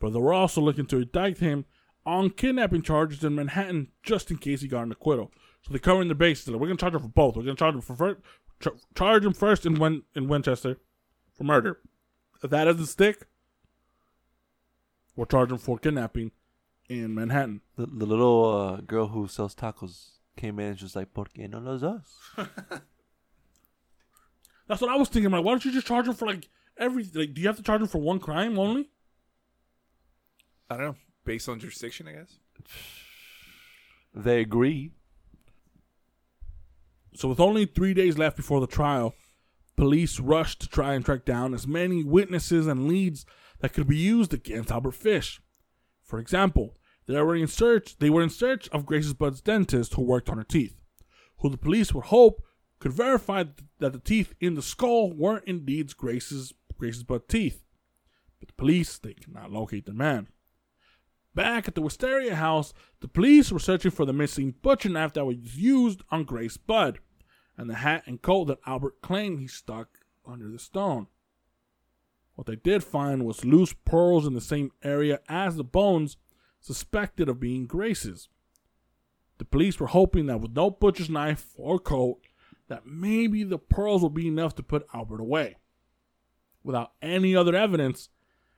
But 0.00 0.10
they 0.10 0.18
were 0.18 0.32
also 0.32 0.60
looking 0.60 0.86
to 0.86 0.96
indict 0.96 1.38
him 1.38 1.64
on 2.06 2.30
kidnapping 2.30 2.82
charges 2.82 3.24
in 3.24 3.34
Manhattan 3.34 3.88
just 4.02 4.30
in 4.30 4.38
case 4.38 4.60
he 4.60 4.68
got 4.68 4.82
an 4.82 4.92
acquittal. 4.92 5.32
So 5.62 5.70
they're 5.70 5.78
covering 5.78 6.08
the 6.08 6.14
bases. 6.14 6.48
Like, 6.48 6.60
we're 6.60 6.66
going 6.66 6.76
to 6.76 6.80
charge 6.80 6.94
him 6.94 7.00
for 7.00 7.08
both. 7.08 7.36
We're 7.36 7.44
going 7.44 7.56
to 7.56 7.60
charge 7.60 7.74
him 7.74 7.80
for 7.80 7.96
first, 7.96 8.20
char- 8.60 8.74
charge 8.94 9.24
him 9.24 9.32
first 9.32 9.64
in 9.64 9.74
Wen- 9.76 10.02
in 10.14 10.28
Winchester 10.28 10.76
for 11.32 11.44
murder. 11.44 11.80
If 12.42 12.50
that 12.50 12.64
doesn't 12.64 12.86
stick, 12.86 13.26
we'll 15.16 15.26
charge 15.26 15.50
him 15.50 15.58
for 15.58 15.78
kidnapping 15.78 16.32
in 16.88 17.14
Manhattan. 17.14 17.62
The, 17.76 17.86
the 17.86 18.04
little 18.06 18.44
uh, 18.44 18.80
girl 18.82 19.08
who 19.08 19.26
sells 19.26 19.54
tacos 19.54 20.10
came 20.36 20.58
in 20.58 20.66
and 20.70 20.78
she 20.78 20.84
was 20.84 20.96
like, 20.96 21.14
¿Por 21.14 21.26
qué 21.26 21.48
no 21.48 21.60
los 21.60 21.80
dos? 21.80 22.20
That's 24.66 24.80
what 24.80 24.90
I 24.90 24.96
was 24.96 25.08
thinking. 25.08 25.30
Like, 25.30 25.44
why 25.44 25.52
don't 25.52 25.64
you 25.64 25.72
just 25.72 25.86
charge 25.86 26.06
him 26.06 26.14
for 26.14 26.26
like 26.26 26.48
every? 26.76 27.04
Like, 27.14 27.34
do 27.34 27.40
you 27.40 27.46
have 27.46 27.56
to 27.56 27.62
charge 27.62 27.80
him 27.80 27.88
for 27.88 28.00
one 28.00 28.18
crime 28.18 28.58
only? 28.58 28.90
I 30.70 30.76
don't 30.76 30.86
know. 30.86 30.96
Based 31.24 31.48
on 31.48 31.58
jurisdiction, 31.58 32.08
I 32.08 32.12
guess. 32.12 32.38
They 34.14 34.40
agree. 34.40 34.92
So, 37.14 37.28
with 37.28 37.40
only 37.40 37.66
three 37.66 37.94
days 37.94 38.18
left 38.18 38.36
before 38.36 38.60
the 38.60 38.66
trial, 38.66 39.14
police 39.76 40.20
rushed 40.20 40.60
to 40.60 40.68
try 40.68 40.94
and 40.94 41.04
track 41.04 41.24
down 41.24 41.54
as 41.54 41.66
many 41.66 42.04
witnesses 42.04 42.66
and 42.66 42.88
leads 42.88 43.24
that 43.60 43.72
could 43.72 43.86
be 43.86 43.96
used 43.96 44.34
against 44.34 44.70
Albert 44.70 44.92
Fish. 44.92 45.40
For 46.02 46.18
example, 46.18 46.76
they 47.06 47.20
were 47.20 47.36
in 47.36 47.46
search. 47.46 47.98
They 47.98 48.10
were 48.10 48.22
in 48.22 48.30
search 48.30 48.68
of 48.70 48.86
Grace's 48.86 49.14
Budd's 49.14 49.40
dentist 49.40 49.94
who 49.94 50.02
worked 50.02 50.28
on 50.28 50.38
her 50.38 50.44
teeth, 50.44 50.76
who 51.38 51.48
the 51.48 51.56
police 51.56 51.94
would 51.94 52.06
hope 52.06 52.42
could 52.78 52.92
verify 52.92 53.44
that 53.78 53.92
the 53.92 53.98
teeth 53.98 54.34
in 54.40 54.54
the 54.54 54.62
skull 54.62 55.12
were 55.12 55.38
indeed 55.46 55.96
Grace's 55.96 56.52
Grace's 56.76 57.02
Budd 57.02 57.28
teeth. 57.28 57.64
But 58.40 58.48
the 58.48 58.54
police 58.54 58.98
they 58.98 59.14
could 59.14 59.32
not 59.32 59.50
locate 59.52 59.86
the 59.86 59.92
man. 59.92 60.28
Back 61.34 61.66
at 61.66 61.74
the 61.74 61.82
Wisteria 61.82 62.36
house, 62.36 62.72
the 63.00 63.08
police 63.08 63.50
were 63.50 63.58
searching 63.58 63.90
for 63.90 64.04
the 64.04 64.12
missing 64.12 64.54
butcher 64.62 64.88
knife 64.88 65.14
that 65.14 65.24
was 65.24 65.56
used 65.56 66.02
on 66.10 66.24
Grace 66.24 66.56
Budd 66.56 67.00
and 67.56 67.68
the 67.68 67.74
hat 67.74 68.04
and 68.06 68.22
coat 68.22 68.46
that 68.46 68.60
Albert 68.66 69.02
claimed 69.02 69.40
he 69.40 69.48
stuck 69.48 69.98
under 70.26 70.48
the 70.48 70.58
stone. 70.58 71.08
What 72.34 72.46
they 72.46 72.56
did 72.56 72.82
find 72.82 73.24
was 73.24 73.44
loose 73.44 73.72
pearls 73.84 74.26
in 74.26 74.34
the 74.34 74.40
same 74.40 74.72
area 74.82 75.20
as 75.28 75.56
the 75.56 75.64
bones 75.64 76.16
suspected 76.60 77.28
of 77.28 77.40
being 77.40 77.66
Grace's. 77.66 78.28
The 79.38 79.44
police 79.44 79.78
were 79.78 79.88
hoping 79.88 80.26
that 80.26 80.40
with 80.40 80.54
no 80.54 80.70
butcher's 80.70 81.10
knife 81.10 81.48
or 81.56 81.78
coat, 81.78 82.20
that 82.68 82.86
maybe 82.86 83.44
the 83.44 83.58
pearls 83.58 84.02
would 84.02 84.14
be 84.14 84.28
enough 84.28 84.54
to 84.56 84.62
put 84.62 84.86
Albert 84.94 85.20
away. 85.20 85.56
Without 86.62 86.92
any 87.02 87.36
other 87.36 87.54
evidence, 87.54 88.08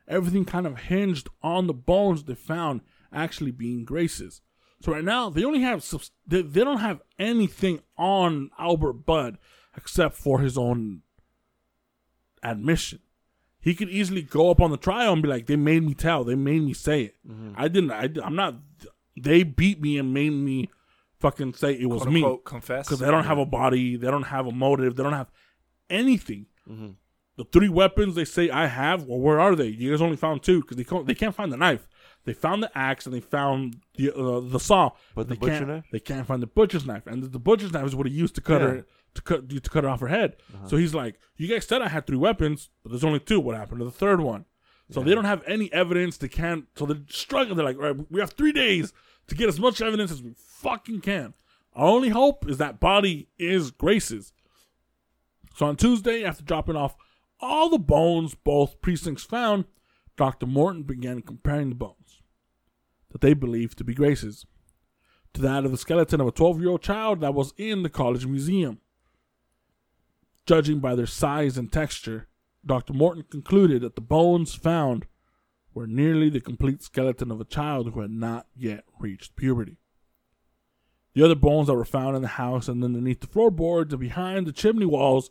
everything 0.09 0.45
kind 0.45 0.66
of 0.66 0.78
hinged 0.78 1.28
on 1.43 1.66
the 1.66 1.74
bones 1.74 2.24
they 2.24 2.35
found 2.35 2.81
actually 3.12 3.51
being 3.51 3.85
Grace's. 3.85 4.41
So 4.81 4.93
right 4.93 5.05
now 5.05 5.31
they 5.31 5.45
only 5.45 5.62
have 5.62 5.83
subs- 5.83 6.11
they, 6.27 6.43
they 6.43 6.62
don't 6.65 6.78
have 6.81 7.01
anything 7.19 7.81
on 7.97 8.51
Albert 8.59 9.05
Budd 9.07 9.39
except 9.77 10.16
for 10.16 10.41
his 10.41 10.57
own 10.59 11.03
admission. 12.43 13.01
He 13.61 13.74
could 13.74 13.89
easily 13.89 14.23
go 14.23 14.51
up 14.51 14.61
on 14.61 14.70
the 14.70 14.77
trial 14.77 15.12
and 15.12 15.23
be 15.23 15.28
like, 15.28 15.47
"They 15.47 15.57
made 15.57 15.83
me 15.83 15.95
tell. 15.95 16.23
They 16.24 16.37
made 16.37 16.62
me 16.62 16.73
say 16.73 17.03
it. 17.03 17.16
Mm-hmm. 17.28 17.53
I 17.57 17.69
didn't. 17.69 17.91
I, 17.91 18.09
I'm 18.23 18.37
not. 18.37 18.55
They 19.20 19.43
beat 19.43 19.81
me 19.81 19.99
and 19.99 20.15
made 20.15 20.31
me 20.31 20.70
fucking 21.19 21.55
say 21.55 21.73
it 21.73 21.87
was 21.87 22.03
Quote 22.03 22.12
me 22.15 22.39
confess. 22.45 22.87
because 22.87 23.01
they 23.01 23.11
don't 23.11 23.24
have 23.24 23.39
a 23.39 23.47
body, 23.47 23.97
they 23.97 24.07
don't 24.11 24.24
have 24.24 24.47
a 24.47 24.53
motive, 24.53 24.95
they 24.97 25.03
don't 25.03 25.15
have 25.15 25.31
anything. 25.91 26.47
Mm-hmm. 26.70 26.91
The 27.36 27.44
three 27.44 27.68
weapons 27.68 28.14
they 28.14 28.24
say 28.24 28.48
I 28.48 28.66
have, 28.66 29.04
well, 29.04 29.18
where 29.18 29.38
are 29.38 29.54
they? 29.54 29.66
You 29.66 29.90
guys 29.90 30.00
only 30.00 30.16
found 30.16 30.42
two 30.42 30.62
because 30.62 30.76
they 30.78 30.84
can't, 30.84 31.06
they 31.06 31.14
can't 31.14 31.34
find 31.34 31.52
the 31.52 31.56
knife. 31.58 31.86
They 32.24 32.32
found 32.32 32.62
the 32.62 32.76
axe 32.76 33.04
and 33.06 33.14
they 33.14 33.20
found 33.20 33.76
the 33.96 34.10
uh, 34.12 34.40
the 34.40 34.58
saw, 34.58 34.90
But 35.14 35.28
the 35.28 35.34
they 35.34 35.38
butcher 35.38 35.52
can't, 35.58 35.68
knife? 35.68 35.84
They 35.92 36.00
can't 36.00 36.26
find 36.26 36.42
the 36.42 36.46
butcher's 36.46 36.86
knife, 36.86 37.06
and 37.06 37.22
the, 37.22 37.28
the 37.28 37.38
butcher's 37.38 37.72
knife 37.72 37.86
is 37.86 37.94
what 37.94 38.06
he 38.06 38.12
used 38.12 38.34
to 38.36 38.40
cut 38.40 38.62
Yeah. 38.62 38.66
Uh-huh. 38.68 38.76
her 38.76 38.86
to 39.14 39.22
cut 39.22 39.48
to 39.48 39.60
cut 39.70 39.84
her 39.84 39.90
off 39.90 40.00
her 40.00 40.08
head. 40.08 40.36
So 40.66 40.76
he's 40.76 40.94
like, 40.94 41.18
"You 41.36 41.46
guys 41.46 41.66
said 41.66 41.82
I 41.82 41.88
had 41.88 42.06
three 42.06 42.16
weapons, 42.16 42.70
but 42.82 42.90
there's 42.90 43.04
only 43.04 43.20
two. 43.20 43.38
What 43.40 43.54
happened 43.56 43.78
to 43.80 43.84
the 43.84 43.90
third 43.90 44.20
one?" 44.20 44.44
So 44.90 45.02
they 45.02 45.14
don't 45.14 45.24
have 45.24 45.42
any 45.46 45.72
evidence. 45.72 46.16
They 46.16 46.28
can't. 46.28 46.66
So 46.76 46.86
they're 46.86 46.98
struggling. 47.08 47.56
They're 47.56 47.64
like, 47.66 47.76
"All 47.76 47.82
right, 47.92 48.10
we 48.10 48.20
have 48.20 48.30
three 48.32 48.52
days 48.52 48.92
to 49.28 49.34
get 49.34 49.48
as 49.48 49.60
much 49.60 49.80
evidence 49.82 50.10
as 50.10 50.22
we 50.22 50.32
fucking 50.36 51.00
can." 51.02 51.34
Our 51.74 51.86
only 51.88 52.08
hope 52.08 52.48
is 52.48 52.56
that 52.58 52.80
body 52.80 53.28
is 53.38 53.70
Grace's. 53.70 54.32
So 55.54 55.66
on 55.66 55.76
Tuesday, 55.76 56.24
after 56.24 56.42
dropping 56.44 56.76
off 56.76 56.96
all 57.40 57.68
the 57.68 57.78
bones 57.78 58.34
both 58.34 58.80
precincts 58.80 59.24
found, 59.24 59.64
Dr. 60.16 60.46
Morton 60.46 60.82
began 60.82 61.20
comparing 61.20 61.68
the 61.68 61.74
bones 61.74 62.22
that 63.10 63.20
they 63.20 63.34
believed 63.34 63.78
to 63.78 63.84
be 63.84 63.94
Grace's 63.94 64.46
to 65.34 65.42
that 65.42 65.64
of 65.64 65.70
the 65.70 65.76
skeleton 65.76 66.20
of 66.20 66.26
a 66.26 66.32
12 66.32 66.60
year 66.60 66.70
old 66.70 66.82
child 66.82 67.20
that 67.20 67.34
was 67.34 67.52
in 67.58 67.82
the 67.82 67.90
college 67.90 68.26
museum. 68.26 68.80
Judging 70.46 70.80
by 70.80 70.94
their 70.94 71.06
size 71.06 71.58
and 71.58 71.70
texture, 71.70 72.28
Dr. 72.64 72.92
Morton 72.92 73.24
concluded 73.28 73.82
that 73.82 73.94
the 73.96 74.00
bones 74.00 74.54
found 74.54 75.06
were 75.74 75.86
nearly 75.86 76.30
the 76.30 76.40
complete 76.40 76.82
skeleton 76.82 77.30
of 77.30 77.40
a 77.40 77.44
child 77.44 77.92
who 77.92 78.00
had 78.00 78.10
not 78.10 78.46
yet 78.56 78.84
reached 78.98 79.36
puberty. 79.36 79.76
The 81.14 81.22
other 81.22 81.34
bones 81.34 81.66
that 81.66 81.74
were 81.74 81.84
found 81.84 82.16
in 82.16 82.22
the 82.22 82.28
house 82.28 82.68
and 82.68 82.82
underneath 82.82 83.20
the 83.20 83.26
floorboards 83.26 83.92
and 83.92 84.00
behind 84.00 84.46
the 84.46 84.52
chimney 84.52 84.86
walls 84.86 85.30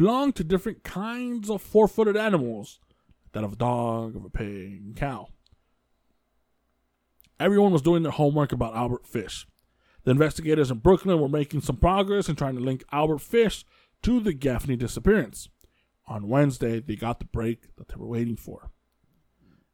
belonged 0.00 0.34
to 0.34 0.42
different 0.42 0.82
kinds 0.82 1.50
of 1.50 1.60
four 1.60 1.86
footed 1.86 2.16
animals 2.16 2.80
that 3.32 3.44
of 3.44 3.52
a 3.52 3.56
dog, 3.56 4.16
of 4.16 4.24
a 4.24 4.30
pig, 4.30 4.80
and 4.82 4.96
cow. 4.96 5.28
Everyone 7.38 7.70
was 7.70 7.82
doing 7.82 8.02
their 8.02 8.12
homework 8.12 8.50
about 8.50 8.74
Albert 8.74 9.06
Fish. 9.06 9.46
The 10.04 10.10
investigators 10.10 10.70
in 10.70 10.78
Brooklyn 10.78 11.20
were 11.20 11.28
making 11.28 11.60
some 11.60 11.76
progress 11.76 12.30
in 12.30 12.36
trying 12.36 12.54
to 12.54 12.62
link 12.62 12.82
Albert 12.90 13.18
Fish 13.18 13.66
to 14.02 14.20
the 14.20 14.32
Gaffney 14.32 14.74
disappearance. 14.74 15.50
On 16.06 16.30
Wednesday, 16.30 16.80
they 16.80 16.96
got 16.96 17.18
the 17.18 17.26
break 17.26 17.76
that 17.76 17.88
they 17.88 17.96
were 17.98 18.08
waiting 18.08 18.36
for. 18.36 18.70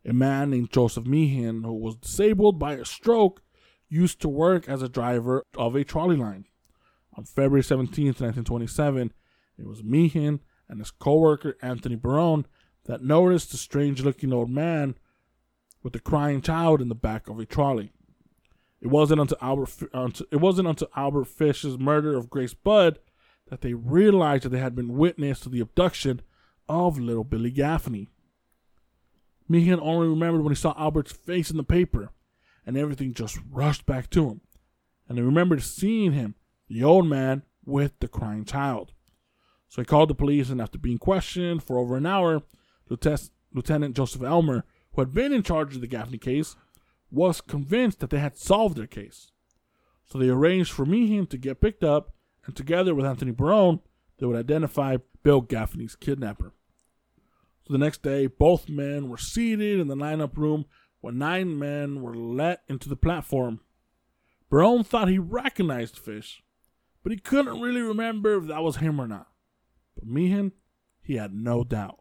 A 0.05 0.13
man 0.13 0.51
named 0.51 0.73
Joseph 0.73 1.07
Meehan, 1.07 1.63
who 1.63 1.73
was 1.73 1.95
disabled 1.95 2.59
by 2.59 2.73
a 2.73 2.85
stroke, 2.85 3.43
used 3.89 4.21
to 4.23 4.29
work 4.29 4.69
as 4.69 4.83
a 4.83 4.89
driver 4.89 5.45
of 5.57 5.77
a 5.77 5.85
trolley 5.85 6.17
line. 6.17 6.47
On 7.17 7.25
February 7.25 7.63
17, 7.63 8.07
1927, 8.07 9.13
it 9.59 9.67
was 9.67 9.83
Meehan 9.83 10.41
and 10.69 10.81
his 10.81 10.91
co-worker 10.91 11.57
Anthony 11.63 11.97
Barone 11.97 12.47
that 12.85 13.03
noticed 13.03 13.51
the 13.51 13.57
strange-looking 13.57 14.33
old 14.33 14.51
man 14.51 14.97
with 15.83 15.95
a 15.95 16.01
crying 16.01 16.41
child 16.41 16.81
in 16.81 16.89
the 16.89 16.95
back 16.95 17.29
of 17.29 17.39
a 17.39 17.47
trolley. 17.47 17.93
It 18.81 18.89
wasn't 18.89 19.21
until 19.21 19.39
Albert, 19.41 19.71
until, 19.93 20.27
it 20.31 20.37
wasn't 20.37 20.69
until 20.69 20.89
Albert 20.95 21.25
Fish's 21.25 21.79
murder 21.79 22.17
of 22.17 22.31
Grace 22.31 22.55
Budd 22.55 22.99
that 23.49 23.61
they 23.61 23.75
realized 23.75 24.45
that 24.45 24.51
they 24.51 24.59
had 24.59 24.75
been 24.75 24.97
witness 24.97 25.41
to 25.41 25.49
the 25.49 25.61
abduction 25.61 26.21
of 26.69 26.99
little 26.99 27.25
Billy 27.25 27.51
Gaffney. 27.51 28.09
Meehan 29.49 29.81
only 29.81 30.09
remembered 30.09 30.43
when 30.43 30.53
he 30.53 30.57
saw 30.57 30.75
Albert's 30.77 31.13
face 31.13 31.51
in 31.51 31.57
the 31.57 31.63
paper, 31.63 32.11
and 32.67 32.77
everything 32.77 33.15
just 33.15 33.39
rushed 33.51 33.87
back 33.87 34.11
to 34.11 34.29
him. 34.29 34.41
And 35.09 35.17
he 35.19 35.23
remembered 35.23 35.63
seeing 35.63 36.13
him, 36.13 36.35
the 36.69 36.83
old 36.83 37.07
man, 37.07 37.45
with 37.65 37.99
the 38.01 38.09
crying 38.09 38.45
child. 38.45 38.93
So 39.69 39.83
he 39.83 39.87
called 39.87 40.11
the 40.11 40.15
police, 40.15 40.51
and 40.51 40.61
after 40.61 40.79
being 40.79 40.99
questioned 40.99 41.63
for 41.63 41.79
over 41.79 41.97
an 41.97 42.07
hour, 42.07 42.43
Lieutenant, 42.89 43.97
Joseph 43.97 44.23
Elmer, 44.23 44.65
who 44.93 45.01
had 45.01 45.13
been 45.13 45.33
in 45.33 45.43
charge 45.43 45.75
of 45.75 45.81
the 45.81 45.87
Gaffney 45.87 46.19
case, 46.19 46.57
was 47.11 47.41
convinced 47.41 48.01
that 48.01 48.11
they 48.11 48.19
had 48.19 48.37
solved 48.37 48.77
their 48.77 48.87
case. 48.87 49.31
So 50.05 50.19
they 50.19 50.29
arranged 50.29 50.73
for 50.73 50.87
Meehan 50.87 51.27
to 51.29 51.39
get 51.39 51.61
picked 51.61 51.83
up, 51.83 52.15
and 52.45 52.55
together 52.55 52.95
with 52.95 53.07
Anthony 53.07 53.33
Barone, 53.33 53.81
they 54.19 54.27
would 54.27 54.37
identify 54.37 54.99
Bill 55.23 55.41
Gaffney's 55.41 55.97
kidnapper. 55.97 56.53
So 57.67 57.73
the 57.73 57.79
next 57.79 58.03
day, 58.03 58.29
both 58.29 58.69
men 58.69 59.09
were 59.09 59.19
seated 59.19 59.81
in 59.81 59.89
the 59.89 59.97
lineup 59.97 60.37
room 60.37 60.67
when 61.01 61.19
nine 61.19 61.59
men 61.59 62.01
were 62.01 62.15
let 62.15 62.63
into 62.69 62.89
the 62.89 62.97
platform. 62.97 63.61
Barone 64.49 64.85
thought 64.85 65.09
he 65.09 65.19
recognized 65.19 65.99
Fish, 65.99 66.45
but 67.03 67.11
he 67.11 67.19
couldn't 67.19 67.61
really 67.61 67.83
remember 67.83 68.37
if 68.37 68.47
that 68.47 68.63
was 68.63 68.77
him 68.77 69.01
or 69.01 69.09
not. 69.09 69.27
But 69.97 70.07
Meehan, 70.07 70.53
he 71.03 71.17
had 71.17 71.35
no 71.35 71.65
doubt. 71.65 72.01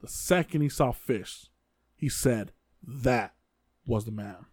The 0.00 0.08
second 0.08 0.62
he 0.62 0.68
saw 0.68 0.92
Fish, 0.92 1.50
he 1.94 2.08
said 2.08 2.52
that 2.82 3.34
was 3.86 4.04
the 4.04 4.12
man. 4.12 4.46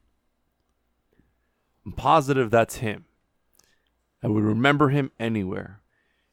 I'm 1.86 1.94
positive 1.94 2.50
that's 2.50 2.78
him. 2.78 3.06
I 4.24 4.28
would 4.28 4.44
remember 4.44 4.90
him 4.90 5.12
anywhere. 5.20 5.82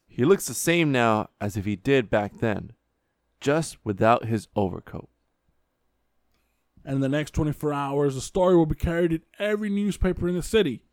He 0.08 0.24
looks 0.24 0.46
the 0.46 0.54
same 0.54 0.92
now 0.92 1.28
as 1.40 1.56
if 1.56 1.64
he 1.64 1.76
did 1.76 2.10
back 2.10 2.38
then, 2.38 2.72
just 3.40 3.76
without 3.84 4.24
his 4.24 4.48
overcoat. 4.56 5.08
And 6.84 6.96
in 6.96 7.00
the 7.00 7.08
next 7.08 7.32
24 7.32 7.72
hours, 7.72 8.14
the 8.14 8.20
story 8.20 8.56
will 8.56 8.66
be 8.66 8.74
carried 8.74 9.12
in 9.12 9.22
every 9.38 9.70
newspaper 9.70 10.28
in 10.28 10.34
the 10.34 10.42
city. 10.42 10.84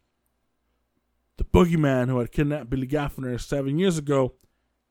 The 1.37 1.45
boogeyman 1.45 2.09
who 2.09 2.19
had 2.19 2.31
kidnapped 2.31 2.69
Billy 2.69 2.85
Gaffney 2.85 3.37
seven 3.37 3.79
years 3.79 3.97
ago 3.97 4.33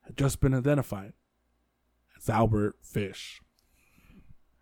had 0.09 0.17
just 0.17 0.41
been 0.41 0.55
identified 0.55 1.13
as 2.17 2.29
Albert 2.29 2.77
Fish. 2.83 3.41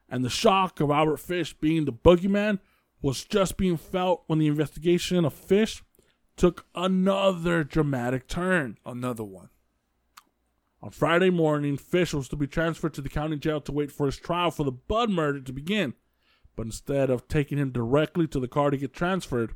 And 0.08 0.24
the 0.24 0.30
shock 0.30 0.80
of 0.80 0.90
Albert 0.90 1.18
Fish 1.18 1.54
being 1.54 1.84
the 1.84 1.92
boogeyman 1.92 2.58
was 3.00 3.24
just 3.24 3.56
being 3.56 3.76
felt 3.76 4.24
when 4.26 4.38
the 4.38 4.48
investigation 4.48 5.24
of 5.24 5.32
Fish 5.32 5.82
took 6.36 6.66
another 6.74 7.64
dramatic 7.64 8.28
turn. 8.28 8.76
Another 8.84 9.24
one. 9.24 9.48
On 10.82 10.90
Friday 10.90 11.30
morning, 11.30 11.76
Fish 11.76 12.12
was 12.12 12.28
to 12.28 12.36
be 12.36 12.46
transferred 12.46 12.94
to 12.94 13.00
the 13.00 13.08
county 13.08 13.36
jail 13.36 13.60
to 13.62 13.72
wait 13.72 13.90
for 13.90 14.06
his 14.06 14.18
trial 14.18 14.50
for 14.50 14.64
the 14.64 14.72
Budd 14.72 15.10
murder 15.10 15.40
to 15.40 15.52
begin. 15.52 15.94
But 16.54 16.66
instead 16.66 17.08
of 17.10 17.28
taking 17.28 17.58
him 17.58 17.70
directly 17.70 18.26
to 18.28 18.40
the 18.40 18.48
car 18.48 18.70
to 18.70 18.76
get 18.76 18.92
transferred, 18.92 19.54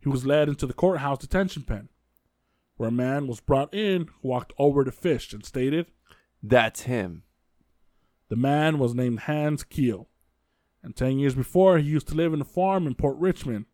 he 0.00 0.08
was 0.08 0.26
led 0.26 0.48
into 0.48 0.66
the 0.66 0.72
courthouse 0.72 1.18
detention 1.18 1.62
pen, 1.62 1.88
where 2.80 2.88
a 2.88 2.92
man 2.92 3.26
was 3.26 3.40
brought 3.40 3.74
in 3.74 4.06
who 4.06 4.28
walked 4.28 4.54
over 4.56 4.84
to 4.84 4.90
Fish 4.90 5.34
and 5.34 5.44
stated 5.44 5.84
That's 6.42 6.84
him. 6.84 7.24
the 8.30 8.36
man 8.36 8.78
was 8.78 8.94
named 8.94 9.20
Hans 9.20 9.64
Kiel, 9.64 10.08
and 10.82 10.96
10 10.96 11.18
years 11.18 11.34
before, 11.34 11.76
he 11.76 11.90
used 11.90 12.08
to 12.08 12.14
live 12.14 12.32
in 12.32 12.40
a 12.40 12.44
farm 12.46 12.86
in 12.86 12.94
Port 12.94 13.18
Richmond. 13.18 13.66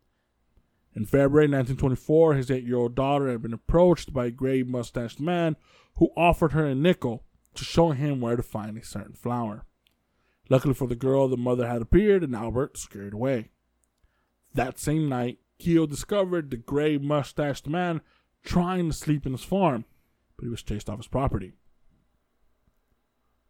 In 0.96 1.06
February 1.06 1.46
1924, 1.46 2.34
his 2.34 2.50
eight 2.50 2.64
year 2.64 2.78
old 2.78 2.96
daughter 2.96 3.30
had 3.30 3.42
been 3.42 3.52
approached 3.52 4.12
by 4.12 4.26
a 4.26 4.30
gray 4.32 4.64
mustached 4.64 5.20
man 5.20 5.54
who 5.98 6.10
offered 6.16 6.50
her 6.50 6.66
a 6.66 6.74
nickel 6.74 7.22
to 7.54 7.62
show 7.62 7.92
him 7.92 8.20
where 8.20 8.34
to 8.34 8.42
find 8.42 8.76
a 8.76 8.84
certain 8.84 9.14
flower. 9.14 9.66
Luckily 10.50 10.74
for 10.74 10.88
the 10.88 10.96
girl, 10.96 11.28
the 11.28 11.36
mother 11.36 11.68
had 11.68 11.80
appeared 11.80 12.24
and 12.24 12.34
Albert 12.34 12.76
scurried 12.76 13.14
away. 13.14 13.50
That 14.52 14.80
same 14.80 15.08
night, 15.08 15.38
Kiel 15.60 15.86
discovered 15.86 16.50
the 16.50 16.56
gray 16.56 16.98
mustached 16.98 17.68
man 17.68 18.00
trying 18.44 18.88
to 18.88 18.96
sleep 18.96 19.26
in 19.26 19.32
his 19.32 19.44
farm, 19.44 19.84
but 20.36 20.44
he 20.44 20.50
was 20.50 20.62
chased 20.62 20.88
off 20.88 20.98
his 20.98 21.08
property. 21.08 21.52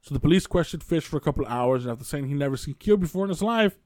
So 0.01 0.15
the 0.15 0.21
police 0.21 0.47
questioned 0.47 0.85
Fish 0.85 1.05
for 1.05 1.17
a 1.17 1.21
couple 1.21 1.45
of 1.45 1.51
hours, 1.51 1.85
and 1.85 1.93
after 1.93 2.05
saying 2.05 2.29
he 2.29 2.35
never 2.35 2.57
seen 2.57 2.75
Kiel 2.75 2.97
before 2.97 3.25
in 3.25 3.31
his 3.31 3.43
life, 3.43 3.77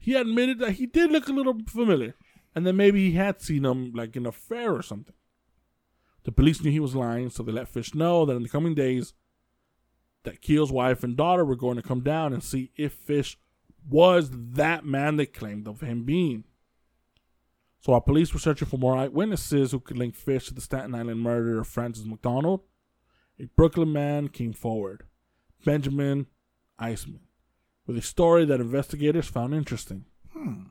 he 0.00 0.14
admitted 0.14 0.58
that 0.60 0.72
he 0.72 0.86
did 0.86 1.10
look 1.10 1.28
a 1.28 1.32
little 1.32 1.58
familiar, 1.66 2.14
and 2.54 2.66
that 2.66 2.74
maybe 2.74 3.10
he 3.10 3.16
had 3.16 3.42
seen 3.42 3.64
him 3.64 3.92
like 3.92 4.14
in 4.14 4.26
a 4.26 4.32
fair 4.32 4.72
or 4.72 4.82
something. 4.82 5.14
The 6.22 6.32
police 6.32 6.62
knew 6.62 6.70
he 6.70 6.80
was 6.80 6.94
lying, 6.94 7.28
so 7.28 7.42
they 7.42 7.52
let 7.52 7.68
Fish 7.68 7.94
know 7.94 8.24
that 8.24 8.36
in 8.36 8.42
the 8.42 8.48
coming 8.48 8.74
days, 8.74 9.14
that 10.22 10.40
Kiel's 10.40 10.72
wife 10.72 11.02
and 11.02 11.16
daughter 11.16 11.44
were 11.44 11.56
going 11.56 11.76
to 11.76 11.82
come 11.82 12.00
down 12.00 12.32
and 12.32 12.42
see 12.42 12.70
if 12.76 12.92
Fish 12.92 13.38
was 13.88 14.30
that 14.32 14.84
man 14.84 15.16
they 15.16 15.26
claimed 15.26 15.68
of 15.68 15.80
him 15.80 16.04
being. 16.04 16.44
So 17.84 17.92
while 17.92 18.00
police 18.00 18.32
were 18.32 18.40
searching 18.40 18.66
for 18.66 18.78
more 18.78 18.96
eyewitnesses 18.96 19.72
who 19.72 19.78
could 19.78 19.98
link 19.98 20.14
Fish 20.14 20.46
to 20.46 20.54
the 20.54 20.62
Staten 20.62 20.94
Island 20.94 21.20
murder 21.20 21.60
of 21.60 21.68
Francis 21.68 22.06
McDonald, 22.06 22.62
a 23.38 23.44
Brooklyn 23.56 23.92
man 23.92 24.28
came 24.28 24.54
forward. 24.54 25.02
Benjamin 25.66 26.28
Eisman, 26.80 27.20
with 27.86 27.98
a 27.98 28.02
story 28.02 28.46
that 28.46 28.58
investigators 28.58 29.28
found 29.28 29.52
interesting. 29.52 30.06
Hmm. 30.32 30.68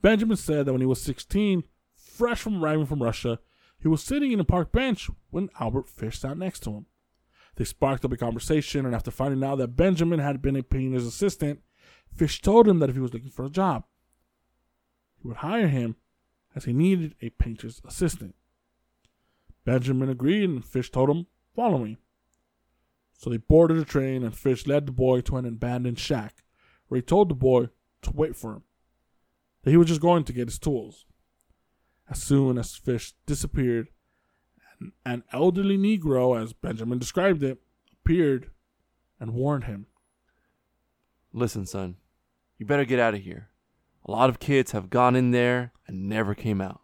Benjamin 0.00 0.38
said 0.38 0.64
that 0.64 0.72
when 0.72 0.80
he 0.80 0.86
was 0.86 1.02
16, 1.02 1.62
fresh 1.94 2.40
from 2.40 2.64
arriving 2.64 2.86
from 2.86 3.02
Russia, 3.02 3.38
he 3.78 3.88
was 3.88 4.02
sitting 4.02 4.32
in 4.32 4.40
a 4.40 4.44
park 4.44 4.72
bench 4.72 5.10
when 5.28 5.50
Albert 5.60 5.90
Fish 5.90 6.20
sat 6.20 6.38
next 6.38 6.60
to 6.60 6.70
him. 6.70 6.86
They 7.56 7.64
sparked 7.64 8.06
up 8.06 8.12
a 8.12 8.16
conversation, 8.16 8.86
and 8.86 8.94
after 8.94 9.10
finding 9.10 9.44
out 9.44 9.58
that 9.58 9.76
Benjamin 9.76 10.20
had 10.20 10.40
been 10.40 10.56
a 10.56 10.62
painter's 10.62 11.06
assistant, 11.06 11.60
Fish 12.16 12.40
told 12.40 12.66
him 12.66 12.78
that 12.78 12.88
if 12.88 12.96
he 12.96 13.02
was 13.02 13.12
looking 13.12 13.28
for 13.28 13.44
a 13.44 13.50
job, 13.50 13.84
he 15.20 15.28
would 15.28 15.38
hire 15.38 15.68
him 15.68 15.96
as 16.54 16.64
he 16.64 16.72
needed 16.72 17.14
a 17.20 17.30
painter's 17.30 17.80
assistant. 17.86 18.34
Benjamin 19.64 20.08
agreed, 20.08 20.48
and 20.48 20.64
Fish 20.64 20.90
told 20.90 21.10
him, 21.10 21.26
Follow 21.54 21.78
me. 21.78 21.98
So 23.12 23.28
they 23.28 23.36
boarded 23.36 23.76
a 23.76 23.84
train, 23.84 24.22
and 24.24 24.34
Fish 24.34 24.66
led 24.66 24.86
the 24.86 24.92
boy 24.92 25.20
to 25.22 25.36
an 25.36 25.44
abandoned 25.44 25.98
shack, 25.98 26.42
where 26.88 26.96
he 26.96 27.02
told 27.02 27.28
the 27.28 27.34
boy 27.34 27.68
to 28.02 28.10
wait 28.12 28.34
for 28.34 28.54
him. 28.54 28.62
that 29.62 29.70
he 29.70 29.76
was 29.76 29.88
just 29.88 30.00
going 30.00 30.24
to 30.24 30.32
get 30.32 30.48
his 30.48 30.58
tools. 30.58 31.04
As 32.08 32.22
soon 32.22 32.56
as 32.56 32.74
Fish 32.74 33.12
disappeared, 33.26 33.88
an, 35.04 35.22
elderly 35.32 35.76
Negro, 35.76 36.40
as 36.40 36.54
Benjamin 36.54 36.98
described 36.98 37.42
it, 37.42 37.58
appeared 37.92 38.50
and 39.20 39.34
warned 39.34 39.64
him. 39.64 39.86
Listen, 41.32 41.66
son, 41.66 41.96
you 42.58 42.64
better 42.64 42.86
get 42.86 42.98
out 42.98 43.14
of 43.14 43.20
here. 43.20 43.49
A 44.06 44.10
lot 44.10 44.30
of 44.30 44.38
kids 44.40 44.72
have 44.72 44.90
gone 44.90 45.14
in 45.16 45.30
there 45.30 45.72
and 45.86 46.08
never 46.08 46.34
came 46.34 46.60
out. 46.60 46.80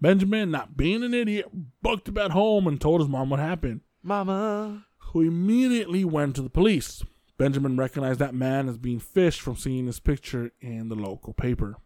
Benjamin, 0.00 0.50
not 0.50 0.76
being 0.76 1.02
an 1.02 1.14
idiot, 1.14 1.46
booked 1.82 2.08
him 2.08 2.18
at 2.18 2.32
home 2.32 2.66
and 2.66 2.80
told 2.80 3.00
his 3.00 3.08
mom 3.08 3.30
what 3.30 3.40
happened, 3.40 3.80
Mama. 4.02 4.86
who 4.98 5.20
immediately 5.22 6.04
went 6.04 6.36
to 6.36 6.42
the 6.42 6.50
police. 6.50 7.02
Benjamin 7.38 7.76
recognized 7.76 8.20
that 8.20 8.34
man 8.34 8.68
as 8.68 8.76
being 8.78 9.00
Fish 9.00 9.40
from 9.40 9.56
seeing 9.56 9.86
his 9.86 10.00
picture 10.00 10.52
in 10.60 10.88
the 10.88 10.94
local 10.94 11.32
paper. 11.32 11.76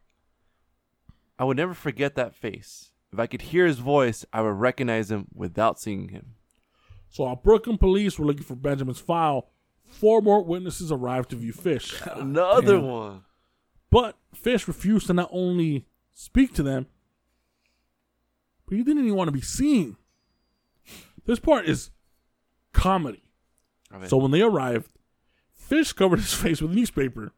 I 1.38 1.44
would 1.44 1.56
never 1.56 1.74
forget 1.74 2.16
that 2.16 2.34
face. 2.34 2.90
If 3.12 3.18
I 3.18 3.26
could 3.26 3.42
hear 3.42 3.66
his 3.66 3.78
voice, 3.78 4.24
I 4.32 4.42
would 4.42 4.50
recognize 4.56 5.10
him 5.10 5.28
without 5.32 5.80
seeing 5.80 6.08
him. 6.08 6.34
So 7.08 7.24
while 7.24 7.36
Brooklyn 7.36 7.78
police 7.78 8.18
were 8.18 8.26
looking 8.26 8.42
for 8.42 8.56
Benjamin's 8.56 9.00
file, 9.00 9.48
four 9.86 10.20
more 10.20 10.42
witnesses 10.44 10.92
arrived 10.92 11.30
to 11.30 11.36
view 11.36 11.52
Fish. 11.52 12.00
Another 12.14 12.76
Damn. 12.76 12.86
one. 12.86 13.24
But 13.90 14.16
Fish 14.34 14.68
refused 14.68 15.06
to 15.06 15.14
not 15.14 15.30
only 15.32 15.86
speak 16.12 16.54
to 16.54 16.62
them, 16.62 16.86
but 18.66 18.76
he 18.76 18.82
didn't 18.82 19.04
even 19.04 19.16
want 19.16 19.28
to 19.28 19.32
be 19.32 19.40
seen. 19.40 19.96
This 21.24 21.38
part 21.38 21.66
is 21.66 21.90
comedy. 22.72 23.22
So 24.06 24.18
when 24.18 24.30
they 24.30 24.42
arrived, 24.42 24.90
Fish 25.54 25.92
covered 25.92 26.20
his 26.20 26.34
face 26.42 26.60
with 26.60 26.72
a 26.72 26.74
newspaper. 26.74 27.32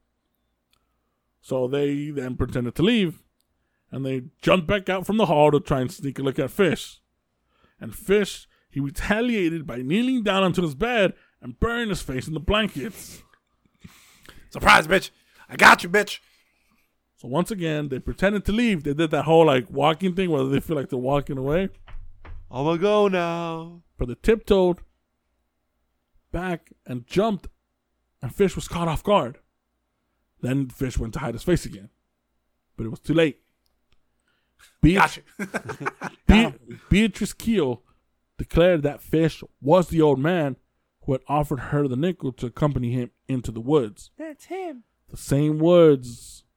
So 1.40 1.68
they 1.68 2.10
then 2.10 2.36
pretended 2.36 2.74
to 2.76 2.82
leave, 2.82 3.22
and 3.90 4.04
they 4.04 4.24
jumped 4.42 4.66
back 4.66 4.88
out 4.88 5.06
from 5.06 5.16
the 5.16 5.26
hall 5.26 5.50
to 5.50 5.60
try 5.60 5.80
and 5.80 5.90
sneak 5.90 6.18
a 6.18 6.22
look 6.22 6.38
at 6.38 6.50
Fish. 6.50 7.00
And 7.80 7.94
Fish, 7.94 8.46
he 8.68 8.78
retaliated 8.78 9.66
by 9.66 9.78
kneeling 9.78 10.22
down 10.22 10.42
onto 10.42 10.62
his 10.62 10.74
bed 10.74 11.14
and 11.40 11.58
burying 11.58 11.88
his 11.88 12.02
face 12.02 12.28
in 12.28 12.34
the 12.34 12.40
blankets. 12.40 13.22
Surprise, 14.50 14.86
bitch! 14.86 15.10
I 15.48 15.56
got 15.56 15.82
you, 15.82 15.88
bitch. 15.88 16.18
So 17.20 17.28
once 17.28 17.50
again, 17.50 17.90
they 17.90 17.98
pretended 17.98 18.46
to 18.46 18.52
leave. 18.52 18.82
They 18.82 18.94
did 18.94 19.10
that 19.10 19.26
whole 19.26 19.44
like 19.44 19.66
walking 19.68 20.14
thing 20.14 20.30
where 20.30 20.44
they 20.44 20.58
feel 20.58 20.74
like 20.74 20.88
they're 20.88 20.98
walking 20.98 21.36
away, 21.36 21.68
I'm 22.50 22.64
gonna 22.64 22.78
go 22.78 23.08
now. 23.08 23.82
but 23.98 24.08
they 24.08 24.14
tiptoed 24.14 24.78
back 26.32 26.72
and 26.86 27.06
jumped, 27.06 27.48
and 28.22 28.34
Fish 28.34 28.56
was 28.56 28.68
caught 28.68 28.88
off 28.88 29.02
guard. 29.02 29.36
Then 30.40 30.70
Fish 30.70 30.96
went 30.96 31.12
to 31.12 31.18
hide 31.18 31.34
his 31.34 31.42
face 31.42 31.66
again, 31.66 31.90
but 32.78 32.86
it 32.86 32.88
was 32.88 33.00
too 33.00 33.12
late. 33.12 33.42
Beat- 34.80 34.94
Got. 36.26 36.58
Be- 36.66 36.78
Beatrice 36.88 37.34
Kiel 37.34 37.82
declared 38.38 38.82
that 38.82 39.02
Fish 39.02 39.44
was 39.60 39.88
the 39.88 40.00
old 40.00 40.18
man 40.18 40.56
who 41.04 41.12
had 41.12 41.20
offered 41.28 41.60
her 41.60 41.86
the 41.86 41.96
nickel 41.96 42.32
to 42.32 42.46
accompany 42.46 42.92
him 42.92 43.10
into 43.28 43.52
the 43.52 43.60
woods. 43.60 44.10
That's 44.16 44.46
him. 44.46 44.84
The 45.10 45.18
same 45.18 45.58
woods 45.58 46.44
in 46.44 46.49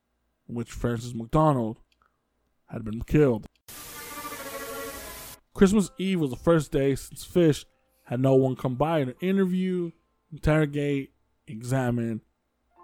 which 0.54 0.72
Francis 0.72 1.14
McDonald 1.14 1.80
had 2.68 2.84
been 2.84 3.02
killed. 3.02 3.48
Christmas 5.54 5.92
Eve 6.00 6.20
was 6.20 6.32
the 6.32 6.36
first 6.36 6.72
day 6.72 6.96
since 6.96 7.24
Fish 7.24 7.66
had 8.06 8.20
no 8.20 8.36
one 8.36 8.56
come 8.56 8.76
by 8.76 9.04
to 9.04 9.16
interview, 9.20 9.92
interrogate, 10.32 11.12
examine, 11.48 12.22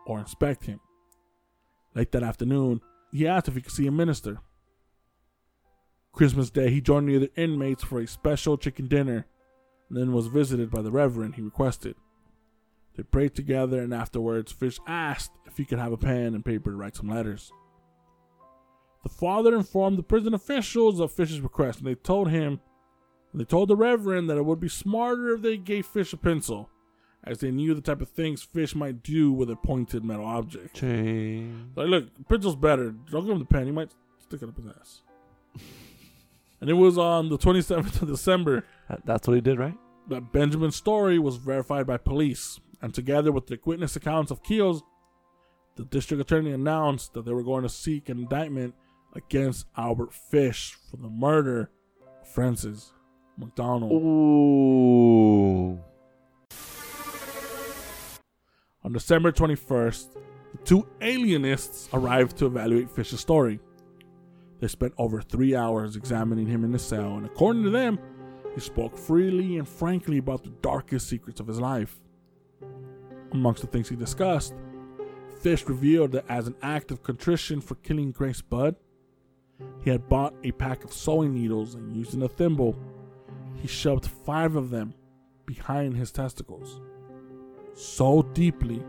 or 0.05 0.19
inspect 0.19 0.65
him. 0.65 0.79
Late 1.95 2.11
that 2.11 2.23
afternoon, 2.23 2.81
he 3.11 3.27
asked 3.27 3.47
if 3.47 3.55
he 3.55 3.61
could 3.61 3.71
see 3.71 3.87
a 3.87 3.91
minister. 3.91 4.39
Christmas 6.13 6.49
Day, 6.49 6.69
he 6.69 6.81
joined 6.81 7.09
the 7.09 7.17
other 7.17 7.29
inmates 7.35 7.83
for 7.83 7.99
a 7.99 8.07
special 8.07 8.57
chicken 8.57 8.87
dinner 8.87 9.25
and 9.89 9.97
then 9.97 10.13
was 10.13 10.27
visited 10.27 10.69
by 10.69 10.81
the 10.81 10.91
reverend 10.91 11.35
he 11.35 11.41
requested. 11.41 11.95
They 12.95 13.03
prayed 13.03 13.35
together, 13.35 13.81
and 13.81 13.93
afterwards, 13.93 14.51
Fish 14.51 14.79
asked 14.85 15.31
if 15.45 15.57
he 15.57 15.65
could 15.65 15.79
have 15.79 15.93
a 15.93 15.97
pen 15.97 16.35
and 16.35 16.43
paper 16.43 16.71
to 16.71 16.75
write 16.75 16.95
some 16.95 17.09
letters. 17.09 17.51
The 19.03 19.09
father 19.09 19.55
informed 19.55 19.97
the 19.97 20.03
prison 20.03 20.33
officials 20.33 20.99
of 20.99 21.11
Fish's 21.11 21.41
request, 21.41 21.79
and 21.79 21.87
they 21.87 21.95
told 21.95 22.29
him, 22.29 22.59
they 23.33 23.43
told 23.43 23.69
the 23.69 23.75
Reverend 23.75 24.29
that 24.29 24.37
it 24.37 24.45
would 24.45 24.59
be 24.59 24.69
smarter 24.69 25.35
if 25.35 25.41
they 25.41 25.57
gave 25.57 25.85
Fish 25.85 26.13
a 26.13 26.17
pencil, 26.17 26.69
as 27.23 27.39
they 27.39 27.51
knew 27.51 27.73
the 27.73 27.81
type 27.81 28.01
of 28.01 28.09
things 28.09 28.41
Fish 28.41 28.75
might 28.75 29.03
do 29.03 29.31
with 29.31 29.49
a 29.49 29.55
pointed 29.55 30.03
metal 30.03 30.25
object. 30.25 30.75
Chain. 30.75 31.71
Like, 31.75 31.87
look, 31.87 32.27
pencil's 32.27 32.55
better. 32.55 32.91
Don't 33.11 33.23
give 33.23 33.31
him 33.31 33.39
the 33.39 33.45
pen. 33.45 33.65
He 33.65 33.71
might 33.71 33.91
stick 34.19 34.41
it 34.41 34.49
up 34.49 34.57
his 34.57 34.65
ass. 34.67 35.01
and 36.61 36.69
it 36.69 36.73
was 36.73 36.97
on 36.97 37.29
the 37.29 37.37
27th 37.37 38.01
of 38.01 38.07
December 38.07 38.65
That's 39.05 39.27
what 39.27 39.35
he 39.35 39.41
did, 39.41 39.59
right? 39.59 39.77
that 40.09 40.31
Benjamin's 40.31 40.75
story 40.75 41.19
was 41.19 41.37
verified 41.37 41.87
by 41.87 41.97
police, 41.97 42.59
and 42.81 42.93
together 42.93 43.31
with 43.31 43.47
the 43.47 43.59
witness 43.63 43.95
accounts 43.95 44.31
of 44.31 44.43
Kiels, 44.43 44.81
the 45.75 45.85
district 45.85 46.21
attorney 46.21 46.51
announced 46.51 47.13
that 47.13 47.25
they 47.25 47.31
were 47.31 47.43
going 47.43 47.63
to 47.63 47.69
seek 47.69 48.09
an 48.09 48.19
indictment 48.19 48.75
against 49.13 49.65
Albert 49.77 50.13
Fish 50.13 50.77
for 50.89 50.97
the 50.97 51.09
murder 51.09 51.71
of 52.21 52.27
Francis 52.27 52.93
McDonald. 53.37 53.91
Ooh. 53.91 55.79
On 58.83 58.93
December 58.93 59.31
21st, 59.31 60.13
the 60.51 60.57
two 60.63 60.87
alienists 61.01 61.89
arrived 61.93 62.37
to 62.37 62.45
evaluate 62.45 62.89
Fish's 62.89 63.19
story. 63.19 63.59
They 64.59 64.67
spent 64.67 64.93
over 64.97 65.21
three 65.21 65.55
hours 65.55 65.95
examining 65.95 66.47
him 66.47 66.63
in 66.63 66.71
the 66.71 66.79
cell, 66.79 67.15
and 67.15 67.25
according 67.25 67.63
to 67.63 67.69
them, 67.69 67.99
he 68.53 68.59
spoke 68.59 68.97
freely 68.97 69.57
and 69.57 69.67
frankly 69.67 70.17
about 70.17 70.43
the 70.43 70.49
darkest 70.61 71.07
secrets 71.07 71.39
of 71.39 71.47
his 71.47 71.59
life. 71.59 71.99
Amongst 73.31 73.61
the 73.61 73.67
things 73.67 73.89
he 73.89 73.95
discussed, 73.95 74.53
Fish 75.41 75.65
revealed 75.67 76.11
that 76.13 76.25
as 76.27 76.47
an 76.47 76.55
act 76.61 76.91
of 76.91 77.03
contrition 77.03 77.61
for 77.61 77.75
killing 77.75 78.11
Grace 78.11 78.41
Budd, 78.41 78.75
he 79.83 79.89
had 79.89 80.09
bought 80.09 80.33
a 80.43 80.51
pack 80.51 80.83
of 80.83 80.93
sewing 80.93 81.33
needles 81.33 81.75
and 81.75 81.95
using 81.95 82.23
a 82.23 82.27
thimble, 82.27 82.75
he 83.55 83.67
shoved 83.67 84.05
five 84.05 84.55
of 84.55 84.69
them 84.69 84.93
behind 85.45 85.95
his 85.95 86.11
testicles 86.11 86.79
so 87.79 88.21
deeply 88.33 88.83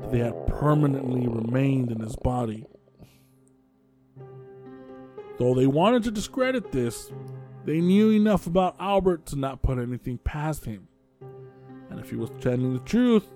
that 0.00 0.10
they 0.10 0.18
had 0.18 0.46
permanently 0.46 1.28
remained 1.28 1.90
in 1.90 2.00
his 2.00 2.16
body. 2.16 2.66
Though 5.38 5.54
they 5.54 5.66
wanted 5.66 6.04
to 6.04 6.10
discredit 6.10 6.72
this, 6.72 7.12
they 7.64 7.80
knew 7.80 8.10
enough 8.10 8.46
about 8.46 8.76
Albert 8.78 9.26
to 9.26 9.36
not 9.36 9.62
put 9.62 9.78
anything 9.78 10.18
past 10.18 10.64
him. 10.64 10.88
And 11.90 12.00
if 12.00 12.10
he 12.10 12.16
was 12.16 12.30
telling 12.40 12.72
the 12.72 12.80
truth, 12.80 13.26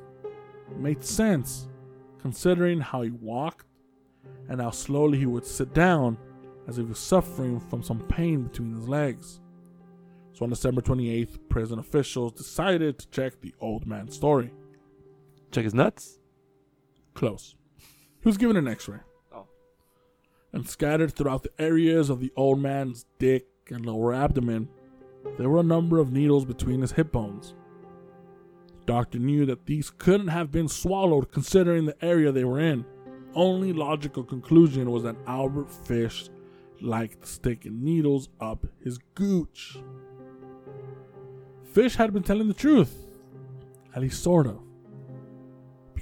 it 0.71 0.79
made 0.79 1.05
sense, 1.05 1.69
considering 2.21 2.81
how 2.81 3.03
he 3.03 3.11
walked 3.11 3.67
and 4.49 4.61
how 4.61 4.71
slowly 4.71 5.19
he 5.19 5.27
would 5.27 5.47
sit 5.47 5.75
down 5.75 6.19
as 6.69 6.79
if 6.79 6.85
he 6.85 6.91
was 6.91 6.99
suffering 6.99 7.59
from 7.59 7.83
some 7.83 8.01
pain 8.09 8.43
between 8.43 8.75
his 8.75 8.89
legs. 8.89 9.41
So 10.35 10.45
on 10.45 10.51
December 10.51 10.83
28th, 10.83 11.39
prison 11.49 11.79
officials 11.79 12.33
decided 12.33 12.99
to 12.99 13.09
check 13.09 13.41
the 13.41 13.55
old 13.61 13.87
man's 13.87 14.15
story. 14.15 14.53
Check 15.51 15.65
his 15.65 15.75
nuts. 15.75 16.21
Close. 17.15 17.57
He 18.21 18.29
was 18.29 18.37
given 18.37 18.57
an 18.57 18.69
x 18.69 18.87
ray. 18.87 18.99
Oh. 19.33 19.49
And 20.53 20.69
scattered 20.69 21.15
throughout 21.15 21.43
the 21.43 21.61
areas 21.61 22.11
of 22.11 22.21
the 22.21 22.33
old 22.37 22.61
man's 22.61 23.07
dick 23.19 23.47
and 23.71 23.85
lower 23.85 24.15
abdomen, 24.15 24.69
there 25.39 25.49
were 25.49 25.61
a 25.61 25.65
number 25.65 25.99
of 25.99 26.13
needles 26.13 26.45
between 26.45 26.83
his 26.83 26.93
hip 26.93 27.11
bones. 27.11 27.55
The 28.81 28.93
doctor 28.93 29.19
knew 29.19 29.47
that 29.47 29.67
these 29.67 29.91
couldn't 29.91 30.29
have 30.29 30.53
been 30.53 30.69
swallowed 30.69 31.33
considering 31.33 31.87
the 31.87 32.05
area 32.05 32.31
they 32.31 32.45
were 32.45 32.61
in. 32.61 32.85
Only 33.35 33.73
logical 33.73 34.23
conclusion 34.23 34.91
was 34.91 35.03
that 35.03 35.17
Albert 35.27 35.71
Fish 35.71 36.29
liked 36.81 37.27
sticking 37.27 37.83
needles 37.83 38.29
up 38.41 38.67
his 38.83 38.99
gooch. 39.15 39.79
Fish 41.73 41.97
had 41.97 42.13
been 42.13 42.23
telling 42.23 42.49
the 42.49 42.55
truth, 42.55 43.07
at 43.95 44.03
least 44.03 44.23
sort 44.23 44.47
of 44.47 44.61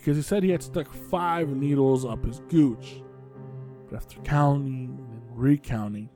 because 0.06 0.18
he 0.18 0.22
said 0.22 0.44
he 0.44 0.50
had 0.50 0.62
stuck 0.62 0.86
five 1.10 1.48
needles 1.48 2.04
up 2.04 2.24
his 2.24 2.38
gooch. 2.48 3.02
But 3.90 3.96
after 3.96 4.20
counting 4.20 4.96
and 5.10 5.22
recounting, 5.32 6.08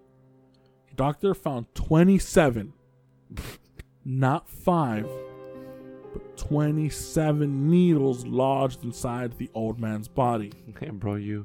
the 0.88 0.94
doctor 0.94 1.34
found 1.34 1.66
27. 1.74 2.72
Not 4.04 4.48
five, 4.48 5.08
but 6.12 6.36
27 6.36 7.68
needles 7.68 8.24
lodged 8.24 8.84
inside 8.84 9.36
the 9.38 9.50
old 9.54 9.80
man's 9.80 10.06
body. 10.06 10.52
Hey, 10.78 10.90
bro, 10.90 11.16
you 11.16 11.44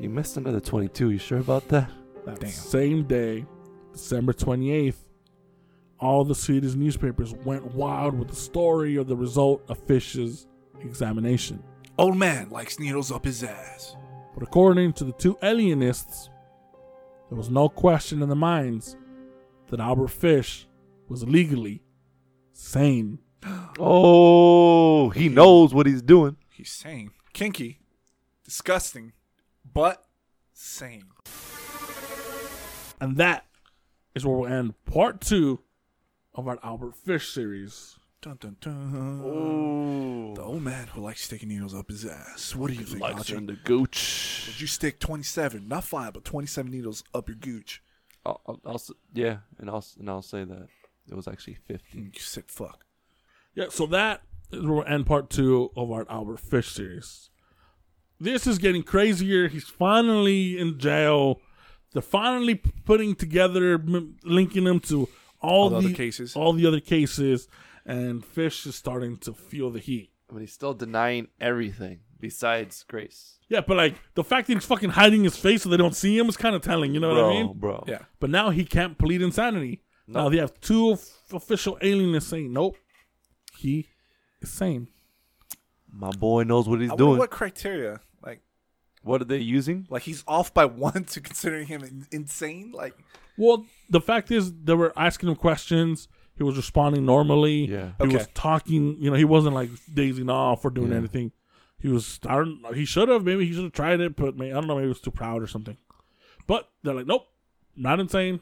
you 0.00 0.10
missed 0.10 0.36
another 0.36 0.58
22. 0.58 1.10
You 1.10 1.18
sure 1.18 1.38
about 1.38 1.68
that? 1.68 1.88
That 2.28 2.40
Damn. 2.40 2.50
same 2.50 3.04
day, 3.04 3.46
December 3.92 4.34
28th, 4.34 4.96
all 5.98 6.24
the 6.24 6.34
Swedish 6.34 6.74
newspapers 6.74 7.32
went 7.32 7.74
wild 7.74 8.18
with 8.18 8.28
the 8.28 8.36
story 8.36 8.96
of 8.96 9.08
the 9.08 9.16
result 9.16 9.64
of 9.70 9.78
Fish's 9.86 10.46
examination. 10.82 11.62
Old 11.96 12.18
man 12.18 12.50
likes 12.50 12.78
needles 12.78 13.10
up 13.10 13.24
his 13.24 13.42
ass. 13.42 13.96
But 14.34 14.42
according 14.42 14.92
to 14.94 15.04
the 15.04 15.12
two 15.12 15.38
alienists, 15.42 16.28
there 17.30 17.38
was 17.38 17.48
no 17.48 17.70
question 17.70 18.20
in 18.22 18.28
the 18.28 18.36
minds 18.36 18.94
that 19.68 19.80
Albert 19.80 20.08
Fish 20.08 20.68
was 21.08 21.24
legally 21.24 21.82
sane. 22.52 23.20
Oh, 23.80 25.10
he 25.10 25.28
knows 25.28 25.72
what 25.72 25.86
he's 25.86 26.02
doing. 26.02 26.36
He's 26.50 26.72
sane. 26.72 27.12
Kinky. 27.32 27.78
Disgusting. 28.44 29.12
But 29.72 30.04
sane. 30.52 31.04
And 33.00 33.16
that 33.16 33.46
is 34.14 34.24
where 34.26 34.36
we'll 34.36 34.50
end 34.52 34.74
part 34.84 35.20
two 35.20 35.60
of 36.34 36.48
our 36.48 36.58
Albert 36.62 36.96
Fish 36.96 37.28
series. 37.32 37.96
Dun 38.20 38.36
dun 38.40 38.56
dun. 38.60 39.22
Oh, 39.24 40.34
The 40.34 40.42
old 40.42 40.62
man 40.62 40.88
who 40.88 41.00
likes 41.02 41.22
sticking 41.24 41.48
needles 41.50 41.74
up 41.74 41.88
his 41.88 42.04
ass. 42.04 42.54
What 42.56 42.68
do 42.70 42.74
you 42.76 42.84
think, 42.84 43.00
likes 43.00 43.30
Hachi? 43.30 43.36
in 43.36 43.46
the 43.46 43.52
gooch. 43.52 44.44
Would 44.48 44.60
you 44.60 44.66
stick 44.66 44.98
27, 44.98 45.68
not 45.68 45.84
five, 45.84 46.14
but 46.14 46.24
27 46.24 46.70
needles 46.70 47.04
up 47.14 47.28
your 47.28 47.36
gooch? 47.36 47.80
I'll, 48.26 48.40
I'll, 48.46 48.60
I'll 48.66 48.74
s- 48.74 48.90
yeah, 49.14 49.38
and 49.58 49.70
I'll 49.70 49.76
s- 49.78 49.96
and 49.98 50.10
I'll 50.10 50.22
say 50.22 50.42
that 50.42 50.66
it 51.08 51.14
was 51.14 51.28
actually 51.28 51.54
fifty. 51.54 51.98
Mm, 51.98 52.14
you 52.14 52.20
sick 52.20 52.50
fuck. 52.50 52.84
Yeah, 53.54 53.66
so 53.70 53.86
that 53.86 54.22
is 54.50 54.62
where 54.64 54.72
we'll 54.78 54.84
end 54.84 55.06
part 55.06 55.30
two 55.30 55.70
of 55.76 55.90
our 55.92 56.04
Albert 56.10 56.40
Fish 56.40 56.68
series. 56.72 57.30
This 58.20 58.46
is 58.48 58.58
getting 58.58 58.82
crazier. 58.82 59.46
He's 59.48 59.68
finally 59.68 60.58
in 60.58 60.78
jail. 60.80 61.40
They're 61.92 62.02
finally 62.02 62.56
putting 62.84 63.14
together, 63.14 63.78
linking 64.24 64.64
them 64.64 64.80
to 64.80 65.08
all, 65.40 65.64
All 65.64 65.70
the 65.70 65.80
the 65.80 65.86
other 65.88 65.94
cases. 65.94 66.36
all 66.36 66.52
the 66.52 66.66
other 66.66 66.80
cases, 66.80 67.48
and 67.86 68.24
Fish 68.24 68.66
is 68.66 68.74
starting 68.76 69.16
to 69.18 69.32
feel 69.32 69.70
the 69.70 69.78
heat. 69.80 70.10
But 70.30 70.40
he's 70.40 70.52
still 70.52 70.74
denying 70.74 71.28
everything 71.40 72.00
besides 72.20 72.82
Grace. 72.86 73.38
Yeah, 73.48 73.62
but 73.62 73.76
like 73.78 73.94
the 74.14 74.24
fact 74.24 74.48
that 74.48 74.54
he's 74.54 74.66
fucking 74.66 74.90
hiding 74.90 75.24
his 75.24 75.36
face 75.36 75.62
so 75.62 75.70
they 75.70 75.78
don't 75.78 75.96
see 75.96 76.18
him 76.18 76.28
is 76.28 76.36
kind 76.36 76.54
of 76.54 76.60
telling. 76.60 76.92
You 76.92 77.00
know 77.00 77.14
what 77.14 77.24
I 77.24 77.30
mean? 77.30 77.52
bro. 77.56 77.82
Yeah. 77.86 78.00
But 78.20 78.28
now 78.28 78.50
he 78.50 78.64
can't 78.66 78.98
plead 78.98 79.22
insanity. 79.22 79.82
Now 80.06 80.28
they 80.28 80.36
have 80.38 80.58
two 80.60 80.90
of- 80.90 81.04
official 81.32 81.78
alienists 81.82 82.28
saying, 82.30 82.52
"Nope, 82.52 82.76
he 83.58 83.86
is 84.42 84.50
sane." 84.50 84.88
My 85.90 86.10
boy 86.10 86.42
knows 86.44 86.68
what 86.68 86.80
he's 86.80 86.90
I 86.90 86.96
doing. 86.96 87.18
what 87.18 87.30
criteria? 87.30 88.00
Like, 89.02 89.08
What 89.08 89.22
are 89.22 89.24
they 89.26 89.38
using? 89.38 89.86
like 89.90 90.02
he's 90.02 90.24
off 90.26 90.52
by 90.52 90.64
one 90.64 91.04
to 91.04 91.20
considering 91.20 91.66
him 91.66 91.82
in- 91.82 92.06
insane? 92.10 92.72
Like, 92.72 92.94
Well, 93.36 93.66
the 93.88 94.00
fact 94.00 94.30
is, 94.30 94.52
they 94.52 94.74
were 94.74 94.92
asking 94.96 95.28
him 95.28 95.36
questions. 95.36 96.08
He 96.36 96.42
was 96.44 96.56
responding 96.56 97.04
normally. 97.04 97.66
Yeah. 97.66 97.92
He 97.98 98.04
Okay. 98.04 98.16
was 98.16 98.28
talking. 98.34 98.96
You 99.00 99.10
know, 99.10 99.16
he 99.16 99.24
wasn't 99.24 99.54
like 99.54 99.70
dazing 99.92 100.30
off 100.30 100.64
or 100.64 100.70
doing 100.70 100.90
Yeah. 100.92 100.98
anything. 100.98 101.32
He 101.80 101.88
was. 101.88 102.18
I 102.26 102.36
don't. 102.36 102.74
He 102.74 102.84
should 102.84 103.08
have. 103.08 103.24
Maybe 103.24 103.44
he 103.46 103.52
should 103.52 103.64
have 103.64 103.72
tried 103.72 104.00
it, 104.00 104.14
but 104.16 104.36
maybe, 104.36 104.52
I 104.52 104.54
don't 104.54 104.66
know. 104.68 104.74
Maybe 104.76 104.86
he 104.86 104.88
was 104.88 105.00
too 105.00 105.10
proud 105.10 105.42
or 105.42 105.46
something. 105.48 105.76
But 106.46 106.68
they're 106.82 106.94
like, 106.94 107.06
nope, 107.06 107.26
not 107.76 108.00
insane. 108.00 108.40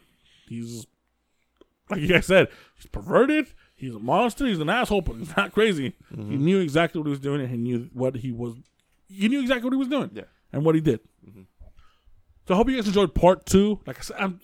He's 0.49 0.87
like 1.91 2.01
you 2.01 2.09
guys 2.09 2.27
said. 2.27 2.49
He's 2.77 2.87
perverted. 2.87 3.47
He's 3.74 3.95
a 3.95 3.99
monster. 3.99 4.47
He's 4.47 4.59
an 4.61 4.70
asshole, 4.70 5.03
but 5.03 5.16
he's 5.16 5.37
not 5.37 5.53
crazy. 5.53 5.95
Mm-hmm. 6.15 6.31
He 6.31 6.37
knew 6.39 6.61
exactly 6.61 6.99
what 7.01 7.07
he 7.07 7.11
was 7.11 7.20
doing, 7.20 7.41
and 7.41 7.51
he 7.51 7.57
knew 7.57 7.91
what 7.93 8.16
he 8.16 8.31
was. 8.33 8.55
He 9.09 9.28
knew 9.28 9.41
exactly 9.41 9.65
what 9.65 9.73
he 9.74 9.78
was 9.78 9.89
doing. 9.89 10.11
Yeah. 10.15 10.23
And 10.57 10.65
what 10.65 10.74
he 10.74 10.81
did. 10.81 11.01
So 12.49 12.55
I 12.55 12.57
hope 12.57 12.70
you 12.70 12.77
guys 12.77 12.87
enjoyed 12.87 13.15
part 13.15 13.45
two. 13.45 13.81
Like 13.87 13.99
I 13.99 14.03
said, 14.03 14.16
I'm, 14.19 14.41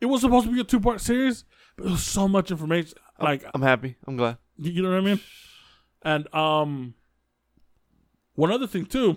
it 0.00 0.06
was 0.06 0.20
supposed 0.20 0.46
to 0.46 0.52
be 0.52 0.60
a 0.60 0.64
two 0.64 0.80
part 0.80 1.00
series, 1.00 1.44
but 1.76 1.86
it 1.86 1.90
was 1.90 2.02
so 2.02 2.28
much 2.28 2.50
information. 2.50 2.98
Like 3.20 3.44
I'm 3.54 3.62
happy. 3.62 3.96
I'm 4.06 4.16
glad. 4.16 4.36
you 4.58 4.72
you 4.72 4.82
know 4.82 4.90
what 4.90 4.98
I 4.98 5.00
mean? 5.00 5.20
And 6.02 6.34
um, 6.34 6.94
one 8.34 8.52
other 8.52 8.66
thing 8.66 8.86
too. 8.86 9.16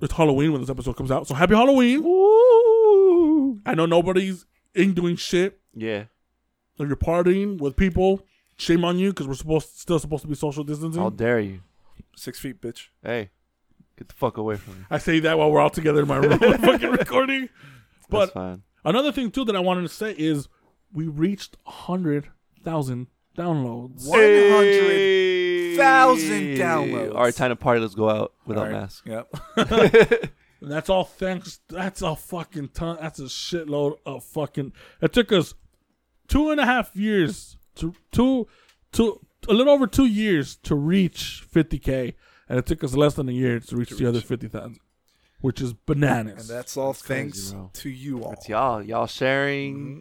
It's 0.00 0.12
Halloween 0.14 0.52
when 0.52 0.60
this 0.60 0.70
episode 0.70 0.96
comes 0.96 1.10
out, 1.10 1.26
so 1.26 1.34
happy 1.34 1.54
Halloween! 1.54 2.00
I 3.66 3.74
know 3.74 3.86
nobody's 3.86 4.46
in 4.74 4.94
doing 4.94 5.16
shit. 5.16 5.58
Yeah. 5.74 6.04
If 6.78 6.86
you're 6.86 6.96
partying 6.96 7.58
with 7.58 7.76
people, 7.76 8.24
shame 8.56 8.84
on 8.84 8.98
you 8.98 9.10
because 9.10 9.26
we're 9.26 9.34
supposed 9.34 9.76
still 9.76 9.98
supposed 9.98 10.22
to 10.22 10.28
be 10.28 10.36
social 10.36 10.62
distancing. 10.62 11.02
How 11.02 11.10
dare 11.10 11.40
you? 11.40 11.62
six 12.16 12.38
feet, 12.38 12.60
bitch. 12.60 12.88
Hey, 13.02 13.30
get 14.02 14.08
the 14.08 14.14
fuck 14.14 14.36
away 14.36 14.56
from 14.56 14.78
me. 14.78 14.84
I 14.90 14.98
say 14.98 15.20
that 15.20 15.38
while 15.38 15.50
we're 15.50 15.60
all 15.60 15.70
together 15.70 16.02
in 16.02 16.08
my 16.08 16.16
room 16.16 16.38
fucking 16.58 16.90
recording. 17.02 17.48
But 18.08 18.20
That's 18.20 18.32
fine. 18.32 18.62
Another 18.84 19.12
thing 19.12 19.30
too 19.30 19.44
that 19.44 19.56
I 19.56 19.60
wanted 19.60 19.82
to 19.82 19.88
say 19.88 20.14
is 20.18 20.48
we 20.92 21.06
reached 21.06 21.56
hundred 21.66 22.28
thousand 22.64 23.06
downloads. 23.36 24.06
One 24.08 24.18
hundred 24.18 25.76
thousand 25.76 26.56
downloads. 26.56 27.14
All 27.14 27.22
right, 27.22 27.34
time 27.34 27.50
to 27.50 27.56
party. 27.56 27.80
Let's 27.80 27.94
go 27.94 28.10
out 28.10 28.32
without 28.44 28.66
All 28.66 28.72
right. 28.72 28.80
masks. 28.80 29.02
Yep. 29.06 30.30
And 30.62 30.70
that's 30.70 30.88
all 30.88 31.02
thanks. 31.02 31.58
That's 31.68 32.02
a 32.02 32.14
fucking 32.14 32.68
ton. 32.68 32.96
That's 33.00 33.18
a 33.18 33.24
shitload 33.24 33.96
of 34.06 34.22
fucking. 34.22 34.72
It 35.00 35.12
took 35.12 35.32
us 35.32 35.54
two 36.28 36.52
and 36.52 36.60
a 36.60 36.64
half 36.64 36.94
years 36.94 37.56
to 37.76 37.94
two, 38.12 38.46
two 38.92 39.26
a 39.48 39.52
little 39.52 39.72
over 39.72 39.88
two 39.88 40.06
years 40.06 40.54
to 40.62 40.76
reach 40.76 41.44
fifty 41.50 41.80
k, 41.80 42.14
and 42.48 42.58
it 42.58 42.66
took 42.66 42.82
us 42.84 42.94
less 42.94 43.14
than 43.14 43.28
a 43.28 43.32
year 43.32 43.60
to 43.60 43.76
reach 43.76 43.90
the 43.90 44.06
other 44.08 44.20
fifty 44.20 44.48
thousand, 44.48 44.78
which 45.40 45.60
is 45.60 45.72
bananas. 45.72 46.48
And 46.50 46.58
that's 46.58 46.76
all 46.76 46.92
crazy, 46.94 47.06
thanks 47.22 47.50
bro. 47.52 47.70
to 47.74 47.88
you 47.90 48.22
all. 48.24 48.30
That's 48.30 48.48
y'all. 48.48 48.82
Y'all 48.82 49.06
sharing, 49.06 49.76
Mm-hmm. 49.76 50.00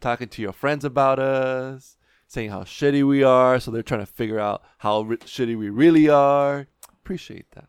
talking 0.00 0.28
to 0.28 0.42
your 0.42 0.52
friends 0.52 0.84
about 0.84 1.18
us, 1.18 1.96
saying 2.26 2.50
how 2.50 2.62
shitty 2.64 3.06
we 3.06 3.22
are. 3.22 3.58
So 3.60 3.70
they're 3.70 3.82
trying 3.82 4.00
to 4.00 4.06
figure 4.06 4.38
out 4.40 4.62
how 4.78 5.02
ri- 5.02 5.16
shitty 5.18 5.56
we 5.58 5.68
really 5.70 6.08
are. 6.08 6.66
Appreciate 7.02 7.50
that. 7.52 7.68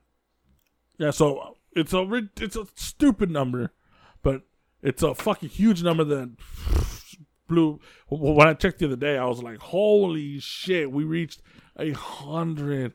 Yeah, 0.98 1.12
so 1.12 1.58
it's 1.74 1.94
a 1.94 2.06
rid- 2.06 2.30
it's 2.40 2.56
a 2.56 2.68
stupid 2.76 3.32
number, 3.32 3.72
but 4.22 4.44
it's 4.84 5.02
a 5.04 5.16
fucking 5.16 5.50
huge 5.50 5.82
number 5.84 6.04
that 6.04 6.36
blew. 7.48 7.80
When 8.08 8.48
I 8.48 8.54
checked 8.54 8.80
the 8.80 8.86
other 8.86 8.96
day, 8.96 9.18
I 9.18 9.26
was 9.26 9.42
like, 9.42 9.58
"Holy 9.60 10.40
shit! 10.40 10.92
We 10.92 11.04
reached 11.04 11.42
a 11.78 11.92
hundred 11.92 12.94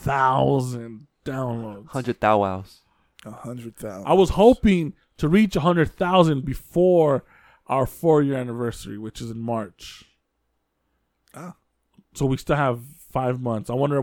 thousand 0.00 1.06
downloads." 1.24 1.88
Hundred 1.88 2.20
thou 2.20 2.38
wows. 2.38 2.80
A 3.24 3.30
hundred 3.30 3.76
thousand. 3.76 4.06
I 4.06 4.14
was 4.14 4.30
hoping 4.30 4.94
to 5.18 5.28
reach 5.28 5.54
a 5.56 5.60
hundred 5.60 5.90
thousand 5.92 6.44
before 6.44 7.24
our 7.66 7.86
four 7.86 8.22
year 8.22 8.36
anniversary, 8.36 8.98
which 8.98 9.20
is 9.20 9.30
in 9.30 9.38
March. 9.38 10.04
Ah. 11.34 11.54
So 12.14 12.26
we 12.26 12.36
still 12.36 12.56
have 12.56 12.80
five 13.12 13.40
months. 13.40 13.70
I 13.70 13.74
wonder 13.74 14.02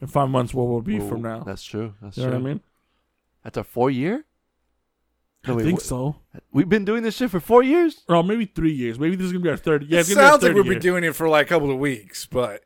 in 0.00 0.06
five 0.06 0.28
months 0.28 0.54
where 0.54 0.64
we'll 0.66 0.80
be 0.82 1.00
from 1.00 1.22
now. 1.22 1.40
That's 1.40 1.64
true. 1.64 1.94
That's 2.00 2.16
You 2.16 2.24
know 2.24 2.30
true. 2.30 2.38
what 2.40 2.46
I 2.48 2.52
mean? 2.52 2.60
That's 3.42 3.58
our 3.58 3.64
four 3.64 3.90
year. 3.90 4.24
No, 5.46 5.54
I 5.54 5.56
wait, 5.56 5.64
think 5.64 5.80
wh- 5.80 5.84
so. 5.84 6.16
We've 6.52 6.68
been 6.68 6.84
doing 6.84 7.02
this 7.02 7.16
shit 7.16 7.30
for 7.30 7.40
four 7.40 7.62
years. 7.62 8.02
Or 8.08 8.22
maybe 8.22 8.44
three 8.44 8.72
years. 8.72 8.98
Maybe 8.98 9.16
this 9.16 9.26
is 9.26 9.32
gonna 9.32 9.42
be 9.42 9.50
our 9.50 9.56
third. 9.56 9.86
Yeah, 9.88 9.98
it 9.98 10.00
it's 10.00 10.08
gonna 10.10 10.20
be 10.20 10.24
our 10.24 10.30
sounds 10.32 10.42
like 10.42 10.54
we've 10.54 10.64
year. 10.66 10.74
been 10.74 10.82
doing 10.82 11.04
it 11.04 11.14
for 11.16 11.28
like 11.28 11.46
a 11.46 11.48
couple 11.48 11.70
of 11.70 11.78
weeks, 11.78 12.26
but 12.26 12.62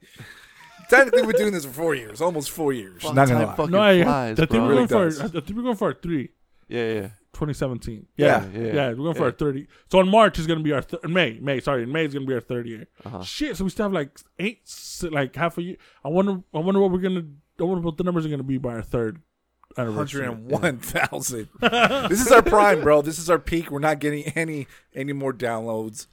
technically 0.97 1.23
we're 1.23 1.32
doing 1.32 1.52
this 1.52 1.64
for 1.64 1.73
four 1.73 1.94
years, 1.94 2.20
almost 2.20 2.51
four 2.51 2.73
years. 2.73 3.02
Not 3.02 3.28
gonna 3.28 3.47
lie. 3.47 3.66
No, 3.66 3.81
I, 3.81 4.02
flies, 4.02 4.39
I 4.40 4.47
think 4.47 4.51
we're 4.62 4.69
Really 4.69 4.86
going 4.86 4.89
for. 4.89 5.05
does. 5.05 5.20
I 5.20 5.28
think 5.40 5.56
we're 5.56 5.62
going 5.62 5.77
for 5.77 5.89
our 5.89 5.94
three. 5.94 6.31
Yeah, 6.69 6.93
yeah. 6.93 7.09
2017. 7.35 8.06
Yeah, 8.16 8.27
Yeah, 8.27 8.60
yeah, 8.60 8.73
yeah. 8.73 8.89
we're 8.90 8.94
going 8.97 9.14
for 9.14 9.20
yeah. 9.20 9.24
our 9.27 9.32
30. 9.32 9.66
So 9.90 10.01
in 10.01 10.09
March 10.09 10.39
is 10.39 10.47
going 10.47 10.59
to 10.59 10.62
be 10.62 10.73
our 10.73 10.82
th- 10.82 11.02
May. 11.05 11.39
May, 11.40 11.60
sorry, 11.60 11.82
in 11.82 11.90
May 11.93 12.05
is 12.05 12.12
going 12.12 12.24
to 12.27 12.28
be 12.28 12.35
our 12.35 12.40
third 12.40 12.66
year. 12.66 12.86
Uh-huh. 13.06 13.23
Shit, 13.23 13.56
so 13.56 13.64
we 13.64 13.70
still 13.70 13.86
have 13.86 13.93
like 13.93 14.10
eight, 14.39 14.60
s- 14.66 15.05
like 15.10 15.35
half 15.35 15.56
a 15.59 15.62
year. 15.62 15.77
I 16.05 16.09
wonder. 16.09 16.40
I 16.55 16.59
wonder 16.59 16.81
what 16.81 16.90
we're 16.93 16.98
gonna. 17.01 17.24
I 17.59 17.62
wonder 17.64 17.81
what 17.82 17.97
the 17.97 18.05
numbers 18.05 18.24
are 18.27 18.28
going 18.28 18.39
to 18.39 18.44
be 18.44 18.59
by 18.59 18.74
our 18.74 18.82
third 18.82 19.20
anniversary. 19.78 20.24
Hundred 20.27 20.40
and 20.43 20.51
one 20.51 20.78
thousand. 20.78 21.48
this 21.60 22.20
is 22.24 22.31
our 22.31 22.43
prime, 22.43 22.82
bro. 22.82 23.01
This 23.02 23.19
is 23.19 23.28
our 23.31 23.39
peak. 23.39 23.70
We're 23.70 23.78
not 23.78 23.98
getting 23.98 24.24
any 24.36 24.66
any 24.94 25.12
more 25.12 25.32
downloads. 25.32 26.06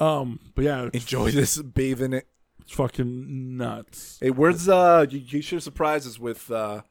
Um, 0.00 0.38
but 0.54 0.64
yeah, 0.64 0.90
Enjoy 0.92 1.30
this, 1.30 1.60
bathe 1.60 2.02
in 2.02 2.12
it. 2.12 2.28
It's 2.68 2.76
fucking 2.76 3.56
nuts. 3.56 4.18
Hey, 4.20 4.30
where's 4.30 4.68
uh? 4.68 5.06
You, 5.08 5.20
you 5.20 5.40
should 5.42 5.62
surprise 5.62 6.06
us 6.06 6.18
with 6.18 6.50
uh, 6.50 6.82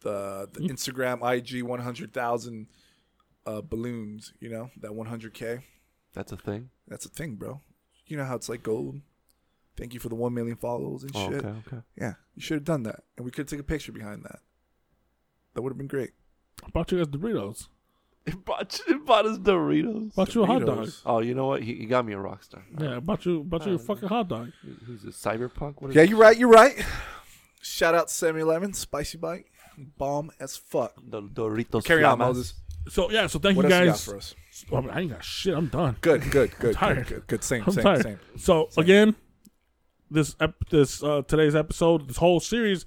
the 0.00 0.48
the 0.52 0.60
Instagram 0.68 1.18
IG 1.24 1.62
one 1.62 1.80
hundred 1.80 2.12
thousand 2.12 2.66
uh 3.46 3.62
balloons. 3.62 4.34
You 4.38 4.50
know 4.50 4.70
that 4.80 4.94
one 4.94 5.06
hundred 5.06 5.32
k. 5.32 5.60
That's 6.12 6.30
a 6.30 6.36
thing. 6.36 6.68
That's 6.86 7.06
a 7.06 7.08
thing, 7.08 7.36
bro. 7.36 7.62
You 8.06 8.18
know 8.18 8.24
how 8.24 8.36
it's 8.36 8.48
like 8.50 8.62
gold. 8.62 9.00
Thank 9.76 9.94
you 9.94 9.98
for 10.00 10.08
the 10.10 10.14
one 10.14 10.34
million 10.34 10.56
follows 10.56 11.02
and 11.02 11.12
Oh, 11.14 11.30
shit. 11.30 11.38
okay, 11.44 11.54
okay. 11.66 11.82
Yeah, 11.96 12.14
you 12.34 12.42
should 12.42 12.56
have 12.56 12.64
done 12.64 12.82
that, 12.84 13.00
and 13.16 13.24
we 13.24 13.30
could 13.32 13.48
take 13.48 13.58
a 13.60 13.64
picture 13.64 13.92
behind 13.92 14.22
that. 14.24 14.40
That 15.54 15.62
would 15.62 15.70
have 15.70 15.78
been 15.78 15.86
great. 15.88 16.10
I 16.64 16.68
bought 16.70 16.92
you 16.92 16.98
guys 16.98 17.08
Doritos. 17.08 17.68
It 18.26 18.42
bought, 18.44 18.80
it 18.88 19.04
bought 19.04 19.26
us 19.26 19.38
Doritos. 19.38 20.14
Bought 20.14 20.34
you 20.34 20.42
a 20.44 20.46
hot 20.46 20.64
dog. 20.64 20.78
Doritos. 20.78 21.02
Oh, 21.04 21.20
you 21.20 21.34
know 21.34 21.46
what? 21.46 21.62
He, 21.62 21.74
he 21.74 21.86
got 21.86 22.06
me 22.06 22.14
a 22.14 22.16
Rockstar. 22.16 22.62
Yeah, 22.78 22.96
I 22.96 23.00
bought 23.00 23.24
you. 23.26 23.44
Bought 23.44 23.66
you 23.66 23.74
a 23.74 23.78
fucking 23.78 24.08
hot 24.08 24.28
dog. 24.28 24.50
Who's 24.86 25.02
this? 25.02 25.20
Cyberpunk? 25.22 25.80
What 25.82 25.90
is 25.90 25.96
Yeah, 25.96 26.02
you're 26.02 26.18
right. 26.18 26.36
You're 26.36 26.48
right. 26.48 26.74
Shout 27.60 27.94
out 27.94 28.08
7-Eleven, 28.08 28.72
spicy 28.74 29.18
bite, 29.18 29.46
bomb 29.98 30.30
as 30.40 30.56
fuck. 30.56 30.94
The 31.06 31.22
Doritos. 31.22 31.84
Carry 31.84 32.04
on, 32.04 32.18
Flamas. 32.18 32.18
Moses. 32.18 32.54
So 32.88 33.10
yeah, 33.10 33.26
so 33.28 33.38
thank 33.38 33.56
What 33.56 33.66
you 33.66 33.72
else 33.72 33.80
you 33.80 33.86
got 33.86 33.92
guys. 33.92 34.04
for 34.04 34.16
us? 34.16 34.34
I, 34.70 34.80
mean, 34.80 34.90
I 34.90 35.00
ain't 35.00 35.10
got 35.10 35.24
shit. 35.24 35.54
I'm 35.54 35.68
done. 35.68 35.96
Good, 36.02 36.30
good, 36.30 36.50
good, 36.58 36.74
tired. 36.74 37.06
good, 37.06 37.06
good, 37.06 37.26
good. 37.26 37.44
Same, 37.44 37.62
I'm 37.66 37.72
same, 37.72 37.82
tired. 37.82 38.02
same. 38.02 38.18
So 38.36 38.68
again, 38.76 39.16
this 40.10 40.36
ep- 40.38 40.68
this 40.70 41.02
uh, 41.02 41.22
today's 41.26 41.54
episode, 41.54 42.08
this 42.08 42.18
whole 42.18 42.40
series 42.40 42.84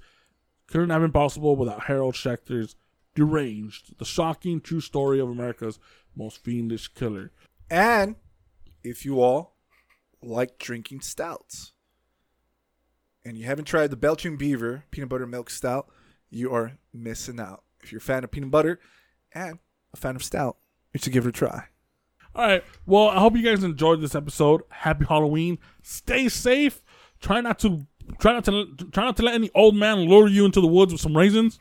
couldn't 0.68 0.90
have 0.90 1.00
been 1.02 1.10
possible 1.10 1.56
without 1.56 1.84
Harold 1.84 2.14
Schechter's 2.14 2.76
Deranged, 3.18 3.98
the 3.98 4.04
shocking 4.04 4.60
true 4.60 4.80
story 4.80 5.18
of 5.18 5.28
America's 5.28 5.80
most 6.14 6.38
fiendish 6.44 6.86
killer. 6.86 7.32
And 7.68 8.14
if 8.84 9.04
you 9.04 9.20
all 9.20 9.56
like 10.22 10.56
drinking 10.58 11.00
stouts 11.00 11.72
and 13.24 13.36
you 13.36 13.44
haven't 13.44 13.64
tried 13.64 13.90
the 13.90 13.96
Belching 13.96 14.36
Beaver 14.36 14.84
peanut 14.92 15.08
butter 15.08 15.26
milk 15.26 15.50
stout, 15.50 15.88
you 16.30 16.54
are 16.54 16.78
missing 16.94 17.40
out. 17.40 17.64
If 17.82 17.90
you're 17.90 17.98
a 17.98 18.02
fan 18.02 18.22
of 18.22 18.30
peanut 18.30 18.52
butter 18.52 18.78
and 19.32 19.58
a 19.92 19.96
fan 19.96 20.14
of 20.14 20.22
stout, 20.22 20.56
you 20.92 21.00
should 21.02 21.12
give 21.12 21.26
it 21.26 21.30
a 21.30 21.32
try. 21.32 21.64
All 22.36 22.46
right. 22.46 22.62
Well, 22.86 23.08
I 23.08 23.18
hope 23.18 23.36
you 23.36 23.42
guys 23.42 23.64
enjoyed 23.64 24.00
this 24.00 24.14
episode. 24.14 24.62
Happy 24.68 25.06
Halloween. 25.06 25.58
Stay 25.82 26.28
safe. 26.28 26.82
Try 27.20 27.40
not 27.40 27.58
to 27.58 27.84
try 28.20 28.32
not 28.32 28.44
to 28.44 28.76
try 28.92 29.04
not 29.04 29.16
to 29.16 29.24
let 29.24 29.34
any 29.34 29.50
old 29.56 29.74
man 29.74 29.98
lure 30.02 30.28
you 30.28 30.44
into 30.44 30.60
the 30.60 30.68
woods 30.68 30.92
with 30.92 31.00
some 31.00 31.16
raisins 31.16 31.58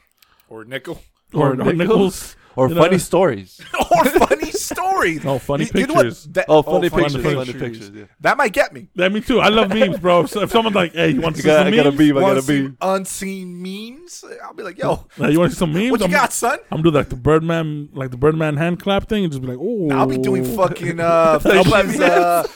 Or 0.50 0.64
nickel. 0.64 1.02
Or, 1.34 1.48
Or 1.48 1.52
or 1.52 1.56
nickels. 1.56 1.78
nickels. 1.78 2.34
Or 2.56 2.70
You 2.70 2.74
know? 2.74 2.82
funny 2.82 2.98
stories. 2.98 3.62
or 3.92 4.04
funny 4.06 4.50
stories. 4.52 5.24
No, 5.24 5.38
funny 5.38 5.66
You- 5.66 5.82
you 5.82 5.86
know 5.88 5.94
pictures. 5.94 6.24
That- 6.32 6.46
Oh, 6.50 6.64
funny 6.64 6.90
funny 6.90 7.04
pictures. 7.04 7.22
pictures. 7.22 7.46
Funny 7.46 7.54
pictures. 7.70 7.92
Yeah. 7.94 8.04
That 8.22 8.36
might 8.38 8.52
get 8.52 8.74
me. 8.74 8.88
Yeah, 8.96 9.10
me 9.10 9.22
too. 9.22 9.40
I 9.40 9.50
love 9.50 9.70
memes, 9.70 10.00
bro. 10.00 10.26
So 10.26 10.42
if 10.42 10.50
someone's 10.50 10.76
like, 10.76 10.94
"Hey, 10.94 11.10
you 11.12 11.22
want 11.22 11.36
to 11.36 11.42
see 11.44 11.46
got, 11.48 11.60
some 11.66 11.68
I 11.68 11.76
got 11.76 11.86
a 11.86 11.92
memes? 11.92 11.98
beam. 12.00 12.18
I 12.18 12.22
got 12.22 12.32
a 12.32 12.36
to 12.38 12.42
see 12.42 12.62
beam. 12.62 12.78
unseen 12.82 13.62
memes? 13.62 14.26
I'll 14.44 14.56
be 14.56 14.64
like, 14.64 14.80
yo, 14.80 15.06
Like, 15.20 15.34
you 15.34 15.40
want 15.40 15.52
to 15.52 15.56
see 15.56 15.60
some 15.60 15.72
memes? 15.72 15.92
what 15.92 16.00
you 16.00 16.06
I'm, 16.08 16.12
got, 16.12 16.34
son? 16.34 16.58
I'm 16.72 16.82
doing 16.82 16.96
like 16.96 17.10
the 17.10 17.16
Birdman, 17.16 17.90
like 17.94 18.10
the 18.10 18.18
Birdman 18.18 18.58
hand 18.58 18.80
clap 18.82 19.08
thing, 19.08 19.24
and 19.24 19.32
just 19.32 19.42
be 19.44 19.50
like, 19.50 19.60
"Oh, 19.62 19.92
I'll 19.92 20.08
be 20.08 20.18
doing 20.18 20.44
fucking 20.56 21.00
uh, 21.00 21.38
fishes, 21.38 22.00
uh, 22.02 22.48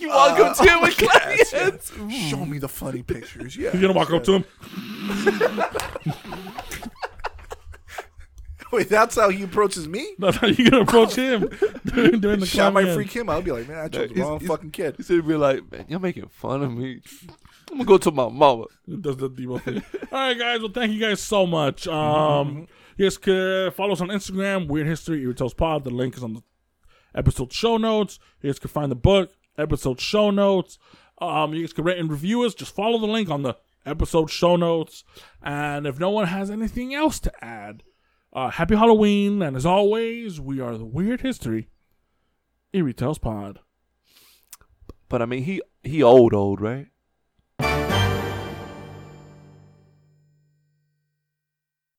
you 0.00 0.08
walk 0.08 0.38
up 0.40 0.56
to 0.56 0.62
him 0.70 0.80
with 0.80 0.96
clapping 0.96 1.44
hands. 1.52 1.92
Show 2.30 2.46
me 2.46 2.56
the 2.58 2.68
funny 2.68 3.02
pictures. 3.02 3.54
Yeah. 3.58 3.72
You're 3.74 3.82
gonna 3.82 3.92
walk 3.92 4.10
up 4.10 4.24
to 4.24 4.32
him. 4.36 4.44
Wait, 8.72 8.88
that's 8.88 9.16
how 9.16 9.28
he 9.30 9.42
approaches 9.42 9.88
me. 9.88 10.14
That's 10.18 10.36
how 10.36 10.46
you're 10.46 10.70
gonna 10.70 10.82
approach 10.84 11.14
him 11.16 11.48
during, 11.86 12.20
during 12.20 12.40
the 12.40 12.46
Shot 12.46 12.56
clap 12.56 12.72
might 12.74 12.84
hand. 12.86 12.94
freak 12.96 13.10
him 13.12 13.28
out. 13.28 13.32
I'll 13.36 13.42
be 13.42 13.52
like, 13.52 13.68
man, 13.68 13.78
I 13.78 13.88
chose 13.88 14.08
the 14.08 14.14
He's- 14.14 14.26
wrong 14.26 14.38
he's- 14.40 14.48
fucking 14.48 14.70
kid. 14.70 14.96
He 14.96 15.02
said, 15.02 15.26
"Be 15.26 15.34
like, 15.34 15.70
man, 15.72 15.86
you're 15.88 15.98
making 16.00 16.28
fun 16.28 16.62
of 16.62 16.72
me. 16.72 17.00
I'm 17.70 17.78
gonna 17.78 17.84
go 17.84 17.98
to 17.98 18.10
my 18.10 18.28
mama." 18.28 18.64
does 19.00 19.16
the 19.16 19.28
Debo 19.30 19.60
thing. 19.62 19.82
All 20.12 20.18
right, 20.18 20.38
guys. 20.38 20.60
Well, 20.60 20.70
thank 20.72 20.92
you 20.92 21.00
guys 21.00 21.20
so 21.20 21.46
much. 21.46 21.86
Um, 21.88 22.66
you 22.96 23.06
guys 23.06 23.18
can 23.18 23.70
follow 23.72 23.92
us 23.92 24.00
on 24.00 24.08
Instagram, 24.08 24.66
Weird 24.68 24.86
History 24.86 25.22
Eerie 25.22 25.34
Tales 25.34 25.54
Pod. 25.54 25.84
The 25.84 25.90
link 25.90 26.16
is 26.16 26.22
on 26.24 26.34
the 26.34 26.42
episode 27.14 27.52
show 27.52 27.76
notes. 27.76 28.18
You 28.42 28.50
guys 28.50 28.58
can 28.58 28.70
find 28.70 28.90
the 28.90 28.96
book, 28.96 29.32
episode 29.58 30.00
show 30.00 30.30
notes. 30.30 30.78
Um, 31.20 31.52
you 31.54 31.60
guys 31.62 31.72
can 31.72 31.84
rate 31.84 31.98
and 31.98 32.10
review 32.10 32.42
us. 32.42 32.54
Just 32.54 32.74
follow 32.74 32.98
the 32.98 33.06
link 33.06 33.30
on 33.30 33.42
the 33.42 33.54
episode 33.86 34.30
show 34.30 34.56
notes. 34.56 35.04
And 35.42 35.86
if 35.86 35.98
no 35.98 36.10
one 36.10 36.26
has 36.26 36.50
anything 36.50 36.94
else 36.94 37.20
to 37.20 37.44
add, 37.44 37.82
uh, 38.32 38.50
happy 38.50 38.76
Halloween. 38.76 39.42
And 39.42 39.56
as 39.56 39.66
always, 39.66 40.40
we 40.40 40.60
are 40.60 40.76
the 40.76 40.84
Weird 40.84 41.20
History 41.20 41.68
Eerie 42.72 42.94
Tales 42.94 43.18
Pod. 43.18 43.60
But 45.08 45.22
I 45.22 45.26
mean, 45.26 45.44
he 45.44 45.60
he 45.82 46.02
old 46.02 46.32
old, 46.34 46.60
right? 46.60 46.86